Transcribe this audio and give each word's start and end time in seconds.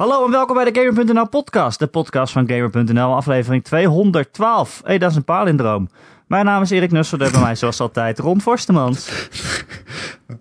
Hallo 0.00 0.24
en 0.24 0.30
welkom 0.30 0.54
bij 0.56 0.72
de 0.72 0.80
Gamer.nl 0.80 1.28
podcast, 1.28 1.78
de 1.78 1.86
podcast 1.86 2.32
van 2.32 2.48
Gamer.nl, 2.48 3.14
aflevering 3.14 3.64
212. 3.64 4.80
hey, 4.84 4.98
dat 4.98 5.10
is 5.10 5.16
een 5.16 5.24
palindroom. 5.24 5.88
Mijn 6.26 6.44
naam 6.44 6.62
is 6.62 6.70
Erik 6.70 6.90
Nussel, 6.90 7.18
bij 7.18 7.40
mij 7.40 7.54
zoals 7.54 7.80
altijd 7.80 8.18
Ron 8.18 8.40
Forstemans. 8.40 9.08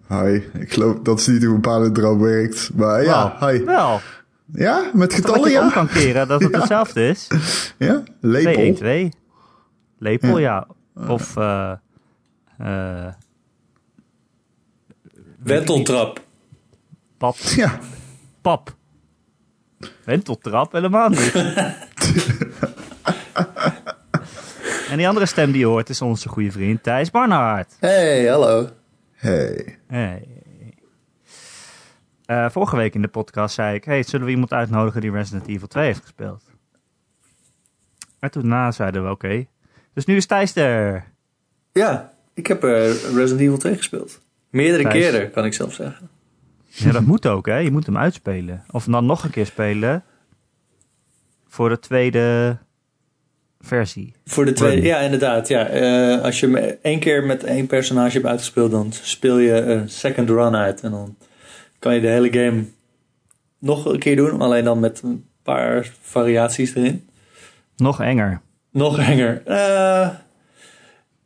Hi, 0.09 0.41
ik 0.53 0.73
geloof 0.73 0.99
dat 0.99 1.19
is 1.19 1.27
niet 1.27 1.43
hoe 1.43 1.55
een 1.55 1.61
palindroom 1.61 2.19
werkt, 2.19 2.71
maar 2.75 3.03
ja, 3.03 3.37
hi. 3.39 3.63
Wel, 3.63 3.99
Ja, 4.53 4.89
met 4.93 5.09
dat 5.09 5.13
getallen 5.19 5.51
je 5.51 5.59
om 5.59 5.71
kan 5.71 5.87
keren 5.87 6.27
dat 6.27 6.41
het 6.41 6.55
hetzelfde 6.59 7.07
is. 7.07 7.27
Ja, 7.77 8.03
lepel. 8.21 8.53
2, 8.53 8.65
1, 8.65 8.75
2. 8.75 9.13
Lepel, 9.97 10.37
ja. 10.37 10.67
Ja. 10.95 11.07
Of, 11.07 11.37
eh 11.37 11.71
eh 12.57 13.13
Wenteltrap. 15.43 16.21
pap, 17.17 17.35
Ja, 17.35 17.79
pap. 18.41 18.77
Wenteltrap, 20.03 20.71
helemaal 20.71 21.09
niet. 21.09 21.35
en 24.89 24.97
die 24.97 25.07
andere 25.07 25.25
stem 25.25 25.51
die 25.51 25.59
je 25.59 25.65
hoort 25.65 25.89
is 25.89 26.01
onze 26.01 26.29
goede 26.29 26.51
vriend 26.51 26.83
Thijs 26.83 27.11
Barnard. 27.11 27.77
Hey, 27.79 28.29
hallo. 28.29 28.69
hey. 29.13 29.77
Hey. 29.87 30.27
Eh, 32.25 32.49
vorige 32.49 32.75
week 32.75 32.95
in 32.95 33.01
de 33.01 33.07
podcast 33.07 33.55
zei 33.55 33.75
ik: 33.75 33.83
hey, 33.83 34.03
zullen 34.03 34.25
we 34.25 34.31
iemand 34.31 34.53
uitnodigen 34.53 35.01
die 35.01 35.11
Resident 35.11 35.47
Evil 35.47 35.67
2 35.67 35.85
heeft 35.85 36.01
gespeeld? 36.01 36.43
En 38.19 38.31
toen 38.31 38.47
na 38.47 38.71
zeiden 38.71 39.03
we: 39.03 39.09
oké. 39.09 39.45
Dus 39.93 40.05
nu 40.05 40.15
is 40.15 40.25
Thijs 40.25 40.55
er. 40.55 41.05
Ja, 41.71 42.13
ik 42.33 42.47
heb 42.47 42.63
eh, 42.63 42.91
Resident 42.91 43.39
Evil 43.39 43.57
2 43.57 43.75
gespeeld. 43.75 44.19
Meerdere 44.49 44.83
Thijs. 44.83 44.93
keren, 44.93 45.31
kan 45.31 45.45
ik 45.45 45.53
zelf 45.53 45.73
zeggen. 45.73 46.09
Ja, 46.69 46.91
dat 46.91 47.05
moet 47.05 47.27
ook, 47.27 47.45
hè? 47.45 47.57
Je 47.57 47.71
moet 47.71 47.85
hem 47.85 47.97
uitspelen. 47.97 48.63
Of 48.71 48.85
dan 48.85 49.05
nog 49.05 49.23
een 49.23 49.29
keer 49.29 49.45
spelen. 49.45 50.03
Voor 51.47 51.69
de 51.69 51.79
tweede 51.79 52.57
versie. 53.59 54.13
Voor 54.25 54.45
de 54.45 54.53
tweede, 54.53 54.81
ja, 54.87 54.99
inderdaad. 54.99 55.47
Ja. 55.47 55.65
Eh, 55.67 56.21
als 56.23 56.39
je 56.39 56.45
hem 56.47 56.77
één 56.81 56.99
keer 56.99 57.23
met 57.23 57.43
één 57.43 57.67
personage 57.67 58.13
hebt 58.13 58.25
uitgespeeld, 58.25 58.71
dan 58.71 58.91
speel 58.91 59.37
je 59.37 59.53
een 59.53 59.89
second 59.89 60.29
run 60.29 60.55
uit. 60.55 60.81
En 60.81 60.91
dan 60.91 61.15
kan 61.79 61.95
je 61.95 62.01
de 62.01 62.07
hele 62.07 62.31
game 62.33 62.63
nog 63.59 63.85
een 63.85 63.99
keer 63.99 64.15
doen, 64.15 64.41
alleen 64.41 64.63
dan 64.63 64.79
met 64.79 65.01
een 65.01 65.25
paar 65.43 65.91
variaties 66.01 66.75
erin. 66.75 67.07
Nog 67.77 68.01
enger. 68.01 68.41
Nog 68.71 68.99
enger. 68.99 69.41
Eh, 69.45 70.09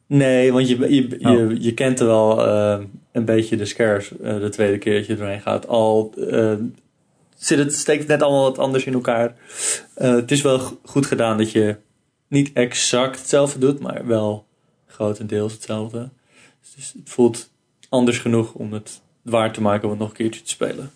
nee, 0.08 0.54
want 0.54 0.70
je, 0.70 0.78
je, 0.80 1.10
je, 1.20 1.28
Oh. 1.30 1.52
je 1.62 1.74
kent 1.74 2.00
er 2.00 2.06
wel 2.06 2.46
eh, 2.48 2.80
een 3.14 3.26
beetje 3.26 3.58
de 3.58 3.66
scares 3.66 4.18
eh, 4.18 4.40
de 4.40 4.50
tweede 4.50 4.78
keer 4.78 4.98
dat 4.98 5.06
je 5.06 5.16
doorheen 5.16 5.42
gaat. 5.42 5.68
Al 5.68 6.14
eh, 6.30 6.54
zit 7.38 7.58
het, 7.58 7.74
steekt 7.74 8.00
het 8.00 8.08
net 8.08 8.22
allemaal 8.22 8.44
wat 8.44 8.58
anders 8.58 8.86
in 8.86 8.94
elkaar. 8.94 9.36
Eh, 9.94 10.16
het 10.16 10.32
is 10.32 10.42
wel 10.42 10.60
goed 10.84 11.06
gedaan 11.06 11.38
dat 11.38 11.52
je 11.52 11.76
niet 12.28 12.54
exact 12.54 13.20
hetzelfde 13.20 13.60
doet, 13.60 13.80
maar 13.80 14.08
wel 14.08 14.46
grotendeels 14.88 15.54
hetzelfde. 15.54 16.10
Dus 16.76 16.94
het 16.94 17.10
voelt 17.10 17.50
anders 17.90 18.20
genoeg 18.20 18.54
om 18.54 18.74
het 18.74 19.02
waar 19.22 19.54
te 19.54 19.62
maken 19.62 19.84
om 19.84 19.90
het 19.90 20.00
nog 20.00 20.10
een 20.10 20.16
keertje 20.16 20.42
te 20.42 20.50
spelen. 20.50 20.92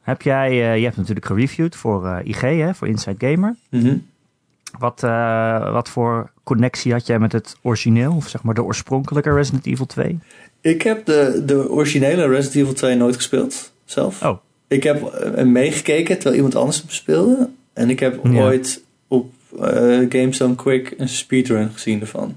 Heb 0.00 0.22
jij, 0.22 0.78
je 0.78 0.84
hebt 0.84 0.96
natuurlijk 0.96 1.26
gereviewd 1.26 1.76
voor 1.76 2.20
IG, 2.24 2.40
hè? 2.40 2.74
Voor 2.74 2.88
Inside 2.88 3.26
Gamer. 3.26 3.56
Mhm. 3.70 3.96
Wat, 4.78 5.02
eh, 5.02 5.72
wat 5.72 5.88
voor 5.88 6.30
connectie 6.44 6.92
had 6.92 7.06
jij 7.06 7.18
met 7.18 7.32
het 7.32 7.56
origineel? 7.62 8.12
Of 8.16 8.28
zeg 8.28 8.42
maar 8.42 8.54
de 8.54 8.62
oorspronkelijke 8.64 9.32
Resident 9.32 9.66
Evil 9.66 9.86
2? 9.86 10.18
Ik 10.60 10.82
heb 10.82 11.04
de, 11.06 11.42
de 11.46 11.70
originele 11.70 12.26
Resident 12.28 12.54
Evil 12.54 12.72
2 12.74 12.96
nooit 12.96 13.16
gespeeld, 13.16 13.72
zelf. 13.84 14.22
Oh, 14.22 14.38
Ik 14.68 14.82
heb 14.82 15.02
eh, 15.06 15.44
meegekeken 15.44 16.14
terwijl 16.14 16.36
iemand 16.36 16.54
anders 16.54 16.78
hem 16.80 16.90
speelde. 16.90 17.48
En 17.72 17.90
ik 17.90 18.00
heb 18.00 18.20
Ja. 18.26 18.40
ooit 18.42 18.82
op 19.08 19.32
eh 19.60 19.98
GameStone 20.08 20.54
Quick 20.54 20.94
een 20.96 21.08
speedrun 21.08 21.70
gezien 21.70 22.00
ervan. 22.00 22.36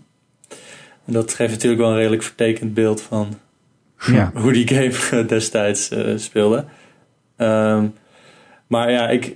En 1.05 1.13
dat 1.13 1.33
geeft 1.33 1.51
natuurlijk 1.51 1.81
wel 1.81 1.89
een 1.91 1.97
redelijk 1.97 2.23
vertekend 2.23 2.73
beeld 2.73 3.01
van 3.01 3.33
ja. 4.05 4.31
hoe 4.41 4.51
die 4.53 4.67
game 4.67 5.25
destijds 5.25 5.89
eh, 5.89 6.13
speelde. 6.17 6.65
Ehm, 7.35 7.85
maar 8.67 8.91
ja, 8.91 9.09
ik, 9.09 9.35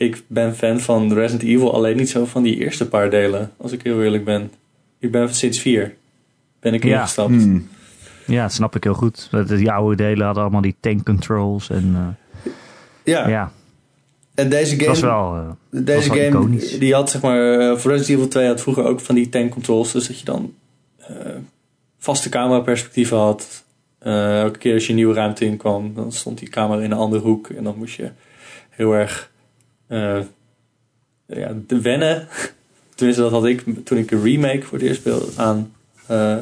ik 0.00 0.22
ben 0.26 0.54
fan 0.56 0.80
van 0.80 1.12
Resident 1.12 1.42
Evil, 1.48 1.74
alleen 1.74 1.96
niet 1.96 2.10
zo 2.10 2.24
van 2.24 2.42
die 2.42 2.56
eerste 2.56 2.88
paar 2.88 3.10
delen, 3.10 3.50
als 3.56 3.72
ik 3.72 3.82
heel 3.82 4.02
eerlijk 4.02 4.24
ben. 4.24 4.52
Ik 4.98 5.10
ben 5.10 5.34
sinds 5.34 5.58
vier 5.60 5.94
ben 6.60 6.74
ik 6.74 6.84
Ja. 6.84 6.90
ingestapt. 6.94 7.30
Hmm. 7.30 7.68
Ja, 8.26 8.42
dat 8.42 8.52
snap 8.52 8.76
ik 8.76 8.84
heel 8.84 8.94
goed. 8.94 9.28
Dat- 9.30 9.48
Die 9.48 9.70
oude 9.70 9.96
delen 9.96 10.24
hadden 10.24 10.42
allemaal 10.42 10.60
die 10.60 10.76
tank 10.80 11.04
controls. 11.04 11.70
En 11.70 11.94
eh, 11.94 12.52
Ja. 13.04 13.28
ja, 13.28 13.52
en 14.34 14.48
deze 14.50 14.74
game... 14.76 14.88
was 14.88 15.00
wel... 15.00 15.34
eh, 15.36 15.48
Deze 15.84 16.08
was 16.08 16.16
wel 16.16 16.16
game, 16.16 16.28
iconisch. 16.44 16.78
die 16.78 16.94
had 16.94 17.10
zeg 17.10 17.22
maar, 17.22 17.58
eh, 17.58 17.76
voor 17.76 17.90
Resident 17.90 18.18
Evil 18.18 18.28
2 18.28 18.46
had 18.46 18.60
vroeger 18.60 18.84
ook 18.84 19.00
van 19.00 19.14
die 19.14 19.28
tank 19.28 19.50
controls, 19.50 19.92
dus 19.92 20.06
dat 20.06 20.18
je 20.18 20.24
dan 20.24 20.54
eh, 20.98 21.16
vaste 21.98 22.28
cameraperspectieven 22.28 23.16
had. 23.18 23.64
Eh, 23.98 24.40
elke 24.40 24.58
keer 24.58 24.74
als 24.74 24.82
je 24.84 24.88
een 24.90 24.94
nieuwe 24.96 25.14
ruimte 25.14 25.44
in 25.44 25.56
kwam, 25.56 25.94
dan 25.94 26.12
stond 26.12 26.38
die 26.38 26.48
camera 26.48 26.82
in 26.82 26.90
een 26.90 26.96
andere 26.98 27.22
hoek 27.22 27.48
en 27.48 27.64
dan 27.64 27.74
moest 27.78 27.96
je 27.96 28.10
heel 28.70 28.92
erg 28.92 29.30
eh, 29.90 30.20
ja, 31.26 31.52
de 31.66 31.80
wennen. 31.80 32.28
Tenminste, 32.94 33.22
dat 33.22 33.32
had 33.32 33.46
ik 33.46 33.64
toen 33.84 33.98
ik 33.98 34.10
een 34.10 34.22
remake 34.22 34.62
voor 34.62 34.78
het 34.78 34.86
eerst 34.86 35.00
speelde 35.00 35.26
aan 35.36 35.72
eh, 36.06 36.36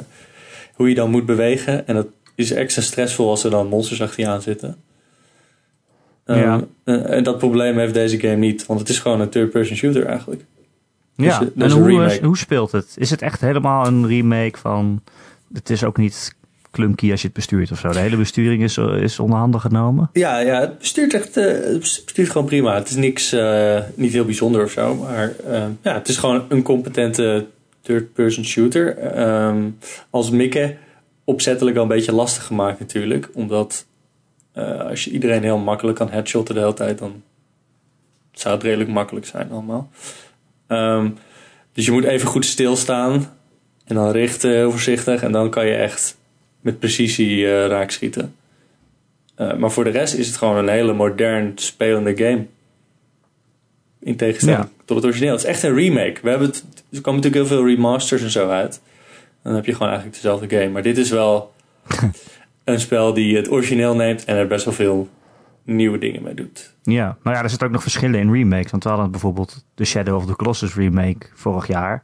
hoe 0.75 0.89
je 0.89 0.95
dan 0.95 1.11
moet 1.11 1.27
bewegen. 1.27 1.87
En 1.87 1.95
dat 1.95 2.07
is 2.35 2.51
extra 2.51 2.83
stressvol 2.83 3.31
als 3.31 3.45
er 3.45 3.51
dan 3.51 3.67
monsters 3.69 4.03
achter 4.03 4.21
je 4.21 4.29
aan 4.29 4.43
zitten. 4.43 4.77
Ehm, 6.25 6.39
Ja. 6.39 6.65
en, 6.85 7.09
en 7.09 7.23
dat 7.23 7.39
probleem 7.39 7.79
heeft 7.79 7.95
deze 7.95 8.21
game 8.21 8.37
niet, 8.37 8.67
want 8.67 8.81
het 8.81 8.89
is 8.89 8.99
gewoon 8.99 9.21
een 9.21 9.29
third-person 9.29 9.77
shooter 9.77 10.07
eigenlijk. 10.07 10.45
ja, 11.15 11.25
Dus, 11.25 11.35
eh, 11.35 11.41
en 11.41 11.53
dus 11.55 11.73
hoe, 11.73 12.05
eh, 12.05 12.23
hoe 12.23 12.37
speelt 12.39 12.73
het? 12.73 12.95
Is 12.97 13.11
het 13.11 13.23
echt 13.23 13.41
helemaal 13.41 13.87
een 13.87 14.07
remake 14.07 14.59
van... 14.59 15.03
Het 15.53 15.71
is 15.71 15.85
ook 15.85 15.97
niet 15.97 16.37
clunky 16.71 17.11
als 17.11 17.21
je 17.21 17.27
het 17.27 17.37
bestuurt 17.37 17.71
of 17.71 17.79
zo. 17.79 17.89
De 17.89 17.99
hele 17.99 18.17
besturing 18.17 18.63
is, 18.63 18.77
is 18.77 19.19
onderhanden 19.19 19.61
genomen. 19.61 20.11
Ja, 20.13 20.39
ja, 20.39 20.61
het 20.61 20.79
bestuurt 20.79 21.15
echt 21.15 21.37
eh, 21.37 21.79
bestuurt 21.79 22.31
gewoon 22.31 22.47
prima. 22.47 22.75
Het 22.75 22.89
is 22.89 22.97
niks, 22.97 23.33
eh, 23.33 23.79
niet 23.95 24.13
heel 24.13 24.25
bijzonder 24.25 24.65
of 24.65 24.71
zo, 24.71 24.95
maar 24.95 25.35
eh, 25.47 25.65
ja, 25.83 25.95
het 25.95 26.09
is 26.09 26.17
gewoon 26.17 26.45
een 26.49 26.63
competente 26.63 27.47
third-person 27.83 28.45
shooter. 28.45 28.99
Ehm, 28.99 29.69
als 30.11 30.31
Mikke 30.31 30.77
opzettelijk 31.25 31.75
wel 31.75 31.85
een 31.85 31.91
beetje 31.91 32.13
lastig 32.13 32.45
gemaakt 32.45 32.79
natuurlijk, 32.79 33.29
omdat 33.35 33.87
eh, 34.53 34.81
als 34.81 35.05
je 35.05 35.11
iedereen 35.11 35.43
heel 35.43 35.59
makkelijk 35.59 35.99
kan 35.99 36.11
headshotten 36.11 36.55
de 36.55 36.61
hele 36.61 36.75
tijd, 36.75 36.99
dan 36.99 37.23
zou 38.33 38.55
het 38.55 38.63
redelijk 38.63 38.91
makkelijk 38.91 39.27
zijn 39.27 39.51
allemaal. 39.51 39.91
Ehm, 40.67 41.11
dus 41.73 41.85
je 41.85 41.93
moet 41.93 42.05
even 42.05 42.29
goed 42.29 42.45
stilstaan 42.45 43.13
en 43.85 43.95
dan 43.95 44.11
richten 44.11 44.51
heel 44.51 44.71
voorzichtig 44.71 45.23
en 45.23 45.33
dan 45.33 45.51
kan 45.51 45.67
je 45.67 45.75
echt 45.75 46.18
met 46.69 46.79
precisie 46.79 47.47
eh 47.47 47.67
raakschieten. 47.67 48.35
Uh, 49.39 49.55
maar 49.57 49.71
voor 49.71 49.85
de 49.85 49.91
rest 49.91 50.15
is 50.15 50.27
het 50.27 50.37
gewoon 50.37 50.57
een 50.57 50.69
hele 50.69 50.93
modern 50.93 51.53
spelende 51.55 52.17
game. 52.17 52.47
In 54.01 54.17
tegenstelling 54.17 54.63
Ja. 54.63 54.71
tot 54.85 54.97
het 54.97 55.07
origineel. 55.07 55.33
Het 55.33 55.41
is 55.41 55.47
echt 55.49 55.63
een 55.63 55.75
remake. 55.75 56.17
We 56.23 56.29
hebben 56.29 56.49
het, 56.49 56.65
er 56.93 57.01
komen 57.01 57.21
natuurlijk 57.21 57.49
heel 57.51 57.59
veel 57.59 57.67
remasters 57.67 58.23
en 58.23 58.31
zo 58.31 58.49
uit. 58.49 58.81
Dan 59.43 59.55
heb 59.55 59.65
je 59.67 59.73
gewoon 59.73 59.89
eigenlijk 59.89 60.23
dezelfde 60.23 60.57
game. 60.57 60.69
Maar 60.69 60.83
dit 60.83 60.99
is 60.99 61.11
wel 61.11 61.53
een 62.65 62.81
spel 62.81 63.15
die 63.15 63.37
het 63.37 63.51
origineel 63.51 63.95
neemt 63.95 64.25
en 64.25 64.37
er 64.37 64.47
best 64.47 64.65
wel 64.65 64.75
veel 64.75 65.09
nieuwe 65.65 65.99
dingen 65.99 66.23
mee 66.23 66.35
doet. 66.35 66.75
Ja, 66.83 67.17
nou 67.23 67.37
ja, 67.37 67.43
er 67.43 67.49
zitten 67.51 67.67
ook 67.67 67.73
nog 67.73 67.83
verschillen 67.83 68.21
in 68.21 68.33
remakes. 68.33 68.71
Want 68.71 68.83
we 68.85 68.89
hadden 68.89 69.11
bijvoorbeeld 69.11 69.65
de 69.75 69.85
Shadow 69.85 70.17
of 70.17 70.27
the 70.27 70.37
Colossus 70.37 70.75
remake 70.75 71.27
vorig 71.35 71.67
jaar. 71.67 72.03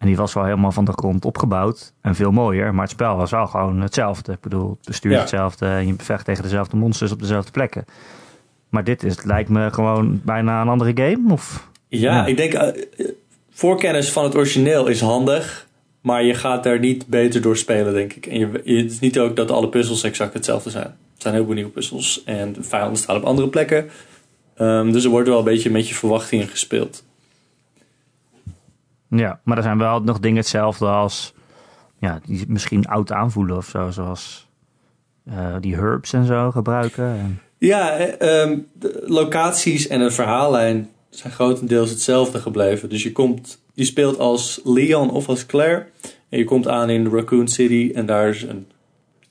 En 0.00 0.06
die 0.06 0.16
was 0.16 0.32
wel 0.34 0.44
helemaal 0.44 0.72
van 0.72 0.84
de 0.84 0.92
grond 0.92 1.24
opgebouwd. 1.24 1.92
En 2.00 2.14
veel 2.14 2.30
mooier. 2.30 2.72
Maar 2.74 2.82
het 2.82 2.90
spel 2.90 3.16
was 3.16 3.30
wel 3.30 3.46
gewoon 3.46 3.80
hetzelfde. 3.80 4.32
Ik 4.32 4.40
bedoel, 4.40 4.68
het 4.70 4.86
bestuur 4.86 5.12
Ja. 5.12 5.18
hetzelfde. 5.18 5.66
En 5.66 5.86
je 5.86 5.94
bevecht 5.94 6.24
tegen 6.24 6.42
dezelfde 6.42 6.76
monsters 6.76 7.12
op 7.12 7.20
dezelfde 7.20 7.50
plekken. 7.50 7.84
Maar 8.68 8.84
dit 8.84 9.02
is, 9.02 9.22
lijkt 9.24 9.48
me 9.48 9.70
gewoon 9.72 10.20
bijna 10.24 10.60
een 10.60 10.68
andere 10.68 10.92
game. 10.94 11.32
Of, 11.32 11.68
Ja, 11.88 12.14
Ja. 12.14 12.26
ik 12.26 12.36
denk 12.36 12.52
eh, 12.52 12.68
eh, 12.68 13.08
voorkennis 13.50 14.10
van 14.12 14.24
het 14.24 14.34
origineel 14.36 14.86
is 14.86 15.00
handig. 15.00 15.66
Maar 16.00 16.22
je 16.24 16.34
gaat 16.34 16.62
daar 16.64 16.78
niet 16.78 17.06
beter 17.06 17.42
door 17.42 17.56
spelen, 17.56 17.92
denk 17.92 18.12
ik. 18.12 18.26
En 18.26 18.38
je, 18.38 18.60
je- 18.64 18.82
het 18.82 18.90
is 18.90 18.98
niet 19.00 19.18
ook 19.18 19.36
dat 19.36 19.50
alle 19.50 19.68
puzzels 19.68 20.02
exact 20.02 20.34
hetzelfde 20.34 20.70
zijn. 20.70 20.84
Het 21.12 21.22
zijn 21.22 21.34
heel 21.34 21.44
veel 21.44 21.54
nieuwe 21.54 21.70
puzzels. 21.70 22.22
En 22.24 22.52
de 22.52 22.62
vijanden 22.62 22.96
staan 22.98 23.16
op 23.16 23.22
andere 23.24 23.48
plekken. 23.48 23.88
Ehm, 24.56 24.92
dus 24.92 25.04
er 25.04 25.10
wordt 25.10 25.28
wel 25.28 25.38
een 25.38 25.44
beetje 25.44 25.70
met 25.70 25.88
je 25.88 25.94
verwachtingen 25.94 26.48
gespeeld. 26.48 27.04
Ja, 29.10 29.40
maar 29.44 29.56
er 29.56 29.62
zijn 29.62 29.78
wel 29.78 30.00
nog 30.00 30.18
dingen 30.18 30.38
hetzelfde 30.38 30.86
als... 30.86 31.34
Ja, 31.98 32.20
die 32.26 32.44
misschien 32.48 32.86
oud 32.86 33.12
aanvoelen 33.12 33.56
of 33.56 33.66
zo. 33.66 33.90
Zoals 33.90 34.48
eh, 35.24 35.56
die 35.60 35.74
herbs 35.74 36.12
en 36.12 36.24
zo 36.24 36.50
gebruiken. 36.50 37.04
En, 37.04 37.40
Ja, 37.58 37.96
eh, 37.96 38.42
ehm, 38.42 38.58
locaties 39.06 39.86
en 39.86 40.00
de 40.00 40.10
verhaallijn 40.10 40.90
zijn 41.10 41.32
grotendeels 41.32 41.90
hetzelfde 41.90 42.38
gebleven. 42.38 42.88
Dus 42.88 43.02
je, 43.02 43.12
komt, 43.12 43.62
je 43.74 43.84
speelt 43.84 44.18
als 44.18 44.60
Leon 44.64 45.10
of 45.10 45.28
als 45.28 45.46
Claire. 45.46 45.86
En 46.28 46.38
je 46.38 46.44
komt 46.44 46.68
aan 46.68 46.90
in 46.90 47.06
Raccoon 47.06 47.48
City 47.48 47.90
en 47.94 48.06
daar 48.06 48.28
is 48.28 48.42
een 48.42 48.66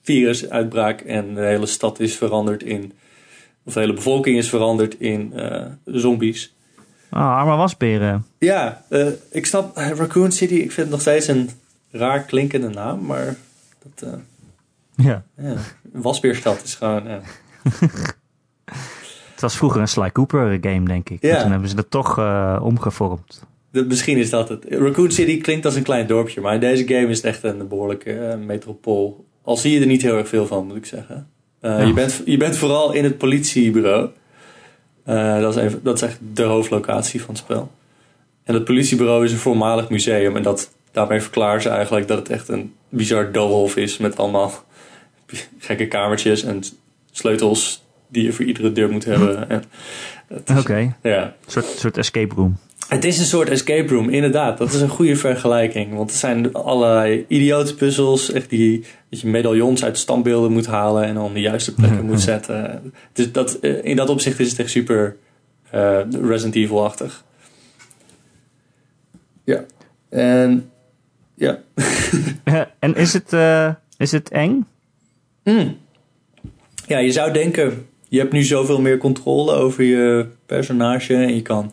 virusuitbraak. 0.02 1.00
En 1.00 1.34
de 1.34 1.44
hele 1.44 1.66
stad 1.66 2.00
is 2.00 2.16
veranderd 2.16 2.62
in 2.62 2.92
of 3.64 3.72
de 3.72 3.80
hele 3.80 3.92
bevolking 3.92 4.36
is 4.36 4.48
veranderd 4.48 5.00
in 5.00 5.32
eh, 5.32 5.66
zombies. 5.84 6.54
Ah, 7.10 7.36
arme 7.36 7.56
wasberen. 7.56 8.26
Ja, 8.38 8.84
eh, 8.88 9.06
ik 9.30 9.46
snap 9.46 9.76
Raccoon 9.76 10.32
City. 10.32 10.54
Ik 10.54 10.60
vind 10.72 10.76
het 10.76 10.90
nog 10.90 11.00
steeds 11.00 11.26
een 11.26 11.50
raar 11.90 12.20
klinkende 12.22 12.68
naam, 12.68 13.06
maar 13.06 13.36
dat, 13.82 14.08
eh, 14.12 14.18
Ja. 15.06 15.22
ja, 15.36 15.54
Wasbeerstad 15.92 16.62
is 16.64 16.74
gewoon. 16.74 17.02
Het 19.32 19.40
was 19.48 19.56
vroeger 19.56 19.80
een 19.80 19.88
Sly 19.88 20.10
Cooper 20.10 20.58
game, 20.60 20.84
denk 20.86 21.08
ik. 21.10 21.22
Ja. 21.22 21.36
En 21.36 21.42
toen 21.42 21.50
hebben 21.50 21.68
ze 21.68 21.74
dat 21.74 21.90
toch 21.90 22.18
eh, 22.18 22.60
omgevormd. 22.62 23.42
De- 23.70 23.84
misschien 23.84 24.16
is 24.18 24.30
dat 24.30 24.48
het. 24.48 24.64
Raccoon 24.68 25.10
City 25.10 25.40
klinkt 25.40 25.64
als 25.64 25.74
een 25.74 25.82
klein 25.82 26.06
dorpje, 26.06 26.40
maar 26.40 26.54
in 26.54 26.60
deze 26.60 26.86
game 26.88 27.06
is 27.08 27.16
het 27.16 27.26
echt 27.26 27.42
een 27.42 27.68
behoorlijke 27.68 28.12
eh, 28.12 28.38
metropool. 28.38 29.24
Al 29.42 29.56
zie 29.56 29.72
je 29.74 29.80
er 29.80 29.86
niet 29.86 30.02
heel 30.02 30.16
erg 30.16 30.28
veel 30.28 30.46
van, 30.46 30.66
moet 30.66 30.76
ik 30.76 30.86
zeggen. 30.86 31.28
Ja. 31.60 31.80
je, 31.80 31.92
bent, 31.92 32.22
je 32.24 32.36
bent 32.36 32.56
vooral 32.56 32.92
in 32.92 33.04
het 33.04 33.18
politiebureau. 33.18 34.10
Eh, 35.10 35.40
dat, 35.40 35.56
is 35.56 35.62
even, 35.62 35.80
dat 35.82 35.94
is 35.94 36.02
echt 36.02 36.18
de 36.32 36.42
hoofdlocatie 36.42 37.20
van 37.20 37.34
het 37.34 37.42
spel. 37.44 37.70
En 38.44 38.54
het 38.54 38.64
politiebureau 38.64 39.24
is 39.24 39.32
een 39.32 39.38
voormalig 39.38 39.88
museum. 39.88 40.36
En 40.36 40.42
dat, 40.42 40.70
daarmee 40.92 41.20
verklaren 41.20 41.62
ze 41.62 41.68
eigenlijk 41.68 42.08
dat 42.08 42.18
het 42.18 42.28
echt 42.28 42.48
een 42.48 42.74
bizar 42.88 43.32
doolhof 43.32 43.76
is. 43.76 43.98
Met 43.98 44.18
allemaal 44.18 44.52
gekke 45.58 45.86
kamertjes 45.86 46.42
en 46.42 46.62
sleutels 47.10 47.84
die 48.08 48.22
je 48.24 48.32
voor 48.32 48.44
iedere 48.44 48.72
deur 48.72 48.90
moet 48.90 49.04
hebben. 49.04 49.62
Oké, 50.58 50.94
Ja. 51.02 51.22
een 51.22 51.32
soort, 51.46 51.66
soort 51.66 51.96
escape 51.98 52.34
room. 52.34 52.56
Het 52.90 53.04
is 53.04 53.18
een 53.18 53.24
soort 53.24 53.48
escape 53.48 53.94
room, 53.94 54.08
inderdaad. 54.08 54.58
Dat 54.58 54.72
is 54.72 54.80
een 54.80 54.88
goede 54.88 55.16
vergelijking. 55.16 55.94
Want 55.94 56.10
er 56.10 56.16
zijn 56.16 56.52
allerlei 56.52 57.24
idiote 57.28 57.74
puzzels. 57.74 58.32
Echt 58.32 58.50
die, 58.50 58.84
dat 59.10 59.20
je 59.20 59.28
medaillons 59.28 59.84
uit 59.84 59.98
standbeelden 59.98 60.52
moet 60.52 60.66
halen 60.66 61.04
en 61.04 61.14
dan 61.14 61.24
op 61.24 61.34
de 61.34 61.40
juiste 61.40 61.74
plekken 61.74 62.04
moet 62.04 62.20
zetten. 62.32 62.92
Dus 63.12 63.32
dat, 63.32 63.54
eh, 63.54 63.84
in 63.84 63.96
dat 63.96 64.08
opzicht 64.08 64.40
is 64.40 64.50
het 64.50 64.58
echt 64.58 64.70
super 64.70 65.16
eh, 65.70 65.98
Resident 66.22 66.54
Evil-achtig. 66.54 67.24
Ja. 69.44 69.64
En 70.08 70.70
ja. 71.34 71.58
en 72.78 72.94
is 72.94 73.12
het, 73.12 73.32
eh, 73.32 73.74
is 73.96 74.12
het 74.12 74.28
eng? 74.28 74.66
Mm. 75.44 75.76
Ja, 76.86 76.98
je 76.98 77.12
zou 77.12 77.32
denken, 77.32 77.86
je 78.08 78.18
hebt 78.18 78.32
nu 78.32 78.42
zoveel 78.42 78.80
meer 78.80 78.98
controle 78.98 79.52
over 79.52 79.84
je 79.84 80.26
personage 80.46 81.14
en 81.14 81.34
je 81.34 81.42
kan 81.42 81.72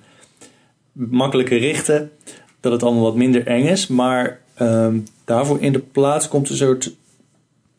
makkelijker 0.97 1.59
richten, 1.59 2.11
dat 2.59 2.71
het 2.71 2.83
allemaal 2.83 3.03
wat 3.03 3.15
minder 3.15 3.47
eng 3.47 3.65
is. 3.65 3.87
Maar 3.87 4.39
ehm, 4.53 4.99
daarvoor 5.25 5.61
in 5.61 5.73
de 5.73 5.79
plaats 5.79 6.27
komt 6.27 6.49
een 6.49 6.55
soort 6.55 6.95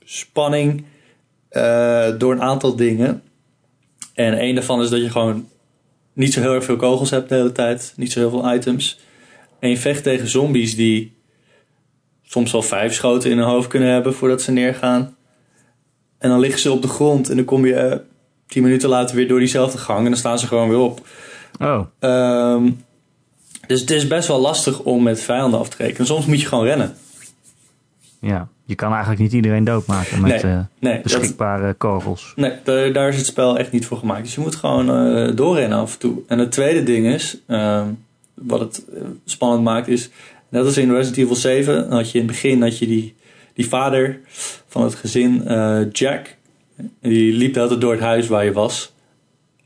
spanning 0.05 0.85
eh, 1.49 2.09
door 2.19 2.33
een 2.33 2.43
aantal 2.43 2.77
dingen. 2.77 3.23
En 4.15 4.43
een 4.43 4.55
daarvan 4.55 4.83
is 4.83 4.91
dat 4.91 5.01
je 5.01 5.11
gewoon 5.11 5.49
niet 6.13 6.33
zo 6.33 6.41
heel 6.41 6.55
erg 6.55 6.65
veel 6.65 6.77
kogels 6.77 7.11
hebt 7.11 7.29
de 7.29 7.35
hele 7.35 7.53
tijd, 7.53 7.93
niet 7.97 8.13
zo 8.13 8.19
heel 8.19 8.31
veel 8.31 8.55
items. 8.55 8.99
En 9.59 9.71
je 9.71 9.79
vecht 9.79 10.03
tegen 10.03 10.29
zombies 10.29 10.77
die 10.77 11.17
soms 12.23 12.53
wel 12.53 12.63
vijf 12.63 12.95
schoten 12.95 13.31
in 13.31 13.39
hun 13.39 13.47
hoofd 13.47 13.69
kunnen 13.69 13.89
hebben 13.89 14.15
voordat 14.15 14.43
ze 14.43 14.53
neergaan. 14.53 15.17
En 16.19 16.29
dan 16.29 16.41
liggen 16.41 16.61
ze 16.61 16.73
op 16.73 16.83
de 16.83 16.89
grond 16.89 17.31
en 17.31 17.37
dan 17.37 17.45
kom 17.45 17.67
je 17.67 17.75
eh, 17.75 17.99
tien 18.47 18.63
minuten 18.63 18.89
later 18.89 19.17
weer 19.17 19.29
door 19.29 19.39
diezelfde 19.39 19.79
gang 19.79 19.99
en 19.99 20.11
dan 20.11 20.17
staan 20.17 20.39
ze 20.39 20.47
gewoon 20.47 20.69
weer 20.69 20.79
op. 20.79 21.07
Oh, 21.61 21.81
Ehm, 21.99 22.71
dus 23.69 23.81
het 23.81 23.91
is 23.91 24.07
best 24.07 24.29
wel 24.29 24.41
lastig 24.41 24.81
om 24.81 25.03
met 25.03 25.21
vijanden 25.21 25.61
af 25.61 25.69
te 25.69 25.77
rekenen. 25.83 26.07
Soms 26.07 26.27
moet 26.27 26.41
je 26.41 26.47
gewoon 26.47 26.65
rennen. 26.65 26.95
ja. 28.21 28.49
Je 28.65 28.75
kan 28.75 28.91
eigenlijk 28.91 29.21
niet 29.21 29.33
iedereen 29.33 29.65
doodmaken 29.65 30.21
met 30.21 30.43
Nee, 30.43 30.53
eh, 30.53 30.61
nee, 30.79 30.93
dat- 30.95 31.03
beschikbare 31.03 31.75
kogels. 31.75 32.33
Nee, 32.37 32.53
daar, 32.65 32.93
daar 32.93 33.09
is 33.09 33.17
het 33.17 33.27
spel 33.27 33.59
echt 33.59 33.73
niet 33.73 33.87
voor 33.87 33.97
gemaakt. 33.99 34.23
Dus 34.23 34.35
je 34.35 34.41
moet 34.41 34.55
gewoon 34.57 34.91
eh, 34.91 35.37
doorrennen 35.37 35.79
af 35.79 35.93
en 35.93 35.99
toe. 35.99 36.19
En 36.27 36.39
het 36.39 36.53
tweede 36.53 36.83
ding 36.83 37.07
is, 37.07 37.39
ehm, 37.47 37.87
wat 38.35 38.61
het 38.61 38.85
eh, 38.95 39.03
spannend 39.25 39.63
maakt, 39.63 39.89
is 39.89 40.11
net 40.49 40.65
als 40.65 40.77
in 40.77 40.91
Resident 40.91 41.17
Evil 41.17 41.35
7, 41.37 41.89
dan 41.89 41.93
had 41.99 42.11
je 42.11 42.19
in 42.19 42.25
het 42.25 42.33
begin 42.33 42.63
had 42.63 42.79
je 42.79 42.87
die, 42.87 43.15
die 43.55 43.69
vader 43.69 44.21
van 44.67 44.83
het 44.83 44.95
gezin, 44.95 45.43
Jack. 45.93 46.37
Die 47.01 47.33
liep 47.33 47.53
de 47.53 47.59
hele 47.59 47.69
tijd 47.71 47.81
door 47.81 47.93
het 47.93 48.01
huis 48.01 48.27
waar 48.27 48.45
je 48.45 48.53
was. 48.53 48.93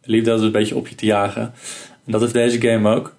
Die 0.03 0.15
liep 0.15 0.25
de 0.25 0.31
hele 0.31 0.43
tijd 0.43 0.55
een 0.55 0.61
beetje 0.61 0.77
op 0.77 0.89
je 0.89 0.95
te 0.95 1.07
jagen. 1.07 1.43
En 2.07 2.13
dat 2.13 2.21
heeft 2.21 2.33
deze 2.33 2.61
game 2.61 2.89
ook. 2.95 3.15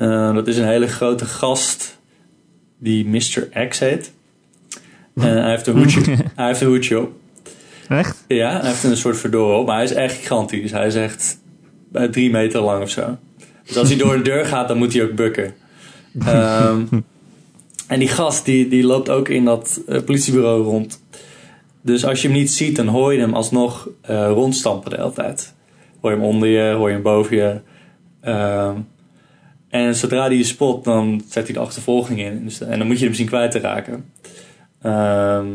Eh, 0.00 0.34
dat 0.34 0.46
is 0.46 0.56
een 0.56 0.66
hele 0.66 0.86
grote 0.86 1.24
gast 1.24 1.98
die 2.78 3.06
Mr. 3.06 3.66
X 3.68 3.78
heet. 3.78 4.12
En 5.14 5.42
hij 5.42 5.50
heeft 5.50 5.66
een 5.66 5.76
hoedje, 5.76 6.00
hij 6.36 6.46
heeft 6.46 6.60
een 6.60 6.68
hoedje 6.68 7.00
op. 7.00 7.12
Echt? 7.88 8.24
Ja, 8.28 8.60
hij 8.60 8.68
heeft 8.68 8.84
een 8.84 8.96
soort 8.96 9.16
fedora 9.16 9.58
op, 9.58 9.66
maar 9.66 9.74
hij 9.74 9.84
is 9.84 9.92
echt 9.92 10.16
gigantisch. 10.16 10.70
Hij 10.70 10.86
is 10.86 10.94
echt 10.94 11.38
drie 12.10 12.30
meter 12.30 12.60
lang 12.60 12.82
of 12.82 12.90
zo. 12.90 13.16
Dus 13.64 13.76
als 13.76 13.88
hij 13.88 13.98
door 13.98 14.14
een 14.14 14.22
deur 14.22 14.46
gaat, 14.46 14.68
dan 14.68 14.78
moet 14.78 14.92
hij 14.92 15.02
ook 15.02 15.14
bukken. 15.14 15.54
Ehm, 16.18 16.82
en 17.86 17.98
die 17.98 18.08
gast, 18.08 18.44
die, 18.44 18.68
die 18.68 18.84
loopt 18.84 19.10
ook 19.10 19.28
in 19.28 19.44
dat 19.44 19.80
eh, 19.88 20.02
politiebureau 20.02 20.62
rond. 20.62 21.02
Dus 21.82 22.04
als 22.04 22.22
je 22.22 22.28
hem 22.28 22.36
niet 22.36 22.50
ziet, 22.50 22.76
dan 22.76 22.86
hoor 22.86 23.12
je 23.12 23.20
hem 23.20 23.34
alsnog 23.34 23.88
eh, 24.00 24.30
rondstampen 24.30 24.90
de 24.90 24.96
hele 24.96 25.12
tijd. 25.12 25.54
Hoor 26.00 26.10
je 26.10 26.16
hem 26.16 26.26
onder 26.26 26.48
je, 26.48 26.72
hoor 26.72 26.88
je 26.88 26.94
hem 26.94 27.02
boven 27.02 27.36
je. 27.36 27.60
Ehm, 28.20 28.76
en 29.70 29.94
zodra 29.94 30.26
hij 30.26 30.36
je 30.36 30.44
spot, 30.44 30.84
dan 30.84 31.22
zet 31.28 31.44
hij 31.44 31.54
de 31.54 31.60
achtervolging 31.60 32.20
in. 32.20 32.44
Dus, 32.44 32.60
en 32.60 32.78
dan 32.78 32.86
moet 32.86 32.98
je 32.98 33.04
hem 33.04 33.14
zien 33.14 33.26
kwijt 33.26 33.50
te 33.50 33.58
raken. 33.58 34.12
Ehm, 34.82 35.48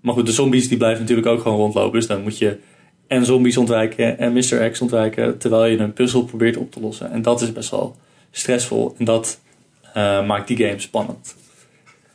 maar 0.00 0.14
goed, 0.14 0.26
de 0.26 0.32
zombies 0.32 0.68
die 0.68 0.78
blijven 0.78 1.00
natuurlijk 1.00 1.28
ook 1.28 1.40
gewoon 1.40 1.58
rondlopen. 1.58 1.98
Dus 1.98 2.08
dan 2.08 2.22
moet 2.22 2.38
je 2.38 2.58
en 3.06 3.24
zombies 3.24 3.56
ontwijken 3.56 4.18
en 4.18 4.32
Mr. 4.32 4.70
X 4.70 4.80
ontwijken. 4.80 5.38
Terwijl 5.38 5.64
je 5.64 5.78
een 5.78 5.92
puzzel 5.92 6.24
probeert 6.24 6.56
op 6.56 6.72
te 6.72 6.80
lossen. 6.80 7.10
En 7.10 7.22
dat 7.22 7.40
is 7.40 7.52
best 7.52 7.70
wel 7.70 7.96
stressvol. 8.30 8.94
En 8.98 9.04
dat 9.04 9.40
eh, 9.94 10.26
maakt 10.26 10.48
die 10.48 10.56
game 10.56 10.80
spannend. 10.80 11.36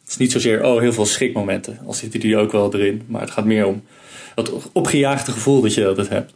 Het 0.01 0.09
is 0.09 0.17
niet 0.17 0.31
zozeer, 0.31 0.65
oh, 0.65 0.79
heel 0.79 0.93
veel 0.93 1.05
schrikmomenten. 1.05 1.79
Al 1.85 1.93
zitten 1.93 2.19
die 2.19 2.37
ook 2.37 2.51
wel 2.51 2.73
erin. 2.73 3.01
Maar 3.07 3.21
het 3.21 3.31
gaat 3.31 3.45
meer 3.45 3.65
om 3.65 3.83
dat 4.35 4.71
opgejaagde 4.71 5.31
gevoel 5.31 5.61
dat 5.61 5.73
je 5.73 5.87
altijd 5.87 6.09
hebt. 6.09 6.33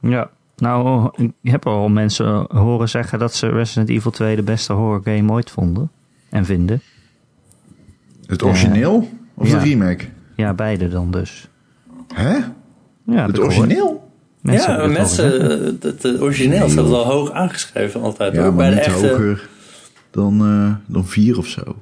Ja. 0.00 0.30
Nou, 0.62 1.10
ik 1.18 1.50
heb 1.50 1.66
al 1.66 1.88
mensen 1.88 2.46
horen 2.48 2.88
zeggen 2.88 3.18
dat 3.18 3.34
ze 3.34 3.48
Resident 3.48 3.88
Evil 3.88 4.10
2 4.10 4.36
de 4.36 4.42
beste 4.42 4.72
horror 4.72 5.00
game 5.04 5.32
ooit 5.32 5.50
vonden. 5.50 5.90
En 6.30 6.44
vinden. 6.44 6.82
Het 8.26 8.42
origineel 8.42 9.08
of 9.34 9.50
Ja. 9.50 9.58
de 9.58 9.64
remake? 9.64 10.04
Ja, 10.36 10.54
beide 10.54 10.88
dan 10.88 11.10
dus. 11.10 11.48
Hè? 12.14 12.36
Ja, 13.06 13.26
Het 13.26 13.38
origineel? 13.38 14.10
Mensen 14.40 14.72
ja, 14.72 14.82
het 14.82 14.92
mensen, 14.92 15.40
eh, 15.40 15.72
het, 15.80 16.02
het 16.02 16.20
origineel 16.20 16.68
staat 16.68 16.88
wel 16.88 17.04
hoog 17.04 17.30
aangeschreven 17.30 18.02
altijd. 18.02 18.32
Ja, 18.34 18.38
Ook 18.38 18.44
maar 18.46 18.56
bij 18.56 18.68
niet 18.68 18.84
de 18.84 18.90
echte, 18.90 19.08
hoger 19.08 19.48
dan, 20.10 20.40
eh, 20.40 20.92
dan 20.94 21.06
vier 21.06 21.38
of 21.38 21.46
zo. 21.46 21.76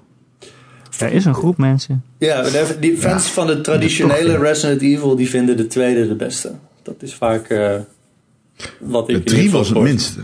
Er 0.98 1.12
is 1.12 1.24
een 1.24 1.34
groep 1.34 1.56
mensen. 1.56 2.04
Ja, 2.18 2.42
de- 2.42 2.76
die 2.80 2.96
fans 2.96 3.26
van 3.30 3.46
de 3.46 3.60
traditionele 3.60 4.38
Resident 4.38 4.82
Evil 4.82 5.16
die 5.16 5.28
vinden 5.28 5.56
de 5.56 5.66
tweede 5.66 6.08
de 6.08 6.14
beste. 6.14 6.52
Dat 6.82 6.94
is 7.02 7.14
vaak 7.14 7.48
eh, 7.48 7.74
wat 8.80 9.08
ik 9.08 9.24
drie 9.26 9.50
was 9.50 9.68
het 9.68 9.78
minste. 9.78 10.20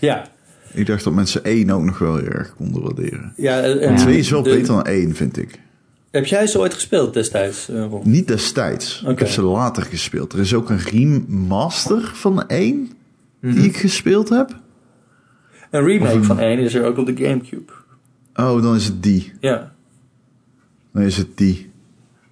Ja, 0.00 0.28
Ik 0.72 0.86
dacht 0.86 1.04
dat 1.04 1.12
mensen 1.12 1.44
één 1.44 1.70
ook 1.70 1.82
nog 1.84 1.98
wel 1.98 2.16
heel 2.16 2.26
erg 2.28 2.54
konden 2.56 2.82
waarderen. 2.82 3.32
ja, 3.36 3.60
en- 3.60 3.80
en 3.80 3.96
Twee 3.96 4.18
is 4.18 4.30
wel 4.30 4.42
de- 4.42 4.50
beter 4.50 4.66
dan 4.74 4.84
één, 4.84 5.14
vind 5.14 5.38
ik. 5.38 5.60
Heb 6.10 6.26
jij 6.26 6.46
ze 6.46 6.58
ooit 6.58 6.74
gespeeld 6.74 7.14
destijds, 7.14 7.68
eh? 7.68 7.92
Niet 8.02 8.28
destijds. 8.28 9.04
Ik 9.08 9.18
heb 9.18 9.28
ze 9.28 9.42
later 9.42 9.82
gespeeld. 9.82 10.32
Er 10.32 10.38
is 10.38 10.54
ook 10.54 10.70
een 10.70 10.78
remaster 10.78 12.10
van 12.14 12.46
één 12.48 12.90
Mhm. 13.40 13.54
die 13.54 13.64
ik 13.64 13.76
gespeeld 13.76 14.28
heb. 14.28 14.58
Een 15.70 15.84
remake 15.84 16.12
een- 16.14 16.24
van 16.24 16.38
één 16.38 16.58
is 16.58 16.74
er 16.74 16.84
ook 16.84 16.98
op 16.98 17.06
de 17.06 17.16
Gamecube. 17.16 17.72
Oh, 18.34 18.62
dan 18.62 18.74
is 18.74 18.84
het 18.84 19.02
die. 19.02 19.32
Ja. 19.40 19.72
Dan 20.92 21.02
is 21.02 21.16
het 21.16 21.36
die. 21.36 21.70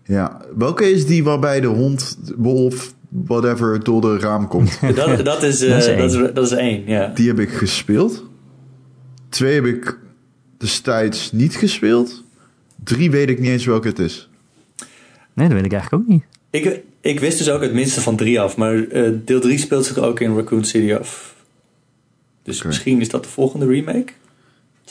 Ja. 0.04 0.40
Welke 0.56 0.90
is 0.90 1.06
die 1.06 1.24
waarbij 1.24 1.60
de 1.60 1.66
hond, 1.66 2.18
de 2.26 2.34
wolf, 2.36 2.94
whatever, 3.08 3.84
door 3.84 4.00
de 4.00 4.18
raam 4.18 4.48
komt? 4.48 4.78
Dat, 4.94 5.24
dat, 5.24 5.42
is, 5.42 5.62
eh, 5.62 5.70
Dat 5.70 5.78
is 5.82 5.86
één. 5.86 5.98
dat, 5.98 6.12
is, 6.12 6.32
dat 6.34 6.44
is 6.46 6.52
één, 6.52 6.82
ja. 6.86 7.10
Die 7.14 7.28
heb 7.28 7.38
ik 7.38 7.50
gespeeld. 7.50 8.24
Twee 9.28 9.54
heb 9.54 9.64
ik 9.64 9.98
destijds 10.58 11.32
niet 11.32 11.56
gespeeld. 11.56 12.24
Drie 12.84 13.10
weet 13.10 13.28
ik 13.28 13.38
niet 13.38 13.48
eens 13.48 13.64
welke 13.66 13.88
het 13.88 13.98
is. 13.98 14.28
Nee, 15.32 15.48
dat 15.48 15.56
weet 15.56 15.66
ik 15.66 15.72
eigenlijk 15.72 16.02
ook 16.02 16.08
niet. 16.08 16.22
Ik, 16.50 16.80
ik 17.00 17.20
wist 17.20 17.38
dus 17.38 17.50
ook 17.50 17.62
het 17.62 17.72
minste 17.72 18.00
van 18.00 18.16
drie 18.16 18.40
af, 18.40 18.56
maar 18.56 18.88
eh, 18.88 19.10
deel 19.24 19.40
3 19.40 19.58
speelt 19.58 19.86
zich 19.86 19.98
ook 19.98 20.20
in 20.20 20.34
Raccoon 20.34 20.64
City 20.64 20.94
af. 20.94 21.34
Dus 22.42 22.62
misschien 22.62 23.00
is 23.00 23.08
dat 23.08 23.22
de 23.22 23.28
volgende 23.28 23.66
remake? 23.66 24.12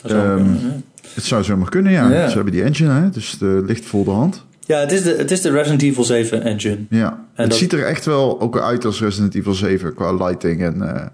Dat 0.02 0.12
zou 0.12 0.14
zo 0.14 0.18
Ehm, 0.36 0.44
kunnen. 0.46 0.84
Het 1.14 1.24
zou 1.24 1.44
zomaar 1.44 1.70
kunnen, 1.70 1.92
ja. 1.92 2.12
Ja. 2.12 2.28
Ze 2.28 2.36
hebben 2.36 2.54
die 2.54 2.64
engine, 2.64 2.90
hè? 2.90 3.10
dus 3.10 3.32
het 3.32 3.42
eh, 3.42 3.66
ligt 3.66 3.86
vol 3.86 4.04
de 4.04 4.12
hand. 4.12 4.46
Ja, 4.68 4.80
het 4.80 4.92
is, 4.92 5.04
de, 5.04 5.16
het 5.18 5.32
is 5.32 5.42
de 5.42 5.52
Resident 5.52 5.82
Evil 5.82 6.04
7 6.04 6.44
engine. 6.44 6.78
Ja. 6.90 7.08
En 7.08 7.20
het 7.36 7.50
dat- 7.50 7.60
ziet 7.60 7.74
er 7.74 7.84
echt 7.86 8.06
wel 8.06 8.42
ook 8.42 8.60
uit 8.60 8.86
als 8.86 9.00
Resident 9.02 9.36
Evil 9.36 9.54
7 9.54 9.94
qua 9.94 10.14
lighting 10.14 10.62
en 10.62 10.96
eh, 10.96 11.06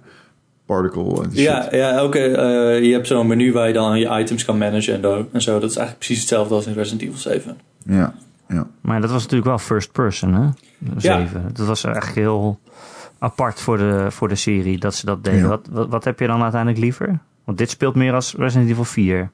particle 0.65 1.23
en 1.23 1.29
shit. 1.31 1.39
Ja, 1.39 1.67
ja 1.71 1.91
elke, 1.91 2.19
eh, 2.19 2.83
je 2.83 2.91
hebt 2.93 3.07
zo'n 3.07 3.27
menu 3.27 3.51
waar 3.51 3.67
je 3.67 3.73
dan 3.73 3.99
je 3.99 4.19
items 4.19 4.45
kan 4.45 4.57
managen 4.57 4.93
en, 5.33 5.41
zo. 5.41 5.59
Dat 5.59 5.69
is 5.69 5.75
eigenlijk 5.75 5.97
precies 5.97 6.19
hetzelfde 6.19 6.53
als 6.55 6.65
in 6.67 6.73
Resident 6.73 7.01
Evil 7.01 7.17
7. 7.17 7.57
Ja, 7.85 8.13
ja. 8.47 8.67
Maar 8.81 9.01
dat 9.01 9.11
was 9.11 9.21
natuurlijk 9.21 9.49
wel 9.49 9.57
first 9.57 9.91
person, 9.91 10.33
hè? 10.33 10.47
Zeven. 10.97 11.49
Dat 11.53 11.67
was 11.67 11.83
echt 11.83 12.15
heel 12.15 12.59
apart 13.19 13.59
voor 13.59 13.77
de, 13.77 14.05
voor 14.09 14.27
de 14.29 14.35
serie 14.35 14.77
dat 14.77 14.95
ze 14.95 15.05
dat 15.05 15.23
deden. 15.23 15.39
Ja. 15.39 15.47
Wat, 15.47 15.67
wat, 15.71 15.89
wat 15.89 16.03
heb 16.03 16.19
je 16.19 16.27
dan 16.27 16.41
uiteindelijk 16.41 16.81
liever? 16.81 17.19
Want 17.43 17.57
dit 17.57 17.69
speelt 17.69 17.95
meer 17.95 18.13
als 18.13 18.33
Resident 18.37 18.69
Evil 18.69 18.83
4. 18.83 19.29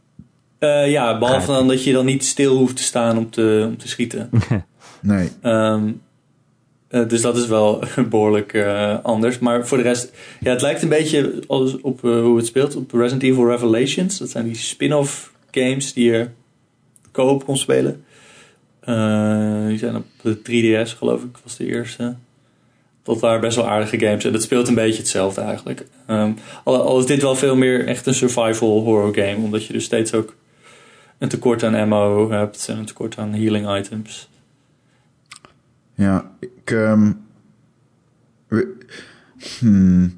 Eh, 0.59 0.91
ja, 0.91 1.17
behalve 1.17 1.51
dan 1.51 1.67
dat 1.67 1.83
je 1.83 1.91
dan 1.91 2.05
niet 2.05 2.25
stil 2.25 2.57
hoeft 2.57 2.75
te 2.75 2.83
staan 2.83 3.17
om 3.17 3.29
te, 3.29 3.65
om 3.67 3.77
te 3.77 3.87
schieten. 3.87 4.29
Nee. 5.01 5.29
Ehm, 5.41 5.91
eh, 6.87 7.07
dus 7.07 7.21
dat 7.21 7.37
is 7.37 7.47
wel 7.47 7.83
behoorlijk 8.09 8.53
eh, 8.53 9.03
anders. 9.03 9.39
Maar 9.39 9.67
voor 9.67 9.77
de 9.77 9.83
rest, 9.83 10.11
ja, 10.39 10.51
het 10.51 10.61
lijkt 10.61 10.81
een 10.81 10.89
beetje 10.89 11.43
als 11.47 11.81
op 11.81 12.01
hoe 12.01 12.37
het 12.37 12.45
speelt 12.45 12.75
op 12.75 12.91
Resident 12.91 13.23
Evil 13.23 13.49
Revelations. 13.49 14.17
Dat 14.17 14.29
zijn 14.29 14.45
die 14.45 14.55
spin-off 14.55 15.33
games 15.51 15.93
die 15.93 16.11
je 16.11 16.27
koop 17.11 17.45
kon 17.45 17.57
spelen. 17.57 18.03
Die 19.67 19.77
zijn 19.77 19.95
op 19.95 20.05
de 20.21 20.37
3DS, 20.37 20.97
geloof 20.97 21.23
ik, 21.23 21.37
was 21.43 21.57
de 21.57 21.65
eerste. 21.65 22.15
Dat 23.03 23.19
waren 23.19 23.41
best 23.41 23.55
wel 23.55 23.67
aardige 23.67 23.99
games. 23.99 24.25
En 24.25 24.31
dat 24.31 24.43
speelt 24.43 24.67
een 24.67 24.75
beetje 24.75 24.99
hetzelfde 24.99 25.41
eigenlijk. 25.41 25.85
Ehm, 26.05 26.31
al, 26.63 26.81
al 26.81 26.99
is 26.99 27.05
dit 27.05 27.21
wel 27.21 27.35
veel 27.35 27.55
meer 27.55 27.87
echt 27.87 28.05
een 28.05 28.13
survival 28.13 28.81
horror 28.83 29.13
game. 29.13 29.35
Omdat 29.35 29.65
je 29.65 29.73
dus 29.73 29.83
steeds 29.83 30.13
ook 30.13 30.35
een 31.19 31.29
tekort 31.29 31.63
aan 31.63 31.75
ammo 31.75 32.31
hebt. 32.31 32.65
En 32.69 32.77
een 32.77 32.85
tekort 32.85 33.17
aan 33.17 33.33
healing 33.33 33.77
items. 33.77 34.29
Ja, 35.95 36.31
ik... 36.39 36.71
ehm, 36.71 37.11
hmm. 39.59 40.17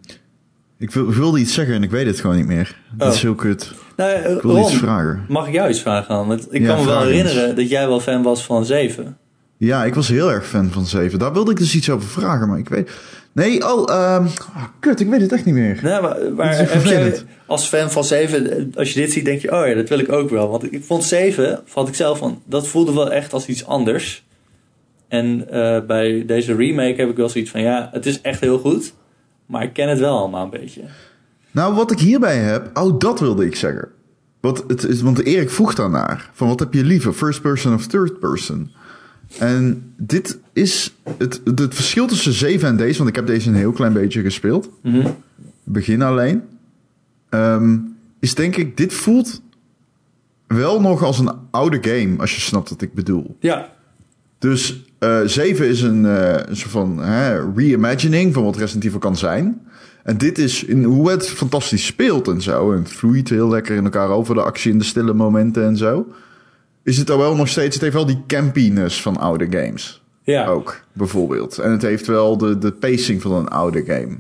ik, 0.77 0.91
wil, 0.91 1.05
wilde 1.09 1.39
iets 1.39 1.53
zeggen 1.53 1.75
en 1.75 1.83
ik 1.83 1.91
weet 1.91 2.05
het 2.05 2.19
gewoon 2.19 2.35
niet 2.35 2.45
meer. 2.45 2.77
Dat 2.95 3.07
Oh. 3.07 3.13
is 3.13 3.21
heel 3.21 3.35
kut. 3.35 3.73
Nou, 3.95 4.11
Ik 4.35 4.41
wilde 4.41 4.59
iets 4.61 4.75
vragen. 4.75 5.25
mag 5.27 5.47
ik 5.47 5.53
jou 5.53 5.69
iets 5.69 5.81
vragen 5.81 6.15
dan? 6.15 6.27
Want 6.27 6.53
ik 6.53 6.61
Ja, 6.61 6.67
kan 6.67 6.79
me 6.79 6.85
wel 6.85 7.01
eens. 7.03 7.05
herinneren 7.11 7.55
dat 7.55 7.69
jij 7.69 7.87
wel 7.87 7.99
fan 7.99 8.23
was 8.23 8.45
van 8.45 8.65
7. 8.65 9.17
Ja, 9.67 9.85
ik 9.85 9.95
was 9.95 10.07
heel 10.07 10.31
erg 10.31 10.47
fan 10.47 10.71
van 10.71 10.85
7. 10.85 11.19
Daar 11.19 11.33
wilde 11.33 11.51
ik 11.51 11.57
dus 11.57 11.75
iets 11.75 11.89
over 11.89 12.09
vragen, 12.09 12.47
maar 12.47 12.59
ik 12.59 12.69
weet... 12.69 12.91
Nee, 13.31 13.73
oh, 13.73 13.85
ah, 13.85 14.25
kut, 14.79 14.99
ik 14.99 15.09
weet 15.09 15.21
het 15.21 15.31
echt 15.31 15.45
niet 15.45 15.53
meer. 15.53 15.79
Nee, 15.83 16.01
maar, 16.35 16.87
jij 16.87 17.15
als 17.45 17.67
fan 17.67 17.91
van 17.91 18.03
7, 18.03 18.71
als 18.75 18.93
je 18.93 18.99
dit 18.99 19.11
ziet, 19.11 19.25
denk 19.25 19.41
je, 19.41 19.51
oh 19.51 19.67
ja, 19.67 19.73
dat 19.73 19.89
wil 19.89 19.99
ik 19.99 20.11
ook 20.11 20.29
wel. 20.29 20.49
Want 20.49 20.73
ik 20.73 20.83
vond 20.83 21.03
7, 21.03 21.61
vond 21.65 21.87
ik 21.87 21.95
zelf 21.95 22.17
van, 22.17 22.41
dat 22.45 22.67
voelde 22.67 22.93
wel 22.93 23.11
echt 23.11 23.33
als 23.33 23.45
iets 23.45 23.65
anders. 23.65 24.25
En 25.07 25.49
eh, 25.49 25.85
bij 25.85 26.23
deze 26.25 26.55
remake 26.55 27.01
heb 27.01 27.09
ik 27.09 27.17
wel 27.17 27.29
zoiets 27.29 27.51
van, 27.51 27.61
ja, 27.61 27.89
het 27.91 28.05
is 28.05 28.21
echt 28.21 28.39
heel 28.39 28.59
goed. 28.59 28.93
Maar 29.45 29.63
ik 29.63 29.73
ken 29.73 29.89
het 29.89 29.99
wel 29.99 30.17
allemaal 30.17 30.43
een 30.43 30.59
beetje. 30.59 30.81
Nou, 31.51 31.75
wat 31.75 31.91
ik 31.91 31.99
hierbij 31.99 32.37
heb... 32.37 32.77
Oh, 32.77 32.99
dat 32.99 33.19
wilde 33.19 33.45
ik 33.45 33.55
zeggen. 33.55 33.87
Wat 34.39 34.63
het 34.67 34.83
is, 34.83 35.01
want 35.01 35.23
Erik 35.23 35.49
vroeg 35.49 35.75
daarnaar. 35.75 36.29
Van 36.33 36.47
wat 36.47 36.59
heb 36.59 36.73
je 36.73 36.83
liever? 36.83 37.13
First 37.13 37.41
person 37.41 37.73
of 37.73 37.87
third 37.87 38.19
person? 38.19 38.71
En 39.39 39.93
dit 39.97 40.39
is 40.53 40.95
het, 41.17 41.41
het 41.43 41.75
verschil 41.75 42.07
tussen 42.07 42.33
7 42.33 42.67
en 42.67 42.77
deze... 42.77 42.97
Want 42.97 43.09
ik 43.09 43.15
heb 43.15 43.27
deze 43.27 43.49
een 43.49 43.55
heel 43.55 43.71
klein 43.71 43.93
beetje 43.93 44.21
gespeeld. 44.21 44.69
Mhm. 44.83 45.07
begin 45.63 46.01
alleen. 46.01 46.41
Ehm, 47.29 47.77
is 48.19 48.35
denk 48.35 48.55
ik, 48.55 48.77
dit 48.77 48.93
voelt 48.93 49.41
wel 50.47 50.81
nog 50.81 51.03
als 51.03 51.19
een 51.19 51.31
oude 51.51 51.77
game, 51.81 52.17
als 52.17 52.35
je 52.35 52.41
snapt 52.41 52.69
wat 52.69 52.81
ik 52.81 52.93
bedoel. 52.93 53.35
Ja, 53.39 53.69
Dus 54.37 54.83
eh 54.99 55.19
7 55.25 55.67
is 55.67 55.81
een, 55.81 56.05
eh, 56.05 56.43
een 56.45 56.55
soort 56.55 56.71
van 56.71 56.99
hè, 56.99 57.51
reimagining 57.55 58.33
van 58.33 58.43
wat 58.43 58.57
Resident 58.57 58.83
Evil 58.83 58.99
kan 58.99 59.17
zijn. 59.17 59.61
En 60.03 60.17
dit 60.17 60.37
is 60.37 60.63
in 60.63 60.83
hoe 60.83 61.09
het 61.09 61.29
fantastisch 61.29 61.85
speelt 61.85 62.27
en 62.27 62.41
zo. 62.41 62.71
En 62.71 62.77
het 62.79 62.91
vloeit 62.91 63.29
heel 63.29 63.49
lekker 63.49 63.75
in 63.75 63.83
elkaar 63.83 64.09
over 64.09 64.35
de 64.35 64.41
actie 64.41 64.71
in 64.71 64.77
de 64.77 64.83
stille 64.83 65.13
momenten 65.13 65.63
en 65.63 65.77
zo. 65.77 66.07
Is 66.83 66.97
het 66.97 67.07
dan 67.07 67.17
wel 67.17 67.35
nog 67.35 67.47
steeds, 67.47 67.73
het 67.73 67.83
heeft 67.83 67.95
wel 67.95 68.05
die 68.05 68.23
campiness 68.27 69.01
van 69.01 69.17
oude 69.17 69.47
games. 69.49 70.03
ja. 70.23 70.45
Ook, 70.45 70.83
bijvoorbeeld. 70.93 71.57
En 71.57 71.71
het 71.71 71.81
heeft 71.81 72.07
wel 72.07 72.37
de, 72.37 72.57
de 72.57 72.71
pacing 72.71 73.21
van 73.21 73.31
een 73.31 73.47
oude 73.47 73.83
game. 73.85 74.17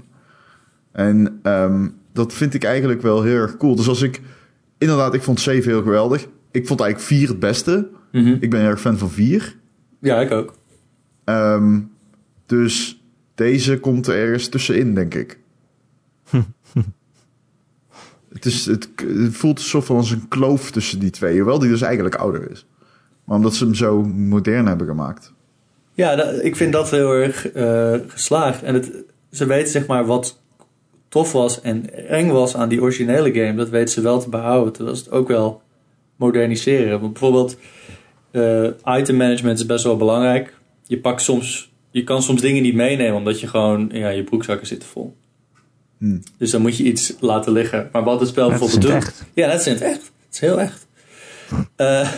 En 0.91 1.39
ehm, 1.43 1.87
dat 2.13 2.33
vind 2.33 2.53
ik 2.53 2.63
eigenlijk 2.63 3.01
wel 3.01 3.23
heel 3.23 3.35
erg 3.35 3.57
cool. 3.57 3.75
Dus 3.75 3.87
als 3.87 4.01
ik... 4.01 4.21
Inderdaad, 4.77 5.13
ik 5.13 5.21
vond 5.21 5.39
7 5.39 5.71
heel 5.71 5.81
geweldig. 5.81 6.27
Ik 6.51 6.67
vond 6.67 6.79
eigenlijk 6.79 7.09
4 7.09 7.27
het 7.27 7.39
beste. 7.39 7.89
Mhm. 8.11 8.37
Ik 8.39 8.49
ben 8.49 8.59
heel 8.59 8.69
erg 8.69 8.81
fan 8.81 8.97
van 8.97 9.09
4. 9.09 9.55
ja, 9.99 10.19
ik 10.21 10.31
ook. 10.31 10.53
Ehm, 11.23 11.79
dus 12.45 13.03
deze 13.35 13.79
komt 13.79 14.07
er 14.07 14.15
ergens 14.15 14.49
tussenin, 14.49 14.95
denk 14.95 15.13
ik. 15.15 15.39
Het, 18.33 18.45
is, 18.45 18.65
het, 18.65 18.89
voelt 19.29 19.57
alsof 19.57 19.89
als 19.89 20.11
een 20.11 20.27
kloof 20.27 20.71
tussen 20.71 20.99
die 20.99 21.09
twee. 21.09 21.35
Hoewel 21.37 21.59
die 21.59 21.69
dus 21.69 21.81
eigenlijk 21.81 22.15
ouder 22.15 22.51
is. 22.51 22.65
Maar 23.23 23.37
omdat 23.37 23.55
ze 23.55 23.63
hem 23.63 23.75
zo 23.75 24.01
modern 24.03 24.67
hebben 24.67 24.87
gemaakt. 24.87 25.33
Ja, 25.93 26.15
dat- 26.15 26.43
ik 26.43 26.55
vind 26.55 26.73
dat 26.73 26.89
heel 26.89 27.11
erg 27.13 27.51
eh, 27.51 27.93
geslaagd. 28.07 28.63
En 28.63 28.73
het, 28.73 28.91
ze 29.31 29.45
weten 29.45 29.71
zeg 29.71 29.87
maar 29.87 30.05
wat 30.05 30.39
tof 31.09 31.31
was 31.31 31.61
en 31.61 32.07
eng 32.09 32.29
was 32.29 32.55
aan 32.55 32.69
die 32.69 32.81
originele 32.81 33.31
game. 33.33 33.55
Dat 33.55 33.69
weten 33.69 33.93
ze 33.93 34.01
wel 34.01 34.19
te 34.19 34.29
behouden. 34.29 34.73
Terwijl 34.73 34.95
ze 34.95 35.03
het 35.03 35.13
ook 35.13 35.27
wel 35.27 35.61
moderniseren. 36.15 36.99
Want 36.99 37.11
bijvoorbeeld 37.13 37.57
eh, 38.31 38.67
item 38.99 39.17
management 39.17 39.59
is 39.59 39.65
best 39.65 39.83
wel 39.83 39.97
belangrijk. 39.97 40.53
Je 40.87 40.99
pakt 40.99 41.21
soms, 41.21 41.71
je 41.91 42.03
kan 42.03 42.21
soms 42.21 42.41
dingen 42.41 42.61
niet 42.63 42.75
meenemen 42.75 43.15
omdat 43.15 43.39
je 43.39 43.47
gewoon, 43.47 43.89
ja, 43.93 44.09
je 44.09 44.23
broekzakken 44.23 44.67
zitten 44.67 44.89
vol. 44.89 45.15
Hmm. 46.01 46.23
Dus 46.37 46.51
dan 46.51 46.61
moet 46.61 46.77
je 46.77 46.83
iets 46.83 47.13
laten 47.19 47.51
liggen. 47.51 47.89
Maar 47.91 48.03
wat 48.03 48.19
het 48.19 48.29
spel 48.29 48.49
Dat 48.49 48.59
bijvoorbeeld 48.59 48.81
doet. 48.91 49.01
echt. 49.03 49.23
Ja, 49.33 49.47
dat 49.51 49.59
is 49.59 49.67
in 49.67 49.73
het 49.73 49.81
echt. 49.81 50.01
Het 50.01 50.33
is 50.33 50.39
heel 50.39 50.59
echt. 50.59 50.87
Eh, 51.75 52.09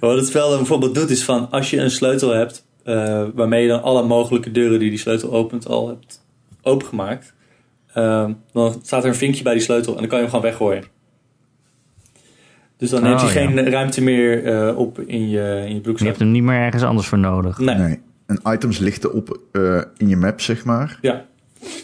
wat 0.00 0.16
het 0.16 0.26
spel 0.26 0.48
dan 0.48 0.58
bijvoorbeeld 0.58 0.94
doet 0.94 1.10
is 1.10 1.24
van 1.24 1.50
als 1.50 1.70
je 1.70 1.76
een 1.80 1.90
sleutel 1.90 2.30
hebt 2.30 2.64
eh, 2.84 3.24
waarmee 3.34 3.62
je 3.62 3.68
dan 3.68 3.82
alle 3.82 4.02
mogelijke 4.06 4.50
deuren 4.50 4.78
die 4.78 4.88
die 4.90 4.98
sleutel 4.98 5.32
opent 5.32 5.66
al 5.66 5.88
hebt 5.88 6.24
opengemaakt, 6.62 7.34
eh, 7.92 8.28
dan 8.52 8.80
staat 8.82 9.02
er 9.02 9.08
een 9.08 9.14
vinkje 9.14 9.42
bij 9.42 9.52
die 9.52 9.62
sleutel 9.62 9.92
en 9.92 9.98
dan 9.98 10.08
kan 10.08 10.18
je 10.18 10.24
hem 10.24 10.34
gewoon 10.34 10.50
weggooien. 10.50 10.84
Dus 12.76 12.90
dan 12.90 13.02
neemt 13.02 13.14
Oh, 13.22 13.28
hij 13.32 13.42
ja. 13.42 13.48
geen 13.50 13.70
ruimte 13.70 14.02
meer 14.02 14.44
eh, 14.44 14.78
op 14.78 15.00
in 15.00 15.28
je, 15.28 15.62
in 15.64 15.68
je 15.68 15.74
Je 15.74 15.80
broekzak. 15.80 16.06
hebt 16.06 16.18
hem 16.18 16.30
niet 16.30 16.42
meer 16.42 16.58
ergens 16.60 16.82
anders 16.82 17.06
voor 17.06 17.18
nodig. 17.18 17.58
Nee. 17.58 17.74
Nee. 17.74 18.00
En 18.26 18.40
items 18.52 18.78
lichten 18.78 19.12
op 19.12 19.40
eh, 19.52 19.80
in 19.96 20.08
je 20.08 20.16
map, 20.16 20.40
zeg 20.40 20.64
maar. 20.64 20.98
Ja. 21.02 21.26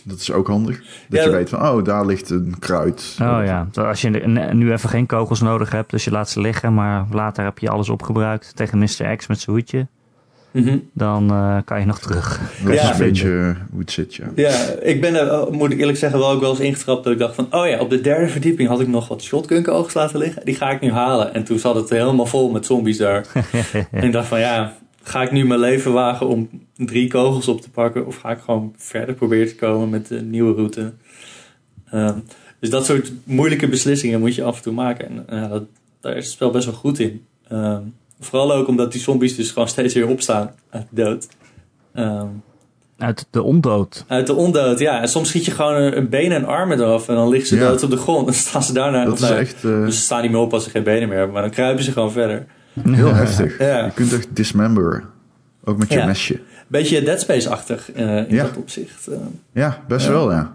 Dat 0.02 0.18
is 0.18 0.32
ook 0.32 0.46
handig. 0.46 0.76
Dat 1.08 1.20
Ja, 1.20 1.22
je 1.24 1.30
weet 1.30 1.48
van, 1.48 1.68
oh, 1.68 1.84
daar 1.84 2.06
ligt 2.06 2.30
een 2.30 2.54
kruid. 2.58 3.16
Oh 3.22 3.40
ja, 3.44 3.68
Zo 3.72 3.82
als 3.82 4.00
je 4.00 4.10
nu 4.52 4.72
even 4.72 4.88
geen 4.88 5.06
kogels 5.06 5.40
nodig 5.40 5.70
hebt, 5.70 5.90
dus 5.90 6.04
je 6.04 6.10
laat 6.10 6.30
ze 6.30 6.40
liggen, 6.40 6.74
maar 6.74 7.06
later 7.10 7.44
heb 7.44 7.58
je 7.58 7.68
alles 7.70 7.88
opgebruikt 7.88 8.56
tegen 8.56 8.78
Mr. 8.78 9.16
X 9.16 9.26
met 9.26 9.40
zijn 9.40 9.56
hoedje, 9.56 9.86
Mhm. 10.50 10.78
dan 10.92 11.30
eh, 11.30 11.56
kan 11.64 11.80
je 11.80 11.86
nog 11.86 11.98
terug. 11.98 12.40
Dat 12.64 12.72
is 12.72 12.80
Ja. 12.80 12.92
een 12.92 12.98
beetje 12.98 13.56
hoe 13.70 13.80
het 13.80 13.90
zit, 13.90 14.14
ja. 14.14 14.24
Ja, 14.34 14.54
ik 14.82 15.00
ben 15.00 15.14
er, 15.14 15.40
oh, 15.40 15.50
moet 15.52 15.70
ik 15.72 15.78
eerlijk 15.78 15.98
zeggen, 15.98 16.18
wel 16.18 16.30
ook 16.30 16.40
wel 16.40 16.50
eens 16.50 16.60
ingetrapt 16.60 17.04
dat 17.04 17.12
ik 17.12 17.18
dacht 17.18 17.34
van, 17.34 17.46
oh 17.50 17.68
ja, 17.68 17.78
op 17.78 17.90
de 17.90 18.00
derde 18.00 18.28
verdieping 18.28 18.68
had 18.68 18.80
ik 18.80 18.88
nog 18.88 19.08
wat 19.08 19.22
shotgun 19.22 19.62
kogels 19.62 19.94
laten 19.94 20.18
liggen. 20.18 20.44
Die 20.44 20.54
ga 20.54 20.70
ik 20.70 20.80
nu 20.80 20.92
halen. 20.92 21.34
En 21.34 21.44
toen 21.44 21.58
zat 21.58 21.74
het 21.74 21.90
helemaal 21.90 22.26
vol 22.26 22.50
met 22.50 22.66
zombies 22.66 22.96
daar. 22.98 23.24
En 23.90 24.02
ik 24.04 24.12
dacht 24.12 24.28
van, 24.28 24.40
ja, 24.40 24.72
ga 25.04 25.22
ik 25.22 25.32
nu 25.32 25.46
mijn 25.46 25.60
leven 25.60 25.92
wagen 25.92 26.28
om 26.28 26.48
drie 26.76 27.08
kogels 27.08 27.48
op 27.48 27.60
te 27.60 27.70
pakken? 27.70 28.06
Of 28.06 28.16
ga 28.16 28.30
ik 28.30 28.38
gewoon 28.44 28.74
verder 28.76 29.14
proberen 29.14 29.46
te 29.48 29.54
komen 29.56 29.88
met 29.88 30.08
de 30.08 30.20
nieuwe 30.20 30.54
route? 30.54 30.92
Ehm, 31.90 32.18
dus 32.60 32.70
dat 32.70 32.84
soort 32.84 33.12
moeilijke 33.24 33.68
beslissingen 33.68 34.20
moet 34.20 34.34
je 34.34 34.42
af 34.42 34.56
en 34.56 34.62
toe 34.62 34.72
maken. 34.72 35.24
En 35.28 35.48
dat, 35.48 35.62
daar 36.00 36.16
is 36.16 36.24
het 36.24 36.32
spel 36.34 36.50
best 36.50 36.64
wel 36.66 36.74
goed 36.74 36.98
in. 36.98 37.24
Ehm, 37.48 37.80
vooral 38.20 38.52
ook 38.52 38.68
omdat 38.68 38.92
die 38.92 39.00
zombies 39.00 39.36
dus 39.36 39.50
gewoon 39.50 39.68
steeds 39.68 39.94
weer 39.94 40.08
opstaan 40.08 40.50
uit 40.70 40.86
de 40.90 41.02
dood. 41.04 41.28
Ehm, 41.94 42.26
Uit 42.98 43.26
de 43.30 43.42
ondood. 43.42 44.04
uit 44.08 44.26
de 44.26 44.34
ondood, 44.34 44.78
ja. 44.78 45.00
En 45.00 45.08
soms 45.08 45.28
schiet 45.28 45.44
je 45.44 45.50
gewoon 45.50 45.74
een, 45.74 46.08
benen 46.08 46.36
en 46.36 46.44
armen 46.44 46.80
eraf. 46.80 47.08
En 47.08 47.14
dan 47.14 47.28
liggen 47.28 47.48
ze 47.48 47.56
Ja. 47.56 47.68
dood 47.68 47.82
op 47.82 47.90
de 47.90 47.96
grond. 47.96 48.18
En 48.18 48.24
dan 48.24 48.34
staan 48.48 48.62
ze 48.62 48.72
daarna... 48.72 49.04
Dat 49.04 49.14
is 49.14 49.20
nou, 49.20 49.34
echt 49.34 49.54
eh, 49.64 49.84
Dus 49.84 49.96
ze 49.96 50.02
staan 50.02 50.22
niet 50.22 50.30
meer 50.30 50.40
op 50.40 50.52
als 50.52 50.64
ze 50.64 50.70
geen 50.70 50.82
benen 50.82 51.08
meer 51.08 51.16
hebben. 51.16 51.32
Maar 51.34 51.42
dan 51.42 51.50
kruipen 51.52 51.84
ze 51.84 51.92
gewoon 51.92 52.12
verder. 52.12 52.46
Heel 52.82 53.14
heftig. 53.14 53.58
Ja. 53.58 53.84
Je 53.84 53.90
kunt 53.94 54.12
echt 54.12 54.28
dismemberen. 54.36 55.04
Ook 55.64 55.78
met 55.78 55.92
je 55.92 55.98
Ja. 55.98 56.06
mesje. 56.06 56.40
Beetje 56.66 57.02
Dead 57.02 57.20
Space-achtig 57.20 57.92
eh, 57.92 58.16
in 58.16 58.26
Ja. 58.28 58.42
dat 58.42 58.56
opzicht. 58.56 59.06
Eh, 59.06 59.16
Ja, 59.52 59.82
best 59.88 60.06
Ja. 60.06 60.12
wel, 60.12 60.30
ja. 60.32 60.52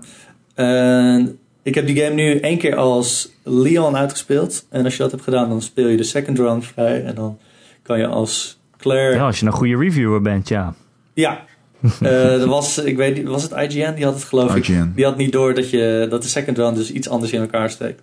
En 0.55 1.37
ik 1.63 1.75
heb 1.75 1.85
die 1.87 1.95
game 2.03 2.15
nu 2.15 2.39
één 2.39 2.57
keer 2.57 2.75
als 2.75 3.31
Leon 3.43 3.95
uitgespeeld. 3.97 4.65
En 4.69 4.83
als 4.83 4.95
je 4.95 5.01
dat 5.03 5.11
hebt 5.11 5.23
gedaan, 5.23 5.49
dan 5.49 5.61
speel 5.61 5.87
je 5.87 5.97
de 5.97 6.03
second 6.03 6.37
run 6.39 6.63
vrij. 6.63 7.03
En 7.05 7.15
dan 7.15 7.37
kan 7.81 7.99
je 7.99 8.07
als 8.07 8.59
Claire... 8.77 9.15
Ja, 9.15 9.25
als 9.25 9.39
je 9.39 9.45
een 9.45 9.51
goede 9.51 9.77
reviewer 9.77 10.21
bent, 10.21 10.47
ja. 10.47 10.73
Ja. 11.13 11.41
Eh, 12.01 12.41
er 12.41 12.47
was, 12.47 12.77
ik 12.77 12.97
weet 12.97 13.15
niet, 13.17 13.27
was 13.27 13.43
het 13.43 13.51
IGN? 13.51 13.93
Die 13.95 14.03
had 14.05 14.13
het 14.13 14.23
geloof 14.23 14.55
ik. 14.55 14.67
IGN. 14.67 14.91
Die 14.95 15.05
had 15.05 15.17
niet 15.17 15.31
door 15.31 15.53
dat, 15.53 15.69
je, 15.69 16.07
dat 16.09 16.21
de 16.21 16.27
second 16.27 16.57
run 16.57 16.73
dus 16.73 16.91
iets 16.91 17.09
anders 17.09 17.31
in 17.31 17.41
elkaar 17.41 17.69
steekt. 17.69 18.01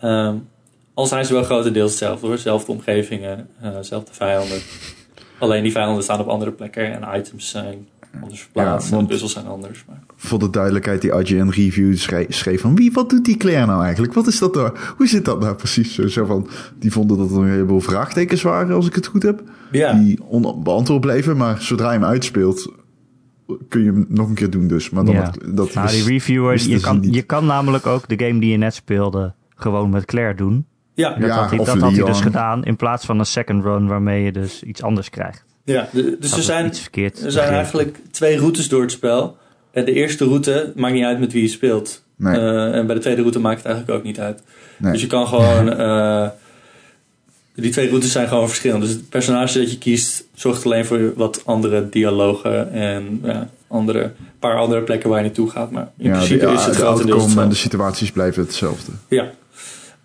Ehm, 0.00 0.34
al 0.98 1.06
zijn 1.06 1.24
ze 1.24 1.32
wel 1.32 1.42
grotendeels 1.42 1.90
hetzelfde 1.90 2.26
hoor. 2.26 2.38
Zelfde 2.38 2.72
omgevingen, 2.72 3.48
eh 3.60 3.70
zelfde 3.80 4.12
vijanden. 4.14 4.58
Alleen 5.38 5.62
die 5.62 5.72
vijanden 5.72 6.02
staan 6.02 6.20
op 6.20 6.26
andere 6.28 6.50
plekken 6.52 6.92
en 7.02 7.18
items 7.18 7.50
zijn 7.50 7.86
anders 8.22 8.40
verplaatst. 8.40 8.90
Ja, 8.90 8.96
en 8.96 9.02
de 9.02 9.08
puzzels 9.08 9.32
zijn 9.32 9.46
anders. 9.46 9.84
Maar... 9.88 10.00
Voor 10.16 10.38
de 10.38 10.50
duidelijkheid, 10.50 11.00
die 11.00 11.12
IGN 11.12 11.48
review 11.48 11.96
schreef, 12.28 12.60
van 12.60 12.74
wie, 12.76 12.92
wat 12.92 13.10
doet 13.10 13.24
die 13.24 13.36
Claire 13.36 13.66
nou 13.66 13.82
eigenlijk? 13.82 14.12
Wat 14.14 14.26
is 14.26 14.38
dat 14.38 14.54
nou? 14.54 14.76
Hoe 14.96 15.06
zit 15.08 15.24
dat 15.24 15.40
nou 15.40 15.54
precies? 15.54 15.94
Zo, 15.94 16.06
zo 16.08 16.24
van, 16.24 16.48
die 16.78 16.92
vonden 16.92 17.18
dat 17.18 17.30
er 17.30 17.36
een 17.36 17.48
heleboel 17.50 17.80
vraagtekens 17.80 18.42
waren, 18.42 18.74
als 18.74 18.86
ik 18.86 18.94
het 18.94 19.06
goed 19.06 19.22
heb. 19.22 19.42
Ja. 19.72 19.92
Die 19.92 20.22
onbeantwoord 20.24 21.00
bleven, 21.00 21.36
maar 21.36 21.62
zodra 21.62 21.92
je 21.92 21.98
hem 21.98 22.08
uitspeelt, 22.08 22.72
kun 23.68 23.80
je 23.84 23.86
hem 23.92 24.06
nog 24.08 24.28
een 24.28 24.34
keer 24.34 24.50
doen 24.50 24.66
dus. 24.68 24.90
Maar 24.90 25.04
dan 25.04 25.14
Ja. 25.14 25.22
had- 25.22 25.38
dat 25.54 25.74
Nou, 25.74 25.86
die 25.86 25.96
wist- 25.96 26.08
reviewer, 26.08 26.50
wisten 26.52 26.70
je 26.70 26.80
kan, 26.80 27.00
niet. 27.00 27.14
je 27.14 27.22
kan 27.22 27.46
namelijk 27.46 27.86
ook 27.86 28.08
de 28.08 28.24
game 28.26 28.40
die 28.40 28.50
je 28.50 28.56
net 28.56 28.74
speelde 28.74 29.34
gewoon 29.54 29.90
met 29.90 30.04
Claire 30.04 30.34
doen. 30.34 30.66
Ja, 30.98 31.10
Dat, 31.10 31.28
Ja, 31.28 31.34
had, 31.40 31.50
hij, 31.50 31.58
of 31.58 31.66
dat 31.66 31.78
had 31.78 31.92
hij 31.92 32.04
dus 32.04 32.20
gedaan 32.20 32.64
in 32.64 32.76
plaats 32.76 33.06
van 33.06 33.18
een 33.18 33.26
second 33.26 33.64
run 33.64 33.86
waarmee 33.86 34.22
je 34.24 34.32
dus 34.32 34.62
iets 34.62 34.82
anders 34.82 35.10
krijgt. 35.10 35.44
ja. 35.64 35.88
de- 35.92 36.16
dus 36.20 36.32
er 36.36 36.42
zijn, 36.42 36.72
er 37.34 37.36
eigenlijk 37.38 37.98
twee 38.10 38.38
routes 38.38 38.68
door 38.68 38.80
het 38.82 38.92
spel. 38.92 39.36
En 39.70 39.84
de 39.84 39.92
eerste 39.92 40.24
route 40.24 40.72
maakt 40.76 40.94
niet 40.94 41.04
uit 41.04 41.20
met 41.20 41.32
wie 41.32 41.42
je 41.42 41.48
speelt. 41.48 42.02
Nee. 42.16 42.36
Eh, 42.38 42.74
en 42.74 42.86
bij 42.86 42.94
de 42.94 43.00
tweede 43.00 43.20
route 43.20 43.38
maakt 43.38 43.56
het 43.56 43.66
eigenlijk 43.66 43.98
ook 43.98 44.04
niet 44.04 44.20
uit. 44.20 44.42
Nee. 44.76 44.92
Dus 44.92 45.00
je 45.00 45.06
kan 45.06 45.26
gewoon... 45.26 45.72
eh, 45.78 46.26
die 47.54 47.70
twee 47.70 47.88
routes 47.88 48.12
zijn 48.12 48.28
gewoon 48.28 48.48
verschillend. 48.48 48.82
Dus 48.82 48.90
het 48.90 49.08
personage 49.08 49.58
dat 49.58 49.70
je 49.70 49.78
kiest 49.78 50.24
zorgt 50.34 50.64
alleen 50.64 50.84
voor 50.84 51.12
wat 51.16 51.42
andere 51.44 51.88
dialogen 51.88 52.72
en 52.72 53.20
ja, 53.24 53.48
andere, 53.68 54.12
paar 54.38 54.56
andere 54.58 54.80
plekken 54.82 55.08
waar 55.08 55.18
je 55.18 55.24
naartoe 55.24 55.50
gaat. 55.50 55.70
Maar 55.70 55.88
in 55.98 56.04
ja, 56.10 56.16
principe 56.16 56.46
de, 56.46 56.52
is 56.52 56.64
het 56.64 56.74
de 56.74 56.78
grotendeels 56.80 57.10
outcome 57.22 57.22
en 57.22 57.48
de 57.48 57.54
hetzelfde. 57.54 57.54
situaties 57.54 58.10
blijven 58.12 58.42
hetzelfde. 58.42 58.92
Ja. 59.08 59.30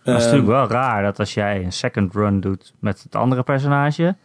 Maar 0.06 0.14
het 0.14 0.24
is 0.24 0.30
Eh, 0.30 0.34
natuurlijk 0.34 0.70
wel 0.70 0.80
raar 0.80 1.04
dat 1.04 1.20
als 1.20 1.34
jij 1.34 1.64
een 1.64 1.72
second 1.72 2.14
run 2.14 2.40
doet 2.40 2.74
met 2.80 3.04
het 3.04 3.16
andere 3.16 3.44
personage, 3.44 4.16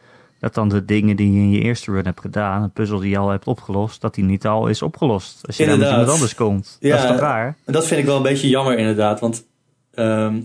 dat 0.40 0.54
dan 0.54 0.68
de 0.68 0.85
dingen 0.85 1.16
die 1.16 1.32
je 1.32 1.38
in 1.38 1.50
je 1.50 1.61
eerste 1.61 1.92
run 1.92 2.04
hebt 2.04 2.20
gedaan, 2.20 2.62
een 2.62 2.70
puzzel 2.70 2.99
die 2.99 3.11
je 3.11 3.18
al 3.18 3.28
hebt 3.28 3.47
opgelost, 3.47 4.00
dat 4.00 4.14
die 4.14 4.25
niet 4.25 4.47
al 4.47 4.66
is 4.68 4.82
opgelost. 4.82 5.47
Als 5.47 5.56
je 5.56 5.66
dan 5.66 5.78
met 5.78 5.88
iemand 5.90 6.08
anders 6.08 6.35
komt. 6.35 6.76
Ja, 6.80 6.90
dat 6.90 7.04
is 7.04 7.11
toch 7.11 7.20
raar? 7.20 7.56
En 7.64 7.73
dat 7.73 7.87
vind 7.87 8.00
ik 8.00 8.06
wel 8.06 8.16
een 8.16 8.23
beetje 8.23 8.49
jammer 8.49 8.78
inderdaad. 8.78 9.20
Want 9.20 9.47
ehm, 9.94 10.40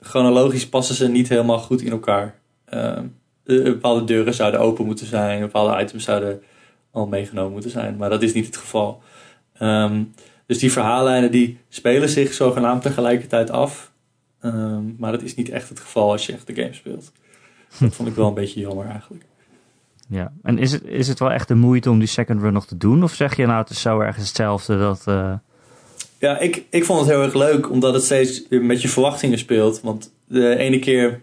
chronologisch 0.00 0.68
passen 0.68 0.94
ze 0.94 1.08
niet 1.08 1.28
helemaal 1.28 1.58
goed 1.58 1.82
in 1.82 1.90
elkaar. 1.90 2.34
Ehm, 2.64 3.04
eh, 3.44 3.62
bepaalde 3.62 4.04
deuren 4.04 4.34
zouden 4.34 4.60
open 4.60 4.84
moeten 4.84 5.06
zijn. 5.06 5.40
Bepaalde 5.40 5.82
items 5.82 6.04
zouden 6.04 6.42
al 6.90 7.06
meegenomen 7.06 7.52
moeten 7.52 7.70
zijn. 7.70 7.96
Maar 7.96 8.10
dat 8.10 8.22
is 8.22 8.32
niet 8.32 8.46
het 8.46 8.56
geval. 8.56 9.02
Ehm, 9.58 10.02
dus 10.46 10.58
die 10.58 10.72
verhaallijnen 10.72 11.30
die 11.30 11.58
spelen 11.68 12.08
zich 12.08 12.32
zogenaamd 12.32 12.82
tegelijkertijd 12.82 13.50
af. 13.50 13.91
Ehm, 14.42 14.82
maar 14.98 15.12
dat 15.12 15.22
is 15.22 15.34
niet 15.34 15.48
echt 15.48 15.68
het 15.68 15.80
geval 15.80 16.10
als 16.10 16.26
je 16.26 16.32
echt 16.32 16.46
de 16.46 16.54
game 16.54 16.72
speelt. 16.74 17.12
Dat 17.80 17.94
vond 17.94 18.08
ik 18.08 18.14
wel 18.14 18.28
een 18.28 18.34
beetje 18.34 18.60
jammer 18.60 18.86
eigenlijk. 18.86 19.24
Ja. 20.08 20.32
En 20.42 20.58
is 20.58 20.72
het, 20.72 20.84
is 20.84 21.08
het 21.08 21.18
wel 21.18 21.30
echt 21.30 21.48
de 21.48 21.54
moeite 21.54 21.90
om 21.90 21.98
die 21.98 22.08
second 22.08 22.40
run 22.40 22.52
nog 22.52 22.66
te 22.66 22.76
doen? 22.76 23.02
Of 23.02 23.14
zeg 23.14 23.36
je 23.36 23.46
nou, 23.46 23.60
het 23.60 23.70
is 23.70 23.80
zo 23.80 24.00
ergens 24.00 24.26
hetzelfde 24.26 24.78
dat... 24.78 25.02
eh, 25.06 25.34
Ja, 26.18 26.38
ik, 26.38 26.64
ik 26.70 26.84
vond 26.84 27.00
het 27.00 27.08
heel 27.08 27.22
erg 27.22 27.34
leuk, 27.34 27.70
omdat 27.70 27.94
het 27.94 28.04
steeds 28.04 28.42
met 28.48 28.82
je 28.82 28.88
verwachtingen 28.88 29.38
speelt. 29.38 29.80
Want 29.80 30.12
de 30.26 30.56
ene 30.56 30.78
keer, 30.78 31.20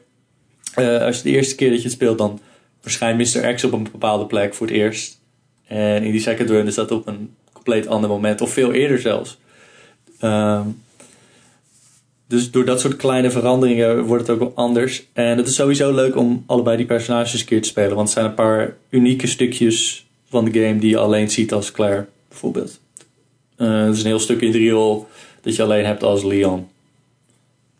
eh, 0.73 1.01
als 1.01 1.17
je 1.17 1.23
de 1.23 1.29
eerste 1.29 1.55
keer 1.55 1.69
dat 1.69 1.77
je 1.77 1.83
het 1.83 1.93
speelt, 1.93 2.17
dan 2.17 2.39
verschijnt 2.81 3.17
Mr. 3.35 3.53
X 3.53 3.63
op 3.63 3.71
een 3.71 3.88
bepaalde 3.91 4.25
plek 4.25 4.53
voor 4.53 4.67
het 4.67 4.75
eerst. 4.75 5.19
En 5.67 6.03
in 6.03 6.11
die 6.11 6.21
second 6.21 6.49
run 6.49 6.67
is 6.67 6.75
dat 6.75 6.91
op 6.91 7.07
een 7.07 7.33
compleet 7.53 7.88
ander 7.88 8.09
moment, 8.09 8.41
of 8.41 8.53
veel 8.53 8.71
eerder 8.73 8.99
zelfs. 8.99 9.39
Ehm, 10.19 10.67
dus 12.29 12.51
door 12.51 12.65
dat 12.65 12.79
soort 12.79 12.95
kleine 12.95 13.31
veranderingen 13.31 14.03
wordt 14.03 14.27
het 14.27 14.31
ook 14.31 14.39
wel 14.39 14.65
anders. 14.65 15.05
En 15.13 15.38
het 15.38 15.48
is 15.48 15.55
sowieso 15.55 15.93
leuk 15.93 16.15
om 16.15 16.43
allebei 16.45 16.77
die 16.77 16.86
personages 16.86 17.39
een 17.39 17.45
keer 17.45 17.62
te 17.62 17.67
spelen. 17.67 17.95
Want 17.95 18.01
het 18.01 18.17
zijn 18.17 18.25
een 18.25 18.33
paar 18.33 18.75
unieke 18.89 19.27
stukjes 19.27 20.07
van 20.29 20.45
de 20.45 20.62
game 20.62 20.79
die 20.79 20.89
je 20.89 20.98
alleen 20.98 21.29
ziet 21.29 21.53
als 21.53 21.71
Claire, 21.71 22.05
bijvoorbeeld. 22.27 22.79
Eh, 23.55 23.67
er 23.67 23.89
is 23.89 24.00
een 24.00 24.05
heel 24.05 24.19
stuk 24.19 24.41
in 24.41 24.51
de 24.51 24.57
riool 24.57 25.07
dat 25.41 25.55
je 25.55 25.63
alleen 25.63 25.86
hebt 25.86 26.03
als 26.03 26.24
Leon. 26.24 26.67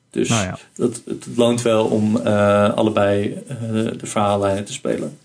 Dus 0.10 0.30
Nou 0.30 0.44
ja. 0.44 0.58
dat, 0.74 1.02
het 1.06 1.28
loont 1.36 1.62
wel 1.62 1.86
om 1.86 2.18
eh, 2.18 2.74
allebei 2.74 3.44
eh, 3.48 3.58
de 3.98 4.06
verhaallijnen 4.06 4.66
te 4.66 4.74
spelen. 4.74 5.18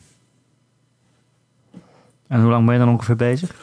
En 2.27 2.41
hoe 2.41 2.51
lang 2.51 2.65
ben 2.65 2.75
je 2.75 2.81
dan 2.81 2.93
ongeveer 2.93 3.17
bezig? 3.17 3.55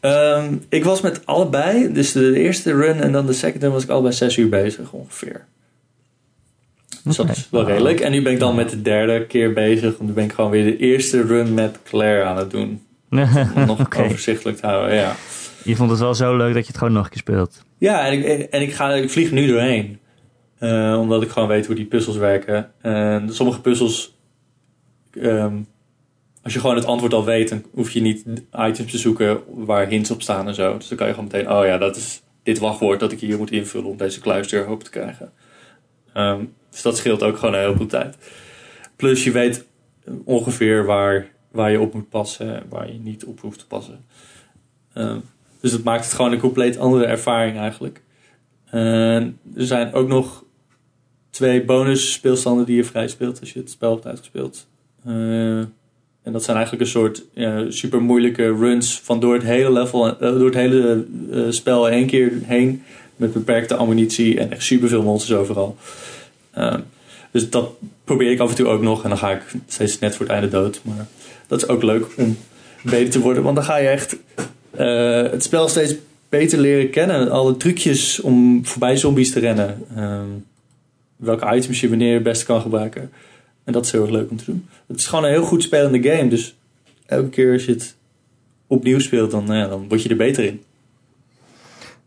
Ehm, 0.00 0.54
ik 0.68 0.84
was 0.84 1.00
met 1.00 1.26
allebei, 1.26 1.92
dus 1.92 2.12
de 2.12 2.38
eerste 2.38 2.72
run 2.72 3.00
en 3.00 3.12
dan 3.12 3.26
de 3.26 3.32
second 3.32 3.62
run 3.62 3.72
was 3.72 3.82
ik 3.82 3.88
allebei 3.88 4.14
zes 4.14 4.36
uur 4.36 4.48
bezig 4.48 4.92
ongeveer. 4.92 5.44
Dus 7.04 7.16
dat 7.16 7.28
is 7.28 7.48
wel 7.50 7.64
redelijk. 7.64 8.00
En 8.00 8.10
nu 8.10 8.22
ben 8.22 8.32
ik 8.32 8.38
dan 8.38 8.54
met 8.54 8.70
de 8.70 8.82
derde 8.82 9.26
keer 9.26 9.52
bezig. 9.52 9.96
Want 9.96 10.08
nu 10.08 10.14
ben 10.14 10.24
ik 10.24 10.32
gewoon 10.32 10.50
weer 10.50 10.64
de 10.64 10.76
eerste 10.76 11.22
run 11.22 11.54
met 11.54 11.78
Claire 11.84 12.24
aan 12.24 12.36
het 12.36 12.50
doen. 12.50 12.82
Om 13.54 13.66
nog 13.66 13.80
Oké. 13.80 14.02
overzichtelijk 14.02 14.58
te 14.58 14.66
houden, 14.66 14.94
ja. 14.94 15.14
Je 15.64 15.76
vond 15.76 15.90
het 15.90 15.98
wel 15.98 16.14
zo 16.14 16.36
leuk 16.36 16.54
dat 16.54 16.62
je 16.62 16.68
het 16.68 16.78
gewoon 16.78 16.92
nog 16.92 17.04
een 17.04 17.10
keer 17.10 17.18
speelt. 17.18 17.62
Ja, 17.78 18.06
en 18.06 18.12
ik, 18.12 18.42
en 18.50 18.62
ik, 18.62 18.72
ga, 18.72 18.92
ik 18.92 19.10
vlieg 19.10 19.30
nu 19.30 19.46
doorheen. 19.46 19.98
Eh, 20.58 20.96
omdat 21.00 21.22
ik 21.22 21.28
gewoon 21.28 21.48
weet 21.48 21.66
hoe 21.66 21.74
die 21.74 21.84
puzzels 21.84 22.16
werken. 22.16 22.70
En 22.80 23.34
sommige 23.34 23.60
puzzels... 23.60 24.16
ehm, 25.20 25.56
als 26.48 26.56
je 26.56 26.62
gewoon 26.62 26.82
het 26.82 26.92
antwoord 26.92 27.12
al 27.12 27.24
weet... 27.24 27.48
dan 27.48 27.64
hoef 27.72 27.90
je 27.90 28.00
niet 28.00 28.24
items 28.52 28.90
te 28.90 28.98
zoeken 28.98 29.42
waar 29.46 29.86
hints 29.86 30.10
op 30.10 30.22
staan 30.22 30.48
en 30.48 30.54
zo. 30.54 30.76
Dus 30.76 30.88
dan 30.88 30.98
kan 30.98 31.06
je 31.06 31.14
gewoon 31.14 31.28
meteen... 31.32 31.50
Oh 31.50 31.64
ja, 31.64 31.78
dat 31.78 31.96
is 31.96 32.22
dit 32.42 32.58
wachtwoord 32.58 33.00
dat 33.00 33.12
ik 33.12 33.20
hier 33.20 33.38
moet 33.38 33.50
invullen... 33.50 33.90
om 33.90 33.96
deze 33.96 34.20
kluisdeur 34.20 34.66
open 34.66 34.84
te 34.84 34.90
krijgen. 34.90 35.32
Ehm, 36.12 36.44
dus 36.70 36.82
dat 36.82 36.96
scheelt 36.96 37.22
ook 37.22 37.38
gewoon 37.38 37.54
een 37.54 37.60
heleboel 37.60 37.86
tijd. 37.86 38.16
Plus 38.96 39.24
je 39.24 39.30
weet 39.30 39.66
ongeveer 40.24 40.84
waar, 40.84 41.30
waar 41.50 41.70
je 41.70 41.80
op 41.80 41.94
moet 41.94 42.08
passen... 42.08 42.54
en 42.56 42.66
waar 42.68 42.92
je 42.92 42.98
niet 42.98 43.24
op 43.24 43.40
hoeft 43.40 43.58
te 43.58 43.66
passen. 43.66 44.04
Ehm, 44.92 45.18
dus 45.60 45.70
dat 45.70 45.82
maakt 45.82 46.04
het 46.04 46.14
gewoon 46.14 46.32
een 46.32 46.38
compleet 46.38 46.78
andere 46.78 47.04
ervaring 47.04 47.58
eigenlijk. 47.58 48.02
En 48.64 49.38
er 49.54 49.66
zijn 49.66 49.92
ook 49.92 50.08
nog 50.08 50.44
twee 51.30 51.64
bonus 51.64 52.12
speelstanden 52.12 52.66
die 52.66 52.76
je 52.76 52.84
vrij 52.84 53.08
speelt 53.08 53.40
als 53.40 53.52
je 53.52 53.58
het 53.58 53.70
spel 53.70 53.92
hebt 53.92 54.06
uitgespeeld. 54.06 54.66
Eh, 55.04 55.62
en 56.28 56.34
dat 56.34 56.44
zijn 56.44 56.56
eigenlijk 56.56 56.86
een 56.86 56.92
soort 56.92 57.22
ja, 57.32 57.70
super 57.70 58.02
moeilijke 58.02 58.42
runs 58.42 59.00
van 59.04 59.20
door 59.20 59.34
het 59.34 59.42
hele 59.42 59.72
level, 59.72 60.06
eh, 60.06 60.18
door 60.20 60.44
het 60.44 60.54
hele 60.54 61.04
eh, 61.32 61.40
spel 61.48 61.90
één 61.90 62.06
keer 62.06 62.32
heen. 62.44 62.82
Met 63.16 63.32
beperkte 63.32 63.74
ammunitie 63.74 64.38
en 64.38 64.50
echt 64.50 64.62
super 64.62 64.88
veel 64.88 65.02
monsters 65.02 65.38
overal. 65.38 65.76
Eh, 66.50 66.74
dus 67.30 67.50
dat 67.50 67.70
probeer 68.04 68.30
ik 68.30 68.40
af 68.40 68.48
en 68.48 68.54
toe 68.54 68.66
ook 68.66 68.82
nog. 68.82 69.02
En 69.02 69.08
dan 69.08 69.18
ga 69.18 69.30
ik 69.30 69.42
steeds 69.66 69.98
net 69.98 70.16
voor 70.16 70.26
het 70.26 70.34
einde 70.34 70.48
dood. 70.48 70.80
Maar 70.82 71.06
dat 71.46 71.62
is 71.62 71.68
ook 71.68 71.82
leuk 71.82 72.06
om 72.16 72.36
beter 72.82 73.10
te 73.10 73.20
worden. 73.20 73.42
Want 73.42 73.56
dan 73.56 73.64
ga 73.64 73.76
je 73.76 73.88
echt 73.88 74.16
eh, 74.70 75.22
het 75.30 75.42
spel 75.42 75.68
steeds 75.68 75.94
beter 76.28 76.58
leren 76.58 76.90
kennen. 76.90 77.30
Alle 77.30 77.56
trucjes 77.56 78.20
om 78.20 78.66
voorbij 78.66 78.96
zombies 78.96 79.32
te 79.32 79.40
rennen. 79.40 79.86
Ehm, 79.96 80.28
welke 81.16 81.56
items 81.56 81.80
je 81.80 81.88
wanneer 81.88 82.14
het 82.14 82.22
beste 82.22 82.44
kan 82.44 82.60
gebruiken. 82.60 83.10
En 83.68 83.74
dat 83.74 83.84
is 83.84 83.92
heel 83.92 84.02
erg 84.02 84.10
leuk 84.10 84.30
om 84.30 84.36
te 84.36 84.44
doen. 84.44 84.68
Het 84.86 84.98
is 84.98 85.06
gewoon 85.06 85.24
een 85.24 85.30
heel 85.30 85.44
goed 85.44 85.62
spelende 85.62 86.10
game. 86.10 86.28
Dus 86.28 86.56
elke 87.06 87.28
keer 87.28 87.52
als 87.52 87.64
je 87.64 87.72
het 87.72 87.96
opnieuw 88.66 88.98
speelt, 88.98 89.30
dan, 89.30 89.46
ja, 89.46 89.68
dan 89.68 89.88
word 89.88 90.02
je 90.02 90.08
er 90.08 90.16
beter 90.16 90.44
in. 90.44 90.62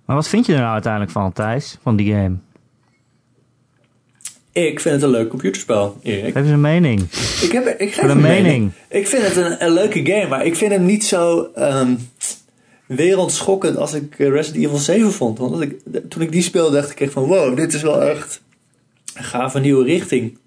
Maar 0.06 0.15
wat 0.15 0.28
vind 0.28 0.45
je 0.45 0.54
er 0.54 0.60
nou 0.60 0.71
uiteindelijk 0.71 1.12
van, 1.12 1.34
Thijs, 1.34 1.78
van 1.82 1.95
die 1.95 2.13
game? 2.13 2.36
Ik 4.52 4.80
vind 4.80 4.95
het 4.95 5.04
een 5.04 5.10
leuk 5.10 5.30
computerspel, 5.30 5.97
Erik. 6.04 6.34
Geef 6.34 6.43
eens 6.43 6.50
een 6.52 6.62
mening. 6.62 7.02
Ik, 7.41 7.52
heb, 7.52 7.80
ik 7.80 7.93
geef 7.93 8.06
de 8.06 8.12
een 8.12 8.21
mening. 8.21 8.43
mening. 8.43 8.71
Ik 8.89 9.08
vind 9.08 9.24
het 9.28 9.36
een, 9.36 9.63
een 9.63 9.74
leuke 9.74 10.06
game, 10.06 10.28
maar 10.28 10.45
ik 10.45 10.56
vind 10.56 10.71
hem 10.71 10.86
niet 10.86 11.06
zo 11.06 11.50
ehm, 11.56 11.95
wereldschokkend 12.86 13.78
als 13.78 13.93
ik 13.93 14.19
eh, 14.19 14.30
Resident 14.30 14.65
Evil 14.65 14.78
7 14.78 15.12
vond. 15.12 15.38
Want 15.38 15.62
ik, 15.62 15.80
toen 16.10 16.21
ik 16.21 16.32
die 16.32 16.41
speelde, 16.41 16.76
dacht 16.76 16.91
ik 16.91 17.00
echt 17.00 17.13
van 17.13 17.24
wow, 17.24 17.56
dit 17.56 17.74
is 17.74 17.82
wel 17.82 18.02
echt 18.02 18.41
een 19.13 19.24
gave 19.24 19.60
nieuwe 19.60 19.84
richting. 19.84 20.39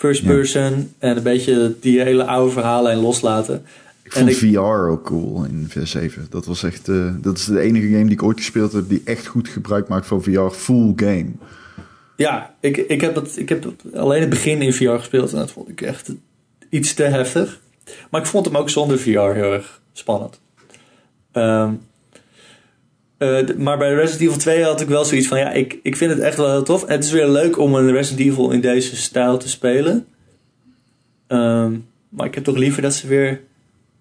First 0.00 0.24
person 0.24 0.92
en 0.98 1.16
een 1.16 1.22
beetje 1.22 1.74
die 1.80 2.00
hele 2.00 2.24
oude 2.26 2.52
verhalen 2.52 2.92
en 2.92 2.98
loslaten. 2.98 3.62
Ik 4.02 4.14
En 4.14 4.20
vond 4.20 4.30
ik- 4.42 4.52
VR 4.54 4.58
ook 4.88 5.04
cool 5.04 5.44
in 5.44 5.66
vers 5.68 5.90
7. 5.90 6.26
Dat 6.30 6.46
was 6.46 6.62
echt, 6.62 6.88
eh, 6.88 7.12
dat 7.20 7.38
is 7.38 7.44
de 7.44 7.60
enige 7.60 7.86
game 7.88 8.02
die 8.04 8.12
ik 8.12 8.22
ooit 8.22 8.38
gespeeld 8.38 8.72
heb 8.72 8.88
die 8.88 9.02
echt 9.04 9.26
goed 9.26 9.48
gebruik 9.48 9.88
maakt 9.88 10.06
van 10.06 10.22
VR 10.22 10.48
full 10.50 10.92
game. 10.96 11.26
Ja, 12.16 12.54
ik, 12.60 12.76
ik, 12.76 13.00
heb 13.00 13.14
dat, 13.14 13.36
ik 13.36 13.48
heb 13.48 13.62
dat 13.62 13.74
alleen 13.94 14.20
het 14.20 14.30
begin 14.30 14.62
in 14.62 14.72
VR 14.72 14.90
gespeeld 14.90 15.32
en 15.32 15.38
dat 15.38 15.50
vond 15.50 15.68
ik 15.68 15.80
echt 15.80 16.12
iets 16.68 16.94
te 16.94 17.02
heftig. 17.02 17.60
Maar 18.10 18.20
ik 18.20 18.26
vond 18.26 18.46
hem 18.46 18.56
ook 18.56 18.70
zonder 18.70 18.98
VR 18.98 19.08
heel 19.34 19.52
erg 19.52 19.80
spannend. 19.92 20.40
Ehm, 21.32 21.72
eh, 23.20 23.56
maar 23.56 23.78
bij 23.78 23.94
Resident 23.94 24.20
Evil 24.20 24.36
2 24.36 24.64
had 24.64 24.80
ik 24.80 24.88
wel 24.88 25.04
zoiets 25.04 25.28
van, 25.28 25.38
ja, 25.38 25.50
ik, 25.50 25.78
ik 25.82 25.96
vind 25.96 26.10
het 26.10 26.20
echt 26.20 26.36
wel 26.36 26.50
heel 26.50 26.62
tof. 26.62 26.84
En 26.84 26.94
het 26.94 27.04
is 27.04 27.10
weer 27.10 27.28
leuk 27.28 27.58
om 27.58 27.74
een 27.74 27.90
Resident 27.90 28.28
Evil 28.28 28.50
in 28.50 28.60
deze 28.60 28.96
stijl 28.96 29.38
te 29.38 29.48
spelen. 29.48 30.06
Ehm, 31.26 31.76
maar 32.08 32.26
ik 32.26 32.34
heb 32.34 32.44
toch 32.44 32.56
liever 32.56 32.82
dat 32.82 32.94
ze 32.94 33.06
weer 33.06 33.40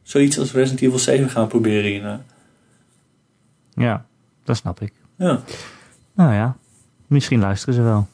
zoiets 0.01 0.39
als 0.39 0.51
Resident 0.51 0.81
Evil 0.81 0.99
7 0.99 1.29
gaan 1.29 1.47
proberen 1.47 1.91
hierna. 1.91 2.23
Ja, 3.73 4.05
dat 4.43 4.57
snap 4.57 4.81
ik. 4.81 4.93
Ja, 5.15 5.41
Nou 6.13 6.33
ja, 6.33 6.57
misschien 7.07 7.39
luisteren 7.39 7.75
ze 7.75 7.81
wel. 7.81 8.07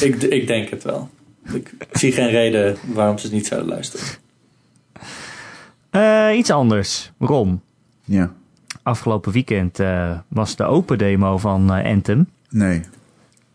ik, 0.00 0.22
ik 0.22 0.46
denk 0.46 0.68
het 0.68 0.82
wel. 0.82 1.10
Ik, 1.52 1.72
ik 1.78 1.98
zie 1.98 2.12
geen 2.12 2.30
reden 2.30 2.76
waarom 2.92 3.18
ze 3.18 3.26
het 3.26 3.34
niet 3.34 3.46
zouden 3.46 3.70
luisteren. 3.70 4.06
Eh, 5.90 6.38
iets 6.38 6.50
anders. 6.50 7.12
Rom. 7.18 7.62
Ja. 8.04 8.34
Afgelopen 8.86 9.32
weekend 9.32 9.78
eh, 9.78 10.10
was 10.28 10.56
de 10.56 10.64
open 10.64 10.98
demo 10.98 11.38
van 11.38 11.74
eh, 11.74 11.92
Anthem. 11.92 12.28
Nee. 12.50 12.82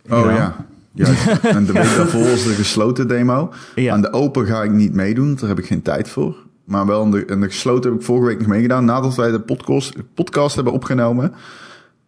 Oh 0.09 0.25
ja. 0.25 0.65
Juist. 0.93 1.27
En 1.43 1.65
de 1.65 1.73
week 1.73 1.95
daarvoor 1.95 2.21
was 2.21 2.43
de 2.43 2.53
gesloten 2.53 3.07
demo. 3.07 3.53
Ja. 3.75 3.93
Aan 3.93 4.01
de 4.01 4.13
open 4.13 4.45
ga 4.45 4.63
ik 4.63 4.71
niet 4.71 4.93
meedoen, 4.93 5.35
daar 5.35 5.49
heb 5.49 5.59
ik 5.59 5.65
geen 5.65 5.81
tijd 5.81 6.09
voor. 6.09 6.35
Maar 6.63 6.85
wel 6.85 7.01
aan 7.01 7.11
de, 7.11 7.25
aan 7.29 7.41
de 7.41 7.47
gesloten 7.47 7.91
heb 7.91 7.99
ik 7.99 8.05
vorige 8.05 8.25
week 8.25 8.37
nog 8.39 8.47
meegedaan. 8.47 8.85
Nadat 8.85 9.15
wij 9.15 9.31
de 9.31 9.39
podcast, 9.39 9.95
podcast 10.13 10.55
hebben 10.55 10.73
opgenomen, 10.73 11.33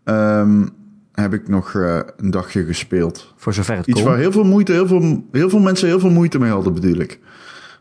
ehm, 0.04 0.66
heb 1.12 1.34
ik 1.34 1.48
nog 1.48 1.74
eh, 1.76 2.00
een 2.18 2.32
dagje 2.32 2.66
gespeeld. 2.66 3.34
Voor 3.36 3.54
zover 3.54 3.78
het 3.78 3.88
Iets 3.88 4.02
kon. 4.02 4.10
waar 4.10 4.20
heel 4.20 4.32
veel 4.32 4.44
moeite, 4.44 4.72
heel 4.72 4.88
veel, 4.88 5.26
heel 5.32 5.50
veel 5.50 5.60
mensen 5.60 5.88
heel 5.88 6.00
veel 6.00 6.12
moeite 6.12 6.40
mee 6.40 6.52
hadden, 6.52 6.74
bedoel 6.74 7.00
ik. 7.00 7.20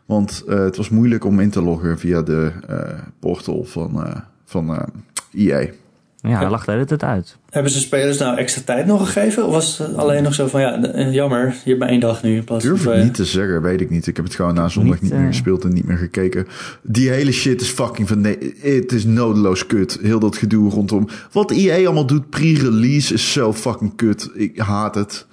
Want 0.05 0.43
het 0.47 0.77
was 0.77 0.89
moeilijk 0.89 1.25
om 1.25 1.39
in 1.39 1.49
te 1.49 1.61
loggen 1.61 1.99
via 1.99 2.21
de 2.21 2.51
portal 3.19 3.63
van, 3.63 4.23
van 4.45 4.89
EA. 5.33 5.67
Ja, 6.29 6.37
hij 6.37 6.49
lag 6.49 6.65
de 6.65 6.71
hele 6.71 6.85
tijd 6.85 7.03
uit. 7.03 7.37
Hebben 7.49 7.71
ze 7.71 7.79
spelers 7.79 8.17
nou 8.17 8.37
extra 8.37 8.61
tijd 8.65 8.85
nog 8.85 9.05
gegeven? 9.05 9.45
Of 9.45 9.53
was 9.53 9.77
het 9.77 9.95
alleen 9.95 10.23
nog 10.23 10.33
zo 10.33 10.47
van, 10.47 10.61
ja, 10.61 10.83
eh, 10.83 11.13
jammer, 11.13 11.45
je 11.63 11.69
hebt 11.69 11.79
maar 11.79 11.89
één 11.89 11.99
dag 11.99 12.23
nu 12.23 12.35
in 12.35 12.43
plaats 12.43 12.65
van 12.65 12.73
Durf 12.73 12.85
ik 12.85 12.91
twee? 12.91 13.03
niet 13.03 13.13
te 13.13 13.25
zeggen, 13.25 13.61
weet 13.61 13.81
ik 13.81 13.89
niet. 13.89 14.07
Ik 14.07 14.15
heb 14.15 14.25
het 14.25 14.35
gewoon 14.35 14.53
na 14.53 14.67
zondag 14.69 14.93
Niet, 14.93 15.01
niet, 15.01 15.11
meer 15.11 15.21
eh, 15.21 15.27
gespeeld 15.27 15.63
en 15.63 15.73
niet 15.73 15.85
meer 15.85 15.97
gekeken. 15.97 16.47
Die 16.81 17.09
hele 17.09 17.31
shit 17.31 17.61
is 17.61 17.69
fucking 17.69 18.07
van 18.07 18.21
nee, 18.21 18.55
het 18.61 18.91
is 18.91 19.05
nodeloos 19.05 19.65
kut. 19.65 19.99
Heel 20.01 20.19
dat 20.19 20.37
gedoe 20.37 20.69
rondom. 20.69 21.07
Wat 21.31 21.51
EA 21.51 21.85
allemaal 21.85 22.05
doet 22.05 22.29
pre-release 22.29 23.13
is 23.13 23.31
zo 23.31 23.53
fucking 23.53 23.95
kut. 23.95 24.29
Ik 24.33 24.57
haat 24.57 24.95
het. 24.95 25.25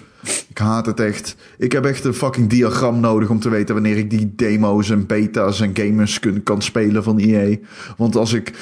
Ik 0.48 0.58
haat 0.58 0.86
het 0.86 1.00
echt. 1.00 1.36
Ik 1.58 1.72
heb 1.72 1.84
echt 1.84 2.04
een 2.04 2.14
fucking 2.14 2.48
diagram 2.48 3.00
nodig 3.00 3.28
om 3.28 3.40
te 3.40 3.48
weten 3.48 3.74
wanneer 3.74 3.96
ik 3.96 4.10
die 4.10 4.32
demo's 4.36 4.90
en 4.90 5.06
beta's 5.06 5.60
en 5.60 5.70
gamers 5.74 6.20
kan 6.44 6.62
spelen 6.62 7.02
van 7.02 7.18
EA. 7.18 7.56
Want 7.96 8.16
als 8.16 8.32
ik 8.32 8.52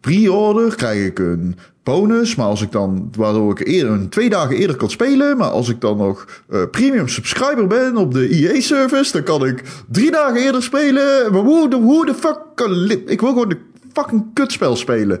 pre-order, 0.00 0.74
krijg 0.76 1.06
ik 1.06 1.18
een 1.18 1.56
bonus. 1.82 2.34
Maar 2.34 2.46
als 2.46 2.62
ik 2.62 2.72
dan, 2.72 3.12
waardoor 3.16 3.50
ik 3.50 3.66
eerder, 3.66 3.92
een 3.92 4.08
twee 4.08 4.30
dagen 4.30 4.56
eerder 4.56 4.76
kan 4.76 4.90
spelen. 4.90 5.36
Maar 5.36 5.50
als 5.50 5.68
ik 5.68 5.80
dan 5.80 5.96
nog 5.96 6.42
eh, 6.48 6.62
premium 6.70 7.08
subscriber 7.08 7.66
ben 7.66 7.96
op 7.96 8.14
de 8.14 8.28
EA-service, 8.28 9.12
dan 9.12 9.22
kan 9.22 9.46
ik 9.46 9.62
drie 9.88 10.10
dagen 10.10 10.42
eerder 10.42 10.62
spelen. 10.62 11.32
Maar 11.32 11.42
hoe 11.42 11.70
de, 11.70 11.76
hoe 11.76 12.06
de 12.06 12.14
fuck 12.14 12.38
kan 12.54 12.90
Ik 12.90 13.20
wil 13.20 13.28
gewoon 13.28 13.48
de 13.48 13.58
fucking 13.92 14.24
kutspel 14.34 14.76
spelen. 14.76 15.20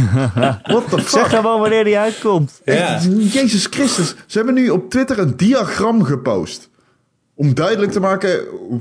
What 0.62 0.88
the 0.88 0.98
fuck? 0.98 1.08
Zeg 1.08 1.28
gewoon 1.28 1.60
wanneer 1.60 1.84
die 1.84 1.98
uitkomt. 1.98 2.60
Ja. 2.64 3.00
Jezus 3.18 3.66
Christus. 3.66 4.14
Ze 4.26 4.36
hebben 4.36 4.54
nu 4.54 4.68
op 4.68 4.90
Twitter 4.90 5.18
een 5.18 5.36
diagram 5.36 6.04
gepost. 6.04 6.70
Om 7.34 7.54
duidelijk 7.54 7.92
te 7.92 8.00
maken 8.00 8.40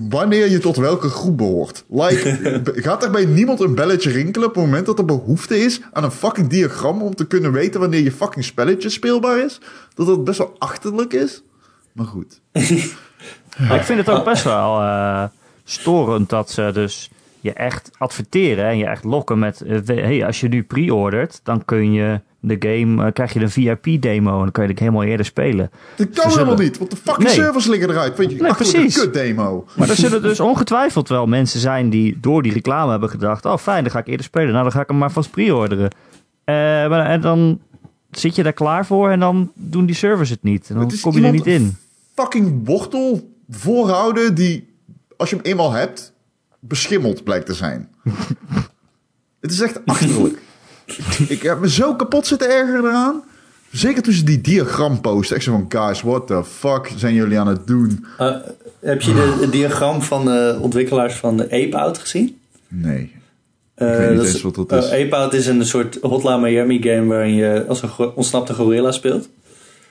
wanneer 0.09 0.49
je 0.49 0.57
tot 0.57 0.75
welke 0.75 1.09
groep 1.09 1.37
behoort. 1.37 1.83
Like, 1.89 2.61
gaat 2.85 3.03
er 3.03 3.11
bij 3.11 3.25
niemand 3.25 3.59
een 3.59 3.75
belletje 3.75 4.11
rinkelen 4.11 4.47
op 4.47 4.55
het 4.55 4.63
moment 4.63 4.85
dat 4.85 4.99
er 4.99 5.05
behoefte 5.05 5.57
is 5.57 5.81
aan 5.91 6.03
een 6.03 6.11
fucking 6.11 6.47
diagram 6.47 7.01
om 7.01 7.15
te 7.15 7.27
kunnen 7.27 7.51
weten 7.51 7.79
wanneer 7.79 8.03
je 8.03 8.11
fucking 8.11 8.45
spelletje 8.45 8.89
speelbaar 8.89 9.37
is? 9.37 9.59
Dat 9.93 10.07
dat 10.07 10.23
best 10.23 10.37
wel 10.37 10.55
achterlijk 10.57 11.13
is. 11.13 11.43
Maar 11.91 12.05
goed. 12.05 12.41
Ik 13.57 13.83
vind 13.83 13.99
het 13.99 14.09
ook 14.09 14.25
best 14.25 14.43
wel 14.43 14.81
eh, 14.81 15.23
storend 15.63 16.29
dat 16.29 16.51
ze 16.51 16.69
dus 16.73 17.09
je 17.45 17.53
echt 17.53 17.91
adverteren 17.97 18.65
en 18.65 18.77
je 18.77 18.85
echt 18.85 19.03
lokken 19.03 19.39
met... 19.39 19.61
eh, 19.61 19.79
hey, 19.85 20.25
als 20.25 20.39
je 20.39 20.47
nu 20.47 20.63
pre-ordert, 20.63 21.39
dan 21.43 21.65
kun 21.65 21.91
je 21.91 22.21
de 22.39 22.55
game... 22.59 23.05
eh, 23.05 23.11
krijg 23.13 23.33
je 23.33 23.39
een 23.39 23.49
VIP-demo 23.49 24.31
en 24.33 24.39
dan 24.39 24.51
kun 24.51 24.63
je 24.63 24.69
het 24.69 24.79
helemaal 24.79 25.03
eerder 25.03 25.25
spelen. 25.25 25.71
Dat 25.95 26.09
kan 26.09 26.29
helemaal 26.31 26.55
niet, 26.57 26.77
want 26.77 26.91
de 26.91 26.97
fucking 26.97 27.27
Nee. 27.27 27.33
servers 27.35 27.65
liggen 27.67 27.89
eruit. 27.89 28.17
Weet 28.17 28.31
je, 28.31 28.41
Nee, 28.41 28.53
precies. 28.53 28.99
kut 28.99 29.13
demo. 29.13 29.65
Maar 29.75 29.89
er 29.89 29.95
zullen 29.95 30.21
dus 30.21 30.39
ongetwijfeld 30.39 31.09
wel 31.09 31.25
mensen 31.27 31.59
zijn 31.59 31.89
die 31.89 32.17
door 32.19 32.41
die 32.41 32.53
reclame 32.53 32.91
hebben 32.91 33.09
gedacht... 33.09 33.45
oh 33.45 33.57
fijn, 33.57 33.83
dan 33.83 33.91
ga 33.91 33.99
ik 33.99 34.07
eerder 34.07 34.25
spelen. 34.25 34.51
Nou, 34.51 34.63
dan 34.63 34.71
ga 34.71 34.81
ik 34.81 34.87
hem 34.87 34.97
maar 34.97 35.11
vast 35.11 35.31
pre-orderen. 35.31 35.89
Eh, 36.43 36.55
maar, 36.55 37.05
en 37.05 37.21
dan 37.21 37.59
zit 38.11 38.35
je 38.35 38.43
daar 38.43 38.53
klaar 38.53 38.85
voor 38.85 39.09
en 39.09 39.19
dan 39.19 39.51
doen 39.55 39.85
die 39.85 39.95
servers 39.95 40.29
het 40.29 40.43
niet. 40.43 40.69
En 40.69 40.75
dan 40.75 40.91
kom 41.01 41.13
je 41.17 41.25
er 41.25 41.31
niet 41.31 41.47
in. 41.47 41.75
Fucking 42.13 42.65
wortel 42.65 43.33
voorhouden 43.49 44.35
die, 44.35 44.67
als 45.17 45.29
je 45.29 45.35
hem 45.35 45.45
eenmaal 45.45 45.71
hebt, 45.71 46.13
beschimmeld 46.67 47.23
blijkt 47.23 47.45
te 47.45 47.53
zijn. 47.53 47.89
Het 49.41 49.51
is 49.51 49.61
echt 49.61 49.79
achterlijk. 49.85 50.39
ik 51.27 51.41
heb 51.41 51.59
me 51.59 51.69
zo 51.69 51.95
kapot 51.95 52.27
zitten 52.27 52.49
ergeren 52.49 52.83
eraan. 52.85 53.23
Zeker 53.71 54.01
toen 54.03 54.13
ze 54.13 54.23
die 54.23 54.41
diagram 54.41 55.01
posten. 55.01 55.35
Echt 55.35 55.45
zo 55.45 55.51
van, 55.51 55.65
guys, 55.69 56.01
what 56.01 56.27
the 56.27 56.43
fuck 56.43 56.91
zijn 56.95 57.13
jullie 57.13 57.39
aan 57.39 57.47
het 57.47 57.67
doen? 57.67 58.05
Eh, 58.17 58.35
heb 58.79 59.01
je 59.01 59.13
de, 59.13 59.37
het 59.41 59.51
diagram 59.51 60.01
van 60.01 60.25
de 60.25 60.57
ontwikkelaars 60.61 61.13
van 61.13 61.37
de 61.37 61.43
Ape 61.43 61.77
Out 61.77 61.97
gezien? 61.97 62.37
Nee. 62.67 63.11
Eh, 63.75 63.97
weet 63.97 64.09
niet 64.09 64.17
dat 64.17 64.25
eens 64.27 64.41
wat 64.41 64.55
dat 64.55 64.71
is. 64.83 64.89
eh, 64.89 65.05
Ape 65.05 65.15
Out 65.15 65.33
is 65.33 65.47
een 65.47 65.65
soort 65.65 65.97
Hotline 66.01 66.39
Miami 66.39 66.81
game 66.81 67.05
waarin 67.05 67.33
je 67.35 67.65
als 67.67 67.81
een 67.81 67.89
ontsnapte 68.15 68.53
gorilla 68.53 68.91
speelt. 68.91 69.29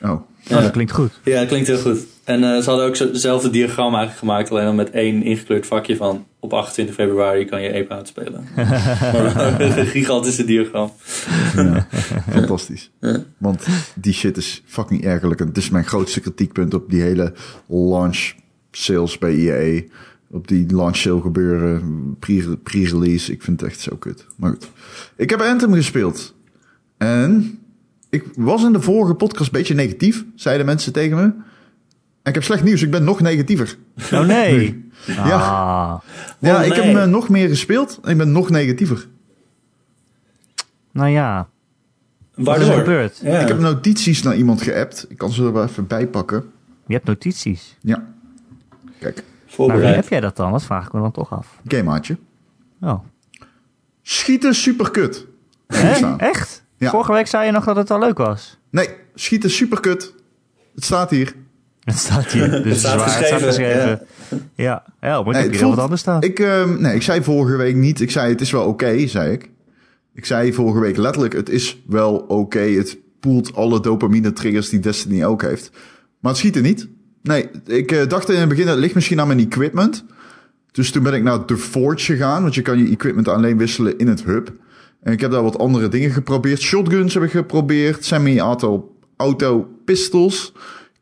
Oh. 0.04 0.22
Oh, 0.50 0.60
dat 0.62 0.70
klinkt 0.70 0.92
goed. 0.92 1.20
Ja, 1.24 1.38
dat 1.38 1.48
klinkt 1.48 1.66
heel 1.66 1.78
goed. 1.78 1.98
En 2.24 2.44
eh, 2.44 2.60
ze 2.60 2.68
hadden 2.68 2.86
ook 2.86 2.96
hetzelfde 2.96 3.50
diagram 3.50 3.94
eigenlijk 3.94 4.18
gemaakt, 4.18 4.50
alleen 4.50 4.64
dan 4.64 4.74
met 4.74 4.90
één 4.90 5.22
ingekleurd 5.22 5.66
vakje 5.66 5.96
van 5.96 6.26
op 6.40 6.52
28 6.52 6.94
februari 6.94 7.44
kan 7.44 7.62
je 7.62 7.74
Ape 7.74 7.94
Out 7.94 8.08
spelen. 8.08 8.48
maar 8.54 9.60
een 9.60 9.86
gigantische 9.86 10.44
diagram. 10.44 10.92
Ja, 11.56 11.86
fantastisch. 12.30 12.90
Want 13.38 13.66
die 13.94 14.12
shit 14.12 14.36
is 14.36 14.62
fucking 14.66 15.04
ergerlijk. 15.04 15.40
En 15.40 15.46
het 15.46 15.56
is 15.56 15.70
mijn 15.70 15.84
grootste 15.84 16.20
kritiekpunt 16.20 16.74
op 16.74 16.90
die 16.90 17.02
hele 17.02 17.32
launch 17.66 18.32
sales 18.70 19.18
bij 19.18 19.34
EA. 19.34 19.82
Op 20.30 20.48
die 20.48 20.66
launch 20.74 20.96
sale 20.96 21.20
gebeuren, 21.20 22.16
pre- 22.18 22.56
pre-release. 22.62 23.32
ik 23.32 23.42
vind 23.42 23.60
het 23.60 23.70
echt 23.70 23.80
zo 23.80 23.96
kut. 23.96 24.26
Maar 24.36 24.50
goed. 24.50 24.70
Ik 25.16 25.30
heb 25.30 25.40
Anthem 25.40 25.74
gespeeld. 25.74 26.34
En 26.96 27.58
ik 28.14 28.24
was 28.36 28.64
in 28.64 28.72
de 28.72 28.80
vorige 28.80 29.14
podcast 29.14 29.52
een 29.52 29.58
beetje 29.58 29.74
negatief, 29.74 30.24
zeiden 30.34 30.66
mensen 30.66 30.92
tegen 30.92 31.16
me. 31.16 31.22
En 31.22 32.30
ik 32.30 32.34
heb 32.34 32.42
slecht 32.42 32.62
nieuws, 32.64 32.82
ik 32.82 32.90
ben 32.90 33.04
nog 33.04 33.20
negatiever. 33.20 33.76
Oh 34.12 34.20
nee. 34.20 34.82
Ja. 35.06 35.22
Ah. 35.22 36.00
Ja, 36.38 36.58
Oh, 36.60 36.66
ik 36.66 36.72
heb 36.72 36.84
nee. 36.84 37.06
nog 37.06 37.28
meer 37.28 37.48
gespeeld 37.48 37.98
en 38.02 38.10
ik 38.10 38.16
ben 38.16 38.32
nog 38.32 38.50
negatiever. 38.50 39.06
Nou 40.92 41.08
ja, 41.08 41.48
wat 42.34 42.60
is 42.60 42.66
er 42.68 42.78
gebeurd? 42.78 43.20
Ja. 43.22 43.38
Ik 43.40 43.48
heb 43.48 43.58
notities 43.58 44.22
naar 44.22 44.36
iemand 44.36 44.62
geappt. 44.62 45.06
Ik 45.08 45.18
kan 45.18 45.30
ze 45.32 45.44
er 45.44 45.52
wel 45.52 45.64
even 45.64 45.86
bij 45.86 46.06
pakken. 46.06 46.44
Je 46.86 46.94
hebt 46.94 47.06
notities. 47.06 47.76
Ja. 47.80 48.04
Kijk, 48.98 49.14
Maar 49.16 49.24
wie 49.46 49.54
voorbereid. 49.54 49.94
heb 49.94 50.08
jij 50.08 50.20
dat 50.20 50.36
dan? 50.36 50.52
Dat 50.52 50.62
vraag 50.64 50.86
ik 50.86 50.92
me 50.92 51.00
dan 51.00 51.12
toch 51.12 51.32
af. 51.32 51.58
gamemaatje. 51.68 52.16
Oh. 52.80 53.00
Schieten 54.02 54.54
superkut. 54.54 55.26
Echt? 56.16 56.63
Ja. 56.84 56.90
Vorige 56.90 57.12
week 57.12 57.26
zei 57.26 57.46
je 57.46 57.52
nog 57.52 57.64
dat 57.64 57.76
het 57.76 57.88
wel 57.88 57.98
leuk 57.98 58.18
was. 58.18 58.58
Nee, 58.70 58.88
schieten 59.14 59.50
superkut. 59.50 60.14
Het 60.74 60.84
staat 60.84 61.10
hier. 61.10 61.34
Het 61.84 61.98
staat 61.98 62.32
hier. 62.32 62.50
Dus 62.50 62.64
het, 62.72 62.78
staat 62.78 63.30
het 63.30 63.42
geschreven. 63.42 64.06
Ja, 64.54 64.84
ja. 65.00 65.22
maar 65.22 65.44
ik 65.44 65.50
Nee, 65.50 65.68
wat 65.68 65.78
anders 65.78 66.00
staan. 66.00 66.22
Ik, 66.22 66.38
ehm, 66.38 66.80
nee, 66.80 66.94
ik 66.94 67.02
zei 67.02 67.22
vorige 67.22 67.56
week 67.56 67.74
niet. 67.74 68.00
Ik 68.00 68.10
zei 68.10 68.30
het 68.30 68.40
is 68.40 68.50
wel 68.50 68.64
oké, 68.64 69.06
zei 69.06 69.32
ik. 69.32 69.50
Ik 70.14 70.24
zei 70.24 70.52
vorige 70.52 70.80
week 70.80 70.96
letterlijk, 70.96 71.34
het 71.34 71.48
is 71.48 71.82
wel 71.86 72.16
oké. 72.16 72.58
Het 72.58 72.98
poelt 73.20 73.54
alle 73.54 73.80
dopamine 73.80 74.32
triggers 74.32 74.68
die 74.68 74.80
Destiny 74.80 75.24
ook 75.24 75.42
heeft. 75.42 75.70
Maar 76.20 76.30
het 76.30 76.40
schiet 76.40 76.56
er 76.56 76.62
niet. 76.62 76.88
Nee, 77.22 77.50
ik 77.66 77.92
eh, 77.92 78.08
dacht 78.08 78.30
in 78.30 78.38
het 78.38 78.48
begin, 78.48 78.68
het 78.68 78.78
ligt 78.78 78.94
misschien 78.94 79.20
aan 79.20 79.26
mijn 79.26 79.38
equipment. 79.38 80.04
Dus 80.72 80.90
toen 80.90 81.02
ben 81.02 81.14
ik 81.14 81.22
naar 81.22 81.44
The 81.44 81.56
Forge 81.56 82.04
gegaan. 82.04 82.42
Want 82.42 82.54
je 82.54 82.62
kan 82.62 82.78
je 82.78 82.90
equipment 82.90 83.28
alleen 83.28 83.58
wisselen 83.58 83.98
in 83.98 84.08
het 84.08 84.24
hub. 84.24 84.52
En 85.04 85.12
ik 85.12 85.20
heb 85.20 85.30
daar 85.30 85.42
wat 85.42 85.58
andere 85.58 85.88
dingen 85.88 86.10
geprobeerd. 86.10 86.60
Shotguns 86.60 87.14
heb 87.14 87.22
ik 87.22 87.30
geprobeerd. 87.30 88.04
Semi-auto 88.04 88.94
auto 89.16 89.68
pistols. 89.84 90.52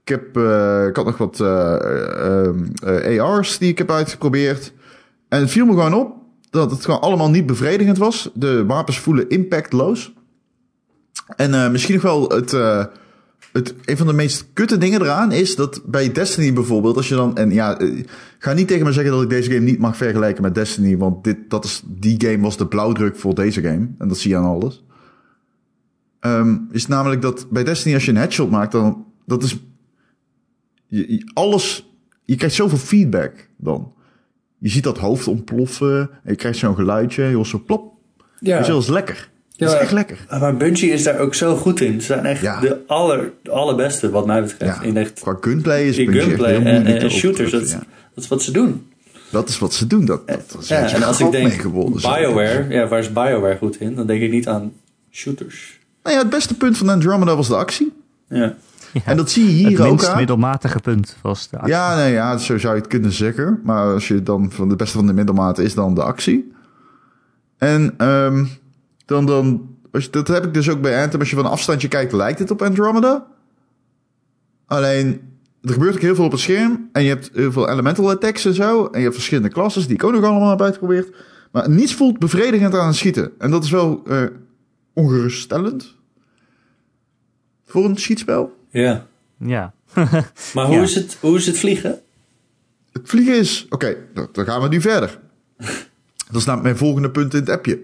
Ik, 0.04 0.08
heb, 0.08 0.36
eh, 0.36 0.86
ik 0.86 0.96
had 0.96 1.04
nog 1.04 1.18
wat 1.18 1.40
eh, 1.40 1.74
eh, 2.82 3.16
eh, 3.16 3.24
AR's 3.24 3.58
die 3.58 3.70
ik 3.70 3.78
heb 3.78 3.90
uitgeprobeerd. 3.90 4.72
En 5.28 5.40
het 5.40 5.50
viel 5.50 5.66
me 5.66 5.72
gewoon 5.72 5.94
op 5.94 6.14
dat 6.50 6.70
het 6.70 6.84
gewoon 6.84 7.00
allemaal 7.00 7.30
niet 7.30 7.46
bevredigend 7.46 7.98
was. 7.98 8.30
De 8.34 8.66
wapens 8.66 8.98
voelen 8.98 9.28
impactloos. 9.28 10.12
En 11.36 11.72
misschien 11.72 11.94
nog 11.94 12.02
wel 12.02 12.28
het, 12.28 12.50
het, 13.52 13.74
een 13.84 13.96
van 13.96 14.06
de 14.06 14.12
meest 14.12 14.46
kutte 14.52 14.78
dingen 14.78 15.02
eraan 15.02 15.32
is 15.32 15.56
dat 15.56 15.82
bij 15.86 16.12
Destiny 16.12 16.52
bijvoorbeeld, 16.52 16.96
als 16.96 17.08
je 17.08 17.14
dan, 17.14 17.36
en 17.36 17.50
ja, 17.50 17.78
eh, 17.78 18.04
ga 18.38 18.52
niet 18.52 18.68
tegen 18.68 18.86
me 18.86 18.92
zeggen 18.92 19.12
dat 19.12 19.22
ik 19.22 19.28
deze 19.28 19.50
game 19.50 19.64
niet 19.64 19.78
mag 19.78 19.96
vergelijken 19.96 20.42
met 20.42 20.54
Destiny, 20.54 20.96
want 20.96 21.24
dit, 21.24 21.36
dat 21.48 21.64
is, 21.64 21.82
die 21.86 22.20
game 22.26 22.40
was 22.42 22.56
de 22.56 22.66
blauwdruk 22.66 23.16
voor 23.16 23.34
deze 23.34 23.62
game. 23.62 23.88
En 23.98 24.08
dat 24.08 24.18
zie 24.18 24.30
je 24.30 24.36
aan 24.36 24.44
alles. 24.44 24.84
Ehm, 26.20 26.56
is 26.70 26.86
namelijk 26.86 27.22
dat 27.22 27.46
bij 27.50 27.64
Destiny 27.64 27.94
als 27.94 28.04
je 28.04 28.10
een 28.10 28.16
headshot 28.16 28.50
maakt, 28.50 28.72
dan, 28.72 29.04
dat 29.26 29.42
is, 29.42 29.58
je, 30.86 31.12
je- 31.12 31.30
alles, 31.34 31.90
je 32.24 32.36
krijgt 32.36 32.54
zoveel 32.56 32.78
feedback 32.78 33.48
dan. 33.56 33.92
Je 34.58 34.68
ziet 34.68 34.84
dat 34.84 34.98
hoofd 34.98 35.26
ontploffen, 35.26 36.00
en 36.00 36.30
je 36.30 36.34
krijgt 36.36 36.58
zo'n 36.58 36.74
geluidje, 36.74 37.24
je 37.24 37.34
hoort 37.34 37.46
zo 37.48 37.62
plop. 37.66 37.92
Ja. 38.40 38.60
Dat 38.66 38.82
is 38.82 38.88
lekker. 38.88 39.30
Dat 39.62 39.70
is 39.72 39.77
Ja. 39.77 39.83
echt 39.83 39.92
lekker. 39.92 40.27
Maar 40.40 40.57
Bungie 40.57 40.90
is 40.90 41.03
daar 41.03 41.18
ook 41.18 41.35
zo 41.35 41.57
goed 41.57 41.81
in. 41.81 42.01
Ze 42.01 42.07
zijn 42.07 42.25
echt 42.27 42.40
Ja. 42.42 42.61
de, 42.61 42.79
aller, 42.87 43.33
allerbeste 43.51 44.11
wat 44.11 44.27
mij 44.27 44.40
betreft. 44.42 44.77
Ja, 44.77 44.83
In 44.83 44.96
echt 44.96 45.20
qua 45.20 45.37
gunplay 45.40 45.83
is 45.85 45.98
in 45.98 46.05
Bungie 46.05 46.20
echt 46.20 46.29
gunplay 46.31 46.51
heel 46.51 46.61
en, 46.61 46.64
moeilijk 46.72 46.88
en, 46.94 46.98
te 46.98 47.05
en 47.05 47.11
shooters. 47.20 47.51
Dat, 47.51 47.62
is 48.14 48.29
wat 48.29 48.42
ze 48.42 48.53
doen. 48.53 48.87
Dat 49.31 49.48
is 49.48 49.59
wat 49.59 49.75
ze 49.75 49.87
doen. 49.87 50.05
Dat, 50.05 50.20
is 50.61 50.68
Ja, 50.68 50.92
en 50.92 51.03
als 51.03 51.20
ik 51.20 51.31
denk. 51.31 51.62
BioWare, 51.62 52.66
ja, 52.68 52.88
waar 52.88 52.98
is 52.98 53.12
BioWare 53.12 53.57
goed 53.59 53.81
in? 53.81 53.94
Dan 53.94 54.07
denk 54.07 54.22
ik 54.22 54.31
niet 54.31 54.48
aan 54.48 54.72
shooters. 55.11 55.81
Nou 56.03 56.16
ja, 56.16 56.22
het 56.22 56.31
beste 56.31 56.55
punt 56.57 56.79
van 56.79 56.88
Andromeda 56.88 57.37
was 57.37 57.48
de 57.48 57.57
actie. 57.57 57.92
Ja. 58.29 58.55
En 59.05 59.16
dat 59.16 59.31
zie 59.31 59.44
je 59.44 59.51
het 59.59 59.68
hier 59.68 59.81
ook 59.81 59.87
minst 59.88 60.09
aan. 60.09 60.16
middelmatige 60.16 60.79
punt 60.79 61.16
was 61.22 61.48
de 61.48 61.57
actie. 61.57 61.72
Ja, 61.72 61.96
nee, 61.96 62.12
ja, 62.12 62.37
zo 62.37 62.59
zou 62.59 62.75
je 62.75 62.81
het 62.81 62.90
kunnen 62.90 63.12
zeggen. 63.12 63.61
Maar 63.64 63.92
als 63.92 64.09
je 64.09 64.22
dan 64.22 64.51
van 64.51 64.68
de 64.68 64.77
beste 64.77 64.96
van 64.96 65.07
de 65.07 65.12
middelmaat 65.12 65.59
is 65.59 65.75
dan 65.75 65.94
de 65.94 66.03
actie. 66.03 66.53
En 67.59 67.94
ehm, 67.96 68.44
dan, 69.12 69.27
dan 69.27 69.77
als 69.90 70.05
je, 70.05 70.11
dat 70.11 70.29
heb 70.29 70.44
ik 70.44 70.55
dus 70.55 70.68
ook 70.70 70.81
bij 70.81 71.03
Anthem. 71.03 71.20
Als 71.20 71.31
je 71.31 71.37
van 71.37 71.44
een 71.44 71.51
afstandje 71.51 71.88
kijkt, 71.88 72.12
lijkt 72.12 72.38
het 72.38 72.51
op 72.51 72.62
Andromeda. 72.62 73.27
Alleen, 74.66 75.20
er 75.62 75.72
gebeurt 75.72 75.94
ook 75.94 76.01
heel 76.01 76.14
veel 76.14 76.25
op 76.25 76.31
het 76.33 76.40
scherm. 76.40 76.88
En 76.92 77.03
je 77.03 77.09
hebt 77.09 77.31
heel 77.35 77.53
veel 77.53 77.68
elemental 77.68 78.11
attacks 78.11 78.44
en 78.44 78.55
zo. 78.55 78.85
En 78.87 78.96
je 78.98 79.03
hebt 79.05 79.14
verschillende 79.14 79.48
klasses 79.48 79.87
die 79.87 79.94
ik 79.94 80.05
ook 80.05 80.12
nog 80.12 80.25
allemaal 80.25 80.51
heb 80.51 80.62
uitgeprobeerd. 80.62 81.14
Maar 81.53 81.70
niets 81.70 81.94
voelt 81.94 82.18
bevredigend 82.18 82.75
aan 82.75 82.87
het 82.87 82.96
schieten. 82.96 83.33
En 83.38 83.51
dat 83.51 83.64
is 83.64 83.70
wel 83.70 84.03
eh, 84.07 84.22
ongeruststellend. 84.94 85.94
Voor 87.64 87.85
een 87.85 87.96
schietspel. 87.96 88.57
ja. 88.70 89.07
Ja. 89.38 89.72
Maar 90.55 90.66
hoe, 90.66 90.75
Ja. 90.75 90.83
is 90.83 90.94
het, 90.94 91.16
hoe 91.20 91.37
is 91.37 91.46
het 91.46 91.59
vliegen? 91.59 92.01
Het 92.92 93.03
vliegen 93.09 93.37
is... 93.38 93.66
Oké, 93.68 93.96
dan- 94.14 94.29
dan 94.33 94.44
gaan 94.44 94.62
we 94.62 94.68
nu 94.68 94.81
verder. 94.81 95.18
Dat 96.31 96.40
is 96.40 96.44
namelijk 96.46 96.62
mijn 96.62 96.77
volgende 96.77 97.11
punt 97.11 97.35
in 97.35 97.40
het 97.40 97.48
appje. 97.48 97.81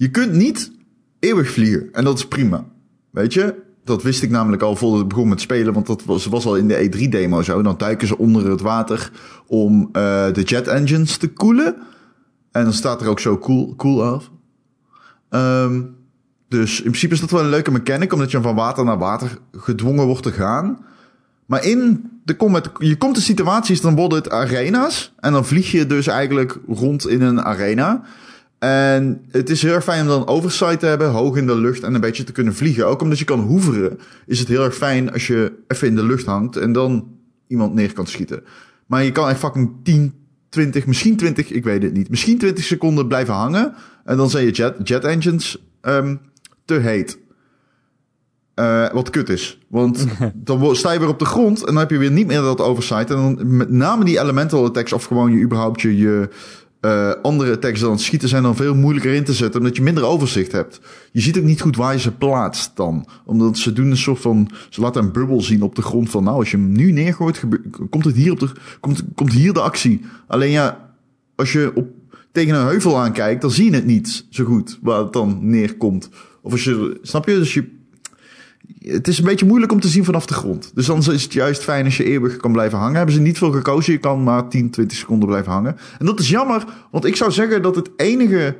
Je 0.00 0.10
kunt 0.10 0.32
niet 0.32 0.72
eeuwig 1.18 1.50
vliegen. 1.50 1.88
En 1.92 2.04
dat 2.04 2.18
is 2.18 2.28
prima. 2.28 2.64
Weet 3.10 3.32
je? 3.32 3.54
Dat 3.84 4.02
wist 4.02 4.22
ik 4.22 4.30
namelijk 4.30 4.62
al 4.62 4.76
voordat 4.76 5.00
ik 5.00 5.08
begon 5.08 5.28
met 5.28 5.40
spelen. 5.40 5.72
Want 5.72 5.86
dat 5.86 6.04
was, 6.04 6.26
was 6.26 6.46
al 6.46 6.56
in 6.56 6.68
de 6.68 6.90
E3-demo 6.90 7.42
zo. 7.42 7.62
Dan 7.62 7.74
duiken 7.76 8.06
ze 8.06 8.18
onder 8.18 8.50
het 8.50 8.60
water 8.60 9.10
om 9.46 9.88
eh, 9.92 10.32
de 10.32 10.42
jet 10.42 10.68
engines 10.68 11.16
te 11.16 11.28
koelen. 11.28 11.76
En 12.52 12.64
dan 12.64 12.72
staat 12.72 13.00
er 13.00 13.08
ook 13.08 13.20
zo 13.20 13.38
cool, 13.38 13.74
cool 13.76 14.04
af. 14.04 14.30
Ehm, 15.28 15.82
dus 16.48 16.76
in 16.76 16.82
principe 16.82 17.14
is 17.14 17.20
dat 17.20 17.30
wel 17.30 17.40
een 17.40 17.48
leuke 17.48 17.70
mechanic. 17.70 18.12
Omdat 18.12 18.30
je 18.30 18.40
van 18.40 18.54
water 18.54 18.84
naar 18.84 18.98
water 18.98 19.38
gedwongen 19.52 20.06
wordt 20.06 20.22
te 20.22 20.32
gaan. 20.32 20.84
Maar 21.46 21.64
in 21.64 22.10
de 22.24 22.36
combat, 22.36 22.70
je 22.78 22.96
komt 22.96 23.16
in 23.16 23.22
situaties, 23.22 23.80
dan 23.80 23.96
worden 23.96 24.18
het 24.18 24.30
arena's. 24.30 25.12
En 25.18 25.32
dan 25.32 25.46
vlieg 25.46 25.70
je 25.70 25.86
dus 25.86 26.06
eigenlijk 26.06 26.58
rond 26.68 27.08
in 27.08 27.22
een 27.22 27.42
arena. 27.42 28.02
En 28.60 29.24
het 29.30 29.50
is 29.50 29.62
heel 29.62 29.72
erg 29.72 29.84
fijn 29.84 30.02
om 30.02 30.08
dan 30.08 30.26
oversight 30.26 30.80
te 30.80 30.86
hebben, 30.86 31.10
hoog 31.10 31.36
in 31.36 31.46
de 31.46 31.56
lucht 31.56 31.82
en 31.82 31.94
een 31.94 32.00
beetje 32.00 32.24
te 32.24 32.32
kunnen 32.32 32.54
vliegen. 32.54 32.86
Ook 32.86 33.02
omdat 33.02 33.18
je 33.18 33.24
kan 33.24 33.40
hoeveren, 33.40 33.98
is 34.26 34.38
het 34.38 34.48
heel 34.48 34.64
erg 34.64 34.74
fijn 34.74 35.12
als 35.12 35.26
je 35.26 35.52
even 35.68 35.88
in 35.88 35.94
de 35.94 36.04
lucht 36.04 36.26
hangt 36.26 36.56
en 36.56 36.72
dan 36.72 37.08
iemand 37.46 37.74
neer 37.74 37.92
kan 37.92 38.06
schieten. 38.06 38.42
Maar 38.86 39.04
je 39.04 39.12
kan 39.12 39.28
echt 39.28 39.38
fucking 39.38 39.72
10, 39.82 40.14
20, 40.48 40.86
misschien 40.86 41.16
20, 41.16 41.50
ik 41.50 41.64
weet 41.64 41.82
het 41.82 41.92
niet. 41.92 42.10
Misschien 42.10 42.38
20 42.38 42.64
seconden 42.64 43.08
blijven 43.08 43.34
hangen. 43.34 43.74
En 44.04 44.16
dan 44.16 44.30
zijn 44.30 44.44
je 44.44 44.50
jet, 44.50 44.74
jet 44.88 45.04
engines 45.04 45.58
ehm, 45.80 46.16
te 46.64 46.74
heet. 46.74 47.18
Eh, 48.54 48.92
wat 48.92 49.10
kut 49.10 49.28
is. 49.28 49.58
Want 49.68 50.06
dan 50.34 50.76
sta 50.76 50.92
je 50.92 50.98
weer 50.98 51.08
op 51.08 51.18
de 51.18 51.24
grond 51.24 51.58
en 51.58 51.66
dan 51.66 51.76
heb 51.76 51.90
je 51.90 51.98
weer 51.98 52.10
niet 52.10 52.26
meer 52.26 52.40
dat 52.40 52.60
oversight. 52.60 53.10
En 53.10 53.16
dan 53.16 53.56
met 53.56 53.70
name 53.70 54.04
die 54.04 54.20
elemental 54.20 54.64
attacks 54.64 54.92
of 54.92 55.04
gewoon 55.04 55.32
je 55.32 55.42
überhaupt 55.42 55.80
je, 55.80 55.96
je 55.96 56.28
eh, 56.80 57.12
andere 57.22 57.52
attacks 57.52 57.80
dan 57.80 57.98
schieten 57.98 58.28
zijn 58.28 58.42
dan 58.42 58.56
veel 58.56 58.74
moeilijker 58.74 59.14
in 59.14 59.24
te 59.24 59.32
zetten. 59.32 59.60
Omdat 59.60 59.76
je 59.76 59.82
minder 59.82 60.04
overzicht 60.04 60.52
hebt. 60.52 60.80
Je 61.12 61.20
ziet 61.20 61.38
ook 61.38 61.44
niet 61.44 61.60
goed 61.60 61.76
waar 61.76 61.92
je 61.92 61.98
ze 62.00 62.12
plaatst 62.12 62.70
dan. 62.74 63.06
Omdat 63.24 63.58
ze 63.58 63.72
doen 63.72 63.90
een 63.90 63.96
soort 63.96 64.20
van, 64.20 64.50
ze 64.68 64.80
laten 64.80 65.02
een 65.02 65.12
bubbel 65.12 65.40
zien 65.40 65.62
op 65.62 65.74
de 65.74 65.82
grond 65.82 66.10
van 66.10 66.24
nou 66.24 66.36
als 66.36 66.50
je 66.50 66.56
hem 66.56 66.72
nu 66.72 66.92
neergooit 66.92 67.42
komt 67.90 68.04
het 68.04 68.16
hier 68.16 68.32
op 68.32 68.38
de, 68.38 68.50
komt, 68.80 69.04
komt 69.14 69.32
hier 69.32 69.52
de 69.52 69.60
actie. 69.60 70.00
Alleen 70.26 70.50
ja, 70.50 70.94
als 71.36 71.52
je 71.52 71.72
op, 71.74 71.88
tegen 72.32 72.54
een 72.54 72.66
heuvel 72.66 72.98
aankijkt, 72.98 73.40
dan 73.40 73.50
zie 73.50 73.70
je 73.70 73.76
het 73.76 73.86
niet 73.86 74.26
zo 74.30 74.44
goed 74.44 74.78
waar 74.82 74.98
het 74.98 75.12
dan 75.12 75.38
neerkomt. 75.40 76.08
Of 76.42 76.52
als 76.52 76.64
je, 76.64 76.98
snap 77.02 77.28
je? 77.28 77.34
Dus 77.34 77.54
je, 77.54 77.79
het 78.78 79.08
is 79.08 79.18
een 79.18 79.24
beetje 79.24 79.46
moeilijk 79.46 79.72
om 79.72 79.80
te 79.80 79.88
zien 79.88 80.04
vanaf 80.04 80.26
de 80.26 80.34
grond. 80.34 80.70
Dus 80.74 80.86
dan 80.86 80.98
is 80.98 81.06
het 81.22 81.32
juist 81.32 81.62
fijn 81.62 81.84
als 81.84 81.96
je 81.96 82.04
eeuwig 82.04 82.36
kan 82.36 82.52
blijven 82.52 82.78
hangen. 82.78 82.96
Hebben 82.96 83.14
ze 83.14 83.20
niet 83.20 83.38
veel 83.38 83.50
gekozen. 83.52 83.92
Je 83.92 83.98
kan 83.98 84.22
maar 84.22 84.48
10, 84.48 84.70
20 84.70 84.98
seconden 84.98 85.28
blijven 85.28 85.52
hangen. 85.52 85.76
En 85.98 86.06
dat 86.06 86.20
is 86.20 86.28
jammer, 86.28 86.64
want 86.90 87.04
ik 87.04 87.16
zou 87.16 87.30
zeggen 87.32 87.62
dat 87.62 87.76
het 87.76 87.90
enige... 87.96 88.56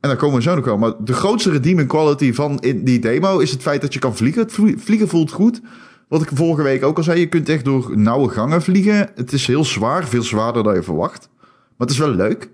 En 0.00 0.08
daar 0.08 0.18
komen 0.18 0.36
we 0.36 0.42
zo 0.42 0.54
nog 0.54 0.64
wel. 0.64 0.78
Maar 0.78 0.92
de 1.04 1.12
grootste 1.12 1.50
redeeming 1.50 1.88
quality 1.88 2.32
van 2.32 2.58
in 2.60 2.84
die 2.84 2.98
demo 2.98 3.38
is 3.38 3.50
het 3.50 3.62
feit 3.62 3.80
dat 3.80 3.92
je 3.92 3.98
kan 3.98 4.16
vliegen. 4.16 4.42
Het 4.42 4.52
vlie- 4.52 4.78
vliegen 4.78 5.08
voelt 5.08 5.30
goed. 5.30 5.60
Wat 6.08 6.22
ik 6.22 6.28
vorige 6.34 6.62
week 6.62 6.84
ook 6.84 6.96
al 6.96 7.02
zei. 7.02 7.20
Je 7.20 7.26
kunt 7.28 7.48
echt 7.48 7.64
door 7.64 7.98
nauwe 7.98 8.28
gangen 8.28 8.62
vliegen. 8.62 9.10
Het 9.14 9.32
is 9.32 9.46
heel 9.46 9.64
zwaar. 9.64 10.08
Veel 10.08 10.22
zwaarder 10.22 10.62
dan 10.62 10.74
je 10.74 10.82
verwacht. 10.82 11.28
Maar 11.40 11.86
het 11.86 11.90
is 11.90 11.98
wel 11.98 12.10
leuk 12.10 12.48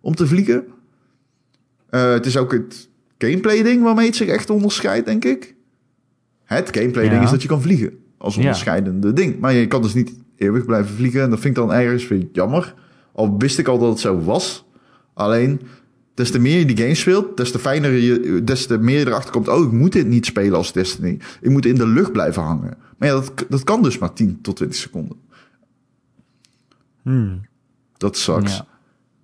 om 0.00 0.14
te 0.14 0.26
vliegen. 0.26 0.64
Eh, 1.90 2.10
het 2.10 2.26
is 2.26 2.36
ook 2.36 2.52
het 2.52 2.88
gameplay 3.18 3.62
ding 3.62 3.82
waarmee 3.82 4.06
het 4.06 4.16
zich 4.16 4.28
echt 4.28 4.50
onderscheidt, 4.50 5.06
denk 5.06 5.24
ik. 5.24 5.54
Het 6.48 6.76
gameplay 6.76 7.04
ding 7.04 7.16
Ja. 7.16 7.22
is 7.24 7.30
dat 7.30 7.42
je 7.42 7.48
kan 7.48 7.62
vliegen. 7.62 7.98
Als 8.18 8.34
Ja. 8.34 8.40
onderscheidende 8.40 9.12
ding. 9.12 9.38
Maar 9.40 9.52
je 9.52 9.66
kan 9.66 9.82
dus 9.82 9.94
niet 9.94 10.18
eeuwig 10.36 10.64
blijven 10.64 10.94
vliegen. 10.94 11.22
En 11.22 11.30
dat 11.30 11.40
vind 11.40 11.56
ik 11.56 11.62
dan 11.62 11.72
ergens 11.72 12.08
weer 12.08 12.26
jammer. 12.32 12.74
Al 13.12 13.38
wist 13.38 13.58
ik 13.58 13.68
al 13.68 13.78
dat 13.78 13.88
het 13.88 14.00
zo 14.00 14.20
was. 14.20 14.64
Alleen, 15.14 15.60
des 16.14 16.30
te 16.30 16.38
meer 16.38 16.58
je 16.58 16.64
die 16.64 16.76
game 16.76 16.94
speelt, 16.94 17.36
des 17.36 17.50
te 17.52 17.58
fijner 17.58 17.92
je, 17.92 18.44
des 18.44 18.66
te 18.66 18.78
meer 18.78 18.98
je 18.98 19.06
erachter 19.06 19.30
komt. 19.32 19.48
Oh, 19.48 19.64
ik 19.64 19.72
moet 19.72 19.92
dit 19.92 20.06
niet 20.06 20.26
spelen 20.26 20.56
als 20.56 20.72
Destiny. 20.72 21.18
Ik 21.40 21.50
moet 21.50 21.66
in 21.66 21.74
de 21.74 21.86
lucht 21.86 22.12
blijven 22.12 22.42
hangen. 22.42 22.76
Maar 22.98 23.08
ja, 23.08 23.14
dat, 23.14 23.32
dat 23.48 23.64
kan 23.64 23.82
dus 23.82 23.98
maar 23.98 24.12
10 24.12 24.38
tot 24.40 24.56
20 24.56 24.78
seconden. 24.78 25.16
Hmm. 27.02 27.40
Dat 27.96 28.16
sucks. 28.16 28.56
Ja. 28.56 28.66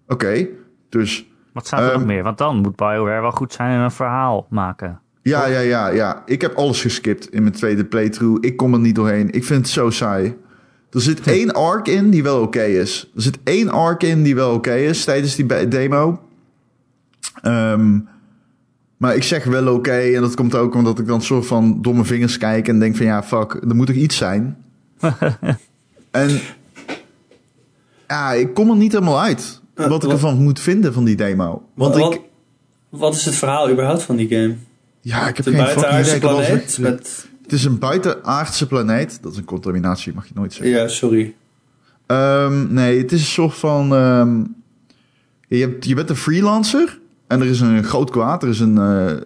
Oké, 0.09 0.47
dus 0.89 1.27
Wat 1.53 1.67
staat 1.67 1.81
er 1.81 1.87
Ehm, 1.91 1.99
nog 1.99 2.07
meer? 2.07 2.23
Want 2.23 2.39
dan 2.39 2.57
moet 2.57 2.77
BioWare 2.77 3.21
wel 3.21 3.31
goed 3.31 3.53
zijn 3.53 3.71
en 3.79 3.81
een 3.85 3.91
verhaal 3.91 4.47
maken. 4.51 5.01
Ja, 5.25 5.47
ja, 5.47 5.61
ja, 5.61 5.89
ja. 5.89 6.23
Ik 6.27 6.41
heb 6.41 6.55
alles 6.55 6.81
geskipt 6.81 7.33
in 7.33 7.43
mijn 7.43 7.55
tweede 7.55 7.85
playthrough. 7.85 8.47
Ik 8.47 8.57
kom 8.57 8.73
er 8.73 8.81
niet 8.81 8.95
doorheen. 8.95 9.31
Ik 9.31 9.45
vind 9.45 9.61
het 9.61 9.69
zo 9.69 9.91
saai. 9.91 10.35
Er 10.91 11.01
zit 11.01 11.21
één 11.21 11.53
arc 11.53 11.89
in 11.89 12.11
die 12.11 12.23
wel 12.23 12.41
oké 12.41 12.63
is. 12.63 13.11
Er 13.17 13.23
zit 13.23 13.39
één 13.45 13.69
arc 13.69 14.03
in 14.03 14.23
die 14.23 14.35
wel 14.35 14.55
oké 14.55 14.75
is 14.75 15.05
tijdens 15.05 15.37
die 15.37 15.69
demo. 15.69 16.21
Ehm, 17.43 17.99
maar 18.97 19.17
ik 19.17 19.23
zeg 19.23 19.45
wel 19.45 19.75
oké. 19.75 19.93
en 19.93 20.21
dat 20.21 20.35
komt 20.35 20.55
ook 20.55 20.75
omdat 20.75 20.99
ik 20.99 21.07
dan 21.07 21.23
soort 21.23 21.47
van 21.47 21.83
door 21.83 21.95
mijn 21.95 22.07
vingers 22.07 22.39
kijk 22.39 22.69
en 22.69 22.79
denk 22.79 22.97
van 22.97 23.07
ja, 23.07 23.23
fuck, 23.23 23.53
er 23.69 23.75
moet 23.75 23.87
toch 23.87 23.97
iets 23.97 24.17
zijn. 24.17 24.57
en 26.11 26.41
ja, 28.09 28.33
ik 28.33 28.55
kom 28.55 28.71
er 28.71 28.77
niet 28.77 28.93
helemaal 28.93 29.21
uit. 29.21 29.61
Uh, 29.75 29.87
Wat 29.87 30.05
ik 30.05 30.11
ervan 30.11 30.43
moet 30.43 30.61
vinden 30.61 30.93
van 30.93 31.05
die 31.05 31.17
demo. 31.17 31.63
Want 31.75 31.97
ik, 31.97 32.21
wat 32.89 33.15
is 33.15 33.25
het 33.25 33.35
verhaal 33.35 33.71
überhaupt 33.71 34.03
van 34.03 34.17
die 34.17 34.29
game? 34.29 34.57
Ja, 35.05 35.29
ik 35.29 35.37
heb 35.37 35.47
geen 35.47 35.67
fucking 35.67 36.01
idee. 36.07 36.19
planeet? 36.19 36.79
Met, 36.81 37.27
Het 37.43 37.53
is 37.53 37.64
een 37.64 37.79
buitenaardse 37.79 38.67
planeet. 38.67 39.19
Dat 39.23 39.33
is 39.33 39.38
een 39.38 39.45
contaminatie, 39.45 40.14
mag 40.14 40.27
je 40.27 40.33
nooit 40.35 40.53
zeggen. 40.53 40.77
ja, 40.77 40.88
sorry. 40.88 41.35
Ehm, 42.07 42.73
nee, 42.75 42.99
het 42.99 43.12
is 43.12 43.21
een 43.21 43.27
soort 43.27 43.55
van... 43.55 43.95
ehm, 43.95 44.43
je, 45.49 45.61
hebt, 45.61 45.85
je 45.85 45.95
bent 45.95 46.11
een 46.11 46.17
freelancer 46.17 46.99
en 47.27 47.40
er 47.40 47.47
is 47.47 47.61
een 47.61 47.85
groot 47.85 48.11
kwaad. 48.11 48.43
Er 48.43 48.49
is 48.49 48.61
een... 48.61 48.79
eh, 48.79 49.11
eh, 49.11 49.19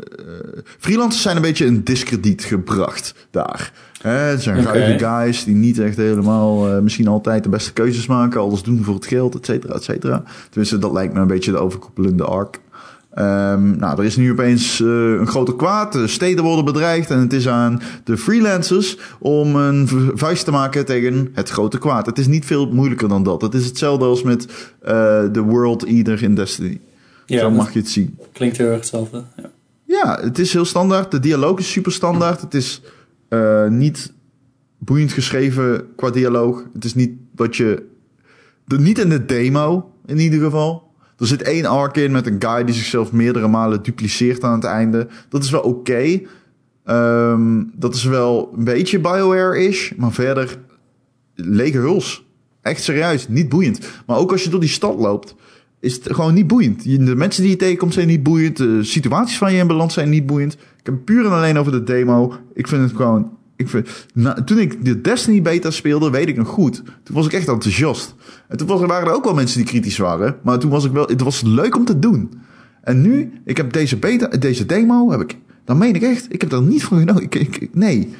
freelancers 0.78 1.22
zijn 1.22 1.36
een 1.36 1.42
beetje 1.42 1.64
in 1.66 1.82
discrediet 1.82 2.44
gebracht 2.44 3.14
daar. 3.30 3.72
Hè, 4.02 4.10
het 4.10 4.42
zijn 4.42 4.58
Oké. 4.58 4.66
ruige 4.78 4.98
guys 5.04 5.44
die 5.44 5.54
niet 5.54 5.78
echt 5.78 5.96
helemaal... 5.96 6.68
eh, 6.68 6.78
misschien 6.78 7.08
altijd 7.08 7.42
de 7.42 7.48
beste 7.48 7.72
keuzes 7.72 8.06
maken. 8.06 8.40
Alles 8.40 8.62
doen 8.62 8.84
voor 8.84 8.94
het 8.94 9.06
geld, 9.06 9.34
et 9.34 9.44
cetera, 9.44 9.74
et 9.74 9.82
cetera. 9.84 10.22
Tenminste, 10.48 10.78
dat 10.78 10.92
lijkt 10.92 11.14
me 11.14 11.20
een 11.20 11.26
beetje 11.26 11.50
de 11.50 11.58
overkoepelende 11.58 12.24
arc. 12.24 12.60
Ehm, 13.18 13.76
nou, 13.76 13.98
er 13.98 14.04
is 14.04 14.16
nu 14.16 14.30
opeens 14.30 14.80
eh, 14.80 14.86
een 14.88 15.26
grote 15.26 15.56
kwaad. 15.56 15.92
De 15.92 16.06
steden 16.06 16.44
worden 16.44 16.64
bedreigd. 16.64 17.10
En 17.10 17.18
het 17.18 17.32
is 17.32 17.48
aan 17.48 17.80
de 18.04 18.16
freelancers 18.16 18.98
om 19.18 19.56
een 19.56 19.88
vu- 19.88 20.10
vuist 20.14 20.44
te 20.44 20.50
maken 20.50 20.84
tegen 20.84 21.28
het 21.32 21.48
grote 21.48 21.78
kwaad. 21.78 22.06
Het 22.06 22.18
is 22.18 22.26
niet 22.26 22.44
veel 22.44 22.72
moeilijker 22.72 23.08
dan 23.08 23.22
dat. 23.22 23.42
Het 23.42 23.54
is 23.54 23.64
hetzelfde 23.64 24.04
als 24.04 24.22
met 24.22 24.46
eh, 24.80 24.92
de 25.32 25.40
World 25.40 25.84
Eater 25.84 26.22
in 26.22 26.34
Destiny. 26.34 26.80
Ja, 27.26 27.38
Zo 27.40 27.50
mag 27.50 27.72
je 27.72 27.78
het 27.78 27.88
zien. 27.88 28.18
klinkt 28.32 28.56
heel 28.56 28.66
erg 28.66 28.76
hetzelfde. 28.76 29.22
Ja. 29.36 29.50
Ja, 29.84 30.18
het 30.22 30.38
is 30.38 30.52
heel 30.52 30.64
standaard. 30.64 31.10
De 31.10 31.20
dialoog 31.20 31.58
is 31.58 31.70
super 31.72 31.92
standaard. 31.92 32.40
Het 32.40 32.54
is 32.54 32.82
eh, 33.28 33.66
niet 33.68 34.12
boeiend 34.78 35.12
geschreven 35.12 35.86
qua 35.96 36.10
dialoog. 36.10 36.64
Het 36.72 36.84
is 36.84 36.94
niet 36.94 37.10
wat 37.36 37.56
je... 37.56 37.82
De, 38.64 38.78
niet 38.78 38.98
in 38.98 39.08
de 39.08 39.24
demo, 39.24 39.90
in 40.06 40.18
ieder 40.18 40.40
geval. 40.40 40.87
Er 41.18 41.26
zit 41.26 41.42
één 41.42 41.64
arc 41.64 41.96
in 41.96 42.12
met 42.12 42.26
een 42.26 42.36
guy 42.38 42.64
die 42.64 42.74
zichzelf 42.74 43.12
meerdere 43.12 43.48
malen 43.48 43.82
dupliceert 43.82 44.44
aan 44.44 44.54
het 44.54 44.64
einde. 44.64 45.06
Dat 45.28 45.44
is 45.44 45.50
wel 45.50 45.60
oké. 45.60 46.20
Ehm, 46.84 47.62
dat 47.74 47.94
is 47.94 48.04
wel 48.04 48.52
een 48.56 48.64
beetje 48.64 49.00
BioWare-ish. 49.00 49.92
Maar 49.96 50.12
verder 50.12 50.58
lege 51.34 51.78
huls. 51.78 52.26
Echt 52.62 52.82
serieus, 52.82 53.28
niet 53.28 53.48
boeiend. 53.48 53.80
Maar 54.06 54.16
ook 54.16 54.32
als 54.32 54.44
je 54.44 54.50
door 54.50 54.60
die 54.60 54.68
stad 54.68 54.98
loopt, 54.98 55.34
is 55.80 55.94
het 55.94 56.14
gewoon 56.14 56.34
niet 56.34 56.46
boeiend. 56.46 56.84
De 56.84 57.16
mensen 57.16 57.42
die 57.42 57.50
je 57.50 57.56
tegenkomt 57.56 57.92
zijn 57.92 58.06
niet 58.06 58.22
boeiend. 58.22 58.56
De 58.56 58.84
situaties 58.84 59.38
van 59.38 59.52
je 59.52 59.58
in 59.58 59.66
balans 59.66 59.94
zijn 59.94 60.08
niet 60.08 60.26
boeiend. 60.26 60.52
Ik 60.54 60.86
heb 60.86 60.94
puur 61.04 61.24
en 61.24 61.32
alleen 61.32 61.58
over 61.58 61.72
de 61.72 61.84
demo. 61.84 62.34
Ik 62.54 62.68
vind 62.68 62.82
het 62.82 62.96
gewoon 62.96 63.36
Ik 63.56 63.68
vind, 63.68 64.06
toen 64.44 64.58
ik 64.58 64.84
de 64.84 65.00
Destiny 65.00 65.42
beta 65.42 65.70
speelde, 65.70 66.10
weet 66.10 66.28
ik 66.28 66.36
nog 66.36 66.48
goed. 66.48 66.82
Toen 67.02 67.14
was 67.14 67.26
ik 67.26 67.32
echt 67.32 67.48
enthousiast. 67.48 68.14
En 68.48 68.56
toen 68.56 68.66
was, 68.66 68.80
waren 68.80 69.08
er 69.08 69.14
ook 69.14 69.24
wel 69.24 69.34
mensen 69.34 69.58
die 69.58 69.66
kritisch 69.66 69.98
waren. 69.98 70.36
Maar 70.42 70.58
toen 70.58 70.70
was 70.70 70.84
ik 70.84 70.92
wel, 70.92 71.06
het 71.06 71.20
was 71.20 71.42
leuk 71.42 71.76
om 71.76 71.84
te 71.84 71.98
doen. 71.98 72.40
En 72.82 73.00
nu, 73.00 73.40
ik 73.44 73.56
heb 73.56 73.72
deze 73.72 73.96
beta, 73.96 74.26
deze 74.26 74.66
demo, 74.66 75.10
heb 75.10 75.20
ik, 75.20 75.38
dan 75.64 75.78
meen 75.78 75.94
ik 75.94 76.02
echt, 76.02 76.32
ik 76.32 76.40
heb 76.40 76.52
er 76.52 76.62
niet 76.62 76.84
van. 76.84 77.20
Ik, 77.20 77.34
ik, 77.34 77.68
nee. 77.72 78.14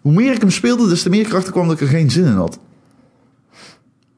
Hoe 0.00 0.12
meer 0.12 0.32
ik 0.32 0.40
hem 0.40 0.50
speelde, 0.50 0.88
des 0.88 1.02
te 1.02 1.10
meer 1.10 1.24
krachten 1.24 1.52
kwam 1.52 1.66
dat 1.66 1.80
ik 1.80 1.80
er 1.80 1.94
geen 1.94 2.10
zin 2.10 2.24
in 2.24 2.32
had. 2.32 2.58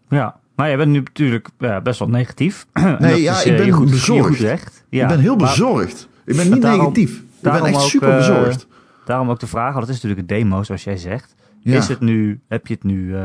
Ja, 0.08 0.36
maar 0.54 0.68
jij 0.68 0.76
bent 0.76 0.90
nu 0.90 0.98
natuurlijk 0.98 1.48
ja, 1.58 1.80
best 1.80 1.98
wel 1.98 2.08
negatief. 2.08 2.66
Nee, 2.98 3.22
ja, 3.22 3.42
ik 3.42 3.56
ben 3.56 3.66
je 3.66 3.72
goed, 3.72 3.90
bezorgd. 3.90 4.38
je 4.38 4.58
goed. 4.58 4.84
Ja, 4.88 5.02
ik 5.02 5.08
ben 5.08 5.18
heel 5.20 5.36
maar 5.36 5.48
bezorgd. 5.48 6.08
Ik 6.24 6.36
ben 6.36 6.50
niet 6.50 6.62
daarom- 6.62 6.80
negatief. 6.80 7.18
Ik 7.18 7.24
ben 7.40 7.64
echt 7.64 7.74
ook, 7.74 7.80
super 7.80 8.08
eh, 8.10 8.16
bezorgd. 8.16 8.66
Daarom 9.04 9.30
ook 9.30 9.40
de 9.40 9.46
vraag, 9.46 9.74
het 9.74 9.88
is 9.88 9.94
natuurlijk 9.94 10.20
een 10.20 10.26
demo, 10.26 10.62
zoals 10.62 10.84
jij 10.84 10.96
zegt. 10.96 11.34
Ja. 11.60 11.76
Is 11.76 11.88
het 11.88 12.00
nu, 12.00 12.40
heb 12.48 12.66
je 12.66 12.74
het 12.74 12.84
nu 12.84 13.16
eh, 13.16 13.22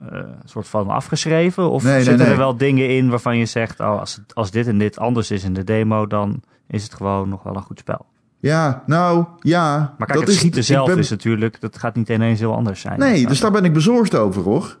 eh, 0.00 0.08
een 0.18 0.48
soort 0.48 0.68
van 0.68 0.88
afgeschreven? 0.88 1.70
Of 1.70 1.82
Nee, 1.82 2.02
zitten 2.02 2.18
nee. 2.24 2.32
er 2.32 2.36
wel 2.38 2.56
dingen 2.56 2.88
in 2.88 3.08
waarvan 3.10 3.38
je 3.38 3.46
zegt, 3.46 3.80
oh, 3.80 3.98
als, 4.00 4.14
het- 4.14 4.34
als 4.34 4.50
dit 4.50 4.66
en 4.66 4.78
dit 4.78 4.98
anders 4.98 5.30
is 5.30 5.44
in 5.44 5.52
de 5.54 5.64
demo, 5.64 6.06
dan 6.06 6.42
is 6.68 6.82
het 6.82 6.94
gewoon 6.94 7.28
nog 7.28 7.42
wel 7.42 7.56
een 7.56 7.62
goed 7.62 7.78
spel. 7.78 8.06
Ja, 8.38 8.82
nou, 8.86 9.24
ja. 9.40 9.78
Maar 9.78 10.06
kijk, 10.06 10.12
dat 10.12 10.20
het 10.20 10.28
is, 10.28 10.36
schieten 10.36 10.60
ik 10.60 10.66
zelf 10.66 10.86
ben- 10.88 10.98
is 10.98 11.10
natuurlijk, 11.10 11.60
dat 11.60 11.78
gaat 11.78 11.94
niet 11.96 12.08
ineens 12.08 12.38
heel 12.40 12.54
anders 12.54 12.80
zijn. 12.80 12.98
Nee, 12.98 13.26
dus 13.26 13.40
daar 13.40 13.50
ben 13.50 13.64
ik 13.64 13.72
bezorgd 13.72 14.14
over, 14.14 14.42
hoor. 14.42 14.78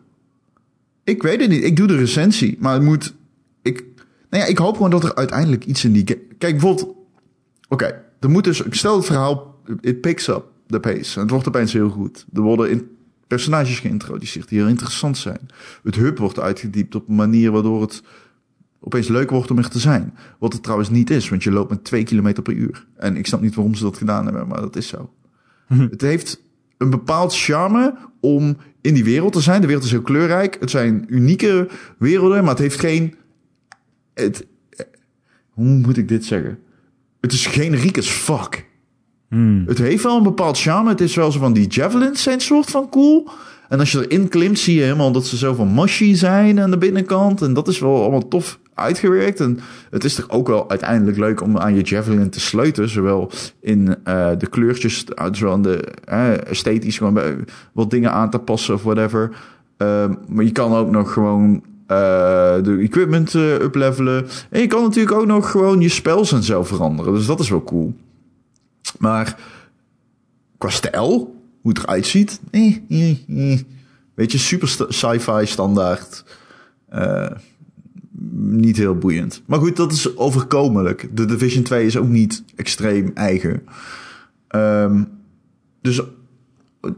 Ik 1.04 1.22
weet 1.22 1.40
het 1.40 1.50
niet. 1.50 1.64
Ik 1.64 1.76
doe 1.76 1.86
de 1.86 1.96
recensie, 1.96 2.56
maar 2.60 2.72
het 2.74 2.82
moet... 2.82 3.14
Ik, 3.62 3.84
nou 4.30 4.42
ja, 4.42 4.48
ik 4.48 4.58
hoop 4.58 4.74
gewoon 4.74 4.90
dat 4.90 5.04
er 5.04 5.14
uiteindelijk 5.14 5.64
iets 5.64 5.84
in 5.84 5.92
die... 5.92 6.04
Kijk, 6.04 6.38
bijvoorbeeld... 6.38 6.94
Oké, 7.68 8.02
er 8.20 8.30
moet 8.30 8.44
dus... 8.44 8.62
Stel 8.70 8.96
het 8.96 9.04
verhaal... 9.06 9.54
It 9.80 10.00
picks 10.00 10.28
up 10.28 10.44
the 10.66 10.80
pace. 10.80 11.14
En 11.14 11.20
het 11.22 11.30
wordt 11.30 11.48
opeens 11.48 11.72
heel 11.72 11.88
goed. 11.88 12.26
Er 12.34 12.40
worden 12.40 12.70
in 12.70 12.95
personages 13.26 13.78
geïntroduceerd 13.78 14.48
die 14.48 14.58
heel 14.58 14.68
interessant 14.68 15.18
zijn. 15.18 15.48
Het 15.82 15.94
hub 15.94 16.18
wordt 16.18 16.40
uitgediept 16.40 16.94
op 16.94 17.08
een 17.08 17.14
manier 17.14 17.50
waardoor 17.50 17.80
het 17.80 18.02
opeens 18.80 19.08
leuk 19.08 19.30
wordt 19.30 19.50
om 19.50 19.58
er 19.58 19.68
te 19.68 19.78
zijn. 19.78 20.14
Wat 20.38 20.52
het 20.52 20.62
trouwens 20.62 20.90
niet 20.90 21.10
is, 21.10 21.28
want 21.28 21.42
je 21.42 21.50
loopt 21.50 21.70
met 21.70 21.84
2 21.84 22.02
kilometer 22.02 22.42
per 22.42 22.52
uur. 22.52 22.86
En 22.96 23.16
ik 23.16 23.26
snap 23.26 23.40
niet 23.40 23.54
waarom 23.54 23.74
ze 23.74 23.82
dat 23.82 23.96
gedaan 23.96 24.24
hebben, 24.24 24.48
maar 24.48 24.60
dat 24.60 24.76
is 24.76 24.88
zo. 24.88 25.12
Het 25.66 26.00
heeft 26.00 26.42
een 26.76 26.90
bepaald 26.90 27.36
charme 27.36 27.94
om 28.20 28.56
in 28.80 28.94
die 28.94 29.04
wereld 29.04 29.32
te 29.32 29.40
zijn. 29.40 29.60
De 29.60 29.66
wereld 29.66 29.84
is 29.84 29.90
heel 29.90 30.02
kleurrijk. 30.02 30.56
Het 30.60 30.70
zijn 30.70 31.04
unieke 31.08 31.68
werelden, 31.98 32.40
maar 32.40 32.50
het 32.50 32.58
heeft 32.58 32.80
geen... 32.80 33.14
Het, 34.14 34.46
hoe 35.50 35.64
moet 35.64 35.96
ik 35.96 36.08
dit 36.08 36.24
zeggen? 36.24 36.58
Het 37.20 37.32
is 37.32 37.46
generiek 37.46 37.98
as 37.98 38.08
fuck. 38.08 38.66
Hmm. 39.28 39.64
Het 39.66 39.78
heeft 39.78 40.02
wel 40.02 40.16
een 40.16 40.22
bepaald 40.22 40.58
charme. 40.58 40.88
Het 40.88 41.00
is 41.00 41.14
wel 41.14 41.32
zo 41.32 41.38
van 41.38 41.52
die 41.52 41.66
javelins 41.66 42.22
zijn 42.22 42.40
soort 42.40 42.70
van 42.70 42.88
cool. 42.88 43.28
En 43.68 43.78
als 43.78 43.92
je 43.92 44.08
erin 44.08 44.28
klimt, 44.28 44.58
zie 44.58 44.74
je 44.74 44.82
helemaal 44.82 45.12
dat 45.12 45.26
ze 45.26 45.36
zo 45.36 45.54
van 45.54 45.74
mushy 45.74 46.14
zijn 46.14 46.60
aan 46.60 46.70
de 46.70 46.78
binnenkant. 46.78 47.42
En 47.42 47.54
dat 47.54 47.68
is 47.68 47.78
wel 47.78 48.00
allemaal 48.00 48.28
tof 48.28 48.58
uitgewerkt. 48.74 49.40
En 49.40 49.58
het 49.90 50.04
is 50.04 50.14
toch 50.14 50.30
ook 50.30 50.46
wel 50.46 50.70
uiteindelijk 50.70 51.18
leuk 51.18 51.42
om 51.42 51.58
aan 51.58 51.74
je 51.74 51.82
javelin 51.82 52.30
te 52.30 52.40
sleutelen. 52.40 52.88
Zowel 52.88 53.30
in 53.60 53.96
eh, 54.04 54.28
de 54.38 54.46
kleurtjes, 54.46 55.04
uh, 55.14 55.26
zowel 55.32 55.62
de 55.62 55.84
eh, 56.04 56.46
esthetisch, 56.46 56.98
gewoon 56.98 57.44
wat 57.72 57.90
dingen 57.90 58.12
aan 58.12 58.30
te 58.30 58.38
passen 58.38 58.74
of 58.74 58.82
whatever. 58.82 59.30
Ehm, 59.76 60.14
maar 60.28 60.44
je 60.44 60.52
kan 60.52 60.74
ook 60.74 60.90
nog 60.90 61.12
gewoon 61.12 61.62
eh, 61.86 62.62
de 62.62 62.78
equipment 62.80 63.34
eh, 63.34 63.54
uplevelen. 63.54 64.26
En 64.50 64.60
je 64.60 64.66
kan 64.66 64.82
natuurlijk 64.82 65.16
ook 65.16 65.26
nog 65.26 65.50
gewoon 65.50 65.80
je 65.80 65.88
spels 65.88 66.32
en 66.32 66.42
zo 66.42 66.64
veranderen. 66.64 67.14
Dus 67.14 67.26
dat 67.26 67.40
is 67.40 67.50
wel 67.50 67.64
cool. 67.64 67.94
Maar 68.98 69.40
qua 70.58 70.68
stijl, 70.68 71.40
hoe 71.60 71.72
het 71.72 71.78
eruit 71.82 72.06
ziet, 72.06 72.40
weet 74.14 74.32
je, 74.32 74.38
super 74.38 74.68
sci-fi 74.88 75.46
standaard. 75.46 76.24
Eh, 76.88 77.30
niet 78.38 78.76
heel 78.76 78.98
boeiend. 78.98 79.42
Maar 79.46 79.58
goed, 79.58 79.76
dat 79.76 79.92
is 79.92 80.16
overkomelijk. 80.16 81.08
De 81.12 81.24
Division 81.24 81.62
2 81.62 81.86
is 81.86 81.96
ook 81.96 82.08
niet 82.08 82.44
extreem 82.54 83.10
eigen. 83.14 83.62
Ehm, 84.48 85.02
dus 85.80 86.00
eh, 86.80 86.90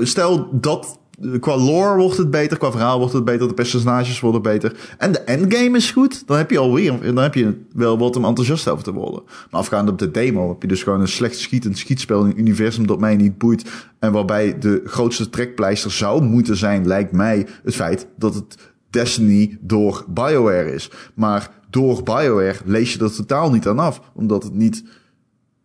stel 0.00 0.60
dat 0.60 0.98
qua 1.40 1.56
lore 1.56 1.96
wordt 1.96 2.16
het 2.16 2.30
beter, 2.30 2.58
qua 2.58 2.70
verhaal 2.70 2.98
wordt 2.98 3.12
het 3.12 3.24
beter, 3.24 3.48
de 3.48 3.54
personages 3.54 4.20
worden 4.20 4.42
beter 4.42 4.94
en 4.98 5.12
de 5.12 5.18
endgame 5.18 5.76
is 5.76 5.90
goed, 5.90 6.26
dan 6.26 6.36
heb 6.36 6.50
je 6.50 6.58
alweer, 6.58 7.14
dan 7.14 7.22
heb 7.22 7.34
je 7.34 7.60
wel 7.72 7.98
wat 7.98 8.16
om 8.16 8.24
enthousiast 8.24 8.68
over 8.68 8.84
te 8.84 8.92
worden. 8.92 9.22
Maar 9.24 9.60
afgaande 9.60 9.90
op 9.90 9.98
de 9.98 10.10
demo 10.10 10.48
heb 10.48 10.62
je 10.62 10.68
dus 10.68 10.82
gewoon 10.82 11.00
een 11.00 11.08
slecht 11.08 11.38
schietend 11.38 11.78
schietspel 11.78 12.24
in 12.24 12.30
een 12.30 12.38
universum 12.38 12.86
dat 12.86 13.00
mij 13.00 13.16
niet 13.16 13.38
boeit 13.38 13.70
en 13.98 14.12
waarbij 14.12 14.58
de 14.58 14.82
grootste 14.84 15.30
trekpleister 15.30 15.90
zou 15.90 16.22
moeten 16.22 16.56
zijn, 16.56 16.86
lijkt 16.86 17.12
mij, 17.12 17.46
het 17.62 17.74
feit 17.74 18.06
dat 18.16 18.34
het 18.34 18.74
Destiny 18.90 19.58
door 19.60 20.04
BioWare 20.08 20.72
is. 20.72 20.90
Maar 21.14 21.50
door 21.70 22.02
BioWare 22.02 22.58
lees 22.64 22.92
je 22.92 23.04
er 23.04 23.14
totaal 23.14 23.50
niet 23.50 23.66
aan 23.66 23.78
af, 23.78 24.00
omdat 24.14 24.42
het 24.42 24.54
niet 24.54 24.84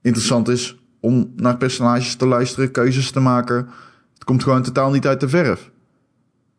interessant 0.01 0.47
is 0.47 0.79
om 0.99 1.33
naar 1.35 1.57
personages 1.57 2.15
te 2.15 2.25
luisteren, 2.25 2.71
keuzes 2.71 3.11
te 3.11 3.19
maken. 3.19 3.67
Het 4.21 4.29
komt 4.29 4.43
gewoon 4.43 4.61
totaal 4.61 4.91
niet 4.91 5.07
uit 5.07 5.19
de 5.19 5.29
verf. 5.29 5.71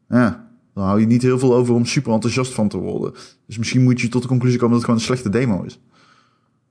Ja, 0.09 0.49
dan 0.75 0.85
hou 0.85 1.01
je 1.01 1.07
niet 1.07 1.23
heel 1.23 1.39
veel 1.39 1.55
over 1.55 1.75
om 1.75 1.87
super 1.87 2.13
enthousiast 2.13 2.53
van 2.55 2.69
te 2.69 2.77
worden. 2.77 3.13
Dus 3.47 3.59
misschien 3.59 3.83
moet 3.83 4.01
je 4.01 4.09
tot 4.09 4.23
de 4.23 4.29
conclusie 4.29 4.59
komen 4.59 4.79
dat 4.79 4.87
het 4.87 4.91
gewoon 4.91 5.01
een 5.01 5.17
slechte 5.19 5.39
demo 5.39 5.63
is. 5.63 5.81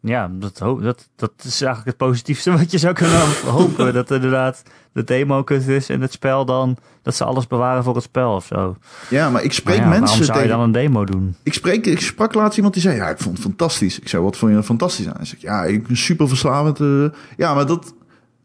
Ja, 0.02 0.32
dat, 0.34 0.58
dat, 0.58 1.10
dat 1.16 1.32
is 1.38 1.62
eigenlijk 1.62 1.86
het 1.86 1.98
positiefste 2.08 2.52
wat 2.58 2.72
je 2.72 2.78
zou 2.78 2.94
kunnen 2.94 3.20
hopen. 3.46 3.94
dat 3.94 4.12
inderdaad 4.12 4.64
de 4.94 5.04
demo 5.04 5.44
kut 5.44 5.68
is 5.68 5.90
en 5.90 6.02
het 6.02 6.12
spel 6.12 6.46
dan, 6.46 6.78
dat 7.02 7.16
ze 7.16 7.24
alles 7.24 7.48
bewaren 7.48 7.84
voor 7.84 7.96
het 7.96 8.04
spel 8.04 8.36
of 8.36 8.46
zo. 8.46 8.78
Ja, 9.10 9.30
maar 9.30 9.44
ik 9.44 9.54
spreek 9.54 9.78
Maar 9.78 9.86
ja, 9.86 9.90
waarom 9.90 10.08
mensen 10.08 10.26
zou 10.26 10.38
je 10.38 10.44
tegen... 10.44 10.58
dan 10.58 10.68
een 10.68 10.72
demo 10.72 11.06
doen? 11.06 11.36
Ik, 11.44 11.54
spreek, 11.54 11.86
ik 11.86 12.00
sprak 12.02 12.34
laatst 12.34 12.56
iemand 12.56 12.74
die 12.74 12.84
zei, 12.84 12.96
ja, 12.96 13.10
ik 13.10 13.18
vond 13.18 13.36
het 13.38 13.46
fantastisch. 13.46 14.00
Ik 14.00 14.08
zei, 14.08 14.24
wat 14.24 14.38
vond 14.38 14.52
je 14.52 14.58
er 14.58 14.64
fantastisch 14.64 15.08
aan? 15.08 15.16
Hij 15.16 15.26
zegt, 15.26 15.42
ja, 15.42 15.64
ik 15.64 15.86
super 15.92 16.28
verslavend. 16.28 16.80
eh. 16.80 17.06
ja, 17.38 17.54
maar 17.54 17.66
dat... 17.66 17.94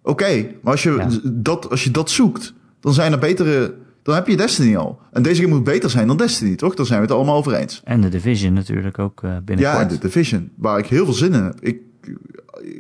Oké, 0.07 0.47
maar 0.63 0.73
als 0.73 0.83
je, 0.83 0.91
Ja. 0.91 1.09
dat, 1.33 1.71
als 1.71 1.85
je 1.85 1.91
dat 1.91 2.11
zoekt, 2.11 2.53
dan 2.81 2.93
zijn 2.95 3.13
er 3.13 3.19
betere... 3.19 3.75
Dan 4.03 4.15
heb 4.15 4.27
je 4.27 4.37
Destiny 4.37 4.77
al. 4.77 5.01
En 5.13 5.23
deze 5.23 5.43
game 5.43 5.55
moet 5.55 5.65
beter 5.65 5.91
zijn 5.91 6.07
dan 6.07 6.17
Destiny, 6.17 6.57
toch? 6.57 6.75
Daar 6.75 6.87
zijn 6.87 6.99
we 7.01 7.07
het 7.07 7.15
allemaal 7.15 7.37
over 7.37 7.55
eens. 7.55 7.81
En 7.85 8.01
de 8.01 8.09
Division 8.09 8.53
natuurlijk 8.53 8.99
ook 8.99 9.23
eh, 9.23 9.31
binnenkort. 9.45 9.77
Ja, 9.77 9.81
en 9.83 9.89
de 9.89 9.99
Division, 9.99 10.51
waar 10.57 10.79
ik 10.79 10.87
heel 10.87 11.05
veel 11.05 11.15
zin 11.15 11.33
in 11.33 11.43
heb. 11.43 11.61
Ik, 11.61 11.79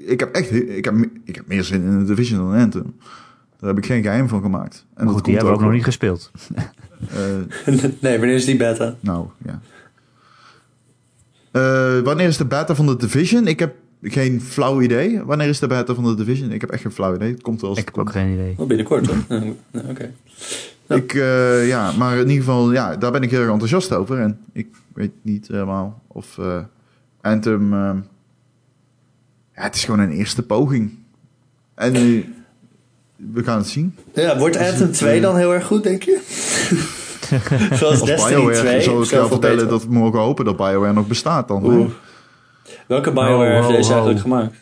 ik 0.06 0.20
heb 0.20 0.34
echt 0.34 0.52
ik 0.52 0.84
heb, 0.84 0.94
ik 1.24 1.34
heb 1.34 1.46
meer 1.46 1.64
zin 1.64 1.82
in 1.82 1.98
de 1.98 2.04
Division 2.04 2.38
dan 2.50 2.60
Anthem. 2.60 2.94
Daar 3.58 3.68
heb 3.68 3.78
ik 3.78 3.86
geen 3.86 4.02
geheim 4.02 4.28
van 4.28 4.42
gemaakt. 4.42 4.84
En 4.94 5.04
maar 5.04 5.04
dat 5.04 5.14
goed, 5.14 5.24
die 5.24 5.34
komt 5.34 5.36
hebben 5.36 5.52
we 5.52 5.58
ook 5.58 5.64
nog 5.64 5.72
niet 5.72 5.84
gespeeld. 5.84 6.30
Eh, 7.08 7.74
nee, 8.00 8.18
wanneer 8.18 8.34
is 8.36 8.44
die 8.44 8.56
beta? 8.56 8.94
nou, 9.00 9.26
ja. 9.44 9.60
Eh, 11.52 12.00
wanneer 12.04 12.26
is 12.26 12.36
de 12.36 12.44
beta 12.46 12.74
van 12.74 12.86
de 12.86 12.96
Division? 12.96 13.46
Ik 13.46 13.58
heb 13.58 13.74
geen 14.12 14.40
flauw 14.40 14.80
idee. 14.80 15.22
Wanneer 15.24 15.48
is 15.48 15.58
de 15.58 15.66
beta 15.66 15.94
van 15.94 16.04
de 16.04 16.14
Division? 16.14 16.50
Ik 16.50 16.60
heb 16.60 16.70
echt 16.70 16.82
geen 16.82 16.92
flauw 16.92 17.14
idee. 17.14 17.30
Het 17.30 17.42
komt 17.42 17.60
wel 17.60 17.70
als 17.70 17.78
Ik 17.78 17.84
heb 17.84 17.98
ook 17.98 18.10
geen 18.10 18.32
idee. 18.32 18.54
Wel 18.56 18.66
binnenkort 18.66 19.06
hoor. 19.06 19.16
Ja, 19.28 19.42
ja, 19.70 19.80
Oké. 19.90 20.12
Ik, 20.88 21.14
eh, 21.14 21.68
ja, 21.68 21.92
maar 21.92 22.12
in 22.16 22.28
ieder 22.28 22.44
geval, 22.44 22.72
ja, 22.72 22.96
daar 22.96 23.12
ben 23.12 23.22
ik 23.22 23.30
heel 23.30 23.40
erg 23.40 23.50
enthousiast 23.50 23.92
over. 23.92 24.18
En 24.18 24.38
ik 24.52 24.66
weet 24.94 25.12
niet 25.22 25.48
helemaal 25.48 26.02
of 26.06 26.38
eh, 26.38 26.58
Anthem... 27.20 27.72
eh, 27.72 27.94
ja, 29.54 29.62
het 29.62 29.74
is 29.74 29.84
gewoon 29.84 30.00
een 30.00 30.10
eerste 30.10 30.42
poging. 30.42 30.90
En 31.74 31.94
eh, 31.94 32.02
we 33.16 33.42
gaan 33.44 33.58
het 33.58 33.68
zien. 33.68 33.94
Ja, 34.14 34.38
wordt 34.38 34.58
Dus 34.58 34.68
Anthem 34.68 34.86
het, 34.86 34.96
2 34.96 35.16
eh, 35.16 35.22
dan 35.22 35.36
heel 35.36 35.54
erg 35.54 35.66
goed, 35.66 35.82
denk 35.82 36.02
je? 36.02 36.20
Zoals 37.78 37.82
Als 38.00 38.04
Destiny 38.04 38.34
BioWare 38.34 38.58
2. 38.58 38.80
zal 38.82 39.02
ik 39.02 39.08
vertellen 39.08 39.40
beter. 39.40 39.68
dat 39.68 39.84
we 39.84 39.92
mogen 39.92 40.18
hopen 40.18 40.44
dat 40.44 40.56
BioWare 40.56 40.92
nog 40.92 41.06
bestaat 41.06 41.48
dan. 41.48 41.64
Oeh. 41.64 41.90
Welke 42.86 43.12
BioWare 43.12 43.54
heeft 43.54 43.68
deze 43.68 43.82
ho. 43.82 43.90
eigenlijk 43.90 44.20
gemaakt? 44.20 44.56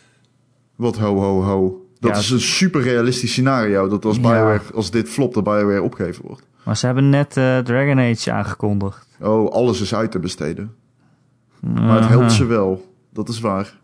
Wat 0.77 0.99
ho 0.99 1.17
ho 1.17 1.43
ho. 1.43 1.87
Dat 2.01 2.11
Ja. 2.13 2.19
is 2.19 2.31
een 2.31 2.41
super 2.41 2.83
realistisch 2.83 3.31
scenario. 3.31 3.89
Dat 3.89 4.05
als 4.05 4.17
Ja. 4.17 4.23
BioWare, 4.23 4.61
als 4.75 4.91
dit 4.91 5.09
flopt, 5.09 5.35
dat 5.35 5.45
BioWare 5.45 5.83
opgegeven 5.83 6.25
wordt. 6.27 6.43
Maar 6.65 6.77
ze 6.77 6.87
hebben 6.87 7.09
net 7.09 7.37
eh, 7.37 7.59
Dragon 7.59 7.99
Age 7.99 8.33
aangekondigd. 8.33 9.07
Oh, 9.21 9.51
alles 9.53 9.81
is 9.81 9.95
uit 9.95 10.11
te 10.11 10.19
besteden. 10.19 10.75
Maar 11.61 12.01
het 12.01 12.09
helpt 12.09 12.33
ze 12.33 12.45
wel. 12.45 12.93
Dat 13.13 13.29
is 13.29 13.41
waar. 13.41 13.79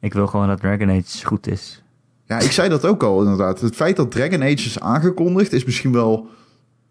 Ik 0.00 0.12
wil 0.12 0.26
gewoon 0.26 0.48
dat 0.48 0.60
Dragon 0.60 0.90
Age 0.90 1.26
goed 1.26 1.46
is. 1.46 1.82
Ja, 2.24 2.38
ik 2.38 2.52
zei 2.52 2.68
dat 2.68 2.84
ook 2.86 3.02
al 3.02 3.22
inderdaad. 3.22 3.60
Het 3.60 3.74
feit 3.74 3.96
dat 3.96 4.10
Dragon 4.10 4.42
Age 4.42 4.52
is 4.52 4.80
aangekondigd 4.80 5.52
is 5.52 5.64
misschien 5.64 5.92
wel 5.92 6.26